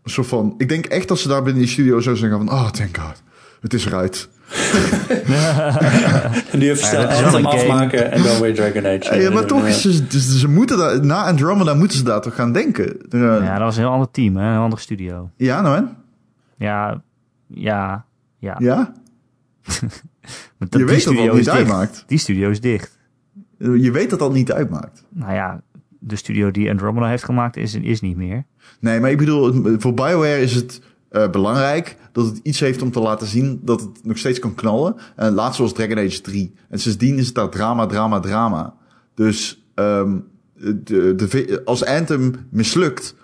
een 0.03 0.11
soort 0.11 0.27
van... 0.27 0.53
Ik 0.57 0.69
denk 0.69 0.85
echt 0.85 1.07
dat 1.07 1.19
ze 1.19 1.27
daar 1.27 1.43
binnen 1.43 1.61
die 1.61 1.71
studio 1.71 1.99
zo 1.99 2.15
zeggen 2.15 2.37
van... 2.45 2.51
Oh, 2.51 2.69
thank 2.69 2.97
god. 2.97 3.21
Het 3.61 3.73
is 3.73 3.85
eruit. 3.85 4.29
En 6.51 6.59
nu 6.59 6.69
even 6.69 6.83
snel 6.87 7.07
game. 7.09 7.47
afmaken 7.47 8.11
en 8.11 8.23
dan 8.23 8.41
weer 8.41 8.55
Dragon 8.55 8.85
Age. 8.85 9.21
Ja, 9.21 9.31
maar 9.31 9.45
toch, 9.45 9.71
ze, 9.71 9.93
ze, 10.09 10.37
ze 10.37 10.47
moeten 10.47 10.77
daar... 10.77 11.05
Na 11.05 11.25
Andromeda 11.25 11.73
moeten 11.73 11.97
ze 11.97 12.03
daar 12.03 12.21
toch 12.21 12.35
gaan 12.35 12.51
denken. 12.53 12.97
Ja, 13.09 13.35
Ja, 13.35 13.51
dat 13.53 13.59
was 13.61 13.75
een 13.75 13.81
heel 13.81 13.91
ander 13.91 14.11
team, 14.11 14.37
hè? 14.37 14.51
een 14.53 14.59
andere 14.59 14.81
studio. 14.81 15.29
ja 15.37 15.61
nou 15.61 15.75
hè? 15.75 15.81
Ja, 16.65 17.01
ja, 17.47 18.05
ja. 18.39 18.55
Ja? 18.59 18.93
Dat- 20.59 20.79
Je 20.79 20.85
weet 20.85 21.03
dat 21.03 21.15
dat 21.15 21.33
niet 21.33 21.49
uitmaakt. 21.49 22.03
Die 22.07 22.17
studio 22.17 22.49
is 22.49 22.61
dicht. 22.61 22.99
Je 23.57 23.91
weet 23.91 24.09
dat 24.09 24.19
dat 24.19 24.33
niet 24.33 24.51
uitmaakt. 24.51 25.03
Nou 25.09 25.33
ja, 25.33 25.61
de 25.99 26.15
studio 26.15 26.51
die 26.51 26.69
Andromeda 26.69 27.07
heeft 27.07 27.23
gemaakt 27.23 27.57
is, 27.57 27.75
is 27.75 28.01
niet 28.01 28.17
meer. 28.17 28.43
Nee, 28.79 28.99
maar 28.99 29.09
ik 29.11 29.17
bedoel, 29.17 29.53
voor 29.77 29.93
BioWare 29.93 30.41
is 30.41 30.53
het 30.55 30.81
eh, 31.11 31.29
belangrijk 31.29 31.97
dat 32.11 32.25
het 32.25 32.39
iets 32.43 32.59
heeft 32.59 32.81
om 32.81 32.91
te 32.91 32.99
laten 32.99 33.27
zien 33.27 33.59
dat 33.63 33.81
het 33.81 34.05
nog 34.05 34.17
steeds 34.17 34.39
kan 34.39 34.55
knallen. 34.55 34.95
En 35.15 35.33
laatst 35.33 35.59
was 35.59 35.73
Dragon 35.73 35.97
Age 35.97 36.21
3. 36.21 36.53
En 36.69 36.79
sindsdien 36.79 37.17
is 37.17 37.25
het 37.25 37.35
daar 37.35 37.49
drama, 37.49 37.85
drama, 37.85 38.19
drama. 38.19 38.73
Dus 39.15 39.65
ehm, 39.75 40.17
de, 40.53 41.15
de, 41.15 41.61
als 41.65 41.85
Anthem 41.85 42.33
mislukt, 42.49 43.15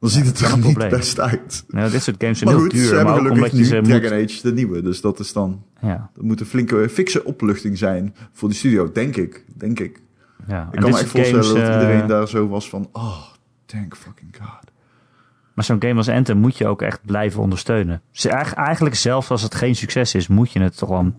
dan 0.00 0.10
ziet 0.10 0.26
het 0.26 0.40
er 0.40 0.52
niet 0.52 0.60
probleem. 0.60 0.90
best 0.90 1.20
uit. 1.20 1.64
Nou, 1.68 1.90
dit 1.90 2.02
soort 2.02 2.16
games 2.22 2.38
zijn 2.38 2.50
Maar 2.50 2.60
heel 2.60 2.68
goed, 2.70 2.78
ze 2.78 2.84
duur, 2.84 2.94
hebben 2.96 3.14
maar 3.14 3.22
ook 3.22 3.28
gelukkig 3.28 3.52
nu 3.52 3.64
ze 3.64 3.74
moet... 3.74 3.84
Dragon 3.84 4.12
Age, 4.12 4.42
de 4.42 4.52
nieuwe. 4.52 4.82
Dus 4.82 5.00
dat 5.00 5.18
is 5.18 5.32
dan, 5.32 5.62
Ja, 5.80 6.10
dat 6.14 6.24
moet 6.24 6.40
een 6.40 6.46
flinke, 6.46 6.88
fikse 6.88 7.24
opluchting 7.24 7.78
zijn 7.78 8.14
voor 8.32 8.48
die 8.48 8.58
studio, 8.58 8.92
denk 8.92 9.16
ik. 9.16 9.44
Denk 9.54 9.80
ik. 9.80 10.00
ja. 10.46 10.66
Ik 10.66 10.74
En 10.74 10.80
kan 10.80 10.90
me 10.90 10.98
echt 10.98 11.08
voorstellen 11.08 11.44
games, 11.44 11.60
dat 11.60 11.68
eh, 11.68 11.80
iedereen 11.80 12.06
daar 12.06 12.28
zo 12.28 12.48
was 12.48 12.68
van, 12.68 12.88
oh, 12.92 13.22
thank 13.66 13.96
fucking 13.96 14.36
god. 14.40 14.67
Maar 15.58 15.66
zo'n 15.66 15.82
game 15.82 15.94
als 15.94 16.08
Anthem 16.08 16.38
moet 16.38 16.56
je 16.56 16.66
ook 16.66 16.82
echt 16.82 17.00
blijven 17.06 17.42
ondersteunen. 17.42 18.00
Dus 18.12 18.26
eigenlijk- 18.26 18.94
zelfs 18.94 19.30
als 19.30 19.42
het 19.42 19.54
geen 19.54 19.76
succes 19.76 20.14
is, 20.14 20.28
moet 20.28 20.52
je 20.52 20.60
het 20.60 20.76
toch 20.76 20.88
wel 20.88 21.12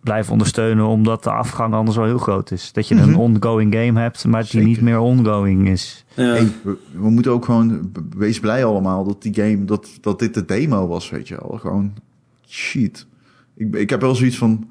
blijven 0.00 0.32
ondersteunen, 0.32 0.86
omdat 0.86 1.24
de 1.24 1.30
afgang 1.30 1.74
anders 1.74 1.96
wel 1.96 2.06
heel 2.06 2.18
groot 2.18 2.50
is. 2.50 2.72
Dat 2.72 2.88
je 2.88 2.94
een 2.94 3.16
ongoing 3.16 3.74
game 3.74 4.00
hebt, 4.00 4.24
maar 4.24 4.40
die 4.40 4.50
Zeker. 4.50 4.68
niet 4.68 4.80
meer 4.80 4.98
ongoing 4.98 5.68
is. 5.68 6.04
Ja. 6.14 6.22
Hey, 6.24 6.48
we, 6.62 6.76
we 6.92 7.10
moeten 7.10 7.32
ook 7.32 7.44
gewoon, 7.44 7.92
wees 8.16 8.40
blij 8.40 8.64
allemaal 8.64 9.04
dat 9.04 9.22
die 9.22 9.34
game, 9.34 9.64
dat, 9.64 9.88
dat 10.00 10.18
dit 10.18 10.34
de 10.34 10.44
demo 10.44 10.86
was, 10.86 11.10
weet 11.10 11.28
je 11.28 11.36
wel. 11.40 11.58
Gewoon, 11.58 11.92
shit. 12.48 13.06
Ik, 13.56 13.74
ik 13.74 13.90
heb 13.90 14.00
wel 14.00 14.14
zoiets 14.14 14.38
van, 14.38 14.70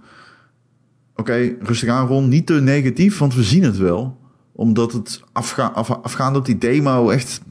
oké, 1.16 1.56
rustig 1.60 1.90
aan 1.90 2.08
Ron, 2.08 2.28
niet 2.30 2.46
te 2.46 2.54
negatief, 2.54 3.18
want 3.18 3.36
we 3.36 3.44
zien 3.44 3.64
het 3.64 3.78
wel. 3.78 4.18
Omdat 4.52 4.92
het 4.92 5.24
afga, 5.32 5.66
af, 5.66 5.92
afgaand 5.92 6.36
op 6.38 6.46
die 6.46 6.58
demo 6.58 7.10
echt, 7.10 7.42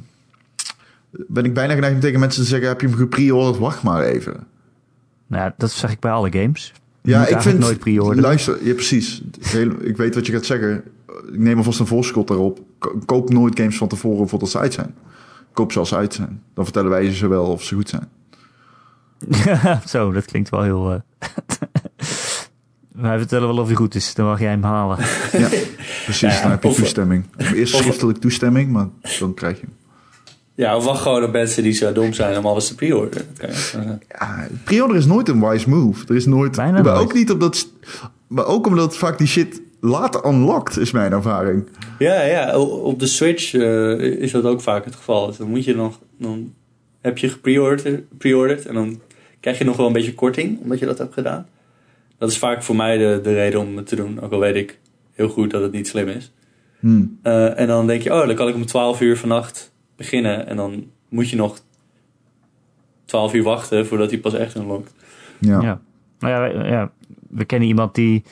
ben 1.11 1.45
ik 1.45 1.55
bijna 1.55 1.75
geneigd 1.75 1.95
om 1.95 2.01
tegen 2.01 2.21
mensen 2.21 2.43
te 2.43 2.49
zeggen, 2.49 2.69
heb 2.69 2.81
je 2.81 2.87
hem 2.87 2.97
gepreorderd, 2.97 3.59
wacht 3.59 3.83
maar 3.83 4.03
even. 4.03 4.47
Nou 5.27 5.43
ja, 5.45 5.55
dat 5.57 5.71
zeg 5.71 5.91
ik 5.91 6.01
bij 6.01 6.11
alle 6.11 6.33
games. 6.33 6.73
Je 7.03 7.11
Ja, 7.11 7.19
moet 7.19 7.31
ik 7.31 7.41
vind, 7.41 7.59
nooit 7.59 7.79
pre-orderen. 7.79 8.23
luister, 8.23 8.65
ja 8.67 8.75
precies. 8.75 9.23
Heel- 9.41 9.73
ik 9.83 9.97
weet 9.97 10.15
wat 10.15 10.27
je 10.27 10.33
gaat 10.33 10.45
zeggen. 10.45 10.83
Ik 11.33 11.39
neem 11.39 11.57
alvast 11.57 11.81
een 11.81 11.87
voorschot 11.87 12.29
daarop. 12.29 12.61
Ko- 12.79 12.99
Koop 13.07 13.31
nooit 13.31 13.59
games 13.59 13.77
van 13.77 13.89
tevoren 13.89 14.29
voordat 14.29 14.51
ze 14.51 14.59
uit 14.59 14.73
zijn. 14.75 14.95
Koop 15.53 15.73
ze 15.73 15.79
als 15.79 15.89
ze 15.89 15.97
uit 15.97 16.15
zijn. 16.15 16.43
Dan 16.55 16.65
vertellen 16.65 16.91
wij 16.91 17.13
ze 17.15 17.29
wel 17.29 17.45
of 17.45 17.63
ze 17.63 17.75
goed 17.75 17.89
zijn. 17.89 18.09
Zo, 19.89 20.13
dat 20.13 20.25
klinkt 20.25 20.49
wel 20.49 20.63
heel... 20.63 20.93
eh, 20.93 21.01
Wij 22.93 23.19
vertellen 23.19 23.49
wel 23.49 23.59
of 23.59 23.67
hij 23.67 23.77
goed 23.77 23.95
is, 23.95 24.15
dan 24.15 24.27
mag 24.27 24.41
jij 24.41 24.51
hem 24.51 24.63
halen. 24.63 24.97
Ja, 25.33 25.49
precies. 26.05 26.21
Ja, 26.35 26.43
dan 26.43 26.51
heb 26.51 26.63
je 26.63 26.73
toestemming. 26.75 27.25
Eerst 27.37 27.75
schriftelijk 27.77 28.19
toestemming, 28.19 28.71
maar 28.73 28.89
dan 29.19 29.35
krijg 29.35 29.61
je 29.61 29.67
hem. 29.67 29.77
Ja, 30.59 30.77
of 30.77 30.85
wacht 30.85 31.03
gewoon 31.03 31.25
op 31.25 31.33
mensen 31.33 31.63
die 31.63 31.73
zo 31.73 31.93
dom 31.93 32.13
zijn 32.13 32.39
om 32.39 32.47
alles 32.47 32.69
te 32.69 32.75
pre-orderen. 32.75 33.27
Dat. 33.39 33.75
Ja, 34.09 34.47
pre-order 34.65 34.97
is 34.97 35.07
nooit 35.07 35.29
een 35.29 35.49
wise 35.49 35.69
move. 35.69 36.05
Er 36.09 36.15
is 36.15 36.27
nooit... 36.27 36.57
Bijna 36.57 36.73
maar 36.73 36.83
nooit. 36.83 36.99
ook 36.99 37.15
niet 37.15 37.31
omdat... 37.31 37.57
st- 37.57 37.73
Maar 38.27 38.47
ook 38.47 38.67
omdat 38.67 38.97
vaak 38.97 39.19
die 39.19 39.27
shit 39.27 39.61
later 39.81 40.27
unlocked, 40.27 40.77
is 40.77 40.91
mijn 40.91 41.13
ervaring. 41.13 41.69
Ja, 41.99 42.23
ja, 42.23 42.59
op 42.59 42.99
de 43.01 43.07
Switch 43.07 43.55
eh, 43.55 43.99
is 43.99 44.31
dat 44.31 44.45
ook 44.45 44.61
vaak 44.61 44.85
het 44.85 44.95
geval. 44.95 45.27
Dus 45.27 45.37
dan 45.37 45.49
moet 45.49 45.65
je 45.65 45.75
nog, 45.75 45.99
dan 46.19 46.53
heb 47.01 47.19
je 47.19 47.29
gepreorderd 47.29 48.03
pre-ordered 48.19 48.67
en 48.67 48.75
dan 48.75 49.01
krijg 49.41 49.59
je 49.59 49.65
nog 49.65 49.77
wel 49.77 49.87
een 49.87 49.93
beetje 49.93 50.15
korting 50.15 50.61
omdat 50.63 50.79
je 50.79 50.87
dat 50.87 50.99
hebt 50.99 51.15
gedaan. 51.15 51.47
Dat 52.19 52.31
is 52.31 52.39
vaak 52.39 52.63
voor 52.63 52.77
mij 52.77 52.97
de, 52.99 53.21
de 53.23 53.33
reden 53.35 53.61
om 53.61 53.77
het 53.77 53.87
te 53.87 53.97
doen, 53.97 54.21
ook 54.21 54.33
al 54.33 54.39
weet 54.41 54.57
ik 54.57 54.79
heel 55.15 55.29
goed 55.29 55.51
dat 55.51 55.63
het 55.63 55.73
niet 55.73 55.89
slim 55.89 56.09
is. 56.09 56.33
Hmm. 56.81 57.19
Eh, 57.23 57.59
en 57.59 57.67
dan 57.67 57.87
denk 57.87 58.03
je, 58.03 58.13
oh, 58.15 58.27
dan 58.27 58.35
kan 58.35 58.49
ik 58.49 58.55
om 58.55 58.67
12 58.67 59.01
uur 59.01 59.17
vannacht 59.17 59.71
beginnen 59.99 60.47
en 60.47 60.57
dan 60.57 60.85
moet 61.09 61.31
je 61.31 61.37
nog 61.37 61.59
12 63.05 63.35
uur 63.35 63.43
wachten 63.43 63.87
voordat 63.87 64.11
hij 64.11 64.19
pas 64.19 64.35
echt 64.35 64.57
unlockt. 64.57 64.95
Ja. 65.39 65.61
Ja. 65.61 65.81
Nou 66.19 66.33
ja, 66.55 66.65
ja, 66.67 66.91
we 67.29 67.45
kennen 67.45 67.69
iemand 67.69 67.95
die 67.95 68.25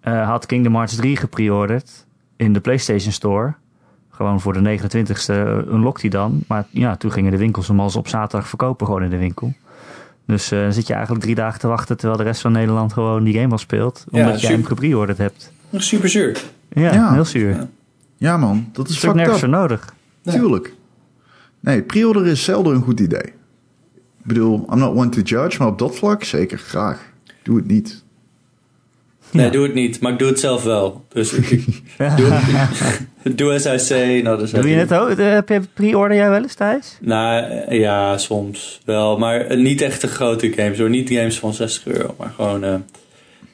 eh, 0.00 0.26
had 0.28 0.46
Kingdom 0.46 0.74
Hearts 0.74 0.96
3 0.96 1.16
gepreorderd 1.16 2.06
in 2.36 2.52
de 2.52 2.60
PlayStation 2.60 3.12
Store. 3.12 3.54
Gewoon 4.10 4.40
voor 4.40 4.52
de 4.52 4.78
29ste 4.78 5.32
unlockt 5.68 6.00
hij 6.00 6.10
dan. 6.10 6.44
Maar 6.48 6.66
ja, 6.70 6.96
toen 6.96 7.12
gingen 7.12 7.30
de 7.30 7.36
winkels 7.38 7.68
hem 7.68 7.80
als 7.80 7.96
op 7.96 8.08
zaterdag 8.08 8.48
verkopen 8.48 8.86
gewoon 8.86 9.02
in 9.02 9.10
de 9.10 9.16
winkel. 9.18 9.52
Dus 10.26 10.50
eh, 10.50 10.60
dan 10.60 10.72
zit 10.72 10.86
je 10.86 10.92
eigenlijk 10.92 11.24
drie 11.24 11.34
dagen 11.36 11.60
te 11.60 11.66
wachten 11.68 11.96
terwijl 11.96 12.18
de 12.18 12.24
rest 12.24 12.40
van 12.40 12.52
Nederland 12.52 12.92
gewoon 12.92 13.24
die 13.24 13.34
game 13.38 13.52
al 13.52 13.58
speelt. 13.58 14.04
Ja, 14.10 14.24
Omdat 14.24 14.40
jij 14.40 14.50
hem 14.50 14.60
super. 14.60 14.76
gepreorderd 14.76 15.18
hebt. 15.18 15.52
Super 15.76 16.08
zuur. 16.08 16.42
Ja, 16.68 16.92
Ja. 16.92 17.12
heel 17.12 17.24
zuur. 17.24 17.50
Ja. 17.56 17.68
ja 18.16 18.36
man, 18.36 18.68
dat 18.72 18.88
is 18.88 18.98
fucked 18.98 19.16
nergens 19.16 19.38
voor 19.40 19.48
nodig. 19.48 19.94
Nee. 20.22 20.34
Tuurlijk. 20.36 20.74
Nee, 21.64 21.82
pre-order 21.82 22.26
is 22.26 22.44
zelden 22.44 22.74
een 22.74 22.82
goed 22.82 23.00
idee. 23.00 23.32
Ik 23.96 24.30
bedoel, 24.30 24.66
I'm 24.72 24.78
not 24.78 24.96
one 24.96 25.08
to 25.08 25.20
judge, 25.20 25.58
maar 25.58 25.68
op 25.68 25.78
dat 25.78 25.96
vlak 25.96 26.24
zeker 26.24 26.58
graag. 26.58 27.12
Doe 27.42 27.56
het 27.56 27.66
niet. 27.66 28.02
Nee, 29.30 29.44
Ja. 29.44 29.50
doe 29.52 29.62
het 29.62 29.74
niet, 29.74 30.00
maar 30.00 30.12
ik 30.12 30.18
doe 30.18 30.28
het 30.28 30.40
zelf 30.40 30.62
wel. 30.62 31.04
Dus 31.08 31.30
doe, 32.16 32.40
doe 33.36 33.52
as 33.52 33.66
I 33.66 33.78
say. 33.78 34.20
Nou, 34.20 34.38
dus 34.38 34.50
Doe 34.50 34.68
je 34.68 34.76
het 34.76 34.94
ook? 34.94 35.08
Eh, 35.08 35.30
Heb 35.32 35.48
je 35.48 35.60
pre-order 35.74 36.16
jij 36.16 36.30
wel 36.30 36.42
eens 36.42 36.54
thuis? 36.54 36.98
Nou, 37.00 37.44
eh, 37.50 37.78
ja, 37.80 38.18
soms 38.18 38.80
wel. 38.84 39.18
Maar 39.18 39.40
eh, 39.40 39.58
niet 39.58 39.80
echt 39.80 40.00
de 40.00 40.06
grote 40.08 40.52
games 40.52 40.78
hoor. 40.78 40.90
Niet 40.90 41.08
games 41.10 41.38
van 41.38 41.54
60 41.54 41.86
euro. 41.86 42.14
Maar 42.18 42.32
gewoon... 42.36 42.84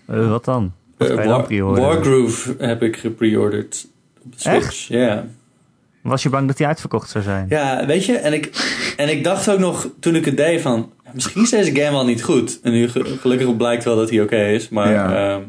wat 0.07 0.45
dan? 0.45 0.73
Wat 0.97 1.11
War? 1.15 1.47
Wargroove 1.81 2.55
heb 2.59 2.83
ik 2.83 2.97
gepreorderd 2.97 3.87
op 4.25 4.33
de 4.33 4.41
Switch. 4.41 4.89
Ja. 4.89 5.27
Was 6.03 6.23
je 6.23 6.29
bang 6.29 6.47
dat 6.47 6.57
die 6.57 6.67
uitverkocht 6.67 7.11
zou 7.11 7.25
zijn? 7.25 7.47
Ja, 7.49 7.87
weet 7.87 8.05
je, 8.05 8.17
en 8.17 8.33
ik, 8.33 8.51
en 8.97 9.09
ik 9.09 9.25
dacht 9.25 9.51
ook 9.51 9.59
nog 9.59 9.89
toen 10.01 10.15
ik 10.15 10.25
het 10.25 10.37
deed 10.37 10.61
van... 10.61 10.93
Misschien 11.13 11.43
is 11.43 11.51
deze 11.51 11.75
game 11.75 11.91
wel 11.91 12.05
niet 12.05 12.23
goed. 12.23 12.61
En 12.63 12.73
nu 12.73 12.89
ge- 12.89 13.17
gelukkig 13.21 13.57
blijkt 13.57 13.85
wel 13.85 13.97
dat 13.97 14.11
hij 14.11 14.21
oké 14.23 14.45
is. 14.47 14.69
Maar 14.69 14.93
Ja. 14.93 15.33
ehm, 15.35 15.43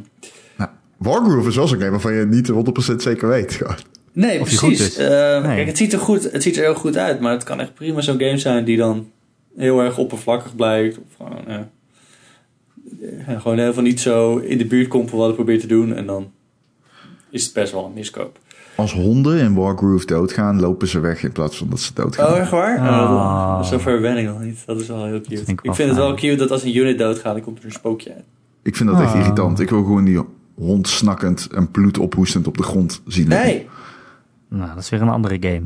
Nou, 0.57 0.69
Wargroove 0.97 1.49
is 1.49 1.55
wel 1.55 1.67
zo'n 1.67 1.77
game 1.79 1.91
waarvan 1.91 2.13
je 2.13 2.25
niet 2.25 2.47
100% 2.47 3.01
zeker 3.01 3.27
weet. 3.27 3.53
gewoon. 3.53 3.75
Nee, 4.13 4.39
Of 4.39 4.47
precies. 4.57 4.97
Eh, 4.97 5.07
Nee. 5.43 5.55
Kijk, 5.55 5.67
het 5.67 5.77
ziet, 5.77 5.93
er 5.93 5.99
goed, 5.99 6.31
het 6.31 6.43
ziet 6.43 6.55
er 6.57 6.63
heel 6.63 6.73
goed 6.75 6.97
uit, 6.97 7.19
maar 7.19 7.31
het 7.31 7.43
kan 7.43 7.59
echt 7.59 7.73
prima 7.73 8.01
zo'n 8.01 8.19
game 8.19 8.37
zijn 8.37 8.63
die 8.65 8.77
dan 8.77 9.09
heel 9.57 9.79
erg 9.81 9.97
oppervlakkig 9.97 10.55
blijkt. 10.55 10.97
Of 10.97 11.03
gewoon, 11.27 11.47
eh, 11.47 11.57
ja, 13.27 13.39
gewoon 13.39 13.57
helemaal 13.57 13.83
niet 13.83 13.99
zo 13.99 14.37
in 14.37 14.57
de 14.57 14.65
buurt 14.65 14.87
komt 14.87 15.09
van 15.09 15.19
wat 15.19 15.29
ik 15.29 15.35
probeer 15.35 15.59
te 15.59 15.67
doen. 15.67 15.95
En 15.95 16.05
dan 16.05 16.31
is 17.29 17.43
het 17.43 17.53
best 17.53 17.71
wel 17.71 17.85
een 17.85 17.93
miskoop. 17.93 18.39
Als 18.75 18.93
honden 18.93 19.39
in 19.39 19.53
Wargroove 19.53 20.05
doodgaan, 20.05 20.59
lopen 20.59 20.87
ze 20.87 20.99
weg 20.99 21.23
in 21.23 21.31
plaats 21.31 21.57
van 21.57 21.69
dat 21.69 21.79
ze 21.79 21.93
doodgaan. 21.93 22.31
Oh, 22.33 22.37
echt 22.39 22.51
waar? 22.51 22.79
Ah. 22.79 22.87
Oh, 23.11 23.63
zover 23.63 24.01
ben 24.01 24.17
ik 24.17 24.25
nog 24.25 24.39
niet. 24.41 24.63
Dat 24.65 24.79
is 24.81 24.87
wel 24.87 25.05
heel 25.05 25.21
cute. 25.21 25.51
ik 25.51 25.75
vind 25.75 25.89
het 25.89 25.97
wel 25.97 26.13
cute 26.13 26.35
dat 26.35 26.51
als 26.51 26.63
een 26.63 26.75
unit 26.77 26.97
doodgaat, 26.97 27.33
dan 27.33 27.43
komt 27.43 27.59
er 27.59 27.65
een 27.65 27.71
spookje 27.71 28.13
uit. 28.13 28.23
Ik 28.63 28.75
vind 28.75 28.89
dat 28.89 29.01
echt 29.01 29.13
Ah. 29.13 29.19
irritant. 29.19 29.59
Ik 29.59 29.69
wil 29.69 29.83
gewoon 29.83 30.03
die 30.05 30.19
hond 30.55 30.87
snakkend 30.87 31.47
en 31.55 31.71
bloed 31.71 31.97
ophoestend 31.97 32.47
op 32.47 32.57
de 32.57 32.63
grond 32.63 33.01
zien 33.07 33.27
liggen. 33.27 33.47
Nee, 33.47 33.67
Nou, 34.49 34.67
dat 34.75 34.83
is 34.83 34.89
weer 34.89 35.01
een 35.01 35.09
andere 35.09 35.37
game. 35.39 35.63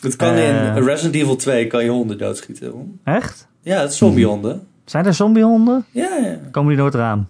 dat 0.00 0.16
kan 0.16 0.34
Eh. 0.34 0.76
in 0.76 0.82
Resident 0.84 1.14
Evil 1.14 1.36
2 1.36 1.66
kan 1.66 1.84
je 1.84 1.90
honden 1.90 2.18
doodschieten. 2.18 2.70
hoor. 2.70 2.84
Echt? 3.04 3.48
Ja, 3.60 3.80
het 3.80 3.90
is 3.90 3.96
zombiehonden. 3.98 4.66
Zijn 4.84 5.06
er 5.06 5.14
zombiehonden? 5.14 5.84
Ja, 5.90 6.16
ja. 6.22 6.38
Komen 6.50 6.70
die 6.72 6.78
nooit 6.80 6.94
eraan? 6.94 7.28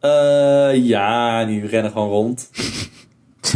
Eh, 0.00 0.84
ja, 0.86 1.44
die 1.44 1.66
rennen 1.66 1.90
gewoon 1.92 2.08
rond. 2.08 2.50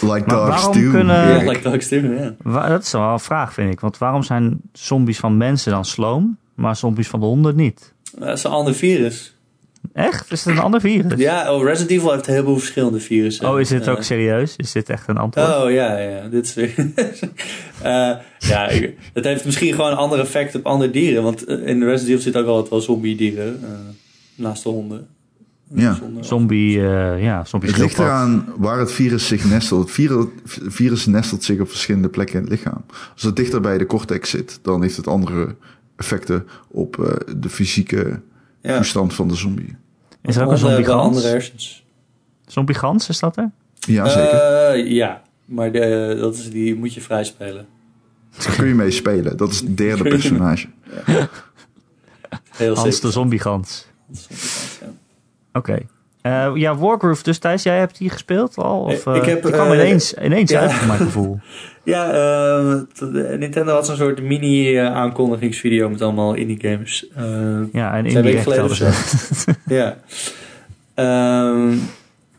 Like 0.00 0.08
Maar 0.08 0.36
dogs 0.36 0.48
waarom 0.48 0.82
do. 0.84 0.90
kunnen- 0.90 1.46
like 1.48 1.62
dogs 1.70 1.88
Dat 2.68 2.82
is 2.82 2.92
wel 2.92 3.02
een 3.12 3.20
vraag, 3.20 3.52
vind 3.54 3.72
ik. 3.72 3.80
Want 3.80 3.98
waarom 3.98 4.22
zijn 4.22 4.60
zombies 4.72 5.18
van 5.18 5.36
mensen 5.36 5.72
dan 5.72 5.84
sloom, 5.84 6.36
maar 6.54 6.76
zombies 6.76 7.08
van 7.08 7.20
de 7.20 7.26
honden 7.26 7.56
niet? 7.56 7.92
Dat 8.18 8.36
is 8.38 8.44
een 8.44 8.50
ander 8.50 8.74
virus. 8.74 9.34
Echt? 9.92 10.32
Is 10.32 10.44
het 10.44 10.56
een 10.56 10.62
ander 10.62 10.80
virus? 10.80 11.18
Ja, 11.20 11.52
oh, 11.54 11.62
Resident 11.62 11.90
Evil 11.90 12.12
heeft 12.12 12.26
heel 12.26 12.44
veel 12.44 12.58
verschillende 12.58 13.00
virussen. 13.00 13.48
Oh, 13.50 13.60
is 13.60 13.68
dit 13.68 13.88
ook 13.88 14.02
serieus? 14.02 14.56
Is 14.56 14.72
dit 14.72 14.88
echt 14.88 15.08
een 15.08 15.16
antwoord? 15.16 15.48
Oh, 15.48 15.70
ja, 15.70 15.98
ja. 15.98 16.28
Dit 16.28 16.44
is 16.46 16.54
weer... 16.54 16.74
Eh, 17.82 18.10
ja, 18.38 18.68
ik- 18.68 18.96
het 19.14 19.24
heeft 19.24 19.44
misschien 19.44 19.74
gewoon 19.74 19.90
een 19.90 19.96
ander 19.96 20.18
effect 20.20 20.54
op 20.54 20.66
andere 20.66 20.90
dieren. 20.90 21.22
Want 21.22 21.44
eh, 21.44 21.66
in 21.66 21.82
Resident 21.82 22.08
Evil 22.08 22.20
zitten 22.20 22.40
ook 22.42 22.48
altijd 22.48 22.68
wel 22.70 22.80
zombie 22.80 23.16
dieren. 23.16 23.60
eh, 23.62 23.68
naast 24.34 24.62
de 24.62 24.68
honden. 24.68 25.06
Ja. 25.74 25.98
Zombie, 26.20 26.80
eh 26.80 27.22
ja, 27.22 27.44
zombie 27.44 27.70
Het 27.70 27.78
ligt 27.78 27.98
eraan 27.98 28.46
waar 28.56 28.78
het 28.78 28.92
virus 28.92 29.26
zich 29.26 29.44
nestelt. 29.44 29.80
Het 29.80 29.90
virus, 29.90 30.26
virus 30.44 31.06
nestelt 31.06 31.44
zich 31.44 31.60
op 31.60 31.68
verschillende 31.68 32.08
plekken 32.08 32.34
in 32.34 32.40
het 32.40 32.50
lichaam. 32.50 32.84
Als 33.12 33.22
het 33.22 33.36
dichter 33.36 33.60
bij 33.60 33.78
de 33.78 33.86
cortex 33.86 34.30
zit, 34.30 34.58
dan 34.62 34.82
heeft 34.82 34.96
het 34.96 35.06
andere 35.06 35.56
effecten 35.96 36.46
op 36.68 36.98
eh, 36.98 37.36
de 37.36 37.48
fysieke 37.48 38.20
ja. 38.62 38.76
toestand 38.76 39.14
van 39.14 39.28
de 39.28 39.34
zombie. 39.34 39.76
Is 40.22 40.36
er 40.36 40.44
ook 40.44 40.50
een 40.50 40.58
zombie 40.58 40.84
gans? 40.84 41.82
Zombie 42.46 42.74
gans, 42.74 43.08
is 43.08 43.18
dat 43.18 43.36
er? 43.36 43.50
Ja, 43.78 44.08
zeker. 44.08 44.38
Eh, 44.38 44.90
ja, 44.90 45.22
maar 45.44 45.72
de, 45.72 46.16
dat 46.20 46.34
is, 46.34 46.50
die 46.50 46.74
moet 46.76 46.94
je 46.94 47.00
vrij 47.00 47.24
spelen. 47.24 47.66
Daar 48.38 48.56
kun 48.56 48.66
je 48.66 48.74
mee 48.74 48.90
spelen. 48.90 49.36
Dat 49.36 49.50
is 49.50 49.60
het 49.60 49.76
derde 49.76 50.02
personage. 50.14 50.66
Heel 52.50 52.74
Hans 52.74 52.94
sick. 52.94 53.02
de 53.02 53.10
zombie 53.10 53.38
gans. 53.38 53.86
Oké. 55.54 55.78
Eh, 56.24 56.50
ja, 56.54 56.76
Wargroove. 56.76 57.22
Dus 57.22 57.38
Thijs, 57.38 57.62
jij 57.62 57.78
hebt 57.78 57.98
die 57.98 58.10
gespeeld 58.10 58.56
al? 58.56 58.80
Of, 58.80 59.06
Ik 59.06 59.22
eh, 59.22 59.26
heb, 59.26 59.42
die 59.42 59.52
kwam 59.52 59.72
eh, 59.72 59.74
ineens, 59.74 60.14
ineens 60.24 60.50
ja. 60.50 60.60
uit, 60.60 60.72
voor 60.72 60.86
mijn 60.86 60.98
gevoel. 60.98 61.38
Ja, 61.84 62.06
Nintendo 63.38 63.72
had 63.72 63.86
zo'n 63.86 63.96
soort 63.96 64.22
mini-aankondigingsvideo 64.22 65.88
met 65.88 66.02
allemaal 66.02 66.34
indie 66.34 66.58
games. 66.60 67.06
Ja, 67.72 67.96
en 67.96 68.10
geleden 68.10 68.76
ze... 68.76 68.90
ja. 69.66 69.96
Ehm, 70.94 71.72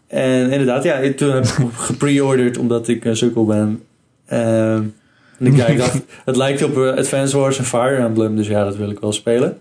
en 0.07 0.51
inderdaad, 0.51 0.83
ja, 0.83 1.13
toen 1.15 1.31
heb 1.31 1.43
ik 1.43 1.53
gepre-orderd 1.73 2.57
omdat 2.57 2.87
ik 2.87 3.05
een 3.05 3.17
sukkel 3.17 3.45
ben. 3.45 3.83
Ehm, 4.25 4.83
en 5.39 5.45
ik, 5.45 5.55
ja, 5.55 5.65
ik 5.65 5.77
dacht, 5.77 6.01
het 6.25 6.35
lijkt 6.35 6.63
op 6.63 6.77
Advance 6.77 7.37
Wars 7.37 7.57
en 7.57 7.65
Fire 7.65 7.95
Emblem, 7.95 8.35
dus 8.35 8.47
ja, 8.47 8.63
dat 8.63 8.75
wil 8.75 8.89
ik 8.89 8.99
wel 8.99 9.11
spelen. 9.11 9.57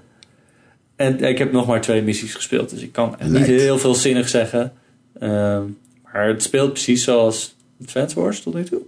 En 0.97 1.21
ik 1.21 1.39
heb 1.39 1.53
nog 1.53 1.67
maar 1.67 1.81
twee 1.81 2.03
missies 2.03 2.35
gespeeld, 2.35 2.71
dus 2.71 2.83
ik 2.83 2.93
kan 2.93 3.17
niet 3.29 3.47
heel 3.47 3.79
veel 3.79 3.95
zinnig 3.95 4.29
zeggen. 4.29 4.73
Ehm, 5.19 5.63
maar 6.13 6.27
het 6.27 6.43
speelt 6.43 6.73
precies 6.73 7.05
zoals 7.05 7.57
Advance 7.83 8.21
Wars 8.21 8.41
tot 8.43 8.55
nu 8.55 8.65
toe. 8.65 8.81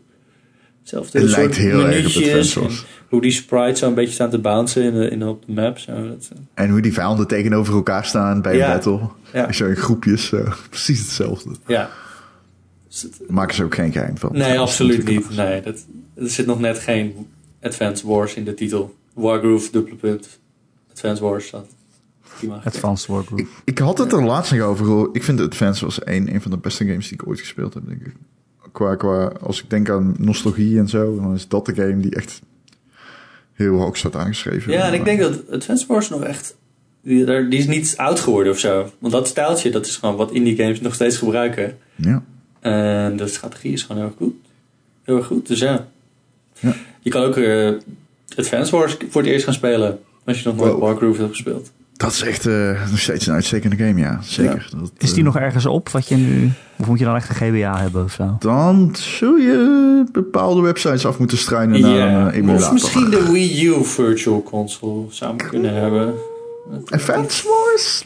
Hetzelfde 0.81 1.19
Het 1.21 1.29
lijkt 1.31 1.57
heel 1.57 1.87
erg 1.87 2.17
op 2.17 2.23
Advance 2.23 2.61
Wars. 2.61 2.85
Hoe 3.09 3.21
die 3.21 3.31
sprites 3.31 3.79
zo 3.79 3.87
een 3.89 3.95
beetje 3.95 4.15
staan 4.15 4.31
te 4.31 4.39
bouncen 4.39 4.83
in 4.83 4.95
de, 4.95 5.09
in 5.11 5.19
de, 5.19 5.27
op 5.29 5.47
de 5.47 5.53
map. 5.53 5.79
Zo, 5.79 6.09
dat, 6.09 6.29
eh, 6.33 6.39
En 6.65 6.71
hoe 6.71 6.81
die 6.81 6.93
vijanden 6.93 7.27
tegenover 7.27 7.75
elkaar 7.75 8.05
staan 8.05 8.43
bij 8.43 8.57
Ja. 8.57 8.67
een 8.67 8.73
battle. 8.73 9.09
Ja. 9.33 9.53
Zo 9.53 9.67
in 9.67 9.77
groepjes. 9.77 10.27
zo. 10.27 10.43
precies 10.71 10.99
hetzelfde. 11.01 11.51
ja. 11.67 11.91
Daar 13.01 13.11
maken 13.29 13.55
ze 13.55 13.65
ook 13.65 13.75
geen 13.75 13.93
geheim 13.93 14.19
van. 14.19 14.31
Nee, 14.33 14.59
absoluut 14.59 15.05
niet. 15.07 15.37
Nee, 15.37 15.63
dat, 15.63 15.85
er 16.15 16.31
zit 16.31 16.47
nog 16.47 16.61
net 16.61 16.79
geen 16.79 17.27
Advance 17.63 18.07
Wars 18.07 18.35
in 18.35 18.45
de 18.45 18.55
titel. 18.55 18.95
Wargroove, 19.15 19.71
dubbele 19.73 19.97
punt. 19.97 20.39
Advance 20.93 21.23
Wars 21.23 21.47
staat. 21.47 21.67
Advanced 22.65 23.07
Wargroove. 23.09 23.43
Ik, 23.43 23.49
ik 23.65 23.79
had 23.79 23.99
het 23.99 24.13
er 24.13 24.25
laatst 24.25 24.53
nog 24.53 24.61
over. 24.61 25.09
Ik 25.13 25.23
vind 25.23 25.41
Advance 25.41 25.85
was 25.85 25.99
een, 26.07 26.35
een 26.35 26.43
van 26.43 26.51
de 26.51 26.57
beste 26.59 26.85
games 26.87 27.09
die 27.09 27.13
ik 27.21 27.27
ooit 27.29 27.41
gespeeld 27.41 27.75
heb, 27.75 27.83
denk 27.87 28.01
ik. 28.07 28.13
Qua, 28.73 28.95
qua, 28.95 29.27
als 29.27 29.63
ik 29.63 29.71
denk 29.71 29.91
aan 29.91 30.15
nostalgie 30.19 30.79
en 30.79 30.89
zo, 30.89 31.17
dan 31.21 31.35
is 31.35 31.49
dat 31.49 31.67
de 31.67 31.75
game 31.75 32.01
die 32.01 32.15
echt 32.15 32.41
heel 33.53 33.77
hoog 33.79 33.97
staat 33.97 34.17
aangeschreven. 34.17 34.73
Ja, 34.73 34.87
en 34.87 34.95
ik 34.95 35.05
denk 35.05 35.21
dat 35.21 35.51
Advance 35.51 35.87
Wars 35.87 36.09
nog 36.09 36.23
echt... 36.23 36.57
Die, 37.03 37.25
daar- 37.25 37.49
die 37.51 37.59
is 37.59 37.67
niet 37.67 37.95
oud 37.97 38.21
geworden 38.21 38.53
of 38.53 38.59
zo. 38.59 38.91
Want 38.99 39.13
dat 39.13 39.29
stijltje, 39.29 39.71
dat 39.71 39.87
is 39.87 39.97
gewoon 39.97 40.17
wat 40.17 40.33
indie 40.33 40.57
games 40.57 40.81
nog 40.81 40.95
steeds 40.95 41.17
gebruiken. 41.17 41.79
Ja. 41.95 42.23
En 42.61 43.17
de 43.17 43.27
strategie 43.27 43.73
is 43.73 43.83
gewoon 43.83 43.97
heel 44.03 44.07
erg 44.11 44.17
goed. 44.19 44.35
Heel 45.03 45.17
erg 45.17 45.27
goed, 45.27 45.47
dus 45.47 45.59
ja. 45.59 45.89
Ja. 46.59 46.75
Je 47.01 47.11
kan 47.11 47.23
ook 47.23 47.37
eh, 47.37 47.73
Advance 48.37 48.77
Wars 48.77 48.97
voor 49.09 49.23
het 49.23 49.31
eerst 49.31 49.45
gaan 49.45 49.55
spelen. 49.55 49.99
Als 50.25 50.43
je 50.43 50.49
nog 50.49 50.57
nooit 50.57 50.73
Wow. 50.73 50.81
Wargroove 50.83 51.19
hebt 51.21 51.31
gespeeld. 51.35 51.73
Dat 51.97 52.13
is 52.13 52.23
echt 52.23 52.47
eh, 52.47 52.91
nog 52.91 52.99
steeds 53.01 53.27
een 53.27 53.35
uitstekende 53.35 53.77
game, 53.77 54.01
ja. 54.01 54.19
Zeker. 54.23 54.69
Dat, 54.81 54.91
Is 54.99 55.09
die 55.11 55.19
eh, 55.19 55.25
nog 55.25 55.37
ergens 55.37 55.67
op? 55.67 55.89
Wat 55.89 56.09
je 56.09 56.15
nu... 56.17 56.51
Of 56.79 56.87
moet 56.87 56.99
je 56.99 57.05
dan 57.05 57.17
echt 57.17 57.29
een 57.29 57.35
GBA 57.35 57.81
hebben 57.81 58.05
of 58.05 58.13
zo? 58.13 58.37
Dan 58.39 58.91
zul 58.99 59.37
je 59.37 60.05
bepaalde 60.13 60.61
websites 60.61 61.07
af 61.07 61.19
moeten 61.19 61.39
struinen 61.39 61.81
naar 61.81 62.25
een 62.25 62.31
eh, 62.31 62.37
emulator. 62.39 62.67
Of 62.67 62.73
misschien 62.73 63.11
de 63.11 63.31
Wii 63.33 63.67
U 63.67 63.85
Virtual 63.85 64.43
Console 64.43 65.05
zou 65.09 65.37
we 65.37 65.45
kunnen 65.45 65.75
hebben. 65.75 66.15
Advance 66.85 67.49
Wars? 67.49 68.05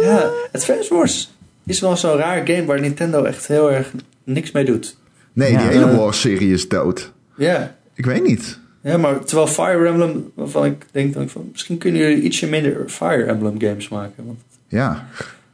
Ja, 0.00 0.30
Advance 0.52 0.94
Wars 0.94 1.30
is 1.66 1.80
wel 1.80 1.96
zo'n 1.96 2.16
raar 2.16 2.46
game 2.46 2.64
waar 2.64 2.80
Nintendo 2.80 3.22
echt 3.24 3.46
heel 3.46 3.72
erg 3.72 3.90
niks 4.24 4.52
mee 4.52 4.64
doet. 4.64 4.96
Nee, 5.32 5.52
Ja. 5.52 5.58
die 5.58 5.66
hele. 5.66 5.96
Wars-serie 5.96 6.52
is 6.52 6.68
dood. 6.68 7.12
Ja. 7.36 7.76
Ik 7.94 8.04
weet 8.06 8.24
niet. 8.26 8.58
Ja, 8.86 8.96
maar 8.96 9.24
terwijl 9.24 9.46
Fire 9.48 9.86
Emblem, 9.88 10.30
waarvan 10.34 10.64
ik 10.64 10.86
denk 10.90 11.14
dan 11.14 11.28
van, 11.28 11.48
misschien 11.52 11.78
kunnen 11.78 12.00
jullie 12.00 12.22
ietsje 12.22 12.46
minder 12.48 12.84
Fire 12.86 13.22
Emblem 13.24 13.60
games 13.60 13.88
maken. 13.88 14.26
Want 14.26 14.38
Ja. 14.68 15.06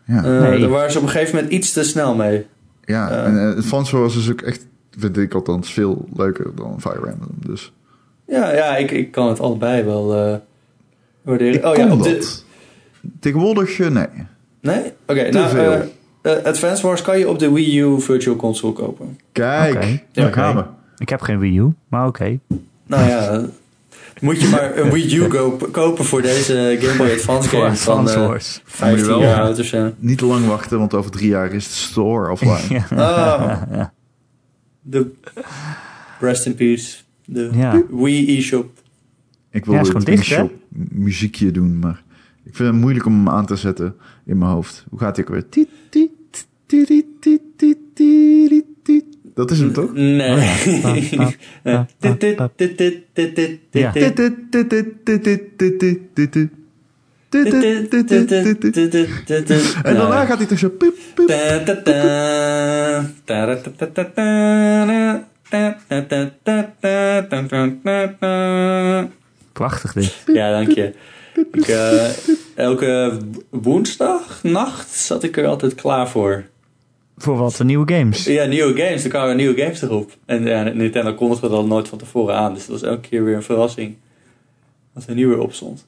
Ja. 0.07 0.16
eh, 0.24 0.41
Nee. 0.49 0.61
daar 0.61 0.68
waren 0.68 0.91
ze 0.93 0.99
op 0.99 1.05
een 1.05 1.11
gegeven 1.11 1.35
moment 1.35 1.53
iets 1.53 1.72
te 1.72 1.83
snel 1.83 2.14
mee. 2.14 2.47
ja. 2.85 3.11
eh. 3.11 3.24
En 3.26 3.51
eh, 3.51 3.57
Advance 3.57 3.97
Wars 3.99 4.16
is 4.16 4.30
ook 4.30 4.41
echt, 4.41 4.66
vind 4.99 5.16
ik 5.16 5.35
althans, 5.35 5.72
veel 5.72 6.09
leuker 6.16 6.55
dan 6.55 6.80
Fire 6.80 7.07
Emblem. 7.07 7.35
Dus 7.47 7.72
Ja, 8.26 8.53
ja 8.55 8.76
ik, 8.76 8.91
ik 8.91 9.11
kan 9.11 9.28
het 9.28 9.41
allebei 9.41 9.83
wel 9.83 10.14
eh 10.16 10.37
waarderen. 11.22 11.55
ik 11.55 11.64
oh 11.64 11.76
ja, 11.76 11.93
op 11.93 12.03
de, 12.03 12.12
dat. 12.16 12.45
Tegenwoordig, 13.20 13.78
eh, 13.80 13.89
nee. 13.91 14.07
Nee? 14.61 14.93
Oké, 15.07 15.30
Te 15.30 15.89
nou, 16.22 16.43
Advance 16.45 16.87
Wars 16.87 17.03
kan 17.03 17.18
je 17.18 17.28
op 17.28 17.39
de 17.39 17.53
Wii 17.53 17.80
U 17.80 18.01
Virtual 18.01 18.37
Console 18.37 18.72
kopen. 18.72 19.18
Kijk, 19.33 20.05
daar 20.12 20.33
gaan 20.33 20.57
we. 20.57 20.64
Ik 20.99 21.09
heb 21.09 21.20
geen 21.20 21.39
Wii 21.39 21.59
U, 21.59 21.72
maar 21.89 22.07
oké. 22.07 22.39
Nou 22.87 23.09
ja, 23.09 23.45
moet 24.20 24.41
je 24.41 24.49
maar 24.49 24.78
een 24.78 24.91
Wii 24.91 25.16
U 25.16 25.26
kopen, 25.26 25.70
kopen 25.70 26.05
voor 26.05 26.22
deze 26.22 26.76
Game 26.80 26.97
Boy 26.97 27.11
Advance 27.11 27.49
Voor 27.49 27.59
game 27.61 27.76
van 27.76 27.99
Advance 27.99 28.18
eh, 28.20 28.26
Wars. 28.26 28.61
15 28.64 29.07
wel. 29.07 29.20
jaar 29.20 29.43
oud 29.43 29.59
of 29.59 29.66
zo. 29.66 29.93
Niet 29.99 30.18
te 30.18 30.26
lang 30.26 30.47
wachten, 30.47 30.78
want 30.78 30.95
over 30.95 31.11
drie 31.11 31.28
jaar 31.28 31.53
is 31.53 31.64
de 31.68 31.74
store 31.74 32.30
offline. 32.30 32.85
Ja. 32.91 33.64
Oh, 33.72 33.83
de 34.80 35.11
Rest 36.20 36.47
in 36.47 36.55
Peace. 36.55 36.97
De 37.24 37.51
Ja. 37.53 37.83
Wii 37.91 38.39
eShop. 38.39 38.70
Ik 39.51 39.64
wil 39.64 39.74
Ja, 39.74 39.85
gewoon 39.85 40.03
dicht, 40.05 40.28
hè? 40.28 40.37
shop 40.37 40.53
muziekje 40.91 41.51
doen, 41.51 41.78
maar 41.78 42.03
ik 42.45 42.57
vind 42.57 42.68
het 42.68 42.80
moeilijk 42.80 43.07
om 43.07 43.14
hem 43.14 43.28
aan 43.28 43.47
te 43.47 43.57
zetten 43.57 43.95
in 44.24 44.39
mijn 44.39 44.51
hoofd. 44.51 44.85
Hoe 44.91 44.99
gaat 44.99 45.16
hij 45.16 45.24
ook 45.24 45.30
weer? 45.30 45.45
Dat 49.35 49.51
is 49.51 49.59
hem 49.59 49.72
toch? 49.72 49.93
Nee. 49.93 50.30
En 59.83 59.95
daarna 59.95 60.24
gaat 60.24 60.39
hij 60.39 60.47
toch 60.47 60.59
zo 60.59 60.70
Prachtig 69.53 69.93
dit. 69.93 70.22
Ja, 70.26 70.51
dank 70.51 70.70
je. 70.70 70.95
Ik, 71.53 71.68
uh, 71.68 72.09
elke 72.55 73.18
woensdagnacht 73.51 74.91
zat 74.91 75.22
ik 75.22 75.37
er 75.37 75.47
altijd 75.47 75.74
klaar 75.74 76.09
voor. 76.09 76.45
Voor 77.22 77.36
wat 77.36 77.62
nieuwe 77.64 77.92
games. 77.94 78.24
Ja, 78.24 78.44
nieuwe 78.44 78.82
games. 78.82 79.04
Er 79.04 79.10
kwamen 79.10 79.36
nieuwe 79.36 79.60
games 79.62 79.82
erop. 79.82 80.10
En 80.24 80.42
ja, 80.44 80.62
Nintendo 80.62 81.14
kondigde 81.14 81.48
dat 81.48 81.66
nooit 81.66 81.88
van 81.88 81.98
tevoren 81.98 82.34
aan. 82.36 82.54
Dus 82.54 82.66
dat 82.66 82.80
was 82.80 82.90
elke 82.90 83.08
keer 83.08 83.24
weer 83.24 83.36
een 83.36 83.42
verrassing. 83.42 83.96
Wat 84.92 85.06
er 85.06 85.14
nieuw 85.14 85.28
weer 85.28 85.38
op 85.38 85.52
stond. 85.52 85.86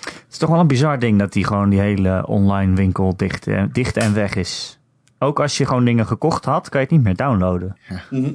Het 0.00 0.26
is 0.30 0.38
toch 0.38 0.50
wel 0.50 0.60
een 0.60 0.66
bizar 0.66 0.98
ding 0.98 1.18
dat 1.18 1.32
die 1.32 1.44
gewoon 1.44 1.68
die 1.68 1.80
hele 1.80 2.26
online 2.26 2.74
winkel 2.74 3.16
dicht, 3.16 3.46
eh, 3.46 3.62
dicht 3.72 3.96
en 3.96 4.14
weg 4.14 4.34
is. 4.34 4.78
Ook 5.18 5.40
als 5.40 5.56
je 5.58 5.66
gewoon 5.66 5.84
dingen 5.84 6.06
gekocht 6.06 6.44
had, 6.44 6.68
kan 6.68 6.80
je 6.80 6.86
het 6.86 6.94
niet 6.96 7.04
meer 7.04 7.16
downloaden. 7.16 7.76
Mhm. 8.10 8.30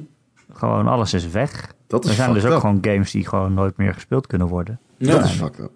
Gewoon 0.52 0.88
alles 0.88 1.12
is 1.14 1.28
weg. 1.28 1.74
Dat 1.86 2.04
Er 2.04 2.10
is 2.10 2.16
zijn 2.16 2.32
dus 2.32 2.44
ook 2.44 2.52
up. 2.52 2.58
gewoon 2.60 2.78
games 2.80 3.10
die 3.10 3.26
gewoon 3.28 3.54
nooit 3.54 3.76
meer 3.76 3.94
gespeeld 3.94 4.26
kunnen 4.26 4.46
worden. 4.46 4.80
Ja. 4.96 5.10
Dat 5.12 5.24
is 5.24 5.30
fucked 5.30 5.58
up. 5.58 5.70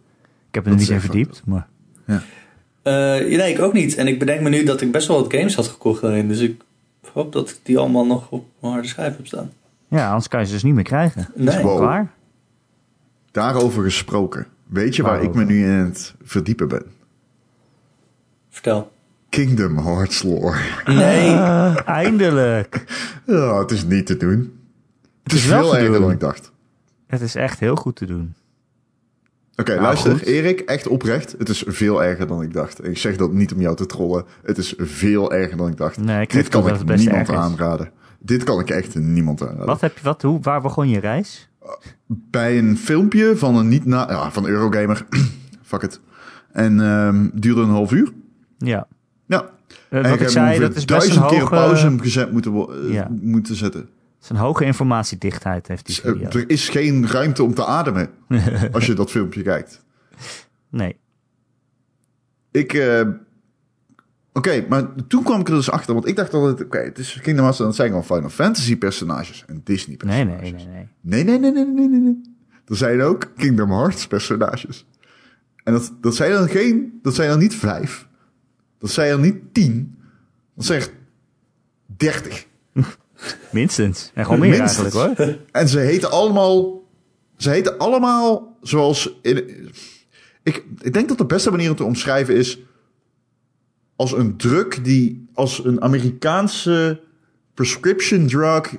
Ik 0.49 0.55
heb 0.55 0.65
er 0.65 0.71
Dat 0.71 0.79
niet 0.81 0.89
in 0.89 1.01
verdiept, 1.01 1.43
maar 1.47 1.67
Eh, 2.07 2.17
nee, 2.85 3.53
ik 3.53 3.61
ook 3.61 3.73
niet. 3.73 3.95
En 3.95 4.07
ik 4.07 4.19
bedenk 4.19 4.41
me 4.41 4.49
nu 4.49 4.65
dat 4.65 4.81
ik 4.81 4.93
best 4.93 5.09
wel 5.09 5.21
wat 5.23 5.33
games 5.35 5.55
had 5.55 5.67
gekocht 5.67 6.01
daarin. 6.03 6.29
Dus 6.29 6.41
ik 6.41 6.63
hoop 7.13 7.33
dat 7.33 7.51
ik 7.51 7.59
die 7.63 7.79
allemaal 7.79 8.07
nog 8.07 8.31
op 8.31 8.47
mijn 8.61 8.73
harde 8.73 8.89
schijf 8.89 9.17
heb 9.17 9.27
staan. 9.27 9.51
ja, 9.89 10.09
anders 10.09 10.29
kan 10.29 10.41
je 10.41 10.47
ze 10.47 10.53
dus 10.53 10.63
niet 10.63 10.75
meer 10.75 10.85
krijgen. 10.85 11.29
Nee. 11.35 11.63
Wow. 11.63 11.79
Klaar? 11.79 12.11
Daarover 13.31 13.83
gesproken. 13.83 14.47
Weet 14.67 14.97
je 14.97 15.03
waar 15.03 15.23
ik 15.23 15.35
me 15.35 15.45
nu 15.45 15.65
in 15.65 15.71
het 15.71 16.15
verdiepen 16.23 16.69
ben? 16.69 16.83
Vertel. 18.51 18.93
Kingdom 19.29 19.79
Hearts 19.79 20.23
lore. 20.23 20.61
Nee. 20.87 21.35
Eindelijk. 22.03 22.85
Ja, 23.27 23.59
het 23.59 23.71
is 23.71 23.85
niet 23.85 24.07
te 24.07 24.17
doen. 24.17 24.59
Het 25.23 25.33
is 25.33 25.43
is 25.43 25.49
wel 25.49 25.63
veel 25.63 25.75
erger 25.77 25.93
doen. 25.93 26.01
dan 26.01 26.11
ik 26.11 26.21
dacht. 26.21 26.53
Het 27.07 27.21
is 27.21 27.35
echt 27.35 27.61
heel 27.61 27.77
goed 27.77 27.97
te 27.97 28.07
doen. 28.07 28.35
Oké, 29.57 29.71
Nou, 29.71 29.83
luister, 29.83 30.13
goed. 30.13 30.21
Erik, 30.23 30.61
echt 30.61 30.87
oprecht. 30.89 31.35
Het 31.39 31.49
is 31.49 31.65
veel 31.67 32.05
erger 32.05 32.27
dan 32.27 32.43
ik 32.43 32.53
dacht. 32.53 32.87
Ik 32.87 32.99
zeg 32.99 33.17
dat 33.17 33.33
niet 33.33 33.53
om 33.55 33.61
jou 33.61 33.77
te 33.77 33.87
trollen. 33.87 34.25
Het 34.43 34.59
is 34.59 34.75
veel 34.79 35.33
erger 35.33 35.57
dan 35.57 35.69
ik 35.69 35.77
dacht. 35.77 36.01
Nee, 36.01 36.21
ik 36.21 36.33
Dit 36.33 36.49
kan 36.49 36.69
ik 36.69 36.97
niemand 36.97 37.31
aanraden. 37.31 37.91
Dit 38.19 38.45
kan 38.45 38.61
ik 38.61 38.71
echt 38.71 38.95
niemand 38.95 39.43
aanraden. 39.43 39.67
Wat 39.67 39.81
heb 39.81 39.99
je, 39.99 40.05
wat, 40.05 40.23
hoe, 40.23 40.41
waar 40.41 40.61
begon 40.61 40.89
je 40.89 41.01
reis? 41.01 41.49
Bij 42.07 42.59
een 42.59 42.79
filmpje 42.79 43.37
van 43.37 43.57
een 43.57 43.69
niet 43.69 43.85
na... 43.85 44.11
Ja, 44.11 44.31
van 44.31 44.47
Eurogamer. 44.47 45.07
Fuck 45.63 45.83
it. 45.83 46.01
En 46.53 46.81
ehm 46.81 47.29
duurde 47.35 47.61
een 47.61 47.69
half 47.69 47.93
uur. 47.93 48.13
Ja. 48.59 48.87
Ja. 49.27 49.51
Eh, 49.89 50.05
en 50.05 50.11
wat 50.11 50.21
ik 50.21 50.29
zei, 50.29 50.59
dat 50.59 50.75
is 50.75 50.85
best 50.85 51.09
een 51.09 51.15
duizend 51.15 51.27
keer 51.27 51.49
pauze 51.49 51.95
gezet 51.99 52.33
moeten, 52.33 52.53
eh, 52.55 52.93
Ja. 52.93 53.09
moeten 53.21 53.57
zetten. 53.57 53.89
Het 54.25 54.33
is 54.33 54.39
een 54.39 54.45
hoge 54.47 54.65
informatiedichtheid 54.65 55.69
heeft 55.69 55.87
die 55.87 56.03
Eh, 56.03 56.13
video. 56.13 56.29
Er 56.29 56.51
is 56.51 56.69
geen 56.69 57.09
ruimte 57.09 57.43
om 57.43 57.55
te 57.55 57.65
ademen 57.67 58.11
als 58.73 58.87
je 58.87 58.95
dat 58.95 59.11
filmpje 59.11 59.43
kijkt. 59.43 59.85
Nee. 60.69 60.97
Ik. 62.51 62.73
eh, 62.73 63.01
Oké, 64.33 64.65
maar 64.69 64.95
toen 65.09 65.23
kwam 65.23 65.41
ik 65.41 65.49
er 65.49 65.55
dus 65.55 65.71
achter, 65.71 65.95
want 65.95 66.07
ik 66.07 66.17
dacht 66.17 66.35
altijd, 66.35 66.65
oké, 66.67 66.79
het 66.79 66.99
is 66.99 67.13
Kingdom 67.23 67.43
Hearts 67.45 67.59
dat 67.59 67.75
zijn 67.75 67.89
gewoon 67.89 68.05
Final 68.05 68.29
Fantasy 68.29 68.77
personages 68.77 69.45
en 69.47 69.61
Disney 69.65 69.97
personages. 69.97 70.41
nee, 70.41 70.53
nee, 70.53 70.67
nee. 70.67 70.89
Nee, 71.01 71.25
nee, 71.25 71.39
nee, 71.39 71.53
nee, 71.53 71.65
nee, 71.67 71.89
nee, 71.89 72.01
nee. 72.01 72.21
Er 72.67 72.77
zijn 72.77 73.03
ook 73.03 73.31
Kingdom 73.37 73.71
Hearts 73.71 74.07
personages. 74.07 74.87
En 75.65 75.73
dat, 75.73 75.93
dat 76.01 76.15
zijn 76.15 76.33
dan 76.33 76.49
geen, 76.49 76.99
dat 77.03 77.15
zijn 77.15 77.29
dan 77.29 77.39
niet 77.39 77.55
vijf. 77.55 78.09
Dat 78.79 78.91
zijn 78.91 79.11
dan 79.11 79.21
niet 79.21 79.55
tien. 79.55 79.99
Dat 80.55 80.65
zijn 80.65 80.79
echt 80.81 80.93
30. 81.97 82.47
Minstens. 83.51 84.11
En 84.15 84.25
gewoon 84.25 84.41
meer 84.41 84.59
Minstens. 84.59 84.95
eigenlijk 84.95 85.19
hoor. 85.19 85.39
En 85.63 85.69
ze 85.69 85.79
heten 85.79 86.11
allemaal. 86.11 86.83
Ze 87.37 87.51
heten 87.51 87.79
allemaal 87.79 88.57
zoals. 88.61 89.19
In, 89.23 89.71
ik, 90.43 90.65
ik 90.81 90.93
denk 90.93 91.09
dat 91.09 91.19
de 91.19 91.27
beste 91.27 91.51
manier 91.51 91.71
om 91.71 91.77
te 91.77 91.85
omschrijven 91.85 92.37
is. 92.37 92.59
Als 93.97 94.13
een 94.13 94.37
drug 94.37 94.83
die. 94.83 95.29
Als 95.35 95.65
een 95.65 95.83
Amerikaanse 95.83 97.01
prescription 97.55 98.27
drug. 98.27 98.75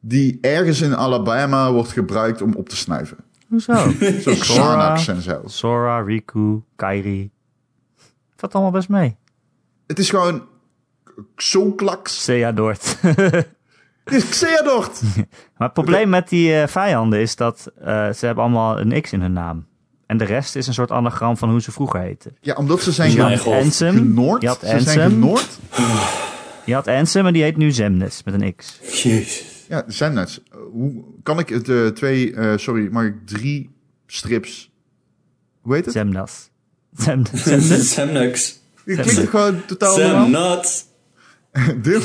Die 0.00 0.38
ergens 0.40 0.80
in 0.80 0.96
Alabama 0.96 1.72
wordt 1.72 1.92
gebruikt 1.92 2.42
om 2.42 2.54
op 2.54 2.68
te 2.68 2.76
snuiven. 2.76 3.16
Hoezo? 3.48 3.72
Zoals 4.22 4.38
Xanax 4.48 5.08
en 5.08 5.22
zo. 5.22 5.42
Sora, 5.44 6.00
Riku, 6.00 6.60
Kairi. 6.76 7.30
Valt 8.36 8.54
allemaal 8.54 8.72
best 8.72 8.88
mee. 8.88 9.16
Het 9.86 9.98
is 9.98 10.10
gewoon. 10.10 10.46
Xoclax. 11.34 12.24
Sea 12.24 12.52
Dort. 12.52 12.96
Xehanort. 14.04 15.00
maar 15.56 15.66
het 15.68 15.72
probleem 15.72 16.08
met 16.08 16.28
die 16.28 16.54
eh, 16.60 16.68
vijanden 16.68 17.20
is 17.20 17.36
dat 17.36 17.72
eh, 17.78 17.84
ze 18.12 18.26
hebben 18.26 18.44
allemaal 18.44 18.80
een 18.80 19.00
X 19.02 19.12
in 19.12 19.20
hun 19.20 19.32
naam. 19.32 19.66
En 20.06 20.16
de 20.16 20.24
rest 20.24 20.56
is 20.56 20.66
een 20.66 20.74
soort 20.74 20.90
anagram 20.90 21.36
van 21.36 21.50
hoe 21.50 21.62
ze 21.62 21.72
vroeger 21.72 22.00
heten. 22.00 22.36
Ja, 22.40 22.54
omdat 22.54 22.82
ze 22.82 22.92
zijn 22.92 23.08
Dus 23.08 23.16
je 23.16 23.22
Mijn 23.22 23.36
had 23.36 23.46
god. 23.46 23.54
Ansem, 23.54 23.94
genoord. 23.94 24.42
je 24.42 24.48
had 24.48 24.58
Ze 24.60 24.66
zijn 24.66 24.78
Ansem, 24.78 25.10
genoord. 25.10 25.58
je 26.64 26.74
had 26.74 26.88
Ansem 26.88 27.26
en 27.26 27.32
die 27.32 27.42
heet 27.42 27.56
nu 27.56 27.72
Zemnis 27.72 28.22
met 28.24 28.34
een 28.34 28.54
X. 28.56 28.78
Jezus. 29.02 29.54
Ja, 29.68 30.08
net. 30.08 30.42
Hoe 30.72 31.04
kan 31.22 31.38
ik 31.38 31.48
het 31.48 31.68
eh, 31.68 31.86
twee, 31.86 32.34
eh, 32.34 32.56
sorry, 32.56 32.88
mag 32.90 33.04
ik 33.04 33.14
drie 33.26 33.70
strips, 34.06 34.70
hoe 35.60 35.74
heet 35.74 35.84
het? 35.84 35.94
Zemnas. 35.94 36.50
Zem, 36.96 37.22
Zemnis? 37.32 37.92
Samnux. 37.92 38.60
Het 38.84 39.00
klinkt 39.00 39.30
gewoon 39.30 39.64
totaal 39.66 39.94
Sam 39.94 40.30
Nuts. 41.54 41.82
Dim, 41.82 42.00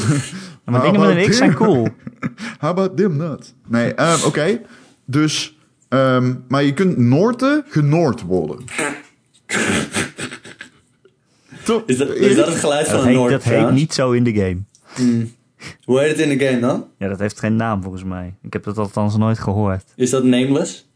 Maar 0.63 0.81
dingen 0.81 0.99
met 0.99 1.09
een 1.09 1.29
X 1.29 1.37
zijn 1.37 1.53
cool. 1.53 1.87
How 2.59 2.69
about 2.69 2.97
dim 2.97 3.17
nut? 3.17 3.53
Nee, 3.67 3.93
ehm, 3.93 4.25
oké. 4.25 4.61
Dus, 5.05 5.57
ehm, 5.89 6.35
maar 6.47 6.63
je 6.63 6.73
kunt 6.73 6.97
Noorten 6.97 7.63
genoord 7.67 8.21
worden. 8.21 8.57
Toch? 11.63 11.83
Is 11.85 11.97
dat, 11.97 12.09
is 12.09 12.35
dat 12.35 12.47
het 12.47 12.55
geluid 12.55 12.87
van 12.87 13.07
een 13.07 13.13
Noord 13.13 13.31
dat 13.31 13.43
heet 13.43 13.71
niet 13.71 13.93
zo 13.93 14.11
in 14.11 14.23
de 14.23 14.33
game. 14.33 14.57
Hoe 15.83 15.99
heet 15.99 16.09
het 16.09 16.19
in 16.19 16.37
de 16.37 16.45
game 16.45 16.59
dan? 16.59 16.87
Ja, 16.97 17.07
dat 17.07 17.19
heeft 17.19 17.39
geen 17.39 17.55
naam 17.55 17.81
volgens 17.81 18.03
mij. 18.03 18.33
Ik 18.41 18.53
heb 18.53 18.63
dat 18.63 18.77
althans 18.77 19.17
nooit 19.17 19.39
gehoord. 19.39 19.83
Is 19.95 20.09
dat 20.09 20.23
nameless? 20.23 20.89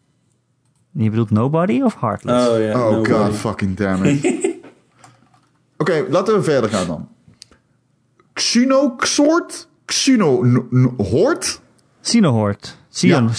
Je 0.92 1.10
bedoelt 1.10 1.30
Nobody 1.30 1.82
of 1.82 2.00
Heartless? 2.00 2.48
Oh 2.48 2.60
ja. 2.60 2.86
Oh 2.86 2.92
nobody. 2.92 3.10
god 3.10 3.36
fucking 3.36 3.78
damn 3.78 4.04
it. 4.04 4.42
Oké, 5.78 6.06
laten 6.10 6.36
we 6.36 6.44
verder 6.44 6.70
gaan 6.70 6.88
dan. 6.88 7.10
Xenoxoort? 8.34 9.68
Xenohoort? 9.86 11.62
Sinohoort. 12.02 12.78
Sion, 12.90 13.30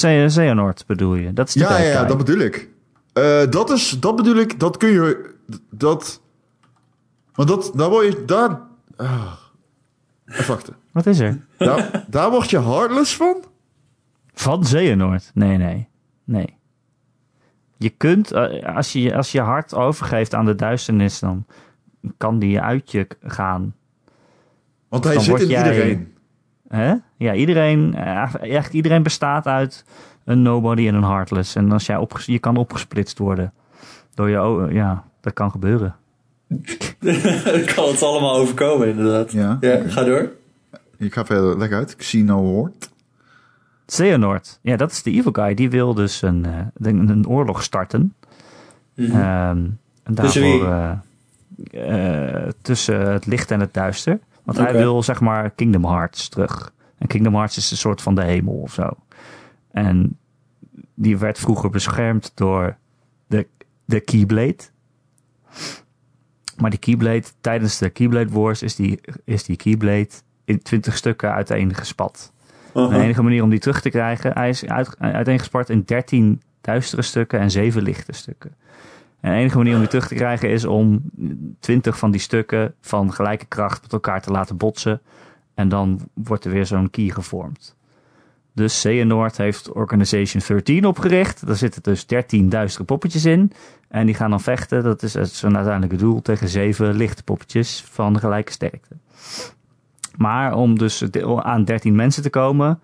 Ja. 0.00 0.26
Xehanort 0.26 0.84
bedoel 0.86 1.14
je. 1.14 1.32
Dat 1.32 1.48
is 1.48 1.54
de 1.54 1.60
Ja, 1.60 1.78
ja, 1.78 2.04
dat 2.04 2.16
bedoel 2.16 2.38
ik. 2.38 2.68
Eh, 3.12 3.50
dat 3.50 3.70
is, 3.70 3.96
dat 4.00 4.16
bedoel 4.16 4.36
ik, 4.36 4.60
dat 4.60 4.76
kun 4.76 4.88
je, 4.88 5.34
dat, 5.70 6.20
maar 7.34 7.46
dat, 7.46 7.72
daar 7.74 7.90
word 7.90 8.06
je, 8.06 8.24
daar, 8.24 8.60
ah. 8.96 9.32
even 10.26 10.46
wachten. 10.46 10.76
Wat 10.92 11.06
is 11.06 11.18
er? 11.18 11.40
Daar, 11.56 12.04
daar 12.08 12.30
word 12.30 12.50
je 12.50 12.60
heartless 12.60 13.16
van? 13.16 13.44
Van 14.32 14.60
Xehanort? 14.62 15.30
Nee, 15.34 15.56
nee. 15.56 15.88
Nee. 16.24 16.56
Je 17.76 17.90
kunt, 17.90 18.32
eh, 18.32 18.76
als 18.76 18.92
je 18.92 19.16
als 19.16 19.32
je 19.32 19.40
hart 19.40 19.74
overgeeft 19.74 20.34
aan 20.34 20.44
de 20.44 20.54
duisternis, 20.54 21.18
dan 21.18 21.46
kan 22.16 22.38
die 22.38 22.60
uit 22.60 22.90
je 22.90 23.06
gaan. 23.22 23.74
Want 24.88 25.04
hij 25.04 25.14
Dan 25.14 25.22
zit 25.22 25.40
in 25.40 25.46
jij- 25.48 25.64
iedereen. 25.72 26.14
Hè? 26.68 26.94
Ja, 27.16 27.34
iedereen, 27.34 27.94
eh, 27.94 28.34
echt 28.40 28.72
iedereen 28.72 29.02
bestaat 29.02 29.46
uit 29.46 29.84
een 30.24 30.42
nobody 30.42 30.88
en 30.88 30.94
een 30.94 31.04
heartless. 31.04 31.54
En 31.54 31.72
als 31.72 31.86
jij 31.86 31.96
opges- 31.96 32.26
je 32.26 32.38
kan 32.38 32.56
opgesplitst 32.56 33.18
worden 33.18 33.52
door 34.14 34.28
je, 34.30 34.68
ja, 34.74 35.04
dat 35.20 35.32
kan 35.32 35.50
gebeuren. 35.50 35.94
kan 37.74 37.88
het 37.88 38.02
allemaal 38.02 38.36
overkomen 38.36 38.88
inderdaad. 38.88 39.32
Ja, 39.32 39.58
ga 39.86 40.04
door. 40.04 40.30
Ik 40.98 41.12
ga 41.14 41.24
verder, 41.24 41.58
leg 41.58 41.70
uit. 41.72 41.96
Xenohoort. 41.96 42.90
Xehanort, 43.86 44.58
ja, 44.62 44.76
dat 44.76 44.90
is 44.90 45.02
de 45.02 45.10
evil 45.10 45.32
guy. 45.32 45.54
Die 45.54 45.70
wil 45.70 45.94
dus 45.94 46.22
een, 46.22 46.44
eh, 46.44 46.52
een, 46.74 47.08
een 47.08 47.28
oorlog 47.28 47.62
starten. 47.62 48.14
Ehm, 48.96 49.14
en 50.02 50.14
Tussen 50.14 50.42
daarvoor, 50.42 51.00
eh, 51.70 52.44
eh, 52.44 52.50
tussen 52.62 53.12
het 53.12 53.26
licht 53.26 53.50
en 53.50 53.60
het 53.60 53.74
duister. 53.74 54.18
Want 54.46 54.58
hij 54.58 54.72
wil 54.72 55.02
zeg 55.02 55.20
maar 55.20 55.50
Kingdom 55.50 55.84
Hearts 55.84 56.28
terug. 56.28 56.72
En 56.98 57.06
Kingdom 57.06 57.34
Hearts 57.34 57.56
is 57.56 57.70
een 57.70 57.76
soort 57.76 58.02
van 58.02 58.14
de 58.14 58.22
hemel 58.22 58.54
of 58.54 58.72
zo. 58.72 58.88
En 59.70 60.18
die 60.94 61.18
werd 61.18 61.38
vroeger 61.38 61.70
beschermd 61.70 62.32
door 62.34 62.76
de, 63.26 63.46
de 63.84 64.00
Keyblade. 64.00 64.58
Maar 66.56 66.70
die 66.70 66.78
Keyblade, 66.78 67.24
tijdens 67.40 67.78
de 67.78 67.90
Keyblade 67.90 68.30
Wars 68.30 68.62
is 68.62 68.74
die, 68.74 69.00
is 69.24 69.44
die 69.44 69.56
Keyblade 69.56 70.10
in 70.44 70.62
twintig 70.62 70.96
stukken 70.96 71.32
uiteen 71.32 71.74
gespat. 71.74 72.32
Aha. 72.74 72.88
De 72.88 73.02
enige 73.02 73.22
manier 73.22 73.42
om 73.42 73.50
die 73.50 73.58
terug 73.58 73.80
te 73.80 73.90
krijgen, 73.90 74.32
hij 74.32 74.48
is 74.48 74.64
uit, 74.66 74.96
uiteengespart 74.98 75.70
in 75.70 75.82
13 75.82 76.42
duistere 76.60 77.02
stukken 77.02 77.40
en 77.40 77.50
7 77.50 77.82
lichte 77.82 78.12
stukken. 78.12 78.54
En 79.26 79.32
de 79.32 79.38
enige 79.38 79.56
manier 79.56 79.74
om 79.74 79.80
die 79.80 79.88
terug 79.88 80.08
te 80.08 80.14
krijgen 80.14 80.50
is 80.50 80.64
om 80.64 81.02
20 81.60 81.98
van 81.98 82.10
die 82.10 82.20
stukken 82.20 82.74
van 82.80 83.12
gelijke 83.12 83.44
kracht 83.44 83.82
met 83.82 83.92
elkaar 83.92 84.22
te 84.22 84.30
laten 84.30 84.56
botsen. 84.56 85.00
En 85.54 85.68
dan 85.68 86.08
wordt 86.14 86.44
er 86.44 86.50
weer 86.50 86.66
zo'n 86.66 86.90
key 86.90 87.08
gevormd. 87.08 87.76
Dus 88.52 88.74
Xehanort 88.74 89.36
heeft 89.36 89.72
Organization 89.72 90.42
13 90.46 90.84
opgericht. 90.84 91.46
Daar 91.46 91.56
zitten 91.56 91.82
dus 91.82 92.06
13 92.06 92.48
duistere 92.48 92.84
poppetjes 92.84 93.24
in. 93.24 93.52
En 93.88 94.06
die 94.06 94.14
gaan 94.14 94.30
dan 94.30 94.40
vechten. 94.40 94.82
Dat 94.82 95.02
is 95.02 95.12
zijn 95.12 95.56
uiteindelijke 95.56 96.04
doel 96.04 96.22
tegen 96.22 96.48
7 96.48 96.94
lichte 96.94 97.22
poppetjes 97.22 97.84
van 97.90 98.18
gelijke 98.18 98.52
sterkte. 98.52 98.96
Maar 100.16 100.54
om 100.54 100.78
dus 100.78 101.04
aan 101.36 101.64
13 101.64 101.94
mensen 101.94 102.22
te 102.22 102.30
komen, 102.30 102.80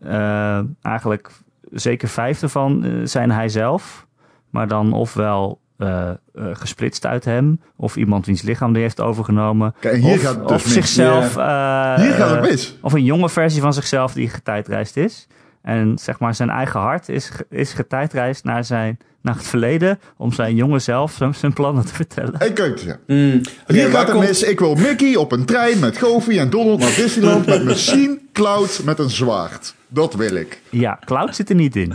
eh, 0.00 0.60
eigenlijk 0.82 1.30
zeker 1.70 2.08
vijf 2.08 2.42
ervan 2.42 2.84
eh, 2.84 2.92
zijn 3.04 3.30
hij 3.30 3.48
zelf. 3.48 4.06
Maar 4.50 4.68
dan 4.68 4.92
ofwel 4.92 5.60
eh, 5.78 6.08
eh, 6.10 6.14
gesplitst 6.52 7.06
uit 7.06 7.24
hem, 7.24 7.60
of 7.76 7.96
iemand 7.96 8.26
wiens 8.26 8.42
lichaam 8.42 8.72
die 8.72 8.82
heeft 8.82 9.00
overgenomen. 9.00 9.74
Kijk, 9.80 9.96
hier 10.02 10.14
of, 10.14 10.20
gaat 10.22 10.36
het 10.38 10.48
dus 10.48 10.72
zichzelf. 10.72 11.36
eh, 11.36 11.94
Hier 11.94 12.12
gaat 12.12 12.30
het 12.30 12.40
mis. 12.40 12.76
Of 12.82 12.92
een 12.92 13.04
jonge 13.04 13.28
versie 13.28 13.60
van 13.60 13.72
zichzelf 13.72 14.12
die 14.12 14.28
getijdreisd 14.28 14.96
is. 14.96 15.26
En 15.62 15.98
zeg 15.98 16.18
maar, 16.18 16.34
zijn 16.34 16.50
eigen 16.50 16.80
hart 16.80 17.08
is, 17.08 17.30
is 17.50 17.72
getijdreisd 17.72 18.44
naar, 18.44 18.64
zijn, 18.64 18.98
naar 19.22 19.34
het 19.34 19.46
verleden. 19.46 19.98
om 20.16 20.32
zijn 20.32 20.54
jonge 20.54 20.78
zelf 20.78 21.12
zijn- 21.12 21.34
zijn 21.34 21.52
plannen 21.52 21.84
te 21.86 21.94
vertellen. 21.94 22.38
Kijk 22.38 22.58
eens, 22.58 22.82
ja. 22.82 22.92
Oké, 22.92 23.40
Hier 23.66 23.88
gaat 23.88 24.02
het 24.06 24.10
komt- 24.10 24.26
mis. 24.26 24.42
Ik 24.42 24.58
wil 24.58 24.74
Mickey 24.74 25.16
op 25.16 25.32
een 25.32 25.44
trein 25.44 25.78
met 25.78 25.98
Goofy 25.98 26.38
en 26.38 26.50
Donald 26.50 26.78
naar 26.80 26.94
Disneyland 26.96 27.46
met 27.46 27.64
Machine 27.72 28.18
Cloud 28.32 28.80
met 28.84 28.98
een 28.98 29.10
zwaard. 29.10 29.74
Dat 29.88 30.14
wil 30.14 30.34
ik. 30.34 30.60
Ja, 30.70 30.98
Cloud 31.04 31.36
zit 31.36 31.48
er 31.48 31.54
niet 31.56 31.76
in. 31.76 31.92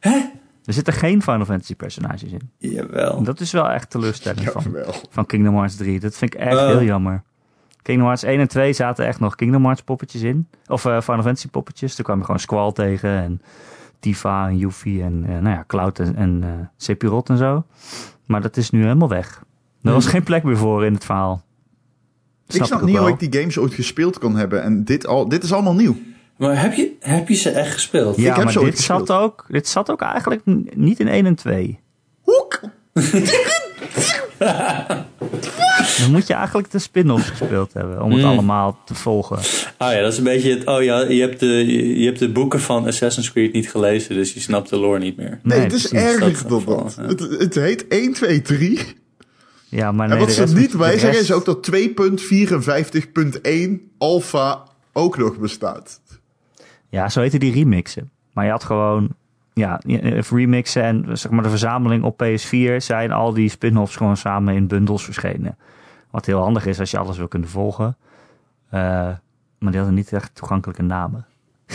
Hè? 0.00 0.18
Er 0.64 0.72
zitten 0.72 0.92
geen 0.92 1.22
Final 1.22 1.44
Fantasy 1.44 1.74
personages 1.74 2.22
in. 2.32 2.50
Jawel. 2.58 3.16
En 3.16 3.24
dat 3.24 3.40
is 3.40 3.52
wel 3.52 3.70
echt 3.70 3.90
teleurstellend 3.90 4.50
van, 4.52 4.62
van 5.10 5.26
Kingdom 5.26 5.54
Hearts 5.54 5.76
3. 5.76 6.00
Dat 6.00 6.16
vind 6.16 6.34
ik 6.34 6.40
echt 6.40 6.56
Oh. 6.56 6.66
heel 6.66 6.82
jammer. 6.82 7.22
Kingdom 7.82 8.04
Hearts 8.06 8.22
1 8.22 8.40
en 8.40 8.48
2 8.48 8.72
zaten 8.72 9.06
echt 9.06 9.20
nog 9.20 9.34
Kingdom 9.34 9.62
Hearts 9.64 9.82
poppetjes 9.82 10.22
in. 10.22 10.48
Of 10.66 10.84
eh, 10.84 11.00
Final 11.00 11.22
Fantasy 11.22 11.48
poppetjes. 11.48 11.94
Toen 11.94 12.04
kwam 12.04 12.18
je 12.18 12.24
gewoon 12.24 12.40
Squall 12.40 12.72
tegen 12.72 13.10
en 13.10 13.42
Tifa 14.00 14.48
en 14.48 14.56
Yuffie 14.58 15.02
en 15.02 15.24
eh, 15.24 15.30
nou 15.32 15.48
ja, 15.56 15.64
Cloud 15.66 15.98
en, 15.98 16.16
en 16.16 16.40
eh, 16.42 16.50
Sephiroth 16.76 17.28
en 17.28 17.36
zo. 17.38 17.64
Maar 18.26 18.40
dat 18.42 18.56
is 18.56 18.70
nu 18.70 18.82
helemaal 18.82 19.08
weg. 19.08 19.42
Er 19.82 19.92
was 19.92 20.02
Hmm. 20.04 20.12
geen 20.12 20.22
plek 20.22 20.42
meer 20.42 20.56
voor 20.56 20.84
in 20.84 20.94
het 20.94 21.04
verhaal. 21.04 21.42
ik 22.46 22.64
snap 22.64 22.82
niet 22.82 22.94
wel. 22.94 23.02
hoe 23.04 23.12
ik 23.12 23.30
die 23.30 23.40
games 23.40 23.58
ooit 23.58 23.74
gespeeld 23.74 24.18
kan 24.18 24.36
hebben. 24.36 24.62
En 24.62 24.84
dit, 24.84 25.06
al, 25.06 25.28
dit 25.28 25.42
is 25.42 25.52
allemaal 25.52 25.74
nieuw. 25.74 25.96
Maar 26.36 26.60
heb 26.62 26.74
je, 26.74 26.92
heb 27.00 27.28
je 27.28 27.34
ze 27.34 27.50
echt 27.50 27.72
gespeeld? 27.72 28.16
Ja, 28.16 28.30
Ik 28.30 28.36
heb 28.36 28.44
maar 28.54 28.64
dit 28.64 28.78
zat, 28.78 29.10
ook, 29.10 29.44
dit 29.48 29.68
zat 29.68 29.90
ook 29.90 30.02
eigenlijk 30.02 30.40
niet 30.74 31.00
in 31.00 31.08
1 31.08 31.26
en 31.26 31.34
2. 31.34 31.80
Hoek! 32.20 32.60
Dan 35.98 36.10
moet 36.10 36.26
je 36.26 36.34
eigenlijk 36.34 36.70
de 36.70 36.78
spin-offs 36.78 37.28
gespeeld 37.28 37.72
hebben 37.72 38.02
om 38.02 38.10
het 38.10 38.20
Hmm. 38.20 38.30
allemaal 38.30 38.78
te 38.84 38.94
volgen. 38.94 39.38
Ah 39.76 39.92
ja, 39.92 40.00
dat 40.00 40.12
is 40.12 40.18
een 40.18 40.24
beetje 40.24 40.50
het... 40.58 40.66
Oh 40.66 40.82
ja, 40.82 41.00
je 41.00 41.20
hebt, 41.20 41.40
de, 41.40 41.66
je, 41.98 42.04
hebt 42.06 42.18
de 42.18 42.32
boeken 42.32 42.60
van 42.60 42.86
Assassin's 42.86 43.32
Creed 43.32 43.52
niet 43.52 43.70
gelezen, 43.70 44.14
dus 44.14 44.34
je 44.34 44.40
snapt 44.40 44.68
de 44.70 44.76
lore 44.76 44.98
niet 44.98 45.16
meer. 45.16 45.40
Nee, 45.42 45.58
Nee, 45.58 45.60
het 45.60 45.72
is 45.72 45.88
precies, 45.88 46.06
erger 46.08 46.20
dat 46.20 46.48
dan 46.48 46.60
geval, 46.60 46.82
dat. 46.84 46.94
ja. 46.98 47.06
Het, 47.06 47.20
het 47.40 47.54
heet 47.54 47.88
1, 47.88 48.12
2, 48.12 48.42
3. 48.42 48.80
Ja, 49.68 49.92
maar 49.92 50.04
en 50.04 50.10
nee, 50.10 50.18
wat 50.26 50.28
de 50.28 50.34
ze 50.34 50.40
niet 50.54 50.74
rest- 50.74 51.20
is 51.20 51.32
ook 51.32 51.44
dat 51.44 51.70
2.54.1 51.70 53.80
alpha 53.98 54.62
ook 54.92 55.18
nog 55.18 55.38
bestaat. 55.38 56.00
Ja, 56.94 57.08
zo 57.08 57.20
heette 57.20 57.38
die 57.38 57.52
remixen. 57.52 58.10
Maar 58.32 58.44
je 58.44 58.50
had 58.50 58.64
gewoon, 58.64 59.08
ja, 59.52 59.80
je- 59.86 60.22
remixen 60.30 60.82
en 60.82 61.18
zeg 61.18 61.30
maar 61.30 61.42
de 61.42 61.48
verzameling 61.48 62.04
op 62.04 62.22
PS4 62.24 62.76
zijn 62.76 63.12
al 63.12 63.32
die 63.32 63.48
spin-offs 63.48 63.96
gewoon 63.96 64.16
samen 64.16 64.54
in 64.54 64.66
bundels 64.66 65.04
verschenen. 65.04 65.56
Wat 66.10 66.26
heel 66.26 66.40
handig 66.40 66.66
is 66.66 66.80
als 66.80 66.90
je 66.90 66.98
alles 66.98 67.16
wil 67.16 67.28
kunnen 67.28 67.48
volgen. 67.48 67.96
Eh, 68.70 68.80
maar 69.58 69.70
die 69.72 69.76
hadden 69.76 69.94
niet 69.94 70.12
echt 70.12 70.34
toegankelijke 70.34 70.82
namen. 70.82 71.24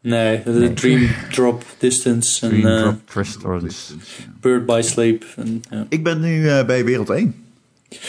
Nee, 0.00 0.42
de 0.42 0.50
Nee. 0.50 0.72
Dream 0.72 1.08
Drop 1.30 1.64
Distance 1.78 2.46
en 2.46 2.64
eh, 2.76 2.80
Drop 2.82 2.98
Crystals. 3.06 3.94
Bird 4.40 4.66
by 4.66 4.80
Sleep. 4.84 5.24
En, 5.36 5.62
ja. 5.70 5.86
Ik 5.88 6.02
ben 6.04 6.20
nu 6.20 6.48
eh, 6.48 6.66
bij 6.66 6.84
wereld 6.84 7.10
1. 7.10 7.44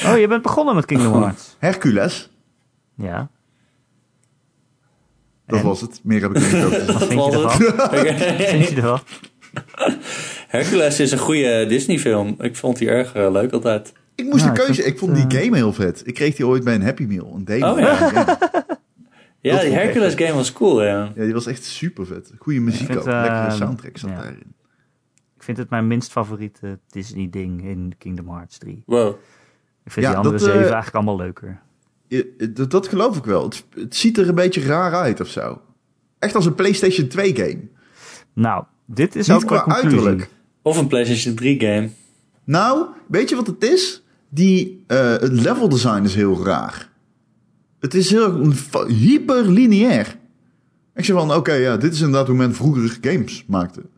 Oh, 0.06 0.18
je 0.20 0.28
bent 0.28 0.42
begonnen 0.42 0.76
met 0.76 0.86
Kingdom 0.86 1.14
Hearts. 1.22 1.56
Hercules, 1.60 2.30
Ja. 2.96 3.30
Dat 5.46 5.60
En? 5.60 5.66
was 5.66 5.82
het. 5.82 6.00
Meer 6.04 6.22
heb 6.22 6.36
ik 6.36 6.52
niet 6.54 6.64
over. 6.64 6.86
Wat 6.86 7.08
vind 7.08 7.26
je 7.26 7.32
ervan? 7.32 7.62
het. 8.06 8.50
Vind 8.50 8.70
je 8.70 8.76
ervan? 8.76 9.00
Hercules 10.48 11.00
is 11.00 11.12
een 11.12 11.18
goede 11.18 11.66
Disney 11.66 12.00
film. 12.00 12.36
Ik 12.40 12.56
vond 12.56 12.78
die 12.78 12.90
erg 12.90 13.14
eh, 13.14 13.32
leuk 13.32 13.52
altijd. 13.52 13.94
Ik 14.16 14.26
moest 14.26 14.44
Ja, 14.44 14.50
een 14.50 14.56
ik 14.56 14.62
keuze. 14.62 14.84
Ik 14.84 14.98
vond 14.98 15.16
die 15.16 15.40
eh, 15.40 15.44
game 15.44 15.56
heel 15.56 15.74
vet. 15.74 16.02
Ik 16.06 16.14
kreeg 16.14 16.36
die 16.36 16.48
ooit 16.48 16.64
bij 16.64 16.76
een 16.76 16.84
Happy 16.84 17.04
Meal. 17.04 17.34
Een 17.36 17.46
demo. 17.46 17.72
Oh, 17.72 17.80
ja. 17.80 18.38
Ja. 19.40 19.60
Die 19.60 19.72
Hercules 19.72 20.16
game 20.16 20.34
was 20.34 20.54
cool, 20.54 20.84
ja. 20.84 21.12
Ja, 21.16 21.24
die 21.24 21.34
was 21.34 21.46
echt 21.46 21.64
super 21.64 22.06
vet. 22.06 22.32
Goede 22.38 22.60
muziek 22.60 22.86
vind, 22.86 23.00
ook. 23.00 23.06
Lekkere 23.06 23.46
eh, 23.46 23.52
soundtrack 23.52 23.98
zat 23.98 24.10
ja. 24.10 24.16
daarin. 24.16 24.56
Ik 25.36 25.44
vind 25.44 25.58
het 25.58 25.70
mijn 25.70 25.88
minst 25.88 26.12
favoriete 26.12 26.80
Disney-ding 26.88 27.64
in 27.64 27.94
Kingdom 27.98 28.30
Hearts 28.30 28.58
3. 28.58 28.84
Wow. 28.86 29.16
Ik 29.84 29.92
vind 29.92 30.06
Ja, 30.06 30.12
die 30.12 30.18
andere 30.18 30.38
dat, 30.38 30.46
zeven 30.46 30.62
eigenlijk 30.62 30.96
allemaal 30.96 31.18
leuker. 31.18 31.62
Je- 32.18 32.52
dat, 32.54 32.72
dat 32.72 32.88
geloof 32.88 33.18
ik 33.18 33.24
wel. 33.24 33.44
Het, 33.44 33.64
het 33.76 33.96
ziet 33.96 34.18
er 34.18 34.28
een 34.30 34.36
beetje 34.36 34.62
raar 34.62 34.94
uit 34.94 35.20
of 35.22 35.28
zo. 35.28 35.62
Echt 36.20 36.36
als 36.36 36.46
een 36.46 36.56
PlayStation 36.56 37.08
2 37.08 37.36
game. 37.36 37.60
Nou, 38.34 38.64
dit 38.86 39.16
is 39.16 39.28
Niet 39.28 39.36
ook 39.38 39.46
qua 39.46 39.66
uiterlijk. 39.68 40.30
Of 40.62 40.78
een 40.78 40.88
PlayStation 40.88 41.36
3 41.36 41.60
game. 41.60 41.90
Nou, 42.44 42.86
weet 43.08 43.30
je 43.30 43.36
wat 43.36 43.48
het 43.48 43.64
is? 43.64 44.04
Die, 44.30 44.84
eh, 44.88 45.12
het 45.12 45.32
level 45.32 45.70
design 45.70 46.04
is 46.04 46.16
heel 46.16 46.46
raar. 46.46 46.90
Het 47.80 47.94
is 47.94 48.10
heel 48.10 48.52
hyper 48.88 49.48
lineair. 49.50 50.18
Ik 50.96 51.06
zeg 51.06 51.16
van, 51.16 51.34
oké, 51.34 51.54
ja, 51.54 51.78
dit 51.78 51.94
is 51.94 52.00
inderdaad 52.00 52.28
hoe 52.28 52.36
men 52.38 52.56
vroeger 52.56 52.98
games 53.02 53.44
maakte. 53.48 53.80
Nou, 53.80 53.90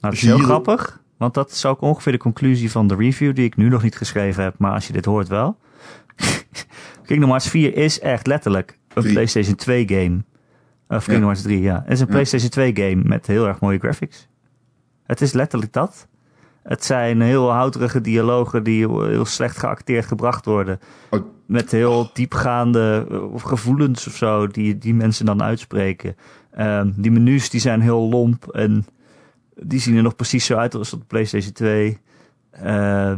Als 0.00 0.14
is 0.14 0.22
heel 0.22 0.36
hier- 0.36 0.44
grappig, 0.44 1.00
want 1.16 1.34
dat 1.34 1.50
is 1.50 1.64
ook 1.64 1.80
ongeveer 1.80 2.12
de 2.12 2.18
conclusie 2.18 2.70
van 2.70 2.86
de 2.86 2.94
review 2.94 3.34
die 3.34 3.44
ik 3.44 3.56
nu 3.56 3.68
nog 3.68 3.82
niet 3.82 3.96
geschreven 3.96 4.42
heb, 4.42 4.54
maar 4.58 4.72
als 4.72 4.86
je 4.86 4.92
dit 4.92 5.04
hoort 5.04 5.28
wel. 5.28 5.56
Kingdom 7.04 7.28
Hearts 7.28 7.48
4 7.48 7.76
is 7.76 8.00
echt 8.00 8.26
letterlijk 8.26 8.78
een 8.94 9.02
Drie. 9.02 9.12
PlayStation 9.14 9.54
2 9.54 9.88
game. 9.88 10.24
Of 10.88 11.04
Kingdom 11.04 11.18
Ja. 11.18 11.24
Hearts 11.24 11.42
3, 11.42 11.60
ja. 11.60 11.82
Het 11.82 11.92
is 11.92 12.00
een 12.00 12.06
Ja. 12.06 12.12
PlayStation 12.12 12.50
2 12.50 12.76
game 12.76 13.02
met 13.04 13.26
heel 13.26 13.46
erg 13.46 13.60
mooie 13.60 13.78
graphics. 13.78 14.28
Het 15.06 15.20
is 15.20 15.32
letterlijk 15.32 15.72
dat. 15.72 16.08
Het 16.62 16.84
zijn 16.84 17.20
heel 17.20 17.52
houterige 17.52 18.00
dialogen 18.00 18.62
die 18.62 18.88
heel 18.88 19.24
slecht 19.24 19.58
geacteerd 19.58 20.06
gebracht 20.06 20.44
worden. 20.44 20.78
Oh. 21.10 21.20
Met 21.46 21.70
heel 21.70 22.10
diepgaande 22.12 23.06
eh, 23.10 23.44
gevoelens 23.44 24.06
of 24.06 24.14
zo 24.14 24.46
die, 24.46 24.78
die 24.78 24.94
mensen 24.94 25.26
dan 25.26 25.42
uitspreken. 25.42 26.16
Ehm, 26.50 26.90
die 26.96 27.10
menus 27.10 27.50
die 27.50 27.60
zijn 27.60 27.80
heel 27.80 28.08
lomp 28.08 28.48
en 28.48 28.86
die 29.54 29.80
zien 29.80 29.96
er 29.96 30.02
nog 30.02 30.16
precies 30.16 30.46
zo 30.46 30.56
uit 30.56 30.74
als 30.74 30.92
op 30.92 31.00
de 31.00 31.06
PlayStation 31.06 31.52
2. 31.52 31.98
Eh, 32.50 33.12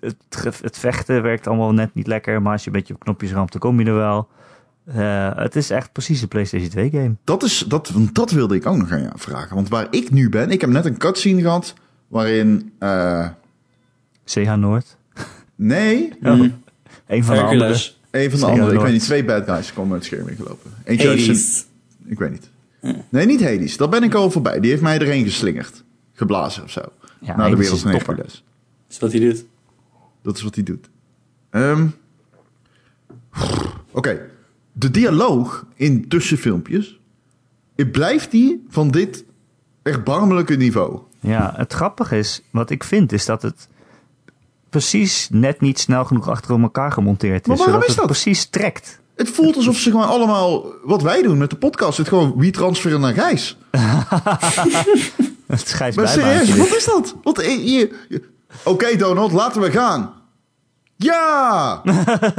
het, 0.00 0.16
het 0.62 0.78
vechten 0.78 1.22
werkt 1.22 1.46
allemaal 1.46 1.72
net 1.72 1.94
niet 1.94 2.06
lekker, 2.06 2.42
maar 2.42 2.52
als 2.52 2.60
je 2.64 2.66
een 2.70 2.76
beetje 2.76 2.94
op 2.94 3.00
knopjes 3.00 3.32
ramt, 3.32 3.52
dan 3.52 3.60
kom 3.60 3.80
je 3.80 3.86
er 3.86 3.94
wel. 3.94 4.28
Eh, 4.84 5.36
het 5.36 5.56
is 5.56 5.70
echt 5.70 5.92
precies 5.92 6.22
een 6.22 6.28
PlayStation 6.28 6.68
2 6.70 6.90
game. 6.90 7.14
Dat, 7.24 7.42
is, 7.42 7.64
dat, 7.68 7.88
want 7.90 8.14
dat 8.14 8.30
wilde 8.30 8.54
ik 8.54 8.66
ook 8.66 8.76
nog 8.76 8.90
aan 8.92 9.00
jou 9.02 9.12
vragen. 9.18 9.54
Want 9.54 9.68
waar 9.68 9.86
ik 9.90 10.10
nu 10.10 10.28
ben, 10.28 10.50
ik 10.50 10.60
heb 10.60 10.70
net 10.70 10.84
een 10.84 10.96
cutscene 10.96 11.40
gehad 11.40 11.74
waarin... 12.08 12.72
eh, 12.78 13.28
CH 14.24 14.54
Noord. 14.54 14.96
nee, 15.54 16.12
Oh, 16.22 16.32
Mhm. 16.34 16.48
Een 17.06 17.24
van 17.24 17.34
de 17.34 17.40
andere. 17.42 17.58
Hercules. 17.58 18.00
een 18.10 18.30
van 18.30 18.40
de 18.40 18.46
andere. 18.46 18.74
Ik 18.74 18.80
weet 18.80 18.92
niet, 18.92 19.02
twee 19.02 19.24
bad 19.24 19.44
guys 19.44 19.72
komen 19.72 19.92
uit 19.92 20.04
het 20.04 20.12
scherm 20.12 20.28
ingelopen. 20.28 20.70
Eentje. 20.84 21.08
Hades. 21.08 21.64
Ik 22.06 22.18
weet 22.18 22.30
niet. 22.30 22.50
Nee, 23.08 23.26
niet 23.26 23.42
Hades. 23.42 23.76
Dat 23.76 23.90
ben 23.90 24.02
ik 24.02 24.14
al 24.14 24.30
voorbij. 24.30 24.60
Die 24.60 24.70
heeft 24.70 24.82
mij 24.82 24.98
erheen 24.98 25.24
geslingerd. 25.24 25.84
Geblazen 26.12 26.62
of 26.62 26.70
zo. 26.70 26.80
Ja, 27.20 27.36
Naar 27.36 27.50
de 27.50 27.56
wereld 27.56 27.80
van. 27.80 27.90
Hercules. 27.90 28.44
Is 28.90 28.98
wat 28.98 29.12
hij 29.12 29.20
doet. 29.20 29.44
Dat 30.26 30.36
is 30.36 30.42
wat 30.42 30.54
hij 30.54 30.64
doet. 30.64 30.88
Ehm, 31.50 31.86
Oké. 33.92 34.20
De 34.72 34.90
dialoog 34.90 35.66
in 35.74 36.08
tussenfilmpjes. 36.08 37.00
het 37.76 37.92
Blijft 37.92 38.30
die 38.30 38.64
van 38.68 38.90
dit 38.90 39.24
erbarmelijke 39.82 40.54
niveau? 40.54 40.98
Ja, 41.20 41.52
het 41.56 41.72
grappige 41.72 42.18
is, 42.18 42.42
wat 42.50 42.70
ik 42.70 42.84
vind, 42.84 43.12
is 43.12 43.24
dat 43.24 43.42
het 43.42 43.68
precies 44.70 45.28
net 45.30 45.60
niet 45.60 45.78
snel 45.78 46.04
genoeg 46.04 46.28
achter 46.28 46.60
elkaar 46.60 46.92
gemonteerd 46.92 47.46
Maar 47.46 47.56
is. 47.56 47.62
waarom 47.64 47.82
zodat 47.82 47.82
is 47.82 48.00
het 48.00 48.08
dat? 48.08 48.20
precies 48.20 48.46
trekt. 48.46 49.00
Het 49.16 49.30
voelt 49.30 49.56
alsof 49.56 49.76
ze 49.76 49.90
gewoon 49.90 50.06
allemaal... 50.06 50.64
Wat 50.84 51.02
wij 51.02 51.22
doen 51.22 51.38
met 51.38 51.50
de 51.50 51.56
podcast. 51.56 51.98
Het 51.98 52.08
gewoon 52.08 52.34
wie 52.36 52.50
transferen 52.52 53.00
naar 53.00 53.14
Gijs. 53.14 53.56
Het 55.46 55.94
Maar 55.96 56.08
serieus, 56.08 56.56
wat 56.56 56.76
is 56.76 56.84
dat? 56.84 57.14
Eh, 57.42 57.90
Oké 58.64 58.96
Donald, 58.96 59.32
laten 59.32 59.60
we 59.60 59.70
gaan. 59.70 60.15
Ja! 60.96 61.82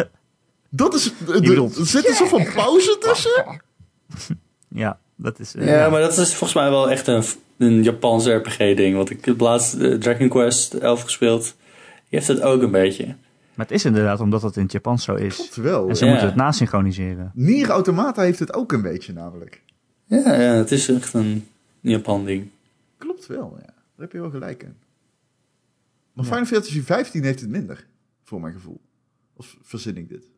dat 0.69 0.93
is... 0.93 1.11
Er 1.27 1.41
bedoelt, 1.41 1.73
zit 1.75 2.07
een 2.07 2.13
soort 2.15 2.29
van 2.29 2.47
pauze 2.53 2.97
tussen? 2.99 3.61
Ja, 4.69 4.99
dat 5.15 5.39
is... 5.39 5.55
eh, 5.55 5.67
Ja, 5.67 5.89
maar 5.89 6.01
dat 6.01 6.17
is 6.17 6.27
volgens 6.29 6.53
mij 6.53 6.69
wel 6.69 6.89
echt 6.91 7.07
een, 7.07 7.23
een 7.57 7.83
Japanse 7.83 8.33
RPG-ding. 8.33 8.95
Want 8.95 9.09
ik 9.09 9.25
heb 9.25 9.39
laatst 9.39 9.73
eh, 9.73 9.93
Dragon 9.95 10.29
Quest 10.29 10.73
11 10.73 11.01
gespeeld. 11.01 11.43
Die 11.43 12.19
heeft 12.19 12.27
het 12.27 12.41
ook 12.41 12.61
een 12.61 12.71
beetje. 12.71 13.05
Maar 13.55 13.65
het 13.65 13.71
is 13.71 13.85
inderdaad 13.85 14.19
omdat 14.19 14.41
het 14.41 14.55
in 14.55 14.61
het 14.63 14.71
Japans 14.71 15.03
zo 15.03 15.15
is. 15.15 15.35
Klopt 15.35 15.55
wel. 15.55 15.89
En 15.89 15.95
ze 15.95 16.03
Ja. 16.05 16.09
moeten 16.11 16.27
het 16.27 16.37
nasynchroniseren. 16.37 17.31
Nier 17.33 17.69
Automata 17.69 18.21
heeft 18.21 18.39
het 18.39 18.53
ook 18.53 18.71
een 18.71 18.81
beetje 18.81 19.13
namelijk. 19.13 19.61
Ja, 20.05 20.17
ja 20.33 20.53
het 20.53 20.71
is 20.71 20.89
echt 20.89 21.13
een 21.13 21.47
Japan-ding. 21.81 22.49
Klopt 22.97 23.27
wel, 23.27 23.53
ja. 23.59 23.65
Daar 23.65 23.73
heb 23.97 24.11
je 24.11 24.19
wel 24.21 24.29
gelijk 24.29 24.63
in. 24.63 24.75
Maar 26.13 26.25
Final 26.25 26.45
Fantasy 26.45 26.81
15 26.83 27.23
heeft 27.23 27.39
het 27.41 27.49
minder, 27.49 27.85
voor 28.27 28.41
mijn 28.41 28.53
gevoel. 28.53 28.81
Of 29.33 29.57
verzin 29.61 29.97
ik 29.97 30.09
dit? 30.09 30.29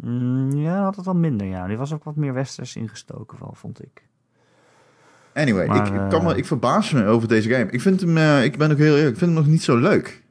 Mm, 0.00 0.52
ja, 0.52 0.82
had 0.82 0.96
het 0.96 1.04
wel 1.04 1.14
minder, 1.14 1.46
ja. 1.46 1.66
Die 1.66 1.76
was 1.76 1.92
ook 1.92 2.04
wat 2.04 2.16
meer 2.16 2.32
westers 2.32 2.76
ingestoken 2.76 3.38
wel, 3.40 3.54
vond 3.54 3.82
ik. 3.82 4.08
Anyway, 5.34 5.66
Maar, 5.66 5.76
ik, 5.86 6.02
ik, 6.02 6.08
kan 6.10 6.24
me, 6.24 6.32
eh, 6.32 6.38
ik 6.38 6.46
verbaas 6.46 6.92
me 6.92 7.04
over 7.04 7.28
deze 7.28 7.48
game. 7.48 7.70
Ik 7.70 7.80
vind 7.80 8.00
hem, 8.00 8.16
eh, 8.16 8.44
ik 8.44 8.58
ben 8.58 8.70
ook 8.70 8.78
heel 8.78 8.96
eerlijk, 8.96 9.12
ik 9.12 9.18
vind 9.18 9.30
hem 9.30 9.40
nog 9.40 9.50
niet 9.50 9.62
zo 9.62 9.76
leuk. 9.76 10.22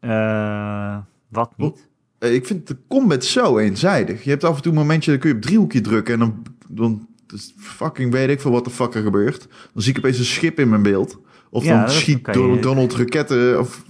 Eh, 0.00 0.98
wat 1.28 1.52
niet? 1.56 1.88
Ik 2.18 2.46
vind 2.46 2.66
de 2.66 2.76
combat 2.88 3.24
zo 3.24 3.58
eenzijdig. 3.58 4.24
Je 4.24 4.30
hebt 4.30 4.44
af 4.44 4.56
en 4.56 4.62
toe 4.62 4.72
een 4.72 4.78
momentje, 4.78 5.10
dan 5.10 5.20
kun 5.20 5.30
je 5.30 5.36
op 5.36 5.42
driehoekje 5.42 5.80
drukken 5.80 6.14
en 6.14 6.20
dan, 6.20 6.42
dan 6.68 7.08
is 7.34 7.54
fucking 7.56 8.12
weet 8.12 8.28
ik 8.28 8.40
veel 8.40 8.50
wat 8.50 8.64
de 8.64 8.70
fuck 8.70 8.94
er 8.94 9.02
gebeurt. 9.02 9.48
Dan 9.72 9.82
zie 9.82 9.92
ik 9.92 9.98
opeens 9.98 10.18
een 10.18 10.24
schip 10.24 10.58
in 10.58 10.68
mijn 10.68 10.82
beeld. 10.82 11.18
Of 11.50 11.64
Ja, 11.64 11.80
dan 11.84 11.90
schiet 11.90 12.26
je- 12.26 12.58
Donald 12.60 12.94
raketten 12.94 13.58
of... 13.58 13.84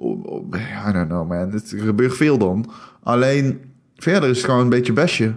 I 0.00 0.92
don't 0.92 1.08
know 1.08 1.28
man, 1.28 1.50
het 1.50 1.70
er 1.72 1.78
gebeurt 1.78 2.16
veel 2.16 2.38
dan. 2.38 2.70
Alleen, 3.02 3.60
verder 3.96 4.30
is 4.30 4.36
het 4.36 4.46
gewoon 4.46 4.60
een 4.60 4.68
beetje 4.68 4.92
besje. 4.92 5.34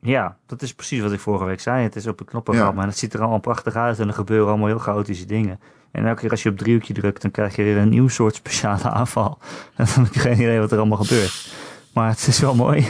Ja, 0.00 0.36
dat 0.46 0.62
is 0.62 0.74
precies 0.74 1.00
wat 1.00 1.12
ik 1.12 1.20
vorige 1.20 1.44
week 1.44 1.60
zei. 1.60 1.82
Het 1.82 1.96
is 1.96 2.06
op 2.06 2.20
een 2.20 2.26
knoppen 2.26 2.54
Ja. 2.54 2.72
en 2.76 2.78
het 2.78 2.98
ziet 2.98 3.14
er 3.14 3.20
allemaal 3.20 3.40
prachtig 3.40 3.74
uit 3.74 3.98
en 3.98 4.08
er 4.08 4.14
gebeuren 4.14 4.48
allemaal 4.48 4.66
heel 4.66 4.78
chaotische 4.78 5.26
dingen. 5.26 5.60
En 5.90 6.06
elke 6.06 6.20
keer 6.20 6.30
als 6.30 6.42
je 6.42 6.48
op 6.48 6.58
driehoekje 6.58 6.94
drukt, 6.94 7.22
dan 7.22 7.30
krijg 7.30 7.56
je 7.56 7.62
weer 7.62 7.76
een 7.76 7.88
nieuw 7.88 8.08
soort 8.08 8.34
speciale 8.34 8.90
aanval. 8.98 9.38
En 9.76 9.86
dan 9.94 10.04
heb 10.04 10.14
je 10.14 10.20
geen 10.20 10.32
idee 10.40 10.58
wat 10.58 10.72
er 10.72 10.78
allemaal 10.78 10.98
gebeurt. 11.04 11.52
Maar 11.94 12.08
het 12.10 12.26
is 12.26 12.40
wel 12.40 12.54
mooi. 12.54 12.86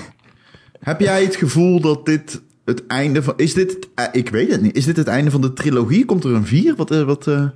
Heb 0.81 1.01
jij 1.01 1.23
het 1.25 1.37
gevoel 1.37 1.81
dat 1.81 2.07
dit 2.07 2.43
het 2.65 2.87
einde 2.87 3.23
van... 3.23 3.35
Is 3.37 3.55
dit... 3.55 3.73
het- 3.73 3.89
eh, 3.95 4.05
ik 4.13 4.29
weet 4.29 4.51
het 4.51 4.61
niet. 4.63 4.77
Is 4.77 4.85
dit 4.85 4.97
het 4.97 5.07
einde 5.09 5.31
van 5.31 5.41
de 5.41 5.53
trilogie? 5.53 6.05
Komt 6.05 6.25
er 6.25 6.35
een 6.35 6.47
vier? 6.47 6.77
Wat, 6.77 6.91
eh, 6.91 7.03
wat, 7.03 7.27
eh, 7.27 7.47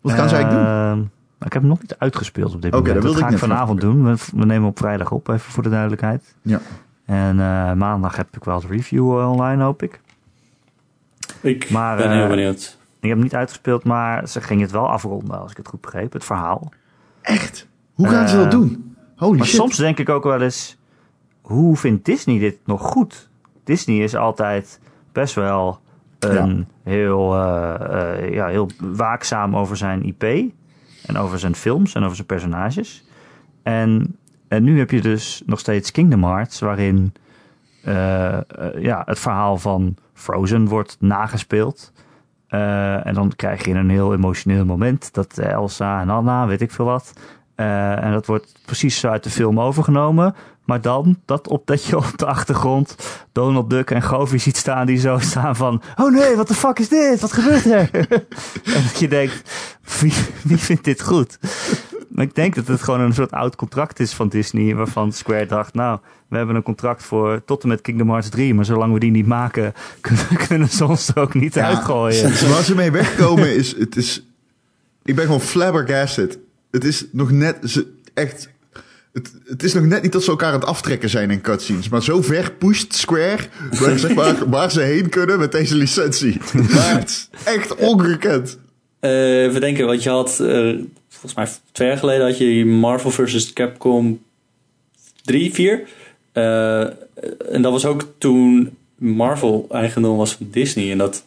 wat 0.00 0.12
gaan 0.12 0.28
ze 0.28 0.34
eigenlijk 0.36 0.66
doen? 0.94 1.10
Ik 1.40 1.52
heb 1.52 1.62
hem 1.62 1.70
nog 1.70 1.80
niet 1.80 1.98
uitgespeeld 1.98 2.54
op 2.54 2.62
dit 2.62 2.72
moment. 2.72 2.94
dat 2.94 3.02
dat 3.02 3.16
ga 3.16 3.28
ik 3.28 3.38
vanavond 3.38 3.80
doen. 3.80 4.04
We, 4.04 4.16
we 4.34 4.44
nemen 4.44 4.68
op 4.68 4.78
vrijdag 4.78 5.10
op, 5.10 5.28
even 5.28 5.52
voor 5.52 5.62
de 5.62 5.68
duidelijkheid. 5.68 6.34
Ja. 6.42 6.60
En 7.04 7.40
eh, 7.40 7.72
maandag 7.72 8.16
heb 8.16 8.36
ik 8.36 8.44
wel 8.44 8.60
de 8.60 8.66
review 8.66 9.10
online, 9.30 9.62
hoop 9.62 9.82
ik. 9.82 10.00
Ik 11.40 11.70
Maar, 11.70 11.96
ben 11.96 12.10
heel 12.12 12.22
eh, 12.22 12.28
benieuwd. 12.28 12.78
Ik 13.00 13.08
heb 13.08 13.12
hem 13.12 13.22
niet 13.22 13.34
uitgespeeld, 13.34 13.84
maar 13.84 14.28
ze 14.28 14.40
gingen 14.40 14.62
het 14.62 14.72
wel 14.72 14.88
afronden, 14.90 15.40
als 15.40 15.50
ik 15.50 15.56
het 15.56 15.68
goed 15.68 15.80
begreep, 15.80 16.12
het 16.12 16.24
verhaal. 16.24 16.72
Echt? 17.22 17.66
Hoe 17.94 18.08
gaan 18.08 18.28
ze 18.28 18.36
dat 18.36 18.44
Eh, 18.44 18.50
doen? 18.50 18.96
Holy 19.16 19.38
Maar 19.38 19.46
shit. 19.46 19.56
soms 19.56 19.76
denk 19.76 19.98
ik 19.98 20.08
ook 20.08 20.24
wel 20.24 20.40
eens, 20.40 20.78
hoe 21.40 21.76
vindt 21.76 22.04
Disney 22.04 22.38
dit 22.38 22.58
nog 22.64 22.82
goed? 22.82 23.28
Disney 23.64 23.96
is 23.98 24.14
altijd 24.16 24.80
best 25.12 25.34
wel 25.34 25.80
een 26.18 26.66
heel, 26.82 27.34
ja, 28.30 28.46
heel 28.46 28.70
waakzaam 28.80 29.56
over 29.56 29.76
zijn 29.76 30.02
IP. 30.02 30.52
En 31.08 31.16
over 31.16 31.38
zijn 31.38 31.54
films 31.54 31.94
en 31.94 32.02
over 32.02 32.16
zijn 32.16 32.26
personages. 32.26 33.04
En, 33.62 34.16
en 34.48 34.64
nu 34.64 34.78
heb 34.78 34.90
je 34.90 35.00
dus 35.00 35.42
nog 35.46 35.58
steeds 35.58 35.90
Kingdom 35.90 36.24
Hearts, 36.24 36.60
waarin 36.60 37.12
eh, 37.82 38.34
eh, 38.34 38.42
ja, 38.78 39.02
het 39.04 39.18
verhaal 39.18 39.56
van 39.56 39.96
Frozen 40.14 40.68
wordt 40.68 40.96
nagespeeld. 41.00 41.92
Eh, 42.48 43.06
en 43.06 43.14
dan 43.14 43.32
krijg 43.36 43.64
je 43.64 43.74
een 43.74 43.90
heel 43.90 44.14
emotioneel 44.14 44.64
moment 44.64 45.14
dat 45.14 45.38
Elsa 45.38 46.00
en 46.00 46.10
Anna, 46.10 46.46
weet 46.46 46.60
ik 46.60 46.70
veel 46.70 46.84
wat, 46.84 47.12
en 47.54 48.12
dat 48.12 48.26
wordt 48.26 48.60
precies 48.66 49.06
uit 49.06 49.24
de 49.24 49.30
film 49.30 49.60
overgenomen. 49.60 50.34
Maar 50.68 50.80
dan 50.80 51.18
dat, 51.24 51.48
op, 51.48 51.66
dat 51.66 51.84
je 51.84 51.96
op 51.96 52.12
de 52.16 52.26
achtergrond 52.26 52.96
Donald 53.32 53.70
Duck 53.70 53.90
en 53.90 54.02
Goofy 54.02 54.38
ziet 54.38 54.56
staan 54.56 54.86
die 54.86 54.98
zo 54.98 55.18
staan 55.18 55.56
van... 55.56 55.82
Oh 55.96 56.12
nee, 56.12 56.36
wat 56.36 56.48
de 56.48 56.54
fuck 56.54 56.78
is 56.78 56.88
dit? 56.88 57.20
Wat 57.20 57.32
gebeurt 57.32 57.64
er? 57.64 57.90
en 58.74 58.82
dat 58.82 58.98
je 58.98 59.08
denkt, 59.08 59.50
wie, 60.00 60.12
wie 60.42 60.56
vindt 60.56 60.84
dit 60.84 61.02
goed? 61.02 61.38
Maar 62.08 62.24
ik 62.24 62.34
denk 62.34 62.54
dat 62.54 62.66
het 62.66 62.82
gewoon 62.82 63.00
een 63.00 63.14
soort 63.14 63.30
oud 63.30 63.56
contract 63.56 64.00
is 64.00 64.12
van 64.12 64.28
Disney. 64.28 64.74
Waarvan 64.74 65.12
Square 65.12 65.46
dacht, 65.46 65.74
nou, 65.74 65.98
we 66.28 66.36
hebben 66.36 66.56
een 66.56 66.62
contract 66.62 67.02
voor 67.02 67.42
tot 67.44 67.62
en 67.62 67.68
met 67.68 67.80
Kingdom 67.80 68.08
Hearts 68.08 68.28
3. 68.28 68.54
Maar 68.54 68.64
zolang 68.64 68.92
we 68.92 68.98
die 68.98 69.10
niet 69.10 69.26
maken, 69.26 69.72
kunnen, 70.00 70.26
kunnen 70.48 70.68
ze 70.68 70.86
ons 70.86 71.08
er 71.08 71.18
ook 71.18 71.34
niet 71.34 71.54
Ja, 71.54 71.66
uitgooien. 71.66 72.22
Waar 72.52 72.62
ze 72.62 72.74
mee 72.74 72.90
wegkomen 72.90 73.54
is, 73.54 73.76
het 73.76 73.96
is... 73.96 74.26
Ik 75.04 75.14
ben 75.14 75.24
gewoon 75.24 75.40
flabbergasted. 75.40 76.38
Het 76.70 76.84
is 76.84 77.06
nog 77.12 77.30
net, 77.30 77.58
ze, 77.64 77.92
echt... 78.14 78.48
Het, 79.18 79.32
het 79.44 79.62
is 79.62 79.74
nog 79.74 79.84
net 79.84 80.02
niet 80.02 80.12
dat 80.12 80.24
ze 80.24 80.30
elkaar 80.30 80.52
aan 80.52 80.60
het 80.60 80.68
aftrekken 80.68 81.08
zijn 81.08 81.30
in 81.30 81.40
cutscenes. 81.40 81.88
Maar 81.88 82.02
zo 82.02 82.22
ver 82.22 82.52
pusht 82.52 82.94
Square 82.94 83.42
waar, 83.70 83.98
zeg 83.98 84.14
maar, 84.20 84.48
waar 84.48 84.70
ze 84.70 84.80
heen 84.80 85.08
kunnen 85.08 85.38
met 85.38 85.52
deze 85.52 85.74
licentie. 85.74 86.38
het 86.52 87.08
is 87.08 87.28
echt 87.44 87.74
ongekend. 87.74 88.58
Eh, 89.00 89.42
even 89.42 89.60
denken, 89.60 89.86
want 89.86 90.02
je 90.02 90.10
had, 90.10 90.40
eh, 90.40 90.74
volgens 91.08 91.34
mij 91.34 91.48
twee 91.72 91.88
jaar 91.88 91.98
geleden 91.98 92.26
had 92.26 92.38
je 92.38 92.66
Marvel 92.66 93.10
vs. 93.10 93.52
Capcom 93.52 94.22
3, 95.22 95.52
4. 95.54 95.88
Eh, 96.32 96.80
en 97.52 97.62
dat 97.62 97.72
was 97.72 97.84
ook 97.84 98.06
toen 98.18 98.76
Marvel 98.96 99.66
eigendom 99.70 100.16
was 100.16 100.32
van 100.32 100.48
Disney. 100.50 100.90
En 100.90 100.98
dat 100.98 101.24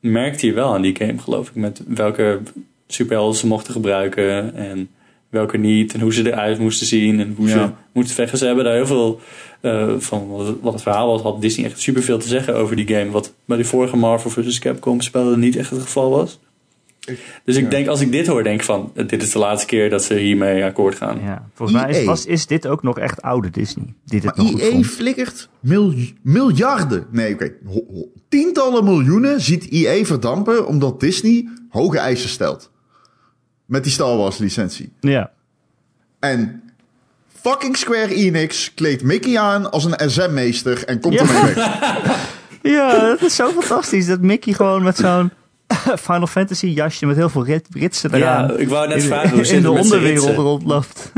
merkte 0.00 0.46
je 0.46 0.52
wel 0.52 0.74
aan 0.74 0.82
die 0.82 0.96
game, 0.96 1.18
geloof 1.18 1.48
ik. 1.48 1.54
Met 1.54 1.80
welke 1.86 2.40
superhelden 2.86 3.38
ze 3.38 3.46
mochten 3.46 3.72
gebruiken 3.72 4.54
en 4.54 4.88
welke 5.34 5.56
niet. 5.58 5.94
En 5.94 6.00
hoe 6.00 6.12
ze 6.12 6.26
eruit 6.32 6.58
moesten 6.58 6.86
zien 6.86 7.20
en 7.20 7.34
hoe 7.36 7.48
ze 7.48 7.68
moesten 7.92 8.14
vechten. 8.14 8.38
Ze 8.38 8.46
hebben 8.46 8.64
daar 8.64 8.74
heel 8.74 8.86
veel 8.86 9.20
eh, 9.60 9.94
van 9.98 10.28
wat 10.60 10.72
het, 10.72 10.82
verhaal 10.82 11.06
was. 11.08 11.22
Had 11.22 11.40
Disney 11.40 11.66
echt 11.66 11.80
superveel 11.80 12.18
te 12.18 12.28
zeggen 12.28 12.54
over 12.56 12.76
die 12.76 12.86
game. 12.88 13.10
Wat 13.10 13.32
bij 13.44 13.56
die 13.56 13.66
vorige 13.66 13.96
Marvel 13.96 14.30
vs. 14.30 14.58
Capcom 14.58 15.00
spellen 15.00 15.38
niet 15.38 15.56
echt 15.56 15.70
het 15.70 15.82
geval 15.82 16.10
was. 16.10 16.38
Dus 17.44 17.56
ik 17.56 17.62
Ja. 17.64 17.68
denk, 17.70 17.86
als 17.88 18.00
ik 18.00 18.12
dit 18.12 18.26
hoor, 18.26 18.42
denk 18.42 18.58
ik 18.60 18.64
van... 18.64 18.92
dit 19.06 19.22
is 19.22 19.32
de 19.32 19.38
laatste 19.38 19.66
keer 19.66 19.90
dat 19.90 20.04
ze 20.04 20.14
hiermee 20.14 20.64
akkoord 20.64 20.94
gaan. 20.94 21.20
Ja, 21.24 21.48
volgens 21.54 21.78
mij 21.80 21.90
is, 21.90 21.96
EA. 21.98 22.04
was, 22.04 22.26
is 22.26 22.46
dit 22.46 22.66
ook 22.66 22.82
nog 22.82 22.98
echt 22.98 23.22
oude 23.22 23.50
Disney. 23.50 23.84
Die 24.04 24.20
dit 24.20 24.36
Maar 24.36 24.44
nog 24.44 24.60
EA 24.60 24.70
vond. 24.70 24.86
flikkert 24.86 25.48
mil- 25.60 25.94
miljarden. 26.22 27.06
Nee, 27.10 27.32
oké. 27.34 27.52
Tientallen 28.28 28.84
miljoenen 28.84 29.40
ziet 29.40 29.70
EA 29.70 30.04
verdampen 30.04 30.66
omdat 30.66 31.00
Disney 31.00 31.48
hoge 31.68 31.98
eisen 31.98 32.28
stelt. 32.28 32.70
Met 33.66 33.82
die 33.82 33.92
Star 33.92 34.16
Wars 34.16 34.38
licentie. 34.38 34.92
Ja. 35.00 35.30
En 36.20 36.62
fucking 37.40 37.76
Square 37.76 38.14
Enix 38.14 38.74
kleedt 38.74 39.02
Mickey 39.02 39.38
aan 39.38 39.70
als 39.70 39.84
een 39.84 40.10
SM-meester 40.10 40.84
en 40.84 41.00
komt 41.00 41.14
Ja. 41.14 41.20
ermee 41.20 41.54
weg. 41.54 42.28
ja, 42.76 43.00
dat 43.00 43.22
is 43.22 43.34
zo 43.34 43.50
fantastisch. 43.50 44.06
Dat 44.06 44.20
Mickey 44.20 44.52
gewoon 44.52 44.82
met 44.82 44.96
zo'n 44.96 45.30
Final 46.06 46.26
Fantasy 46.26 46.66
jasje 46.66 47.06
met 47.06 47.16
heel 47.16 47.28
veel 47.28 47.44
rit, 47.44 47.66
ritsen 47.70 48.14
eraan. 48.14 48.46
Ja, 48.48 48.56
ik 48.56 48.68
wou 48.68 48.88
net 48.88 48.96
in, 49.02 49.02
vragen, 49.08 49.28
hoe 49.30 49.38
in 49.38 49.44
zit 49.46 49.62
de 49.62 49.70
onderwereld 49.70 50.36
rondloopt. 50.36 51.12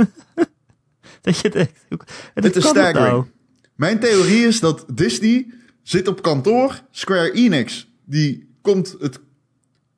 dat 1.23 1.39
je 1.41 1.51
denkt, 1.51 1.73
Het 2.35 2.57
is 2.57 2.65
staggering. 2.69 3.07
nou? 3.07 3.25
Mijn 3.75 3.99
theorie 3.99 4.47
is 4.47 4.61
dat 4.61 4.85
Disney 4.93 5.47
zit 5.83 6.09
op 6.09 6.23
kantoor. 6.23 6.81
Square 6.91 7.33
Enix, 7.33 7.89
die 8.05 8.49
komt 8.63 8.97
het 9.01 9.19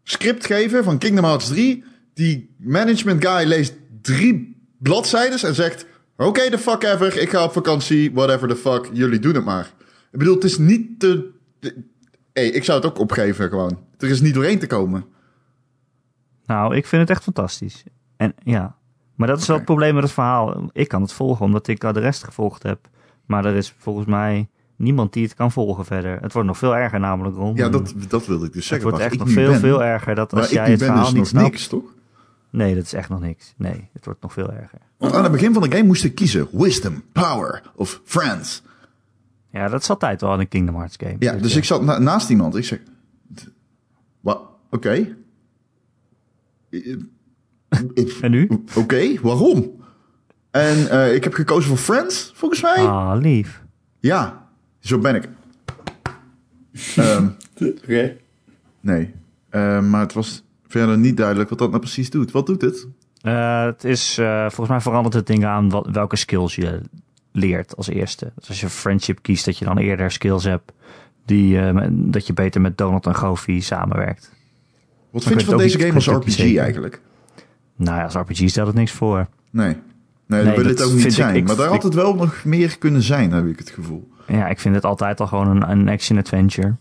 script 0.03 0.47
geven 0.47 0.85
van 0.85 0.99
Kingdom 0.99 1.25
Hearts 1.25 1.49
3. 1.49 1.85
Die 2.19 2.55
management 2.57 3.27
guy 3.27 3.45
leest 3.47 3.75
drie 4.03 4.57
bladzijden 4.79 5.41
en 5.41 5.55
zegt... 5.55 5.87
Oké, 6.17 6.51
the 6.51 6.59
fuck 6.59 6.83
ever, 6.83 7.19
ik 7.19 7.31
ga 7.31 7.45
op 7.45 7.53
vakantie, 7.53 8.13
whatever 8.13 8.49
the 8.49 8.57
fuck, 8.57 8.91
jullie 8.93 9.19
doen 9.19 9.35
het 9.35 9.45
maar. 9.45 9.73
Ik 10.13 10.19
bedoel, 10.19 10.35
het 10.35 10.45
is 10.45 10.59
niet 10.59 11.01
te... 11.01 11.31
Hey, 12.33 12.49
ik 12.49 12.65
zou 12.65 12.81
het 12.81 12.91
ook 12.91 12.99
opgeven 12.99 13.49
gewoon. 13.49 13.79
Er 13.99 14.09
is 14.09 14.21
niet 14.21 14.35
doorheen 14.35 14.59
te 14.59 14.67
komen. 14.67 15.05
Nou, 16.47 16.77
ik 16.77 16.87
vind 16.87 17.03
het 17.03 17.11
echt 17.11 17.23
fantastisch. 17.23 17.85
En 18.17 18.35
ja, 18.43 18.77
maar 19.15 19.29
dat 19.29 19.41
is 19.41 19.47
wel 19.47 19.57
het 19.57 19.65
probleem 19.65 19.95
met 19.95 20.03
het 20.03 20.13
verhaal. 20.13 20.71
Ik 20.73 20.89
kan 20.89 21.03
het 21.03 21.13
volgen 21.13 21.45
omdat 21.45 21.69
ik 21.69 21.85
al 21.85 21.93
de 21.93 22.01
rest 22.01 22.25
gevolgd 22.25 22.63
heb. 22.63 22.89
Maar 23.27 23.45
er 23.45 23.55
is 23.55 23.75
volgens 23.79 24.07
mij 24.07 24.49
niemand 24.77 25.13
die 25.13 25.25
het 25.25 25.35
kan 25.35 25.53
volgen 25.53 25.85
verder. 25.85 26.21
Het 26.21 26.33
wordt 26.33 26.49
nog 26.49 26.59
veel 26.59 26.77
erger 26.77 27.01
namelijk 27.01 27.37
rond. 27.37 27.59
Ja, 27.59 27.69
dat, 27.69 27.95
dat 28.09 28.27
wilde 28.27 28.47
ik 28.47 28.53
dus 28.53 28.61
het 28.61 28.69
zeggen. 28.69 28.89
wordt 28.89 29.03
waar 29.03 29.07
echt 29.07 29.15
ik 29.15 29.27
nog 29.27 29.31
veel, 29.31 29.51
ben, 29.51 29.61
veel 29.61 29.85
erger. 29.85 30.15
Dat 30.15 30.33
als 30.33 30.51
jij 30.51 30.71
het 30.71 30.83
verhaal 30.83 31.07
is 31.07 31.13
niet 31.13 31.27
snapt. 31.27 31.51
niks, 31.51 31.67
toch? 31.67 31.97
Nee, 32.51 32.75
dat 32.75 32.85
is 32.85 32.93
echt 32.93 33.09
nog 33.09 33.21
niks. 33.21 33.55
Nee, 33.57 33.89
het 33.93 34.05
wordt 34.05 34.23
nog 34.23 34.33
veel 34.33 34.53
erger. 34.53 34.79
Want 34.97 35.13
aan 35.15 35.23
het 35.23 35.33
begin 35.33 35.53
van 35.53 35.63
de 35.63 35.71
game 35.71 35.87
moest 35.87 36.05
ik 36.05 36.15
kiezen. 36.15 36.49
Wisdom, 36.53 37.03
power 37.13 37.63
of 37.75 38.01
friends. 38.05 38.63
Ja, 39.51 39.69
dat 39.69 39.81
is 39.83 39.91
altijd 39.91 40.21
wel 40.21 40.35
in 40.35 40.41
een 40.41 40.49
Kingdom 40.49 40.75
Hearts 40.77 40.97
game. 40.99 41.17
Ja, 41.19 41.33
dus 41.33 41.57
ik 41.57 41.65
zat 41.65 41.83
na- 41.83 41.99
naast 41.99 42.31
iemand. 42.31 42.57
Ik 42.57 42.65
zeg... 42.65 42.81
Wat? 44.21 44.41
Oké. 44.71 45.17
En 48.21 48.31
nu? 48.31 48.49
Oké, 48.77 49.21
waarom? 49.21 49.83
En 50.51 50.91
eh, 50.91 51.15
ik 51.15 51.25
heb 51.25 51.33
gekozen 51.35 51.69
voor 51.69 51.79
friends, 51.79 52.33
volgens 52.35 52.63
mij. 52.63 52.77
Ah, 52.77 53.21
lief. 53.21 53.63
Ja, 54.01 54.49
zo 54.81 54.99
ben 54.99 55.15
ik. 55.15 55.29
Ehm, 56.97 57.29
Oké. 57.83 58.17
nee, 58.81 59.15
Ehm, 59.51 59.91
maar 59.91 60.01
het 60.01 60.13
was 60.13 60.43
verder 60.69 60.99
niet 60.99 61.17
duidelijk 61.17 61.49
wat 61.51 61.59
dat 61.59 61.69
nou 61.69 61.81
precies 61.81 62.11
doet. 62.11 62.31
Wat 62.31 62.47
doet 62.47 62.63
het? 62.63 62.87
Eh, 63.23 63.65
het 63.65 63.85
is, 63.85 64.19
eh, 64.19 64.41
volgens 64.41 64.69
mij 64.69 64.81
verandert 64.81 65.15
het 65.15 65.27
ding 65.27 65.45
aan 65.47 65.69
wat, 65.71 65.89
welke 65.93 66.17
skills 66.17 66.55
je 66.55 66.81
leert 67.33 67.77
als 67.77 67.89
eerste. 67.89 68.33
Dus 68.35 68.49
als 68.49 68.61
je 68.61 68.69
friendship 68.69 69.19
kiest, 69.23 69.45
dat 69.45 69.59
je 69.59 69.65
dan 69.65 69.79
eerder 69.79 70.11
skills 70.11 70.45
hebt 70.45 70.73
die, 71.25 71.59
eh, 71.61 71.87
dat 71.91 72.27
je 72.27 72.33
beter 72.33 72.61
met 72.61 72.79
Donald 72.79 73.07
en 73.07 73.17
Goofy 73.17 73.61
samenwerkt. 73.61 74.33
Wat 75.11 75.23
vind 75.25 75.41
je 75.41 75.47
van 75.47 75.57
deze 75.57 75.79
game 75.81 75.95
als 75.95 76.07
RPG 76.07 76.31
zeker. 76.31 76.63
eigenlijk? 76.63 77.01
Nou 77.77 77.97
ja, 77.99 78.05
als 78.05 78.15
RPG 78.15 78.49
stelt 78.49 78.67
het 78.67 78.77
niks 78.77 78.93
voor. 78.93 79.27
Nee. 79.51 79.67
Nee, 79.67 79.77
Nee, 80.27 80.45
dat 80.45 80.55
wil 80.55 80.65
dat 80.69 80.79
het 80.79 80.89
ook 80.89 80.95
niet 81.05 81.15
zijn. 81.15 81.35
ik- 81.37 81.47
maar 81.47 81.57
daar 81.57 81.67
ik- 81.67 81.73
had 81.73 81.83
het 81.83 81.95
wel 81.95 82.15
nog 82.15 82.45
meer 82.45 82.79
kunnen 82.79 83.03
zijn, 83.03 83.33
heb 83.33 83.47
ik 83.47 83.59
het 83.59 83.71
gevoel. 83.71 84.09
Ja, 84.27 84.49
ik 84.49 84.59
vind 84.59 84.75
het 84.75 84.85
altijd 84.85 85.21
al 85.21 85.27
gewoon 85.27 85.49
een, 85.49 85.71
een 85.71 85.89
action-adventure. 85.89 86.75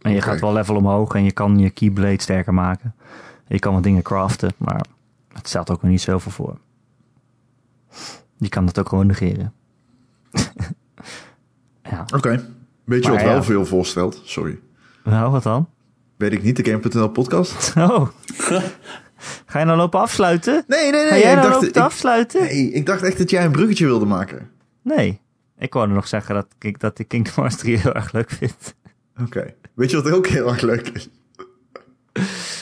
En 0.00 0.12
je 0.12 0.20
gaat 0.20 0.40
wel 0.40 0.52
level 0.52 0.76
omhoog 0.76 1.14
en 1.14 1.24
je 1.24 1.32
kan 1.32 1.58
je 1.58 1.70
keyblade 1.70 2.22
sterker 2.22 2.54
maken. 2.54 2.94
Je 3.46 3.58
kan 3.58 3.74
wat 3.74 3.82
dingen 3.82 4.02
craften, 4.02 4.52
maar 4.56 4.84
het 5.32 5.48
stelt 5.48 5.70
ook 5.70 5.82
nog 5.82 5.90
niet 5.90 6.00
zoveel 6.00 6.32
voor. 6.32 6.58
Je 8.36 8.48
kan 8.48 8.66
het 8.66 8.78
ook 8.78 8.88
gewoon 8.88 9.06
negeren. 9.06 9.52
ja, 11.90 12.04
Oké. 12.14 12.48
Weet 12.84 13.04
je 13.04 13.10
Maar 13.10 13.18
wat 13.24 13.32
wel 13.32 13.42
veel 13.42 13.66
voorstelt? 13.66 14.20
Sorry. 14.24 14.58
nou 15.04 15.30
wat 15.30 15.42
dan? 15.42 15.68
Weet 16.16 16.32
ik 16.32 16.42
niet, 16.42 16.56
de 16.56 16.64
Game.nl 16.70 17.08
podcast? 17.08 17.72
Oh. 17.76 18.08
Ga 19.46 19.58
je 19.58 19.64
nou 19.64 19.78
lopen 19.78 20.00
afsluiten? 20.00 20.64
Nee, 20.66 20.90
nee, 20.90 21.04
Ga 21.06 21.10
nee. 21.10 21.20
jij 21.22 21.30
Ik 21.30 21.36
nou 21.36 21.40
dacht, 21.40 21.52
lopen 21.52 21.68
ik, 21.68 21.72
te 21.74 21.82
afsluiten? 21.82 22.40
nee, 22.42 22.72
ik 22.72 22.86
dacht 22.86 23.02
echt 23.02 23.18
dat 23.18 23.30
jij 23.30 23.44
een 23.44 23.52
bruggetje 23.52 23.86
wilde 23.86 24.04
maken. 24.04 24.50
Nee. 24.82 25.20
Ik 25.58 25.72
wou 25.72 25.88
nog 25.88 26.08
zeggen 26.08 26.34
dat 26.34 26.46
ik, 26.58 26.80
dat 26.80 26.98
ik 26.98 27.08
Kingdom 27.08 27.34
Hearts 27.34 27.56
3 27.56 27.76
heel 27.78 27.92
erg 27.92 28.12
leuk 28.12 28.30
vind. 28.30 28.74
Oké. 29.22 29.54
Weet 29.74 29.90
je 29.90 30.02
wat 30.02 30.12
ook 30.12 30.26
heel 30.26 30.48
erg 30.48 30.60
leuk 30.60 30.88
is? 30.88 31.08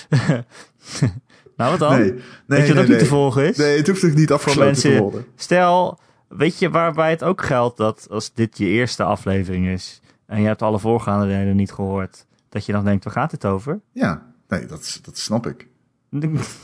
Nou, 1.57 1.71
wat 1.71 1.79
dan? 1.79 1.99
Nee, 1.99 2.13
nee, 2.13 2.23
Weet 2.47 2.67
je 2.67 2.67
wat 2.67 2.75
nee, 2.75 2.83
ook 2.83 2.89
niet 2.89 2.99
te 2.99 3.07
volgen 3.07 3.49
is? 3.49 3.57
Nee, 3.57 3.77
het 3.77 3.87
hoeft 3.87 4.05
ook 4.05 4.15
niet 4.15 4.27
Voor 4.27 4.37
afgesloten 4.37 4.83
te 4.83 4.99
worden. 4.99 5.27
stel, 5.35 5.99
weet 6.29 6.59
je 6.59 6.71
waarbij 6.71 7.11
het 7.11 7.25
ook 7.25 7.45
geldt 7.45 7.77
dat 7.77 8.07
als 8.11 8.33
dit 8.33 8.59
je 8.59 8.67
eerste 8.67 9.03
aflevering 9.03 9.67
is 9.67 10.01
en 10.27 10.41
je 10.41 10.47
hebt 10.47 10.63
alle 10.63 10.79
voorgaande 10.79 11.27
delen 11.27 11.57
niet 11.57 11.73
gehoord, 11.73 12.27
dat 12.49 12.67
je 12.67 12.73
dan 12.73 12.85
denkt, 12.85 13.05
waar 13.05 13.13
gaat 13.13 13.31
dit 13.31 13.45
over? 13.45 13.81
Ja, 13.93 14.33
nee, 14.49 14.67
dat, 14.67 15.01
dat 15.03 15.19
snap 15.19 15.47
ik. 15.47 15.69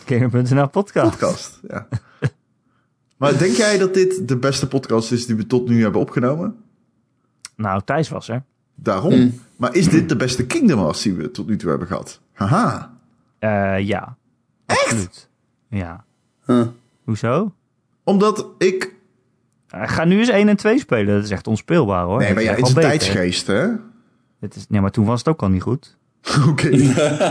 Gamer.nl 0.06 0.68
podcast. 0.68 1.10
Podcast, 1.10 1.60
ja. 1.68 1.88
maar 3.18 3.38
denk 3.38 3.56
jij 3.56 3.78
dat 3.78 3.94
dit 3.94 4.28
de 4.28 4.36
beste 4.36 4.68
podcast 4.68 5.12
is 5.12 5.26
die 5.26 5.36
we 5.36 5.46
tot 5.46 5.68
nu 5.68 5.82
hebben 5.82 6.00
opgenomen? 6.00 6.56
Nou, 7.56 7.82
Thijs 7.84 8.08
was 8.08 8.28
er. 8.28 8.44
Daarom. 8.74 9.40
Maar 9.56 9.74
is 9.74 9.88
dit 9.88 10.08
de 10.08 10.16
beste 10.16 10.46
Kingdom 10.46 10.78
Hearts 10.78 11.02
die 11.02 11.14
we 11.14 11.30
tot 11.30 11.46
nu 11.46 11.56
toe 11.56 11.70
hebben 11.70 11.88
gehad? 11.88 12.20
Haha. 12.32 12.92
Eh, 13.38 13.78
ja. 13.78 14.16
Echt? 14.66 15.28
Ja. 15.68 16.04
Huh. 16.46 16.66
Hoezo? 17.04 17.52
Omdat 18.04 18.46
ik... 18.58 18.94
Eh, 19.68 19.88
ga 19.88 20.04
nu 20.04 20.18
eens 20.18 20.28
1 20.28 20.48
en 20.48 20.56
2 20.56 20.78
spelen. 20.78 21.14
Dat 21.14 21.24
is 21.24 21.30
echt 21.30 21.46
onspeelbaar 21.46 22.04
hoor. 22.04 22.18
Nee, 22.18 22.34
maar 22.34 22.42
ja, 22.42 22.50
het 22.50 22.60
is 22.60 22.68
een 22.68 22.74
beter. 22.74 22.90
tijdsgeest, 22.90 23.46
hè? 23.46 23.68
Het 24.40 24.54
is, 24.54 24.66
nee, 24.68 24.80
maar 24.80 24.90
toen 24.90 25.04
was 25.04 25.18
het 25.18 25.28
ook 25.28 25.42
al 25.42 25.48
niet 25.48 25.62
goed. 25.62 25.96
Oké. 26.48 26.70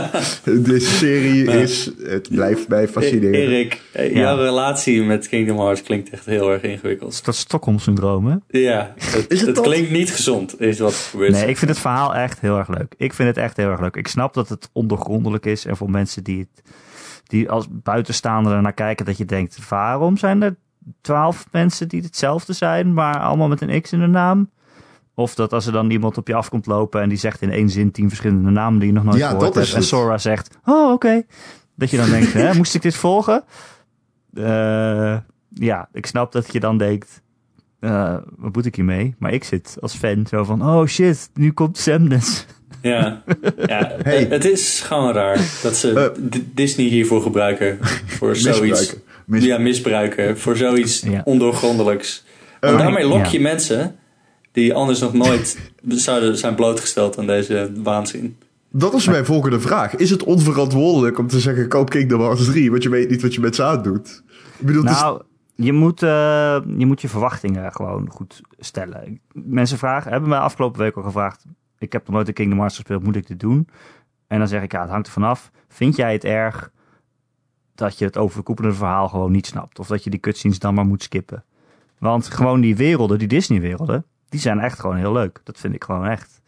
Deze 0.70 0.90
serie 0.90 1.44
is... 1.60 1.90
Het 2.02 2.28
blijft 2.30 2.68
mij 2.68 2.88
fascineren. 2.88 3.34
Erik, 3.40 3.82
eh, 3.92 4.12
Ja. 4.12 4.18
jouw 4.20 4.36
relatie 4.36 5.02
met 5.02 5.28
Kingdom 5.28 5.58
Hearts 5.58 5.82
klinkt 5.82 6.10
echt 6.10 6.24
heel 6.26 6.50
erg 6.52 6.62
ingewikkeld. 6.62 7.12
is 7.12 7.22
dat 7.22 7.34
Stockholm-syndroom, 7.34 8.26
hè? 8.26 8.36
Ja, 8.58 8.92
het, 8.98 9.24
Is 9.28 9.38
het 9.38 9.46
het 9.46 9.54
dat? 9.56 9.64
klinkt 9.64 9.90
niet 9.90 10.10
gezond, 10.12 10.60
is 10.60 10.78
wat 10.78 10.94
gebeurt. 10.94 11.32
Nee, 11.32 11.46
ik 11.48 11.56
vind 11.58 11.70
het 11.70 11.80
verhaal 11.80 12.14
echt 12.14 12.40
heel 12.40 12.58
erg 12.58 12.68
leuk. 12.68 12.94
Ik 12.96 13.12
vind 13.12 13.28
het 13.28 13.36
echt 13.38 13.56
heel 13.56 13.68
erg 13.70 13.80
leuk. 13.80 13.96
Ik 13.96 14.08
snap 14.08 14.34
dat 14.34 14.48
het 14.48 14.68
ondergrondelijk 14.72 15.46
is 15.46 15.64
en 15.66 15.76
voor 15.76 15.90
mensen 15.90 16.24
die 16.24 16.38
het, 16.38 16.62
die 17.26 17.50
als 17.50 17.66
buitenstaander 17.70 18.52
er 18.52 18.62
naar 18.62 18.72
kijken 18.72 19.06
dat 19.06 19.16
je 19.18 19.24
denkt, 19.24 19.68
waarom 19.68 20.16
zijn 20.16 20.42
er 20.42 20.56
twaalf 21.00 21.46
mensen 21.50 21.88
die 21.88 22.02
hetzelfde 22.02 22.52
zijn, 22.52 22.94
maar 22.94 23.18
allemaal 23.20 23.48
met 23.48 23.60
een 23.60 23.80
X 23.82 23.92
in 23.92 24.00
de 24.00 24.06
naam? 24.06 24.50
Of 25.14 25.34
dat 25.34 25.52
als 25.52 25.66
er 25.66 25.72
dan 25.72 25.90
iemand 25.90 26.18
op 26.18 26.28
je 26.28 26.34
afkomt 26.34 26.66
lopen 26.66 27.00
en 27.02 27.08
die 27.08 27.18
zegt 27.18 27.42
in 27.42 27.50
één 27.50 27.68
zin 27.70 27.90
tien 27.90 28.08
verschillende 28.08 28.50
namen 28.50 28.78
die 28.78 28.88
je 28.88 28.94
nog 28.94 29.04
nooit 29.04 29.16
Ja, 29.18 29.28
gehoord 29.28 29.54
dat 29.54 29.62
is 29.62 29.68
hebt. 29.68 29.82
En. 29.82 29.88
Sora 29.88 30.18
zegt, 30.18 30.56
oh 30.64 30.92
oké. 30.92 31.22
Dat 31.76 31.90
je 31.90 31.96
dan 31.96 32.10
denkt, 32.10 32.32
hè, 32.42 32.54
moest 32.54 32.74
ik 32.74 32.82
dit 32.82 32.94
volgen? 32.94 33.44
Eh, 34.34 35.16
ja, 35.48 35.88
ik 35.92 36.06
snap 36.06 36.32
dat 36.32 36.52
je 36.52 36.60
dan 36.60 36.78
denkt, 36.78 37.22
eh, 37.80 38.16
wat 38.36 38.54
moet 38.54 38.66
ik 38.66 38.74
hiermee? 38.74 39.14
Maar 39.18 39.32
ik 39.32 39.44
zit 39.44 39.76
als 39.80 39.94
fan 39.94 40.26
zo 40.28 40.44
van, 40.44 40.62
oh 40.62 40.86
shit, 40.86 41.30
nu 41.34 41.52
komt 41.52 41.78
Samness. 41.78 42.46
Ja, 42.82 43.22
ja 43.66 43.92
Hey. 44.02 44.26
het 44.30 44.44
is 44.44 44.80
gewoon 44.80 45.12
raar 45.12 45.36
dat 45.62 45.76
ze 45.76 46.12
Eh. 46.22 46.40
Disney 46.54 46.86
hiervoor 46.86 47.22
gebruiken. 47.22 47.78
Voor 48.06 48.36
zoiets. 48.36 48.60
Misbruiken. 48.60 49.02
Mis- 49.26 49.44
Ja, 49.44 49.58
misbruiken. 49.58 50.38
Voor 50.38 50.56
zoiets 50.56 51.00
Ja. 51.00 51.20
ondoorgrondelijks. 51.24 52.24
Want 52.60 52.72
Eh, 52.74 52.78
daarmee 52.80 53.06
lok 53.06 53.24
ja. 53.24 53.30
je 53.30 53.40
mensen 53.40 53.96
die 54.52 54.74
anders 54.74 55.00
nog 55.00 55.12
nooit 55.12 55.58
zouden 55.88 56.38
zijn 56.38 56.54
blootgesteld 56.54 57.18
aan 57.18 57.26
deze 57.26 57.72
waanzin. 57.82 58.36
Dat 58.70 58.94
is 58.94 59.06
mijn 59.06 59.24
volgende 59.24 59.60
vraag. 59.60 59.94
Is 59.96 60.10
het 60.10 60.22
onverantwoordelijk 60.24 61.18
om 61.18 61.26
te 61.26 61.40
zeggen, 61.40 61.68
koop 61.68 61.90
Kingdom 61.90 62.20
Hearts 62.20 62.44
3, 62.44 62.70
want 62.70 62.82
je 62.82 62.88
weet 62.88 63.10
niet 63.10 63.22
wat 63.22 63.34
je 63.34 63.40
met 63.40 63.54
ze 63.54 63.62
aandoet? 63.64 64.22
Ik 64.58 64.66
bedoel, 64.66 64.84
is- 64.84 64.90
Nou, 64.90 65.22
je 65.54 65.72
moet, 65.72 66.02
eh, 66.02 66.58
je 66.76 66.86
moet 66.86 67.00
je 67.00 67.08
verwachtingen 67.08 67.72
gewoon 67.72 68.10
goed 68.10 68.40
stellen. 68.58 69.20
Mensen 69.32 69.78
vragen, 69.78 70.10
hebben 70.12 70.28
mij 70.28 70.38
afgelopen 70.38 70.80
week 70.80 70.96
al 70.96 71.02
gevraagd. 71.02 71.44
Ik 71.78 71.92
heb 71.92 72.06
nog 72.06 72.14
nooit 72.14 72.28
een 72.28 72.34
Kingdom 72.34 72.58
Hearts 72.58 72.76
gespeeld, 72.76 73.02
moet 73.02 73.16
ik 73.16 73.26
dit 73.26 73.40
doen? 73.40 73.68
En 74.26 74.38
dan 74.38 74.48
zeg 74.48 74.62
ik, 74.62 74.72
ja, 74.72 74.80
het 74.80 74.90
hangt 74.90 75.06
er 75.06 75.12
vanaf. 75.12 75.50
Vind 75.68 75.96
jij 75.96 76.12
het 76.12 76.24
erg 76.24 76.70
dat 77.74 77.98
je 77.98 78.04
het 78.04 78.16
overkoepelende 78.18 78.76
verhaal 78.76 79.08
gewoon 79.08 79.32
niet 79.32 79.46
snapt? 79.46 79.78
Of 79.78 79.86
dat 79.86 80.04
je 80.04 80.10
die 80.10 80.20
cutscenes 80.20 80.58
dan 80.58 80.74
maar 80.74 80.86
moet 80.86 81.02
skippen? 81.02 81.44
Want 81.98 82.26
gewoon 82.26 82.60
die 82.60 82.76
werelden, 82.76 83.18
die 83.18 83.28
Disney-werelden, 83.28 84.04
die 84.32 84.40
zijn 84.40 84.60
echt 84.60 84.80
gewoon 84.80 84.96
heel 84.96 85.12
leuk. 85.12 85.40
Dat 85.44 85.58
vind 85.58 85.74
ik 85.74 85.84
gewoon 85.84 86.06
echt. 86.06 86.42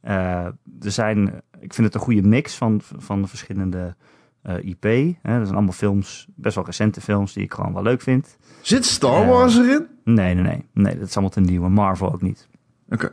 Eh, 0.00 0.44
er 0.80 0.90
zijn, 0.90 1.42
ik 1.60 1.74
vind 1.74 1.86
het 1.86 1.94
een 1.94 2.00
goede 2.00 2.22
mix 2.22 2.56
van, 2.56 2.80
van 2.82 3.22
de 3.22 3.28
verschillende 3.28 3.94
eh, 4.42 4.64
IP. 4.64 4.82
Hè. 5.22 5.36
Dat 5.36 5.42
zijn 5.46 5.54
allemaal 5.54 5.72
films, 5.72 6.26
best 6.34 6.54
wel 6.54 6.64
recente 6.64 7.00
films, 7.00 7.32
die 7.32 7.44
ik 7.44 7.52
gewoon 7.52 7.72
wel 7.72 7.82
leuk 7.82 8.00
vind. 8.00 8.36
Zit 8.60 8.84
Star 8.84 9.22
eh, 9.22 9.28
Wars 9.28 9.56
erin? 9.56 9.86
Nee, 10.04 10.34
nee, 10.34 10.42
nee. 10.42 10.64
Nee, 10.72 10.98
dat 10.98 11.08
is 11.08 11.14
allemaal 11.14 11.30
te 11.30 11.40
nieuw. 11.40 11.64
En 11.64 11.72
Marvel 11.72 12.12
ook 12.12 12.22
niet. 12.22 12.48
Oké. 12.88 13.12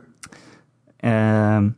Ehm, 0.96 1.68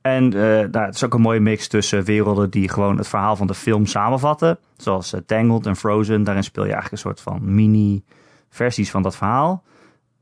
en 0.00 0.24
eh, 0.24 0.68
nou, 0.70 0.86
het 0.86 0.94
is 0.94 1.04
ook 1.04 1.14
een 1.14 1.20
mooie 1.20 1.40
mix 1.40 1.68
tussen 1.68 2.04
werelden 2.04 2.50
die 2.50 2.68
gewoon 2.68 2.96
het 2.96 3.08
verhaal 3.08 3.36
van 3.36 3.46
de 3.46 3.54
film 3.54 3.86
samenvatten. 3.86 4.58
Zoals 4.76 5.14
Tangled 5.26 5.66
en 5.66 5.76
Frozen. 5.76 6.24
Daarin 6.24 6.44
speel 6.44 6.64
je 6.64 6.72
eigenlijk 6.72 7.02
een 7.02 7.10
soort 7.10 7.20
van 7.20 7.54
mini-versies 7.54 8.90
van 8.90 9.02
dat 9.02 9.16
verhaal. 9.16 9.64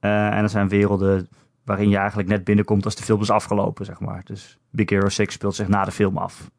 Eh, 0.01 0.27
en 0.27 0.43
er 0.43 0.49
zijn 0.49 0.69
werelden 0.69 1.29
waarin 1.65 1.89
je 1.89 1.97
eigenlijk 1.97 2.29
net 2.29 2.45
binnenkomt 2.45 2.85
als 2.85 2.95
de 2.95 3.03
film 3.03 3.21
is 3.21 3.31
afgelopen, 3.31 3.85
zeg 3.85 4.01
maar. 4.01 4.21
Dus 4.25 4.59
Big 4.71 4.91
Hero 4.91 5.09
6 5.09 5.33
speelt 5.33 5.55
zich 5.55 5.69
na 5.69 5.85
de 5.85 5.91
film 5.91 6.17
af. 6.19 6.51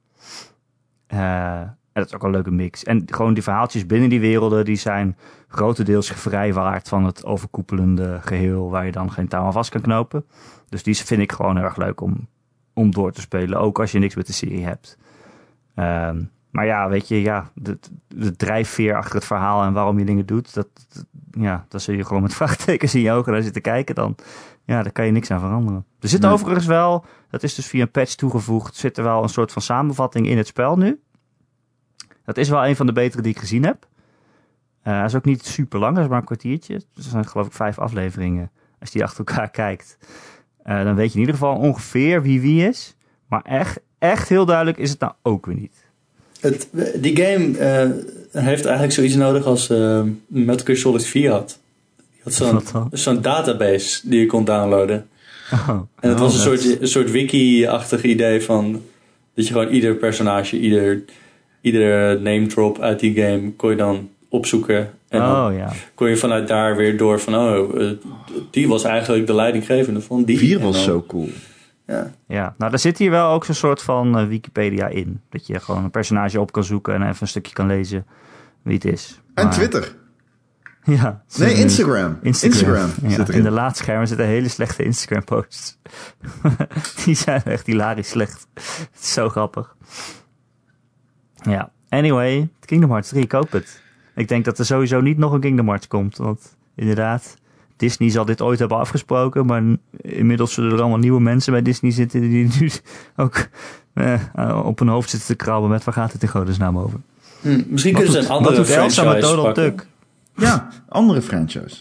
Eh, 1.07 1.59
en 1.59 2.01
dat 2.01 2.05
is 2.05 2.15
ook 2.15 2.23
een 2.23 2.31
leuke 2.31 2.51
mix. 2.51 2.83
En 2.83 3.03
gewoon 3.05 3.33
die 3.33 3.43
verhaaltjes 3.43 3.85
binnen 3.85 4.09
die 4.09 4.19
werelden, 4.19 4.65
die 4.65 4.75
zijn 4.75 5.17
grotendeels 5.47 6.11
vrijwaard 6.11 6.87
van 6.87 7.05
het 7.05 7.25
overkoepelende 7.25 8.19
geheel 8.21 8.69
waar 8.69 8.85
je 8.85 8.91
dan 8.91 9.11
geen 9.11 9.27
touw 9.27 9.43
aan 9.43 9.53
vast 9.53 9.69
kan 9.69 9.81
knopen. 9.81 10.25
Dus 10.69 10.83
die 10.83 10.95
vind 10.95 11.21
ik 11.21 11.31
gewoon 11.31 11.55
heel 11.55 11.65
erg 11.65 11.77
leuk 11.77 12.01
om, 12.01 12.27
om 12.73 12.91
door 12.91 13.11
te 13.11 13.21
spelen, 13.21 13.59
ook 13.59 13.79
als 13.79 13.91
je 13.91 13.99
niks 13.99 14.15
met 14.15 14.27
de 14.27 14.33
serie 14.33 14.65
hebt. 14.65 14.97
Ehm, 15.75 16.23
maar 16.51 16.65
ja, 16.65 16.89
weet 16.89 17.07
je, 17.07 17.21
ja, 17.21 17.51
de, 17.55 17.79
de 18.07 18.35
drijfveer 18.35 18.95
achter 18.95 19.15
het 19.15 19.25
verhaal 19.25 19.63
en 19.63 19.73
waarom 19.73 19.99
je 19.99 20.05
dingen 20.05 20.25
doet, 20.25 20.53
dat, 20.53 20.67
dat- 20.93 21.05
ja, 21.31 21.65
dan 21.69 21.79
zul 21.79 21.95
je 21.95 22.05
gewoon 22.05 22.21
met 22.21 22.33
vraagtekens 22.41 22.95
in 22.95 23.01
je 23.01 23.11
ogen 23.11 23.31
naar 23.31 23.41
zitten 23.41 23.61
kijken 23.61 23.95
dan. 23.95 24.15
Ja, 24.65 24.83
daar 24.83 24.91
kan 24.91 25.05
je 25.05 25.11
niks 25.11 25.31
aan 25.31 25.39
veranderen. 25.39 25.85
Er 25.99 26.09
zit 26.09 26.21
Nee. 26.21 26.31
overigens 26.31 26.65
wel, 26.65 27.05
dat 27.29 27.43
is 27.43 27.55
dus 27.55 27.65
via 27.67 27.81
een 27.81 27.91
patch 27.91 28.15
toegevoegd, 28.15 28.75
zit 28.75 28.97
er 28.97 29.03
wel 29.03 29.23
een 29.23 29.29
soort 29.29 29.51
van 29.51 29.61
samenvatting 29.61 30.27
in 30.27 30.37
het 30.37 30.47
spel 30.47 30.77
nu. 30.77 30.99
Dat 32.25 32.37
is 32.37 32.49
wel 32.49 32.65
een 32.67 32.75
van 32.75 32.85
de 32.85 32.91
betere 32.93 33.21
die 33.21 33.31
ik 33.31 33.39
gezien 33.39 33.63
heb. 33.65 33.87
Hij 34.81 35.05
is 35.05 35.15
ook 35.15 35.25
niet 35.25 35.45
super 35.45 35.79
lang, 35.79 35.93
dat 35.95 36.03
is 36.03 36.09
maar 36.09 36.19
een 36.19 36.25
kwartiertje. 36.25 36.73
Dus 36.93 37.05
er 37.05 37.11
zijn 37.11 37.27
geloof 37.27 37.45
ik 37.47 37.53
vijf 37.53 37.79
afleveringen. 37.79 38.51
Als 38.79 38.89
je 38.91 38.97
die 38.97 39.07
achter 39.07 39.25
elkaar 39.25 39.49
kijkt, 39.65 39.97
eh, 40.63 40.83
dan 40.83 40.95
weet 40.95 41.07
je 41.07 41.13
in 41.13 41.19
ieder 41.19 41.35
geval 41.35 41.55
ongeveer 41.55 42.21
wie 42.21 42.41
wie 42.41 42.67
is. 42.67 42.95
Maar 43.27 43.41
echt, 43.41 43.79
echt 43.99 44.29
heel 44.29 44.45
duidelijk 44.45 44.77
is 44.77 44.89
het 44.89 44.99
nou 44.99 45.13
ook 45.21 45.45
weer 45.45 45.55
niet. 45.55 45.89
Het, 46.41 46.67
die 46.95 47.15
game 47.23 47.57
eh, 47.57 47.89
heeft 48.43 48.63
eigenlijk 48.65 48.93
zoiets 48.93 49.15
nodig 49.15 49.45
als 49.45 49.69
eh 49.69 50.01
Metal 50.27 50.65
Gear 50.65 50.77
Solid 50.77 51.05
4 51.05 51.31
had. 51.31 51.59
Je 51.97 52.19
had 52.23 52.33
zo'n, 52.33 52.61
zo'n 52.91 53.21
database 53.21 54.09
die 54.09 54.19
je 54.19 54.25
kon 54.25 54.45
downloaden. 54.45 55.07
Oh, 55.53 55.69
En 55.99 56.09
het 56.09 56.13
Oh, 56.13 56.19
was 56.19 56.33
een 56.33 56.39
soort, 56.41 56.81
een 56.81 56.87
soort 56.87 57.11
wiki-achtig 57.11 58.03
idee 58.03 58.41
van... 58.41 58.81
dat 59.35 59.47
je 59.47 59.53
gewoon 59.53 59.67
ieder 59.73 59.95
personage, 59.95 60.59
ieder, 60.59 61.03
iedere 61.61 62.19
name 62.19 62.47
drop 62.47 62.79
uit 62.79 62.99
die 62.99 63.13
game... 63.15 63.51
kon 63.55 63.69
je 63.69 63.75
dan 63.75 64.09
opzoeken. 64.29 64.89
En 65.09 65.19
dan 65.19 65.45
oh 65.47 65.57
ja. 65.57 65.73
kon 65.95 66.09
je 66.09 66.17
vanuit 66.17 66.47
daar 66.47 66.75
weer 66.75 66.97
door 66.97 67.19
van... 67.19 67.35
oh, 67.35 67.81
eh, 67.81 67.89
die 68.51 68.67
was 68.67 68.83
eigenlijk 68.83 69.27
de 69.27 69.35
leidinggevende 69.35 70.01
van 70.01 70.23
die. 70.23 70.37
4 70.37 70.57
En 70.57 70.63
was 70.63 70.75
dan- 70.75 70.83
zo 70.83 71.03
cool. 71.07 71.29
Ja. 71.85 72.11
ja. 72.27 72.55
Nou, 72.57 72.71
daar 72.71 72.79
zit 72.79 72.97
hier 72.97 73.11
wel 73.11 73.29
ook 73.31 73.45
zo'n 73.45 73.55
soort 73.55 73.81
van 73.81 74.17
eh, 74.17 74.27
Wikipedia 74.27 74.87
in. 74.87 75.21
Dat 75.29 75.47
je 75.47 75.59
gewoon 75.59 75.83
een 75.83 75.91
personage 75.91 76.39
op 76.39 76.51
kan 76.51 76.63
zoeken 76.63 76.93
en 76.93 77.01
even 77.01 77.21
een 77.21 77.27
stukje 77.27 77.53
kan 77.53 77.67
lezen 77.67 78.05
wie 78.61 78.73
het 78.73 78.85
is. 78.85 79.21
En 79.33 79.49
Twitter. 79.49 79.95
Ja. 80.83 81.23
Nee, 81.37 81.53
Instagram. 81.53 82.19
Instagram. 82.21 82.79
Instagram, 82.79 83.09
Ja, 83.09 83.15
zit 83.15 83.29
in 83.29 83.43
de 83.43 83.51
laadschermen 83.51 84.07
zitten 84.07 84.25
hele 84.25 84.47
slechte 84.47 84.83
Instagram 84.83 85.23
posts. 85.23 85.77
Die 87.05 87.15
zijn 87.15 87.43
echt 87.43 87.65
hilarisch 87.65 88.09
slecht. 88.09 88.47
Het 88.91 89.01
is 89.01 89.13
zo 89.13 89.29
grappig. 89.29 89.75
Ja, 91.35 91.71
anyway, 91.89 92.49
Kingdom 92.59 92.89
Hearts 92.89 93.09
3, 93.09 93.27
koop 93.27 93.51
het. 93.51 93.81
Ik 94.15 94.27
denk 94.27 94.45
dat 94.45 94.59
er 94.59 94.65
sowieso 94.65 95.01
niet 95.01 95.17
nog 95.17 95.31
een 95.31 95.39
Kingdom 95.39 95.67
Hearts 95.67 95.87
komt. 95.87 96.17
Want 96.17 96.57
inderdaad, 96.75 97.35
Disney 97.81 98.09
zal 98.09 98.25
dit 98.25 98.41
ooit 98.41 98.59
hebben 98.59 98.77
afgesproken. 98.77 99.45
Maar 99.45 99.63
inmiddels 100.01 100.53
zullen 100.53 100.71
er 100.71 100.79
allemaal 100.79 100.97
nieuwe 100.97 101.21
mensen 101.21 101.51
bij 101.51 101.61
Disney 101.61 101.91
zitten... 101.91 102.21
die 102.21 102.49
nu 102.59 102.69
ook 103.15 103.47
eh, 103.93 104.61
op 104.65 104.79
hun 104.79 104.87
hoofd 104.87 105.09
zitten 105.09 105.27
te 105.27 105.35
krabben 105.35 105.69
met... 105.69 105.83
waar 105.83 105.93
gaat 105.93 106.11
het 106.11 106.21
in 106.21 106.27
godesnaam 106.27 106.77
over? 106.77 106.99
Hm, 107.41 107.61
misschien 107.67 107.93
Wat 107.93 108.03
kunnen 108.03 108.21
ze 108.21 108.27
een 108.27 108.35
andere 108.35 108.55
Elsa 108.55 108.75
met 108.75 108.93
franchise 108.95 109.21
Donald 109.21 109.45
pakken. 109.45 109.63
Duck? 109.63 109.85
Ja, 110.47 110.69
andere 110.89 111.21
franchise. 111.21 111.77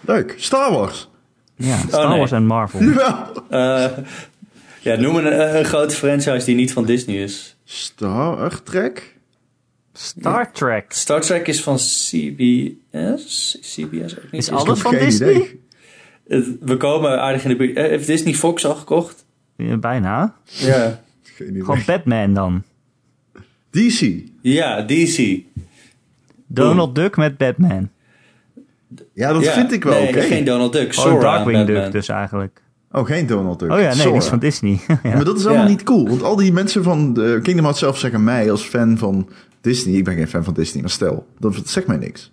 Leuk. 0.00 0.34
Star 0.38 0.72
Wars. 0.72 1.08
Ja, 1.54 1.76
Star 1.76 2.08
nee. 2.08 2.18
Wars 2.18 2.32
en 2.32 2.46
Marvel. 2.46 2.80
Ja. 2.90 3.30
Eh, 3.48 3.90
ja, 4.80 4.96
noem 4.96 5.16
een, 5.16 5.56
een 5.56 5.64
grote 5.64 5.94
franchise 5.94 6.44
die 6.44 6.54
niet 6.54 6.72
van 6.72 6.84
Disney 6.84 7.16
is. 7.16 7.56
Star 7.64 8.62
Trek? 8.62 9.18
Star 9.92 10.52
Trek. 10.52 10.84
Star 10.92 11.20
Trek 11.20 11.46
is 11.48 11.62
van 11.62 11.76
CBS. 11.76 13.58
CBS 13.60 14.18
ook 14.18 14.22
niet. 14.32 14.42
Is 14.42 14.50
alles 14.50 14.80
van 14.80 14.94
Disney? 14.94 15.30
idee. 15.34 16.58
We 16.60 16.76
komen 16.76 17.20
aardig 17.20 17.42
in 17.42 17.48
de 17.50 17.56
buurt. 17.56 17.76
Eh, 17.76 17.84
Heeft 17.84 18.06
Disney 18.06 18.34
Fox 18.34 18.64
al 18.66 18.74
gekocht? 18.74 19.24
Ja, 19.56 19.76
bijna. 19.76 20.34
Ja. 20.44 21.00
Geen 21.22 21.48
idee. 21.48 21.64
Gewoon 21.64 21.82
Batman 21.86 22.34
dan. 22.34 22.62
DC. 23.70 24.12
Ja, 24.42 24.82
DC. 24.82 25.38
Donald 26.46 26.94
Duck 26.94 27.16
met 27.16 27.36
Batman. 27.36 27.88
Ja, 29.14 29.32
dat 29.32 29.44
Ja, 29.44 29.52
vind 29.52 29.72
ik 29.72 29.84
wel 29.84 29.92
nee, 30.00 30.08
oké. 30.08 30.20
geen 30.20 30.44
Donald 30.44 30.72
Duck. 30.72 30.86
Oh, 30.96 31.02
Sora 31.04 31.20
Darkwing 31.20 31.58
Batman. 31.58 31.82
Duck 31.82 31.92
dus 31.92 32.08
eigenlijk. 32.08 32.62
Oh, 32.92 33.06
geen 33.06 33.26
Donald 33.26 33.58
Duck. 33.58 33.70
Oh 33.70 33.78
ja, 33.80 33.86
nee, 33.86 33.96
Sora. 33.96 34.10
niks 34.12 34.26
van 34.26 34.38
Disney. 34.38 34.80
ja. 34.88 34.98
Maar 35.02 35.24
dat 35.24 35.38
is 35.38 35.46
allemaal 35.46 35.64
Ja. 35.64 35.70
niet 35.70 35.82
cool. 35.82 36.08
Want 36.08 36.22
al 36.22 36.36
die 36.36 36.52
mensen 36.52 36.82
van 36.82 37.12
de 37.14 37.38
Kingdom 37.42 37.64
Hearts 37.64 37.78
zelf 37.80 37.98
zeggen 37.98 38.24
mij 38.24 38.50
als 38.50 38.62
fan 38.62 38.98
van 38.98 39.28
Disney. 39.60 39.94
Ik 39.94 40.04
ben 40.04 40.14
geen 40.14 40.28
fan 40.28 40.44
van 40.44 40.54
Disney, 40.54 40.80
maar 40.82 40.90
stel. 40.90 41.26
Dat 41.38 41.68
zegt 41.68 41.86
mij 41.86 41.96
niks. 41.96 42.32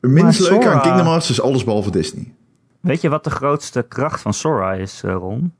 Het 0.00 0.10
minst 0.10 0.40
leuke 0.40 0.68
aan 0.68 0.82
Kingdom 0.82 1.06
Hearts 1.06 1.30
is 1.30 1.40
alles 1.40 1.64
behalve 1.64 1.90
Disney. 1.90 2.34
Weet 2.80 3.00
je 3.00 3.08
wat 3.08 3.24
de 3.24 3.30
grootste 3.30 3.82
kracht 3.88 4.20
van 4.20 4.34
Sora 4.34 4.72
is, 4.74 5.02
eh, 5.02 5.12
Ron? 5.14 5.52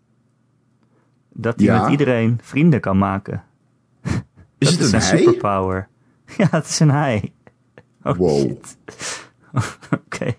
Dat 1.32 1.56
hij 1.56 1.64
Ja. 1.66 1.80
met 1.82 1.90
iedereen 1.90 2.38
vrienden 2.42 2.80
kan 2.80 2.98
maken. 2.98 3.44
Is 4.58 4.70
het 4.70 4.80
is 4.80 4.92
een 4.92 5.02
superpower. 5.02 5.88
Ja, 6.36 6.46
het 6.50 6.66
is 6.66 6.80
een 6.80 6.90
hij. 6.90 7.32
Oh, 8.02 8.16
Wow. 8.16 8.50
Oké. 10.04 10.34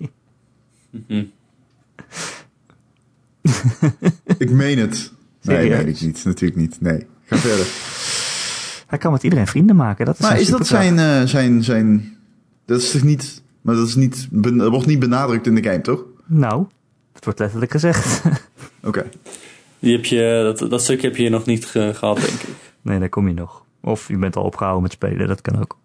Ik 4.38 4.50
meen 4.52 4.78
het. 4.78 5.12
Nee, 5.42 5.58
Serieus? 5.70 6.00
ik 6.00 6.02
niet. 6.02 6.26
Natuurlijk 6.26 6.60
niet. 6.60 6.82
Nee. 6.82 7.08
Ga 7.26 7.38
verder. 7.38 7.66
Hij 8.90 8.98
kan 9.00 9.12
met 9.12 9.24
iedereen 9.24 9.48
vrienden 9.48 9.76
maken. 9.76 10.06
Dat 10.06 10.14
is 10.16 10.20
Maar 10.22 10.30
zijn 10.30 10.42
is 10.42 10.50
dat 10.50 10.68
zijn, 10.68 11.00
eh, 11.00 11.22
zijn, 11.24 11.64
zijn... 11.64 12.18
Dat 12.66 12.82
is 12.82 12.92
toch 12.92 13.04
niet... 13.04 13.44
Maar 13.62 13.76
dat, 13.76 13.88
is 13.88 13.96
niet, 13.96 14.28
dat 14.32 14.70
wordt 14.70 14.86
niet 14.86 15.00
benadrukt 15.00 15.48
in 15.48 15.56
de 15.56 15.64
game, 15.64 15.82
toch? 15.82 16.04
Nou, 16.26 16.66
het 17.14 17.24
wordt 17.24 17.40
letterlijk 17.40 17.72
gezegd. 17.72 18.22
Oké. 18.84 19.10
Die 19.80 19.96
heb 19.96 20.06
je, 20.06 20.54
dat, 20.58 20.70
dat 20.70 20.82
stukje 20.82 21.08
heb 21.08 21.16
je 21.16 21.30
nog 21.30 21.46
niet 21.46 21.66
ge- 21.66 21.92
gehad, 21.96 22.16
denk 22.16 22.30
ik. 22.42 22.50
nee, 22.82 23.00
daar 23.00 23.10
kom 23.10 23.28
je 23.28 23.34
nog. 23.34 23.64
Of 23.82 24.08
je 24.08 24.18
bent 24.18 24.36
al 24.36 24.44
opgehouden 24.44 24.84
met 24.84 24.92
spelen, 24.92 25.28
dat 25.28 25.42
kan 25.42 25.60
ook. 25.60 25.78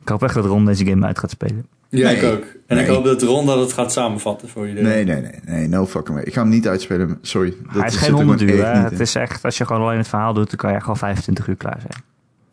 Ik 0.00 0.08
hoop 0.08 0.22
echt 0.22 0.34
dat 0.34 0.44
Ron 0.44 0.64
deze 0.64 0.84
game 0.86 1.06
uit 1.06 1.18
gaat 1.18 1.30
spelen. 1.30 1.66
Ja, 1.90 2.06
Nee. 2.08 2.16
ik 2.16 2.22
ook. 2.32 2.44
En 2.66 2.78
ik 2.78 2.86
hoop 2.86 3.04
dat 3.04 3.22
Ron 3.22 3.46
dat 3.46 3.58
het 3.58 3.72
gaat 3.72 3.92
samenvatten 3.92 4.48
voor 4.48 4.66
jullie. 4.68 4.82
Nee, 4.82 5.04
nee, 5.04 5.20
nee, 5.20 5.40
nee, 5.44 5.68
no 5.68 5.86
fucking 5.86 6.16
way. 6.16 6.22
Ik 6.26 6.32
ga 6.34 6.40
hem 6.40 6.50
niet 6.50 6.68
uitspelen. 6.68 7.18
Sorry. 7.22 7.54
Dat 7.72 7.72
Hij 7.74 7.86
is 7.86 7.96
geen 7.96 8.08
er 8.08 8.18
gewoon 8.18 8.26
100 8.38 8.50
uur. 8.50 8.66
Het 8.82 8.92
in. 8.92 8.98
is 8.98 9.14
echt, 9.14 9.44
als 9.44 9.58
je 9.58 9.66
gewoon 9.66 9.82
alleen 9.82 9.98
het 9.98 10.08
verhaal 10.08 10.32
doet, 10.34 10.48
dan 10.48 10.56
kan 10.58 10.70
je 10.70 10.76
echt 10.76 10.86
al 10.86 10.94
25 10.96 11.46
uur 11.48 11.56
klaar 11.56 11.78
zijn. 11.80 12.02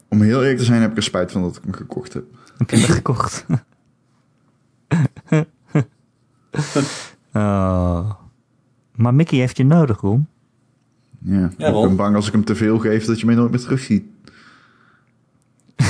Om 0.10 0.22
heel 0.22 0.40
eerlijk 0.42 0.58
te 0.58 0.64
zijn 0.66 0.82
heb 0.82 0.92
ik 0.92 0.98
er 0.98 1.04
spijt 1.04 1.32
van 1.32 1.42
dat 1.42 1.56
ik 1.56 1.64
hem 1.64 1.74
gekocht 1.74 2.14
heb. 2.14 2.24
Heb 2.58 2.70
je 2.70 2.78
hem 2.78 2.86
gekocht? 2.96 3.46
oh. 7.34 8.12
Maar 8.96 9.14
Mickey 9.14 9.40
heeft 9.40 9.58
je 9.58 9.66
nodig, 9.66 10.02
Ron. 10.02 10.28
Ja, 11.20 11.50
Ja, 11.58 11.68
ik 11.68 11.74
ben 11.82 11.96
bang 11.96 12.16
als 12.16 12.28
ik 12.28 12.34
hem 12.34 12.46
te 12.46 12.56
veel 12.56 12.80
geef 12.80 13.06
dat 13.06 13.20
je 13.20 13.26
mij 13.26 13.36
nooit 13.36 13.52
meer 13.52 13.60
terugziet. 13.60 14.04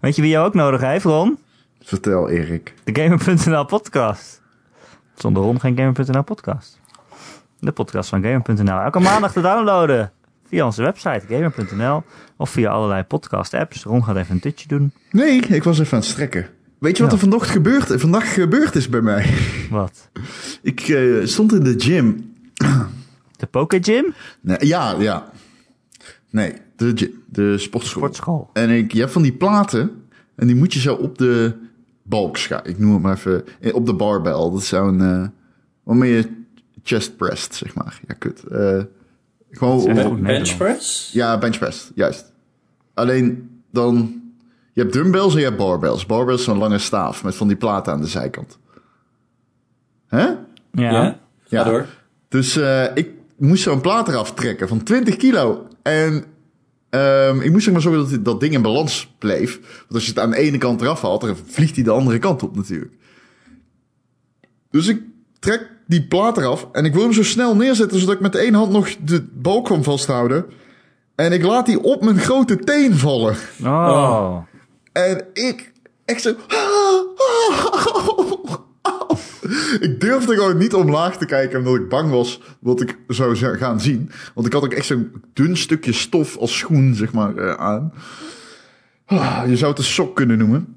Weet 0.00 0.16
je 0.16 0.22
wie 0.22 0.30
jou 0.30 0.46
ook 0.46 0.54
nodig 0.54 0.80
heeft, 0.80 1.04
Ron? 1.04 1.38
Vertel, 1.84 2.28
Erik. 2.28 2.74
De 2.84 3.00
Gamer.nl 3.02 3.64
podcast. 3.64 4.42
Zonder 5.14 5.42
Ron 5.42 5.60
geen 5.60 5.76
Gamer.nl 5.76 6.22
podcast. 6.22 6.80
De 7.60 7.72
podcast 7.72 8.08
van 8.08 8.22
Gamer.nl. 8.22 8.78
Elke 8.78 8.98
maandag 9.00 9.32
te 9.32 9.40
downloaden. 9.40 10.12
Via 10.48 10.64
onze 10.64 10.82
website 10.82 11.22
Gamer.nl. 11.28 12.02
Of 12.36 12.50
via 12.50 12.70
allerlei 12.70 13.02
podcast 13.02 13.54
apps. 13.54 13.82
Ron 13.84 14.04
gaat 14.04 14.16
even 14.16 14.34
een 14.34 14.40
tutje 14.40 14.68
doen. 14.68 14.92
Nee, 15.10 15.40
ik 15.40 15.62
was 15.64 15.78
even 15.78 15.92
aan 15.92 15.98
het 15.98 16.08
strekken. 16.08 16.46
Weet 16.78 16.96
je 16.96 17.02
wat 17.02 17.12
Ja. 17.12 17.18
er 17.18 17.28
vandaag 17.28 17.52
gebeurd, 17.52 18.00
vandaag 18.00 18.34
gebeurd 18.34 18.74
is 18.74 18.88
bij 18.88 19.00
mij? 19.00 19.34
Wat? 19.70 20.10
Ik 20.62 20.80
eh, 20.80 21.26
stond 21.26 21.52
in 21.52 21.64
de 21.64 21.74
gym. 21.76 22.32
De 23.36 23.46
Poké 23.50 23.78
Gym? 23.82 24.14
Nee, 24.40 24.56
ja, 24.60 24.94
ja. 24.98 25.30
Nee, 26.30 26.52
de 26.76 26.92
gym. 26.94 27.22
De 27.26 27.58
sportschool. 27.58 28.02
Sportschool. 28.02 28.50
En 28.52 28.70
ik, 28.70 28.92
je 28.92 29.00
hebt 29.00 29.12
van 29.12 29.22
die 29.22 29.32
platen. 29.32 30.02
En 30.36 30.46
die 30.46 30.56
moet 30.56 30.72
je 30.72 30.80
zo 30.80 30.94
op 30.94 31.18
de 31.18 31.54
balk 32.04 32.36
schuiven. 32.36 32.70
Ik 32.70 32.78
noem 32.78 32.92
het 32.92 33.02
maar 33.02 33.16
even. 33.16 33.44
eh, 33.60 33.74
Op 33.74 33.86
de 33.86 33.94
barbell. 33.94 34.32
Dat 34.32 34.54
is 34.58 34.68
zo'n... 34.68 35.00
eh 35.00 35.26
waarmee 35.82 36.12
je 36.12 36.42
chest 36.82 37.16
pressed, 37.16 37.54
zeg 37.54 37.74
maar. 37.74 38.00
Ja, 38.08 38.14
kut. 38.14 38.42
Eh, 38.42 38.82
gewoon... 39.50 39.76
Dat 39.78 39.86
is 39.86 39.86
echt 39.96 39.98
op- 39.98 40.04
goed. 40.12 40.14
Ben- 40.14 40.22
Nederlands. 40.22 40.56
Benchpress? 40.56 41.12
Ja, 41.12 41.38
bench 41.38 41.58
press, 41.58 41.90
juist. 41.94 42.32
Alleen 42.94 43.50
dan... 43.70 44.22
Je 44.72 44.80
hebt 44.80 44.92
dumbbells 44.92 45.32
en 45.32 45.38
je 45.38 45.44
hebt 45.44 45.56
barbells. 45.58 46.06
Barbells 46.06 46.38
is 46.38 46.44
zo'n 46.44 46.58
lange 46.58 46.78
staaf 46.78 47.24
met 47.24 47.34
van 47.34 47.48
die 47.48 47.56
platen 47.56 47.92
aan 47.92 48.00
de 48.00 48.06
zijkant. 48.06 48.58
Hè? 50.06 50.18
Ja. 50.26 50.36
Ja. 50.72 51.02
Ga 51.02 51.18
Ja. 51.44 51.64
door. 51.64 51.86
Dus 52.28 52.56
eh, 52.56 52.84
ik 52.94 53.10
moest 53.36 53.62
zo'n 53.62 53.80
plaat 53.80 54.08
eraf 54.08 54.34
trekken 54.34 54.68
van 54.68 54.82
20 54.82 55.16
kilo. 55.16 55.68
En 55.82 56.24
ehm, 56.94 57.40
ik 57.40 57.50
moest 57.52 57.64
zeg 57.64 57.72
maar 57.72 57.82
zorgen 57.82 58.10
dat 58.10 58.24
dat 58.24 58.40
ding 58.40 58.54
in 58.54 58.62
balans 58.62 59.14
bleef. 59.18 59.60
Want 59.60 59.94
als 59.94 60.04
je 60.04 60.10
het 60.10 60.18
aan 60.18 60.30
de 60.30 60.36
ene 60.36 60.58
kant 60.58 60.80
eraf 60.80 61.02
haalt, 61.02 61.20
dan 61.20 61.36
vliegt 61.46 61.74
hij 61.74 61.84
de 61.84 61.90
andere 61.90 62.18
kant 62.18 62.42
op 62.42 62.56
natuurlijk. 62.56 62.94
Dus 64.70 64.86
ik 64.86 65.02
trek 65.38 65.70
die 65.86 66.06
plaat 66.06 66.36
eraf 66.36 66.68
en 66.72 66.84
ik 66.84 66.92
wil 66.92 67.02
hem 67.02 67.12
zo 67.12 67.22
snel 67.22 67.56
neerzetten... 67.56 67.98
zodat 67.98 68.14
ik 68.14 68.20
met 68.20 68.34
één 68.34 68.54
hand 68.54 68.72
nog 68.72 68.88
de 69.04 69.26
balk 69.32 69.64
kan 69.64 69.82
vasthouden. 69.82 70.46
En 71.14 71.32
ik 71.32 71.42
laat 71.42 71.66
die 71.66 71.82
op 71.82 72.04
mijn 72.04 72.18
grote 72.18 72.56
teen 72.56 72.94
vallen. 72.94 73.36
Oh. 73.62 74.36
En 74.92 75.24
ik, 75.32 75.72
echt 76.04 76.22
zo... 76.22 76.34
Ik 80.04 80.10
durfde 80.10 80.34
gewoon 80.34 80.56
niet 80.56 80.74
omlaag 80.74 81.16
te 81.18 81.26
kijken 81.26 81.58
omdat 81.58 81.74
ik 81.74 81.88
bang 81.88 82.10
was 82.10 82.40
wat 82.60 82.80
ik 82.80 82.96
zou 83.08 83.36
gaan 83.36 83.80
zien. 83.80 84.10
Want 84.34 84.46
ik 84.46 84.52
had 84.52 84.64
ook 84.64 84.72
echt 84.72 84.86
zo'n 84.86 85.10
dun 85.32 85.56
stukje 85.56 85.92
stof 85.92 86.36
als 86.36 86.58
schoen, 86.58 86.94
zeg 86.94 87.12
maar, 87.12 87.36
eh, 87.36 87.54
aan. 87.54 87.92
Ah, 89.06 89.42
Je 89.46 89.56
zou 89.56 89.70
het 89.70 89.78
een 89.78 89.84
sok 89.84 90.16
kunnen 90.16 90.38
noemen. 90.38 90.76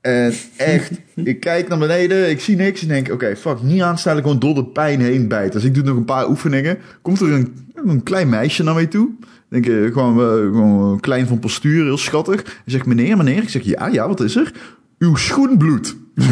En 0.00 0.34
echt, 0.56 0.90
ik 1.14 1.40
kijk 1.40 1.68
naar 1.68 1.78
beneden, 1.78 2.30
ik 2.30 2.40
zie 2.40 2.56
niks 2.56 2.82
en 2.82 2.88
denk, 2.88 3.12
oké, 3.12 3.36
fuck, 3.36 3.62
niet 3.62 3.82
aanstellen, 3.82 4.22
gewoon 4.22 4.38
door 4.38 4.54
de 4.54 4.64
pijn 4.66 5.00
heen 5.00 5.28
bijten. 5.28 5.60
Dus 5.60 5.64
ik 5.64 5.74
doe 5.74 5.84
nog 5.84 5.96
een 5.96 6.04
paar 6.04 6.28
oefeningen. 6.28 6.78
Komt 7.02 7.20
er 7.20 7.32
een, 7.32 7.54
een 7.74 8.02
klein 8.02 8.28
meisje 8.28 8.62
naar 8.62 8.74
mij 8.74 8.86
toe. 8.86 9.10
Denk 9.48 9.66
ik, 9.66 9.92
gewoon, 9.92 10.20
eh, 10.20 10.26
gewoon 10.26 11.00
klein 11.00 11.26
van 11.26 11.38
postuur, 11.38 11.84
heel 11.84 11.98
schattig. 11.98 12.42
Hij 12.44 12.54
zegt, 12.64 12.86
meneer, 12.86 13.16
meneer. 13.16 13.42
Ik 13.42 13.48
zeg, 13.48 13.62
ja, 13.62 13.86
ja, 13.86 14.08
wat 14.08 14.20
is 14.20 14.36
er? 14.36 14.52
Uw 14.98 15.14
schoen 15.16 15.58
bloedt. 15.58 15.96
Ik 16.14 16.24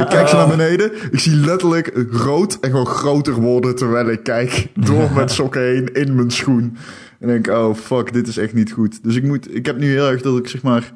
ik 0.00 0.08
kijk 0.08 0.28
ze 0.28 0.36
naar 0.36 0.48
beneden. 0.48 0.92
Ik 1.12 1.18
zie 1.18 1.34
letterlijk 1.34 2.06
rood 2.10 2.58
en 2.60 2.70
gewoon 2.70 2.86
groter 2.86 3.34
worden 3.34 3.76
terwijl 3.76 4.10
ik 4.10 4.22
kijk 4.22 4.68
door 4.74 5.12
mijn 5.14 5.28
sokken 5.28 5.62
heen 5.62 5.92
in 5.92 6.14
mijn 6.14 6.30
schoen. 6.30 6.76
En 7.18 7.28
denk, 7.28 7.46
oh 7.46 7.74
fuck, 7.74 8.12
dit 8.12 8.28
is 8.28 8.36
echt 8.36 8.54
niet 8.54 8.72
goed. 8.72 9.04
Dus 9.04 9.16
ik 9.16 9.22
moet, 9.22 9.54
ik 9.54 9.66
heb 9.66 9.78
nu 9.78 9.90
heel 9.90 10.08
erg 10.08 10.22
dat 10.22 10.38
ik 10.38 10.48
zeg 10.48 10.62
maar, 10.62 10.92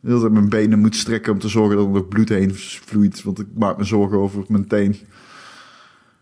de 0.00 0.08
hele 0.08 0.20
tijd 0.20 0.32
mijn 0.32 0.48
benen 0.48 0.78
moet 0.78 0.96
strekken 0.96 1.32
om 1.32 1.38
te 1.38 1.48
zorgen 1.48 1.76
dat 1.76 1.86
er 1.86 1.92
nog 1.92 2.08
bloed 2.08 2.28
heen 2.28 2.54
vloeit. 2.54 3.22
Want 3.22 3.38
ik 3.38 3.46
maak 3.54 3.76
me 3.76 3.84
zorgen 3.84 4.18
over 4.18 4.44
mijn 4.48 4.66
teen. 4.66 4.96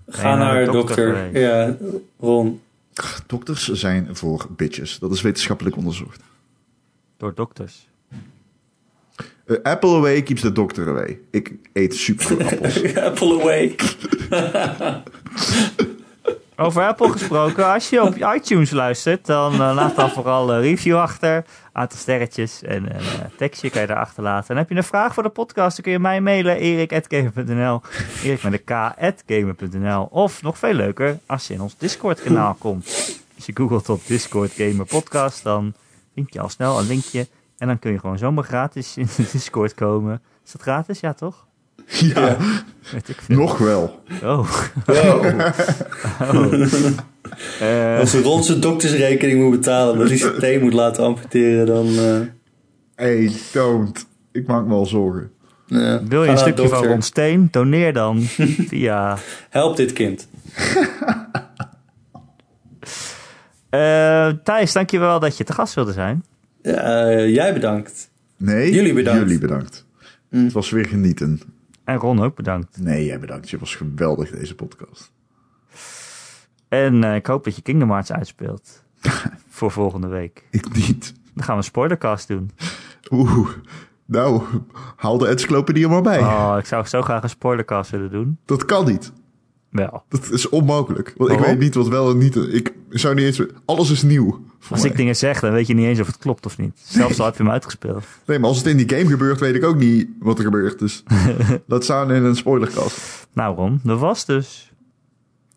Ga 0.08 0.36
naar 0.36 0.38
naar 0.38 0.64
de 0.64 0.70
dokter. 0.70 1.38
Ja, 1.38 1.76
Ron. 2.18 2.60
Dokters 3.26 3.72
zijn 3.72 4.08
voor 4.12 4.46
bitches. 4.56 4.98
Dat 4.98 5.12
is 5.12 5.22
wetenschappelijk 5.22 5.76
onderzocht. 5.76 6.22
Door 7.16 7.34
dokters. 7.34 7.88
Eh, 9.46 9.56
apple 9.62 9.96
away 9.96 10.22
keeps 10.22 10.40
the 10.40 10.52
doctor 10.52 10.88
away. 10.88 11.18
Ik 11.30 11.52
eet 11.72 11.94
superveel 11.94 12.46
appels. 12.50 12.96
Apple 12.96 13.40
away. 13.40 13.74
Over 16.56 16.82
Apple 16.86 17.08
gesproken, 17.08 17.72
als 17.72 17.88
je 17.88 18.02
op 18.02 18.16
iTunes 18.34 18.70
luistert, 18.70 19.26
dan 19.26 19.52
eh, 19.52 19.58
laat 19.58 19.96
dan 19.96 20.10
vooral 20.10 20.52
een 20.52 20.60
review 20.60 20.96
achter. 20.96 21.44
Aantal 21.72 21.98
sterretjes 21.98 22.62
en 22.62 22.94
een 22.94 23.00
eh, 23.00 23.24
tekstje 23.36 23.70
kan 23.70 23.80
je 23.80 23.86
daar 23.86 23.96
achterlaten. 23.96 24.50
En 24.50 24.56
heb 24.56 24.68
je 24.68 24.76
een 24.76 24.84
vraag 24.84 25.14
voor 25.14 25.22
de 25.22 25.28
podcast, 25.28 25.74
dan 25.76 25.84
kun 25.84 25.92
je 25.92 25.98
mij 25.98 26.20
mailen. 26.20 26.56
erik.gamer.nl 26.56 27.80
Erik 28.22 28.42
met 28.42 28.52
een 28.52 28.64
k.gamer.nl 28.64 30.08
Of 30.10 30.42
nog 30.42 30.58
veel 30.58 30.72
leuker, 30.72 31.18
als 31.26 31.46
je 31.46 31.54
in 31.54 31.60
ons 31.60 31.76
Discord 31.78 32.22
kanaal 32.22 32.56
komt. 32.58 32.84
Als 33.36 33.46
je 33.46 33.52
googelt 33.54 33.88
op 33.88 34.00
Discord 34.06 34.52
Gamer 34.52 34.86
Podcast, 34.86 35.42
dan 35.42 35.74
vind 36.14 36.32
je 36.32 36.40
al 36.40 36.48
snel 36.48 36.78
een 36.78 36.86
linkje. 36.86 37.26
En 37.58 37.66
dan 37.66 37.78
kun 37.78 37.92
je 37.92 37.98
gewoon 37.98 38.18
zomaar 38.18 38.44
gratis 38.44 38.96
in 38.96 39.06
de 39.16 39.26
Discord 39.32 39.74
komen. 39.74 40.22
Is 40.44 40.52
dat 40.52 40.62
gratis? 40.62 41.00
Ja, 41.00 41.12
toch? 41.12 41.46
ja, 41.86 42.36
Weet 42.92 43.08
ik 43.08 43.16
veel. 43.20 43.36
nog 43.36 43.58
wel. 43.58 44.02
Oh. 44.22 44.50
Wow. 44.86 45.24
oh. 46.20 46.52
Eh, 47.60 47.98
Als 47.98 48.14
Ron 48.14 48.42
zijn 48.44 48.60
doktersrekening 48.60 49.42
moet 49.42 49.50
betalen 49.50 49.92
omdat 49.92 50.08
hij 50.08 50.16
zijn 50.18 50.38
teen 50.38 50.60
moet 50.62 50.72
laten 50.72 51.04
amputeren, 51.04 51.66
dan... 51.66 51.86
eh, 51.98 52.20
Hey, 52.94 53.32
don't. 53.52 54.06
Ik 54.32 54.46
maak 54.46 54.64
me 54.66 54.74
al 54.74 54.86
zorgen. 54.86 55.30
ja. 55.66 56.02
Wil 56.04 56.24
je 56.24 56.24
Ga 56.24 56.30
een 56.30 56.34
de 56.34 56.40
stukje 56.40 56.62
van 56.62 56.70
dokter. 56.70 56.90
Ron 56.90 57.02
Steen? 57.02 57.48
Doneer 57.50 57.92
dan 57.92 58.20
via... 58.68 59.16
Help 59.50 59.76
dit 59.76 59.92
kind. 59.92 60.28
Eh 63.70 64.28
Thijs, 64.44 64.72
dankjewel 64.72 65.20
dat 65.20 65.36
je 65.36 65.44
te 65.44 65.52
gast 65.52 65.74
wilde 65.74 65.92
zijn. 65.92 66.24
Eh, 66.64 67.34
jij 67.34 67.52
bedankt. 67.52 68.10
Nee, 68.36 68.72
Jullie 68.72 68.94
bedankt. 68.94 69.20
Jullie 69.20 69.38
bedankt. 69.38 69.86
Mm. 70.30 70.44
Het 70.44 70.52
was 70.52 70.70
weer 70.70 70.86
genieten. 70.86 71.40
En 71.84 71.96
Ron 71.96 72.22
ook 72.22 72.36
bedankt. 72.36 72.80
Nee, 72.80 73.04
jij 73.04 73.18
bedankt. 73.20 73.50
Je 73.50 73.58
was 73.58 73.74
geweldig 73.74 74.30
deze 74.30 74.54
podcast. 74.54 75.12
En 76.68 77.04
eh, 77.04 77.14
ik 77.14 77.26
hoop 77.26 77.44
dat 77.44 77.56
je 77.56 77.62
Kingdom 77.62 77.90
Hearts 77.90 78.12
uitspeelt. 78.12 78.84
voor 79.48 79.70
volgende 79.70 80.08
week. 80.08 80.44
Ik 80.50 80.74
niet. 80.74 81.14
Dan 81.34 81.44
gaan 81.44 81.54
we 81.54 81.60
een 81.60 81.68
spoilercast 81.68 82.28
doen. 82.28 82.50
Oeh. 83.10 83.48
Nou, 84.06 84.42
haal 84.96 85.18
de 85.18 85.26
encyclopedie 85.26 85.84
er 85.84 85.90
maar 85.90 86.02
bij. 86.02 86.18
Oh, 86.18 86.56
ik 86.58 86.66
zou 86.66 86.86
zo 86.86 87.02
graag 87.02 87.22
een 87.22 87.28
spoilercast 87.28 87.90
willen 87.90 88.10
doen. 88.10 88.38
Dat 88.44 88.64
kan 88.64 88.84
niet. 88.86 89.12
Wel. 89.74 90.02
Dat 90.08 90.30
is 90.30 90.48
onmogelijk. 90.48 91.14
Want 91.16 91.30
ik 91.30 91.36
Waarom? 91.38 91.54
weet 91.56 91.64
niet 91.64 91.74
wat 91.74 91.88
wel 91.88 92.10
en 92.10 92.18
niet. 92.18 92.36
Ik 92.36 92.72
zou 92.90 93.14
niet 93.14 93.24
eens. 93.24 93.42
Alles 93.64 93.90
is 93.90 94.02
nieuw. 94.02 94.30
Voor 94.58 94.72
Als 94.72 94.80
mij. 94.82 94.90
ik 94.90 94.96
dingen 94.96 95.16
zeg, 95.16 95.40
dan 95.40 95.52
weet 95.52 95.66
je 95.66 95.74
niet 95.74 95.86
eens 95.86 96.00
of 96.00 96.06
het 96.06 96.18
klopt 96.18 96.46
of 96.46 96.58
niet. 96.58 96.72
Zelfs 96.84 97.18
al 97.20 97.24
heb 97.26 97.36
je 97.36 97.42
hem 97.42 97.52
uitgespeeld. 97.52 98.04
Nee, 98.26 98.38
maar 98.38 98.48
als 98.48 98.58
het 98.58 98.66
in 98.66 98.76
die 98.76 98.88
game 98.88 99.06
gebeurt, 99.10 99.40
weet 99.40 99.54
ik 99.54 99.64
ook 99.64 99.76
niet 99.76 100.08
wat 100.20 100.38
er 100.38 100.44
gebeurt. 100.44 100.78
Dus 100.78 101.02
dat 101.66 101.84
staan 101.84 102.12
in 102.12 102.24
een 102.24 102.36
spoilerkast. 102.36 103.26
Nou 103.32 103.56
Ron, 103.56 103.80
dat 103.82 103.98
was 103.98 104.24
dus... 104.26 104.72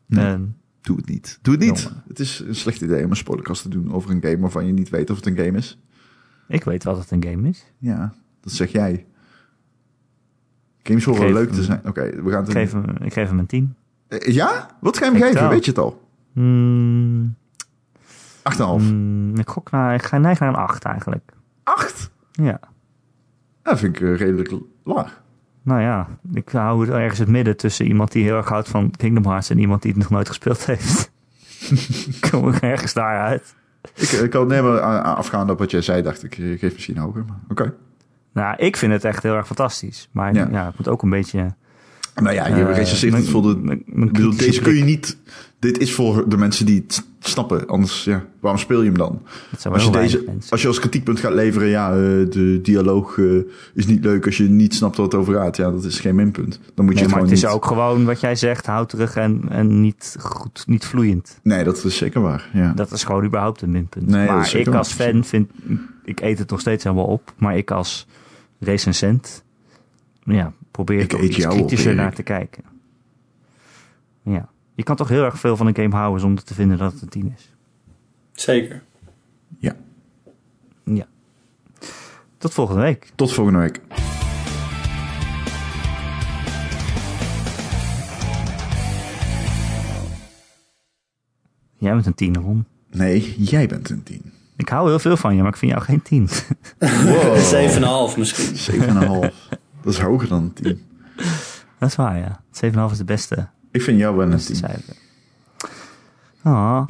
Nee. 0.05 0.25
een- 0.25 0.55
Doe 0.81 0.95
het 0.97 1.09
niet. 1.09 1.39
Doe 1.41 1.53
het 1.55 1.63
niet. 1.63 1.79
Jongen. 1.81 2.03
Het 2.07 2.19
is 2.19 2.43
een 2.47 2.55
slecht 2.55 2.81
idee 2.81 3.03
om 3.03 3.09
een 3.09 3.15
spoilerkast 3.15 3.61
te 3.61 3.69
doen 3.69 3.93
over 3.93 4.09
een 4.11 4.21
game 4.21 4.39
waarvan 4.39 4.65
je 4.65 4.73
niet 4.73 4.89
weet 4.89 5.09
of 5.09 5.15
het 5.15 5.25
een 5.25 5.37
game 5.37 5.57
is. 5.57 5.79
ik 6.47 6.63
weet 6.63 6.83
wat 6.83 6.97
het 6.97 7.11
een 7.11 7.23
game 7.23 7.49
is. 7.49 7.65
Ja, 7.77 8.13
dat 8.41 8.53
zeg 8.53 8.71
jij. 8.71 9.05
Games 10.83 11.03
horen 11.05 11.33
leuk 11.33 11.51
te 11.51 11.63
zijn. 11.63 11.81
Oké, 11.85 12.21
we 12.23 12.29
gaan 12.31 12.39
het 12.39 12.47
Ik 12.49 12.55
geef 12.55 12.71
hem, 12.71 12.83
ik 13.01 13.13
geef 13.13 13.27
hem 13.29 13.39
een 13.39 13.45
10. 13.45 13.75
Eh, 14.07 14.33
Ja? 14.33 14.67
Wat 14.79 14.97
ga 14.97 15.05
je 15.05 15.11
hem 15.11 15.19
Ik 15.19 15.25
geven? 15.27 15.39
tel. 15.39 15.49
Weet 15.49 15.65
je 15.65 15.71
het 15.71 15.79
al? 15.79 16.01
Hmm, 16.33 17.35
8,5. 18.53 18.57
hmm, 18.57 19.35
ik 19.37 19.49
gok 19.49 19.71
naar... 19.71 19.93
Ik 19.93 20.03
ga 20.03 20.17
neigen 20.17 20.45
naar 20.45 20.53
een 20.55 20.61
8 20.67 20.83
eigenlijk. 20.83 21.31
8? 21.63 22.11
Ja. 22.31 22.59
Dat 23.63 23.79
vind 23.79 23.95
ik 23.95 24.01
eh, 24.01 24.15
redelijk 24.15 24.51
laag. 24.83 25.21
Nou 25.63 25.81
ja, 25.81 26.07
ik 26.33 26.49
hou 26.49 26.81
het 26.81 26.89
ergens 26.89 27.19
het 27.19 27.27
midden 27.27 27.57
tussen 27.57 27.85
iemand 27.87 28.11
die 28.11 28.23
heel 28.23 28.35
erg 28.37 28.49
houdt 28.49 28.67
van 28.69 28.91
Kingdom 28.91 29.25
Hearts 29.25 29.49
en 29.49 29.59
iemand 29.59 29.81
die 29.81 29.91
het 29.91 29.99
nog 30.01 30.09
nooit 30.09 30.27
gespeeld 30.27 30.65
heeft. 30.65 31.11
Kom 32.31 32.49
ik 32.49 32.61
ergens 32.61 32.93
daaruit. 32.93 33.55
Ik, 33.95 34.09
ik 34.09 34.29
kan 34.29 34.47
nee, 34.47 34.61
maar 34.61 34.81
a- 34.81 35.05
a- 35.05 35.13
afgaande 35.13 35.51
op 35.53 35.59
wat 35.59 35.71
jij 35.71 35.81
zei, 35.81 36.01
dacht 36.01 36.23
ik, 36.23 36.37
ik 36.37 36.59
geef 36.59 36.73
misschien 36.73 36.97
hoger. 36.97 37.25
Maar 37.27 37.37
oké. 37.49 37.73
Nou, 38.33 38.55
ik 38.57 38.77
vind 38.77 38.91
het 38.91 39.03
echt 39.03 39.23
heel 39.23 39.35
erg 39.35 39.47
fantastisch. 39.47 40.09
Maar 40.11 40.33
Ja. 40.33 40.47
ja, 40.51 40.65
het 40.65 40.77
moet 40.77 40.87
ook 40.87 41.01
een 41.01 41.09
beetje... 41.09 41.55
Nou 42.21 42.35
ja, 42.35 42.47
je 42.47 42.63
eh, 42.63 42.75
recenseert 42.75 43.11
mijn- 43.11 43.23
het 43.23 43.31
voor 43.31 43.41
de... 43.41 43.55
mijn- 43.61 43.83
mijn 43.85 44.11
bedoel, 44.11 44.35
deze 44.37 44.61
kun 44.61 44.75
je 44.75 44.83
niet... 44.83 45.17
Dit 45.59 45.77
is 45.77 45.93
voor 45.93 46.29
de 46.29 46.37
mensen 46.37 46.65
die 46.65 46.83
het 46.87 47.03
snappen. 47.19 47.67
Anders, 47.67 48.03
ja, 48.03 48.25
waarom 48.39 48.59
speel 48.61 48.79
je 48.81 48.85
hem 48.87 48.97
dan? 48.97 49.21
Als 49.71 49.83
je, 49.83 49.89
deze, 49.91 50.23
mensen. 50.25 50.51
als 50.51 50.61
je 50.61 50.67
als 50.67 50.79
kritiekpunt 50.79 51.19
gaat 51.19 51.33
leveren, 51.33 51.67
ja, 51.67 51.89
eh, 51.91 51.95
de 52.29 52.59
dialoog 52.63 53.17
eh, 53.17 53.25
is 53.73 53.85
niet 53.85 54.03
leuk 54.03 54.25
als 54.25 54.37
je 54.37 54.43
niet 54.43 54.75
snapt 54.75 54.97
wat 54.97 55.11
het 55.11 55.21
over 55.21 55.33
gaat. 55.33 55.57
Ja, 55.57 55.71
dat 55.71 55.83
is 55.83 55.99
geen 55.99 56.15
minpunt. 56.15 56.59
Dan 56.75 56.85
moet 56.85 56.93
je 56.93 56.93
Nee, 56.93 56.93
het 56.93 57.01
maar 57.01 57.09
gewoon 57.09 57.23
het 57.23 57.37
is 57.37 57.43
niet... 57.43 57.51
ook 57.51 57.65
gewoon 57.65 58.05
wat 58.05 58.19
jij 58.19 58.35
zegt, 58.35 58.65
houterig 58.65 59.15
en, 59.15 59.41
en 59.49 59.81
niet 59.81 60.15
goed, 60.19 60.63
niet 60.67 60.85
vloeiend. 60.85 61.39
Nee, 61.43 61.63
dat 61.63 61.83
is 61.83 61.97
zeker 61.97 62.21
waar. 62.21 62.49
Ja. 62.53 62.71
Dat 62.75 62.91
is 62.91 63.03
gewoon 63.03 63.25
überhaupt 63.25 63.61
een 63.61 63.71
minpunt. 63.71 64.07
Nee, 64.07 64.27
maar 64.27 64.55
ik 64.55 64.65
waar. 64.65 64.77
als 64.77 64.91
fan 64.93 65.23
vind, 65.23 65.51
ik 66.03 66.21
eet 66.21 66.39
het 66.39 66.49
nog 66.49 66.59
steeds 66.59 66.83
helemaal 66.83 67.05
op, 67.05 67.33
maar 67.37 67.57
ik 67.57 67.71
als 67.71 68.07
recensent, 68.59 69.43
ja, 70.23 70.53
probeer 70.77 70.99
Ik 70.99 71.13
eet 71.13 71.35
iets 71.35 71.45
op, 71.45 71.51
kritischer 71.51 71.95
naar 71.95 72.13
te 72.13 72.23
kijken. 72.23 72.63
Ja, 74.23 74.49
je 74.75 74.83
kan 74.83 74.95
toch 74.95 75.07
heel 75.07 75.23
erg 75.23 75.39
veel 75.39 75.57
van 75.57 75.67
een 75.67 75.75
game 75.75 75.95
houden 75.95 76.21
zonder 76.21 76.43
te 76.43 76.53
vinden 76.53 76.77
dat 76.77 76.93
het 76.93 77.01
een 77.01 77.09
10 77.09 77.33
is. 77.35 77.53
Zeker. 78.31 78.83
ja. 79.59 79.75
Ja. 80.83 81.07
Tot 82.37 82.53
volgende 82.53 82.81
week. 82.81 83.11
Tot 83.15 83.33
volgende 83.33 83.59
week. 83.59 83.81
Jij 91.77 91.93
bent 91.93 92.05
een 92.05 92.15
10 92.15 92.37
Ron. 92.37 92.65
Nee, 92.91 93.35
jij 93.37 93.67
bent 93.67 93.89
een 93.89 94.03
10. 94.03 94.31
Ik 94.55 94.69
hou 94.69 94.89
heel 94.89 94.99
veel 94.99 95.17
van 95.17 95.35
je, 95.35 95.41
maar 95.41 95.51
ik 95.51 95.57
vind 95.57 95.71
jou 95.71 95.83
geen 95.83 96.01
10. 96.01 96.29
Wow. 96.79 98.11
7,5 98.11 98.17
misschien. 98.17 98.81
7,5. 99.31 99.33
Dat 99.87 99.95
is 99.95 100.01
hoger 100.01 100.27
dan 100.27 100.41
een 100.43 100.53
10. 100.53 100.81
dat 101.79 101.89
is 101.89 101.95
waar, 101.95 102.17
ja. 102.17 102.39
7,5 102.87 102.91
is 102.91 102.97
de 102.97 103.03
beste, 103.03 103.47
Ik 103.71 103.81
vind 103.81 103.99
jou 103.99 104.15
wel 104.15 104.25
een 104.25 104.31
beste 104.31 104.51
10. 104.51 104.55
cijfer. 104.55 104.95
Ah. 106.41 106.87